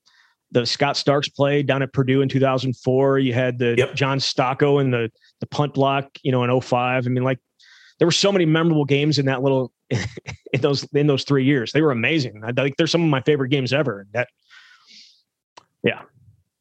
the 0.53 0.67
Scott 0.67 0.97
Starks 0.97 1.29
play 1.29 1.63
down 1.63 1.81
at 1.83 1.93
Purdue 1.93 2.23
in 2.23 2.29
2004. 2.29 3.19
You 3.21 3.33
had 3.33 3.59
the 3.59 3.75
Yep. 3.79 3.95
John 3.95 4.19
Stocco 4.21 4.79
and 4.79 4.93
the 4.93 5.11
the 5.41 5.47
punt 5.47 5.75
block, 5.75 6.07
you 6.23 6.33
know, 6.33 6.43
in 6.45 6.61
05. 6.61 7.07
I 7.07 7.09
mean, 7.09 7.23
like 7.25 7.39
there 8.01 8.07
were 8.07 8.13
so 8.13 8.33
many 8.33 8.47
memorable 8.47 8.87
games 8.87 9.19
in 9.19 9.27
that 9.27 9.43
little 9.43 9.73
in 9.91 10.61
those 10.61 10.85
in 10.95 11.07
those 11.07 11.23
three 11.23 11.45
years. 11.45 11.71
They 11.71 11.83
were 11.83 11.93
amazing. 11.93 12.43
I 12.43 12.51
think 12.51 12.77
they're 12.77 12.89
some 12.89 13.05
of 13.05 13.11
my 13.11 13.21
favorite 13.21 13.51
games 13.51 13.73
ever. 13.73 14.07
That 14.13 14.29
yeah, 15.85 16.03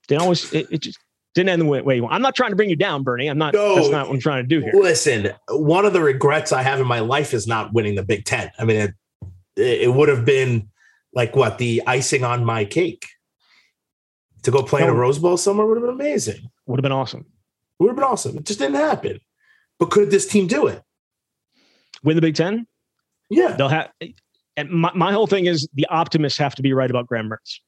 they 0.10 0.18
always 0.18 0.54
it, 0.54 0.68
it 0.70 0.82
just 0.82 1.00
didn't 1.34 1.50
end 1.50 1.62
the 1.62 1.66
way, 1.66 1.82
way 1.82 1.96
you 1.96 2.04
want. 2.04 2.14
I'm 2.14 2.22
not 2.22 2.36
trying 2.36 2.50
to 2.50 2.58
bring 2.58 2.70
you 2.70 2.76
down, 2.76 3.04
Bernie. 3.04 3.28
I'm 3.28 3.38
not. 3.38 3.54
No. 3.54 3.76
That's 3.76 3.90
not 3.90 4.08
what 4.08 4.16
I'm 4.16 4.20
trying 4.20 4.44
to 4.44 4.48
do 4.48 4.60
here. 4.60 4.74
Listen, 4.76 5.32
one 5.50 5.86
of 5.86 5.94
the 5.94 6.02
regrets 6.02 6.52
I 6.52 6.62
have 6.62 6.82
in 6.82 6.88
my 6.88 7.00
life 7.00 7.34
is 7.34 7.48
not 7.48 7.74
winning 7.74 7.96
the 7.96 8.04
Big 8.04 8.26
Ten. 8.26 8.52
I 8.60 8.66
mean, 8.66 8.78
it, 8.78 9.82
it 9.82 9.94
would 9.94 10.10
have 10.10 10.26
been 10.26 10.70
like 11.14 11.38
what 11.38 11.58
the 11.58 11.82
icing 11.88 12.24
on 12.26 12.44
my 12.44 12.66
cake. 12.66 13.08
To 14.44 14.52
go 14.52 14.64
play 14.64 14.82
in 14.82 14.88
a 14.88 14.94
Rose 14.94 15.20
Bowl 15.20 15.36
somewhere 15.36 15.68
would 15.68 15.76
have 15.76 15.86
been 15.86 15.96
amazing. 15.96 16.50
Would 16.66 16.80
have 16.80 16.84
been 16.84 16.94
awesome. 16.94 17.22
It 17.22 17.84
would 17.84 17.90
have 17.90 17.98
been 17.98 18.06
awesome. 18.06 18.38
It 18.38 18.46
just 18.46 18.58
didn't 18.58 18.76
happen. 18.76 19.20
But 19.80 19.92
could 19.92 20.12
this 20.12 20.28
team 20.28 20.48
do 20.48 20.68
it? 20.68 20.82
Win 22.04 22.16
the 22.16 22.22
Big 22.22 22.36
Ten. 22.36 22.66
Yeah. 23.30 23.54
They'll 23.54 23.70
have, 23.70 23.90
and 24.58 24.70
my, 24.70 24.92
my 24.94 25.12
whole 25.12 25.28
thing 25.28 25.46
is 25.46 25.68
the 25.74 25.86
optimists 25.88 26.40
have 26.40 26.56
to 26.56 26.62
be 26.62 26.74
right 26.74 26.90
about 26.90 27.08
Graham 27.08 27.30
Mertz. 27.30 27.60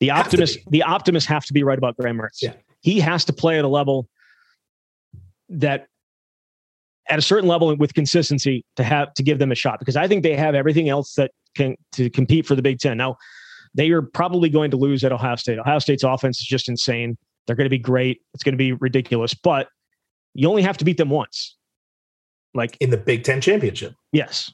The 0.00 0.10
optimists, 0.10 0.58
the 0.68 0.82
optimists 0.82 1.28
have 1.28 1.44
to 1.46 1.52
be 1.52 1.62
right 1.62 1.78
about 1.78 1.96
Graham 1.96 2.18
Mertz. 2.18 2.42
Yeah. 2.42 2.52
He 2.80 3.00
has 3.00 3.24
to 3.24 3.32
play 3.32 3.58
at 3.58 3.64
a 3.64 3.68
level 3.68 4.08
that, 5.48 5.86
at 7.08 7.18
a 7.18 7.22
certain 7.22 7.48
level 7.48 7.74
with 7.76 7.94
consistency, 7.94 8.64
to 8.76 8.84
have 8.84 9.14
to 9.14 9.22
give 9.22 9.38
them 9.38 9.52
a 9.52 9.54
shot 9.54 9.78
because 9.78 9.96
I 9.96 10.06
think 10.08 10.22
they 10.22 10.36
have 10.36 10.54
everything 10.54 10.88
else 10.88 11.14
that 11.14 11.30
can 11.56 11.76
to 11.92 12.10
compete 12.10 12.46
for 12.46 12.54
the 12.54 12.62
Big 12.62 12.78
Ten. 12.78 12.96
Now, 12.96 13.16
they 13.74 13.90
are 13.90 14.02
probably 14.02 14.48
going 14.48 14.70
to 14.70 14.76
lose 14.76 15.04
at 15.04 15.12
Ohio 15.12 15.36
State. 15.36 15.58
Ohio 15.58 15.78
State's 15.78 16.02
offense 16.02 16.40
is 16.40 16.46
just 16.46 16.68
insane. 16.68 17.16
They're 17.46 17.56
going 17.56 17.66
to 17.66 17.70
be 17.70 17.78
great. 17.78 18.20
It's 18.34 18.42
going 18.42 18.54
to 18.54 18.58
be 18.58 18.72
ridiculous, 18.72 19.34
but 19.34 19.68
you 20.34 20.48
only 20.48 20.62
have 20.62 20.76
to 20.78 20.84
beat 20.84 20.96
them 20.96 21.10
once. 21.10 21.56
Like 22.56 22.76
In 22.80 22.90
the 22.90 22.96
Big 22.96 23.24
Ten 23.24 23.40
championship. 23.40 23.94
Yes. 24.12 24.52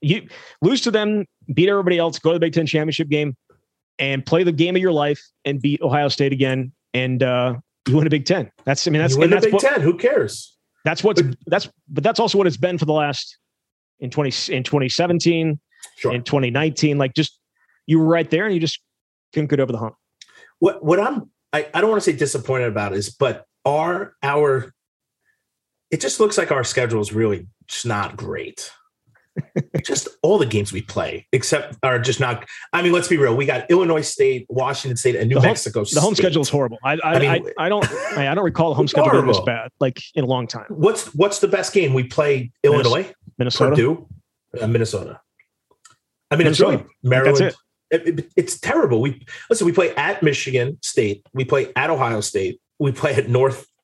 You 0.00 0.28
lose 0.62 0.80
to 0.82 0.90
them, 0.90 1.26
beat 1.52 1.68
everybody 1.68 1.98
else, 1.98 2.18
go 2.18 2.30
to 2.30 2.34
the 2.34 2.40
Big 2.40 2.54
Ten 2.54 2.66
championship 2.66 3.08
game, 3.08 3.36
and 3.98 4.24
play 4.24 4.44
the 4.44 4.52
game 4.52 4.76
of 4.76 4.80
your 4.82 4.92
life 4.92 5.20
and 5.44 5.60
beat 5.60 5.82
Ohio 5.82 6.08
State 6.08 6.32
again, 6.32 6.72
and 6.94 7.22
uh, 7.22 7.56
you 7.86 7.96
win 7.96 8.06
a 8.06 8.10
Big 8.10 8.24
Ten. 8.24 8.50
That's 8.64 8.86
I 8.86 8.90
mean 8.90 9.02
that's 9.02 9.14
you 9.14 9.20
win 9.20 9.32
and 9.32 9.32
the 9.32 9.36
that's 9.36 9.46
Big 9.46 9.54
what, 9.54 9.62
Ten. 9.62 9.80
Who 9.82 9.96
cares? 9.98 10.56
that's 10.84 11.04
what's 11.04 11.20
that's 11.46 11.68
but 11.90 12.02
that's 12.02 12.18
also 12.18 12.38
what 12.38 12.46
it's 12.46 12.56
been 12.56 12.78
for 12.78 12.86
the 12.86 12.92
last 12.94 13.36
in 13.98 14.08
twenty 14.10 14.32
in 14.50 14.62
twenty 14.64 14.88
seventeen 14.88 15.60
Sure. 15.96 16.14
in 16.14 16.22
twenty 16.22 16.50
nineteen. 16.50 16.96
Like 16.96 17.12
just 17.14 17.38
you 17.86 17.98
were 17.98 18.06
right 18.06 18.30
there 18.30 18.46
and 18.46 18.54
you 18.54 18.60
just 18.60 18.80
couldn't 19.34 19.50
get 19.50 19.60
over 19.60 19.72
the 19.72 19.78
hump. 19.78 19.96
what 20.60 20.82
what 20.82 20.98
I'm 20.98 21.30
I, 21.52 21.68
I 21.74 21.80
don't 21.82 21.90
want 21.90 22.02
to 22.02 22.10
say 22.10 22.16
disappointed 22.16 22.68
about 22.68 22.94
is, 22.94 23.10
but 23.10 23.44
are 23.66 24.14
our 24.22 24.72
it 25.90 26.00
just 26.00 26.20
looks 26.20 26.38
like 26.38 26.50
our 26.52 26.64
schedule 26.64 27.00
is 27.00 27.12
really 27.12 27.46
just 27.66 27.86
not 27.86 28.16
great. 28.16 28.70
just 29.84 30.08
all 30.22 30.38
the 30.38 30.46
games 30.46 30.72
we 30.72 30.82
play, 30.82 31.26
except 31.32 31.76
are 31.82 31.98
just 31.98 32.20
not. 32.20 32.46
I 32.72 32.82
mean, 32.82 32.92
let's 32.92 33.08
be 33.08 33.16
real. 33.16 33.36
We 33.36 33.46
got 33.46 33.70
Illinois 33.70 34.00
State, 34.02 34.44
Washington 34.48 34.96
State, 34.96 35.14
and 35.16 35.28
New 35.28 35.36
The 35.36 35.40
home- 35.40 35.50
Mexico. 35.50 35.84
The 35.84 36.00
home 36.00 36.14
schedule 36.14 36.42
is 36.42 36.48
horrible. 36.48 36.78
I 36.84 36.94
I, 36.94 36.98
I 37.02 37.12
I, 37.14 37.18
mean- 37.38 37.52
I, 37.58 37.68
don't 37.68 37.90
I, 38.16 38.28
I 38.28 38.34
don't 38.34 38.44
recall 38.44 38.70
the 38.70 38.74
home 38.74 38.88
schedule 38.88 39.12
being 39.12 39.26
this 39.26 39.40
bad 39.40 39.70
like 39.80 40.00
in 40.14 40.24
a 40.24 40.26
long 40.26 40.46
time. 40.46 40.66
What's 40.68 41.14
what's 41.14 41.38
the 41.38 41.48
best 41.48 41.72
game? 41.72 41.94
We 41.94 42.04
play 42.04 42.50
Illinois, 42.64 43.10
Minnesota. 43.38 43.70
Purdue, 43.70 44.08
uh, 44.60 44.66
Minnesota. 44.66 45.20
I 46.30 46.36
mean, 46.36 46.46
it's 46.48 46.60
really 46.60 46.84
Maryland. 47.02 47.38
That's 47.38 47.56
It- 47.90 48.18
it- 48.18 48.32
it's 48.36 48.58
terrible. 48.60 49.00
We 49.00 49.24
listen. 49.48 49.64
We 49.64 49.72
play 49.72 49.94
at 49.94 50.22
Michigan 50.22 50.78
State. 50.82 51.24
We 51.32 51.44
play 51.44 51.72
at 51.76 51.88
Ohio 51.90 52.20
State. 52.20 52.60
We 52.78 52.92
play 52.92 53.14
at 53.14 53.28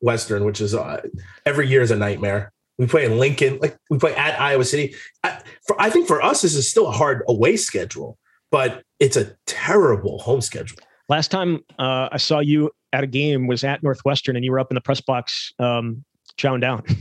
Northwestern, 0.03 0.44
which 0.44 0.61
is 0.61 0.74
uh, 0.74 1.01
every 1.44 1.68
year 1.68 1.82
is 1.82 1.90
a 1.90 1.97
nightmare. 1.97 2.53
We 2.78 2.86
play 2.86 3.05
in 3.07 3.18
Lincoln. 3.18 3.59
Like 3.61 3.76
we 3.90 3.99
play 3.99 4.14
at 4.14 4.38
Iowa 4.40 4.64
City. 4.64 4.94
I, 5.24 5.40
for, 5.66 5.80
I 5.80 5.90
think 5.90 6.07
for 6.07 6.22
us, 6.22 6.42
this 6.42 6.55
is 6.55 6.70
still 6.70 6.88
a 6.88 6.92
hard 6.92 7.22
away 7.28 7.57
schedule, 7.57 8.18
but 8.51 8.82
it's 9.01 9.16
a 9.16 9.34
terrible 9.47 10.18
home 10.18 10.40
schedule. 10.40 10.78
Last 11.09 11.30
time 11.30 11.61
uh, 11.78 12.09
I 12.12 12.18
saw 12.18 12.40
you 12.40 12.70
at 12.92 13.05
a 13.05 13.07
game 13.07 13.47
was 13.47 13.64
at 13.64 13.82
Northwestern, 13.82 14.36
and 14.36 14.44
you 14.44 14.51
were 14.53 14.59
up 14.59 14.70
in 14.70 14.74
the 14.74 14.80
press 14.80 15.01
box 15.01 15.53
um, 15.59 16.05
chowing 16.38 16.61
down. 16.61 16.82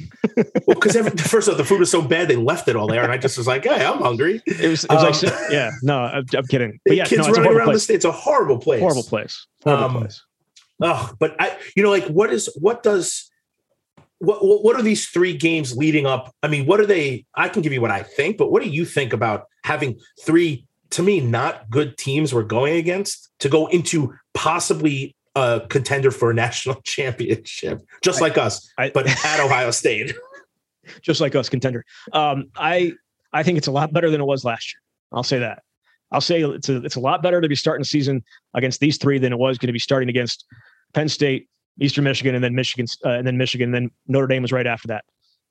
Well, 0.68 0.76
because 0.76 0.96
first 1.30 1.48
of 1.48 1.54
all, 1.54 1.58
the 1.58 1.64
food 1.64 1.80
was 1.80 1.92
so 1.92 2.02
bad 2.02 2.28
they 2.28 2.36
left 2.36 2.68
it 2.68 2.76
all 2.76 2.88
there, 2.88 3.04
and 3.04 3.12
I 3.12 3.18
just 3.18 3.38
was 3.38 3.46
like, 3.48 3.64
"Hey, 3.64 3.86
I'm 3.86 4.00
hungry." 4.00 4.42
It 4.48 4.68
was, 4.68 4.84
it 4.84 4.90
was 4.92 5.24
like, 5.24 5.32
Um, 5.32 5.40
yeah, 5.52 5.72
no, 5.84 6.00
I'm, 6.00 6.26
I'm 6.36 6.46
kidding. 6.48 6.80
But 6.84 6.96
yeah, 6.98 7.06
kids 7.06 7.22
no, 7.22 7.28
it's 7.28 7.38
running 7.38 7.54
around 7.56 7.72
the 7.72 7.80
state. 7.80 7.96
It's 7.96 8.06
a 8.06 8.12
horrible 8.12 8.58
place. 8.58 8.82
Horrible 8.82 9.04
place. 9.04 9.46
Horrible 9.64 9.86
Um, 9.86 9.98
place. 10.02 10.22
Oh, 10.82 11.12
but 11.20 11.36
I, 11.40 11.58
you 11.76 11.84
know, 11.84 11.90
like 11.92 12.06
what 12.08 12.32
is 12.34 12.50
what 12.60 12.84
does 12.84 13.32
what 14.20 14.40
what 14.44 14.76
are 14.76 14.82
these 14.82 15.08
three 15.08 15.36
games 15.36 15.76
leading 15.76 16.06
up? 16.06 16.34
I 16.44 16.48
mean, 16.48 16.66
what 16.66 16.80
are 16.80 16.86
they? 16.86 17.26
I 17.36 17.50
can 17.50 17.62
give 17.62 17.74
you 17.74 17.82
what 17.82 17.92
I 17.92 18.04
think, 18.04 18.38
but 18.38 18.52
what 18.52 18.62
do 18.64 18.70
you 18.70 18.86
think 18.86 19.14
about 19.14 19.46
having 19.64 20.00
three 20.22 20.66
to 20.92 21.04
me 21.04 21.20
not 21.20 21.70
good 21.70 21.98
teams 21.98 22.34
we're 22.34 22.44
going 22.44 22.78
against 22.78 23.30
to 23.40 23.50
go 23.50 23.68
into 23.68 24.14
possibly 24.34 25.16
a 25.36 25.62
contender 25.70 26.12
for 26.12 26.32
a 26.32 26.34
national 26.34 26.76
championship, 26.84 27.82
just 28.02 28.22
like 28.22 28.38
us, 28.38 28.70
I- 28.78 28.92
but 28.94 29.08
at 29.08 29.40
Ohio 29.40 29.72
State. 29.72 30.14
Just 31.02 31.20
like 31.20 31.34
us, 31.34 31.50
contender. 31.50 31.84
Um, 32.14 32.50
I 32.56 32.94
I 33.34 33.42
think 33.42 33.58
it's 33.58 33.66
a 33.66 33.72
lot 33.72 33.92
better 33.92 34.10
than 34.12 34.22
it 34.22 34.26
was 34.26 34.46
last 34.46 34.74
year. 34.74 34.80
I'll 35.12 35.24
say 35.24 35.40
that. 35.40 35.64
I'll 36.16 36.22
say 36.22 36.42
it's 36.42 36.70
a 36.70 36.78
it's 36.78 36.96
a 36.96 37.00
lot 37.02 37.22
better 37.22 37.42
to 37.42 37.48
be 37.50 37.56
starting 37.56 37.82
the 37.82 37.88
season 37.88 38.24
against 38.54 38.80
these 38.80 38.98
three 38.98 39.20
than 39.20 39.34
it 39.34 39.38
was 39.38 39.58
going 39.58 39.68
to 39.68 39.74
be 39.74 39.80
starting 39.80 40.08
against 40.08 40.46
Penn 40.94 41.10
State, 41.10 41.50
Eastern 41.80 42.06
Michigan, 42.06 42.36
and 42.36 42.44
then 42.44 42.56
Michigan, 42.56 42.86
uh, 43.06 43.10
and 43.10 43.28
then 43.28 43.38
Michigan, 43.38 43.66
and 43.66 43.76
then 43.76 43.92
Notre 44.08 44.28
Dame 44.28 44.42
was 44.42 44.54
right 44.54 44.66
after 44.66 44.88
that. 44.88 45.04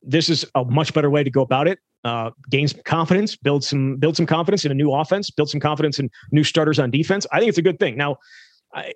This 0.02 0.30
is 0.30 0.44
a 0.54 0.64
much 0.64 0.94
better 0.94 1.10
way 1.10 1.22
to 1.22 1.30
go 1.30 1.42
about 1.42 1.68
it. 1.68 1.78
Uh, 2.02 2.30
gain 2.50 2.66
some 2.66 2.80
confidence, 2.84 3.36
build 3.36 3.62
some 3.62 3.96
build 3.96 4.16
some 4.16 4.26
confidence 4.26 4.64
in 4.64 4.72
a 4.72 4.74
new 4.74 4.92
offense, 4.92 5.30
build 5.30 5.50
some 5.50 5.60
confidence 5.60 5.98
in 5.98 6.10
new 6.32 6.44
starters 6.44 6.78
on 6.78 6.90
defense. 6.90 7.26
I 7.30 7.40
think 7.40 7.50
it's 7.50 7.58
a 7.58 7.62
good 7.62 7.78
thing. 7.78 7.96
Now, 7.96 8.16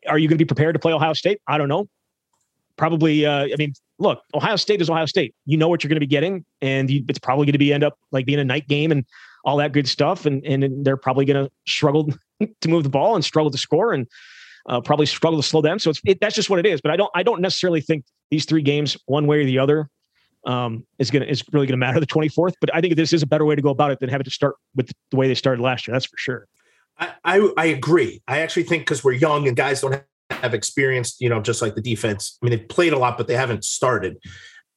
are 0.08 0.18
you 0.18 0.26
going 0.26 0.38
to 0.38 0.44
be 0.44 0.46
prepared 0.46 0.74
to 0.74 0.78
play 0.78 0.92
Ohio 0.92 1.12
State? 1.12 1.40
I 1.46 1.58
don't 1.58 1.68
know. 1.68 1.86
Probably. 2.76 3.26
Uh, 3.26 3.44
I 3.44 3.54
mean, 3.58 3.74
look, 3.98 4.22
Ohio 4.34 4.56
State 4.56 4.80
is 4.80 4.88
Ohio 4.88 5.06
State. 5.06 5.34
You 5.44 5.58
know 5.58 5.68
what 5.68 5.84
you're 5.84 5.88
going 5.88 5.96
to 5.96 6.00
be 6.00 6.06
getting, 6.06 6.44
and 6.62 6.90
you, 6.90 7.04
it's 7.08 7.18
probably 7.18 7.44
going 7.46 7.52
to 7.52 7.58
be 7.58 7.72
end 7.72 7.84
up 7.84 7.98
like 8.10 8.24
being 8.24 8.38
a 8.38 8.44
night 8.44 8.68
game 8.68 8.90
and 8.92 9.04
all 9.48 9.56
that 9.56 9.72
good 9.72 9.88
stuff. 9.88 10.26
And 10.26 10.44
and 10.44 10.84
they're 10.84 10.98
probably 10.98 11.24
going 11.24 11.46
to 11.46 11.50
struggle 11.66 12.12
to 12.60 12.68
move 12.68 12.82
the 12.82 12.90
ball 12.90 13.14
and 13.14 13.24
struggle 13.24 13.50
to 13.50 13.58
score 13.58 13.94
and 13.94 14.06
uh, 14.68 14.80
probably 14.80 15.06
struggle 15.06 15.40
to 15.40 15.46
slow 15.46 15.62
them. 15.62 15.78
So 15.78 15.90
it's 15.90 16.00
it, 16.06 16.20
that's 16.20 16.34
just 16.34 16.50
what 16.50 16.58
it 16.58 16.66
is. 16.66 16.80
But 16.80 16.92
I 16.92 16.96
don't 16.96 17.10
I 17.14 17.22
don't 17.22 17.40
necessarily 17.40 17.80
think 17.80 18.04
these 18.30 18.44
three 18.44 18.62
games, 18.62 18.96
one 19.06 19.26
way 19.26 19.40
or 19.40 19.44
the 19.44 19.58
other, 19.58 19.88
um, 20.46 20.86
is 20.98 21.10
gonna 21.10 21.24
is 21.24 21.42
really 21.52 21.66
gonna 21.66 21.78
matter 21.78 21.98
the 21.98 22.06
24th. 22.06 22.54
But 22.60 22.74
I 22.74 22.80
think 22.82 22.96
this 22.96 23.12
is 23.12 23.22
a 23.22 23.26
better 23.26 23.46
way 23.46 23.54
to 23.54 23.62
go 23.62 23.70
about 23.70 23.90
it 23.90 24.00
than 24.00 24.10
having 24.10 24.24
to 24.24 24.30
start 24.30 24.56
with 24.76 24.92
the 25.10 25.16
way 25.16 25.26
they 25.26 25.34
started 25.34 25.62
last 25.62 25.88
year. 25.88 25.94
That's 25.94 26.06
for 26.06 26.18
sure. 26.18 26.46
I, 26.98 27.12
I 27.24 27.52
I 27.56 27.64
agree. 27.66 28.22
I 28.28 28.40
actually 28.40 28.64
think 28.64 28.82
because 28.82 29.02
we're 29.02 29.12
young 29.12 29.48
and 29.48 29.56
guys 29.56 29.80
don't 29.80 30.02
have 30.30 30.52
experience, 30.52 31.16
you 31.20 31.30
know, 31.30 31.40
just 31.40 31.62
like 31.62 31.74
the 31.74 31.80
defense. 31.80 32.38
I 32.42 32.46
mean, 32.46 32.58
they've 32.58 32.68
played 32.68 32.92
a 32.92 32.98
lot, 32.98 33.16
but 33.16 33.28
they 33.28 33.36
haven't 33.36 33.64
started. 33.64 34.18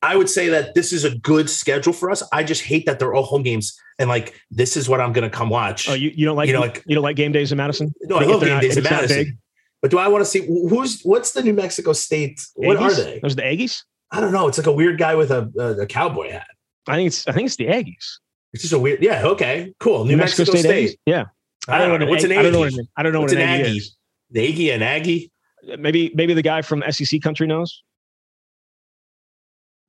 I 0.03 0.15
would 0.15 0.29
say 0.29 0.49
that 0.49 0.73
this 0.73 0.91
is 0.93 1.03
a 1.03 1.15
good 1.19 1.49
schedule 1.49 1.93
for 1.93 2.09
us. 2.09 2.23
I 2.33 2.43
just 2.43 2.63
hate 2.63 2.85
that 2.87 2.97
they're 2.99 3.13
all 3.13 3.23
home 3.23 3.43
games 3.43 3.77
and 3.99 4.09
like 4.09 4.33
this 4.49 4.75
is 4.75 4.89
what 4.89 4.99
I'm 4.99 5.13
going 5.13 5.29
to 5.29 5.35
come 5.35 5.49
watch. 5.49 5.87
Oh, 5.87 5.93
you, 5.93 6.11
you 6.15 6.25
don't 6.25 6.35
like 6.35 6.47
You 6.47 6.53
know, 6.53 6.61
like- 6.61 6.83
you 6.87 6.95
don't 6.95 7.03
like 7.03 7.15
game 7.15 7.31
days 7.31 7.51
in 7.51 7.57
Madison? 7.57 7.93
no, 8.01 8.17
I 8.17 8.23
love 8.25 8.41
game 8.41 8.49
not- 8.49 8.61
days 8.61 8.77
in 8.77 8.83
Madison. 8.83 9.37
But 9.81 9.89
do 9.91 9.97
I 9.97 10.07
want 10.07 10.21
to 10.23 10.29
see 10.29 10.45
who's 10.45 11.01
what's 11.01 11.31
the 11.31 11.41
New 11.41 11.53
Mexico 11.53 11.93
State? 11.93 12.39
What 12.55 12.77
Aggies? 12.77 12.99
are 12.99 13.03
they? 13.03 13.19
Those 13.21 13.33
are 13.33 13.37
the 13.37 13.41
Aggies. 13.43 13.81
I 14.11 14.19
don't 14.21 14.31
know. 14.31 14.47
It's 14.47 14.57
like 14.59 14.67
a 14.67 14.71
weird 14.71 14.99
guy 14.99 15.15
with 15.15 15.31
a, 15.31 15.51
a, 15.57 15.81
a 15.81 15.85
cowboy 15.87 16.29
hat. 16.31 16.45
I 16.87 16.95
think 16.97 17.07
it's 17.07 17.27
I 17.27 17.31
think 17.31 17.47
it's 17.47 17.55
the 17.55 17.65
Aggies. 17.67 18.05
It's 18.53 18.61
just 18.61 18.73
a 18.73 18.79
weird. 18.79 19.01
Yeah. 19.01 19.25
Okay. 19.25 19.73
Cool. 19.79 20.05
New, 20.05 20.17
Mexico, 20.17 20.51
State. 20.55 20.65
Aggies? 20.91 20.95
Yeah. 21.07 21.25
I 21.67 21.77
don't 21.79 21.99
know. 21.99 22.05
What's 22.07 22.23
an 22.23 22.31
Aggie- 22.31 22.39
I 22.39 22.43
don't 22.43 22.51
know 22.53 22.59
what 22.59 22.73
an, 22.73 22.87
I 22.97 23.03
don't 23.03 23.13
know 23.13 23.21
What's 23.21 23.33
what 23.33 23.41
an 23.41 23.47
an 23.49 23.53
Aggie 23.59 23.69
Aggie? 23.69 23.77
is. 23.77 23.95
The 24.31 24.47
Aggie 24.47 24.69
and 24.71 24.83
Aggie. 24.83 25.31
Maybe 25.79 26.11
maybe 26.15 26.33
the 26.35 26.41
guy 26.43 26.61
from 26.61 26.83
SEC 26.91 27.19
country 27.21 27.47
knows. 27.47 27.81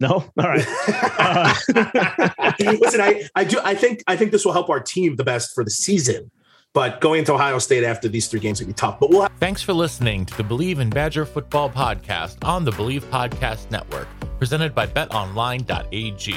No, 0.03 0.09
all 0.11 0.31
right. 0.37 0.67
Uh, 1.17 1.55
Listen, 2.59 3.01
I, 3.01 3.29
I 3.37 3.45
do. 3.45 3.61
I 3.63 3.77
think 3.77 4.03
I 4.09 4.17
think 4.17 4.33
this 4.33 4.45
will 4.45 4.53
help 4.53 4.69
our 4.69 4.81
team 4.81 5.15
the 5.15 5.23
best 5.23 5.55
for 5.55 5.63
the 5.63 5.71
season. 5.71 6.29
But 6.73 7.01
going 7.01 7.21
into 7.21 7.35
Ohio 7.35 7.61
State 7.61 7.85
after 7.85 8.09
these 8.09 8.27
three 8.27 8.41
games 8.41 8.59
would 8.59 8.67
be 8.67 8.73
tough. 8.73 8.99
But 8.99 9.11
we'll 9.11 9.23
have 9.23 9.33
Thanks 9.39 9.63
for 9.63 9.75
listening 9.75 10.27
to 10.27 10.37
the 10.37 10.43
Bleav 10.43 10.81
in 10.81 10.91
Badger 10.91 11.25
Football 11.25 11.71
podcast 11.71 12.45
on 12.45 12.65
the 12.65 12.73
Bleav 12.73 13.03
Podcast 13.03 13.71
Network, 13.71 14.09
presented 14.39 14.75
by 14.75 14.89
betonline.ag. 14.89 16.35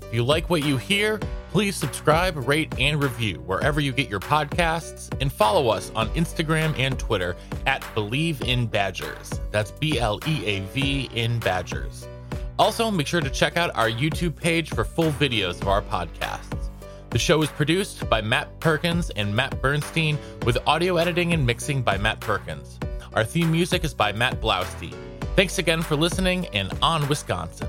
If 0.00 0.14
you 0.14 0.24
like 0.24 0.48
what 0.48 0.64
you 0.64 0.78
hear, 0.78 1.20
Please 1.52 1.76
subscribe, 1.76 2.48
rate, 2.48 2.72
and 2.78 3.02
review 3.02 3.34
wherever 3.40 3.78
you 3.78 3.92
get 3.92 4.08
your 4.08 4.20
podcasts, 4.20 5.14
and 5.20 5.30
follow 5.30 5.68
us 5.68 5.92
on 5.94 6.08
Instagram 6.14 6.74
and 6.78 6.98
Twitter 6.98 7.36
at 7.66 7.82
Bleav 7.94 8.40
in 8.48 8.66
Badgers. 8.66 9.38
That's 9.50 9.70
B 9.72 10.00
L 10.00 10.18
E 10.26 10.46
A 10.46 10.60
V 10.60 11.10
in 11.14 11.38
Badgers. 11.40 12.08
Also, 12.58 12.90
make 12.90 13.06
sure 13.06 13.20
to 13.20 13.30
check 13.30 13.56
out 13.56 13.74
our 13.74 13.88
YouTube 13.90 14.36
page 14.36 14.70
for 14.70 14.84
full 14.84 15.10
videos 15.12 15.60
of 15.60 15.68
our 15.68 15.82
podcasts. 15.82 16.70
The 17.10 17.18
show 17.18 17.42
is 17.42 17.50
produced 17.50 18.08
by 18.08 18.22
Matt 18.22 18.58
Perkins 18.60 19.10
and 19.10 19.34
Matt 19.34 19.60
Bernstein, 19.60 20.18
with 20.44 20.58
audio 20.66 20.96
editing 20.96 21.32
and 21.32 21.46
mixing 21.46 21.82
by 21.82 21.98
Matt 21.98 22.20
Perkins. 22.20 22.78
Our 23.14 23.24
theme 23.24 23.50
music 23.52 23.84
is 23.84 23.92
by 23.92 24.12
Matt 24.12 24.40
Blaustein. 24.40 24.94
Thanks 25.36 25.58
again 25.58 25.82
for 25.82 25.96
listening, 25.96 26.46
and 26.48 26.72
on 26.82 27.06
Wisconsin. 27.08 27.68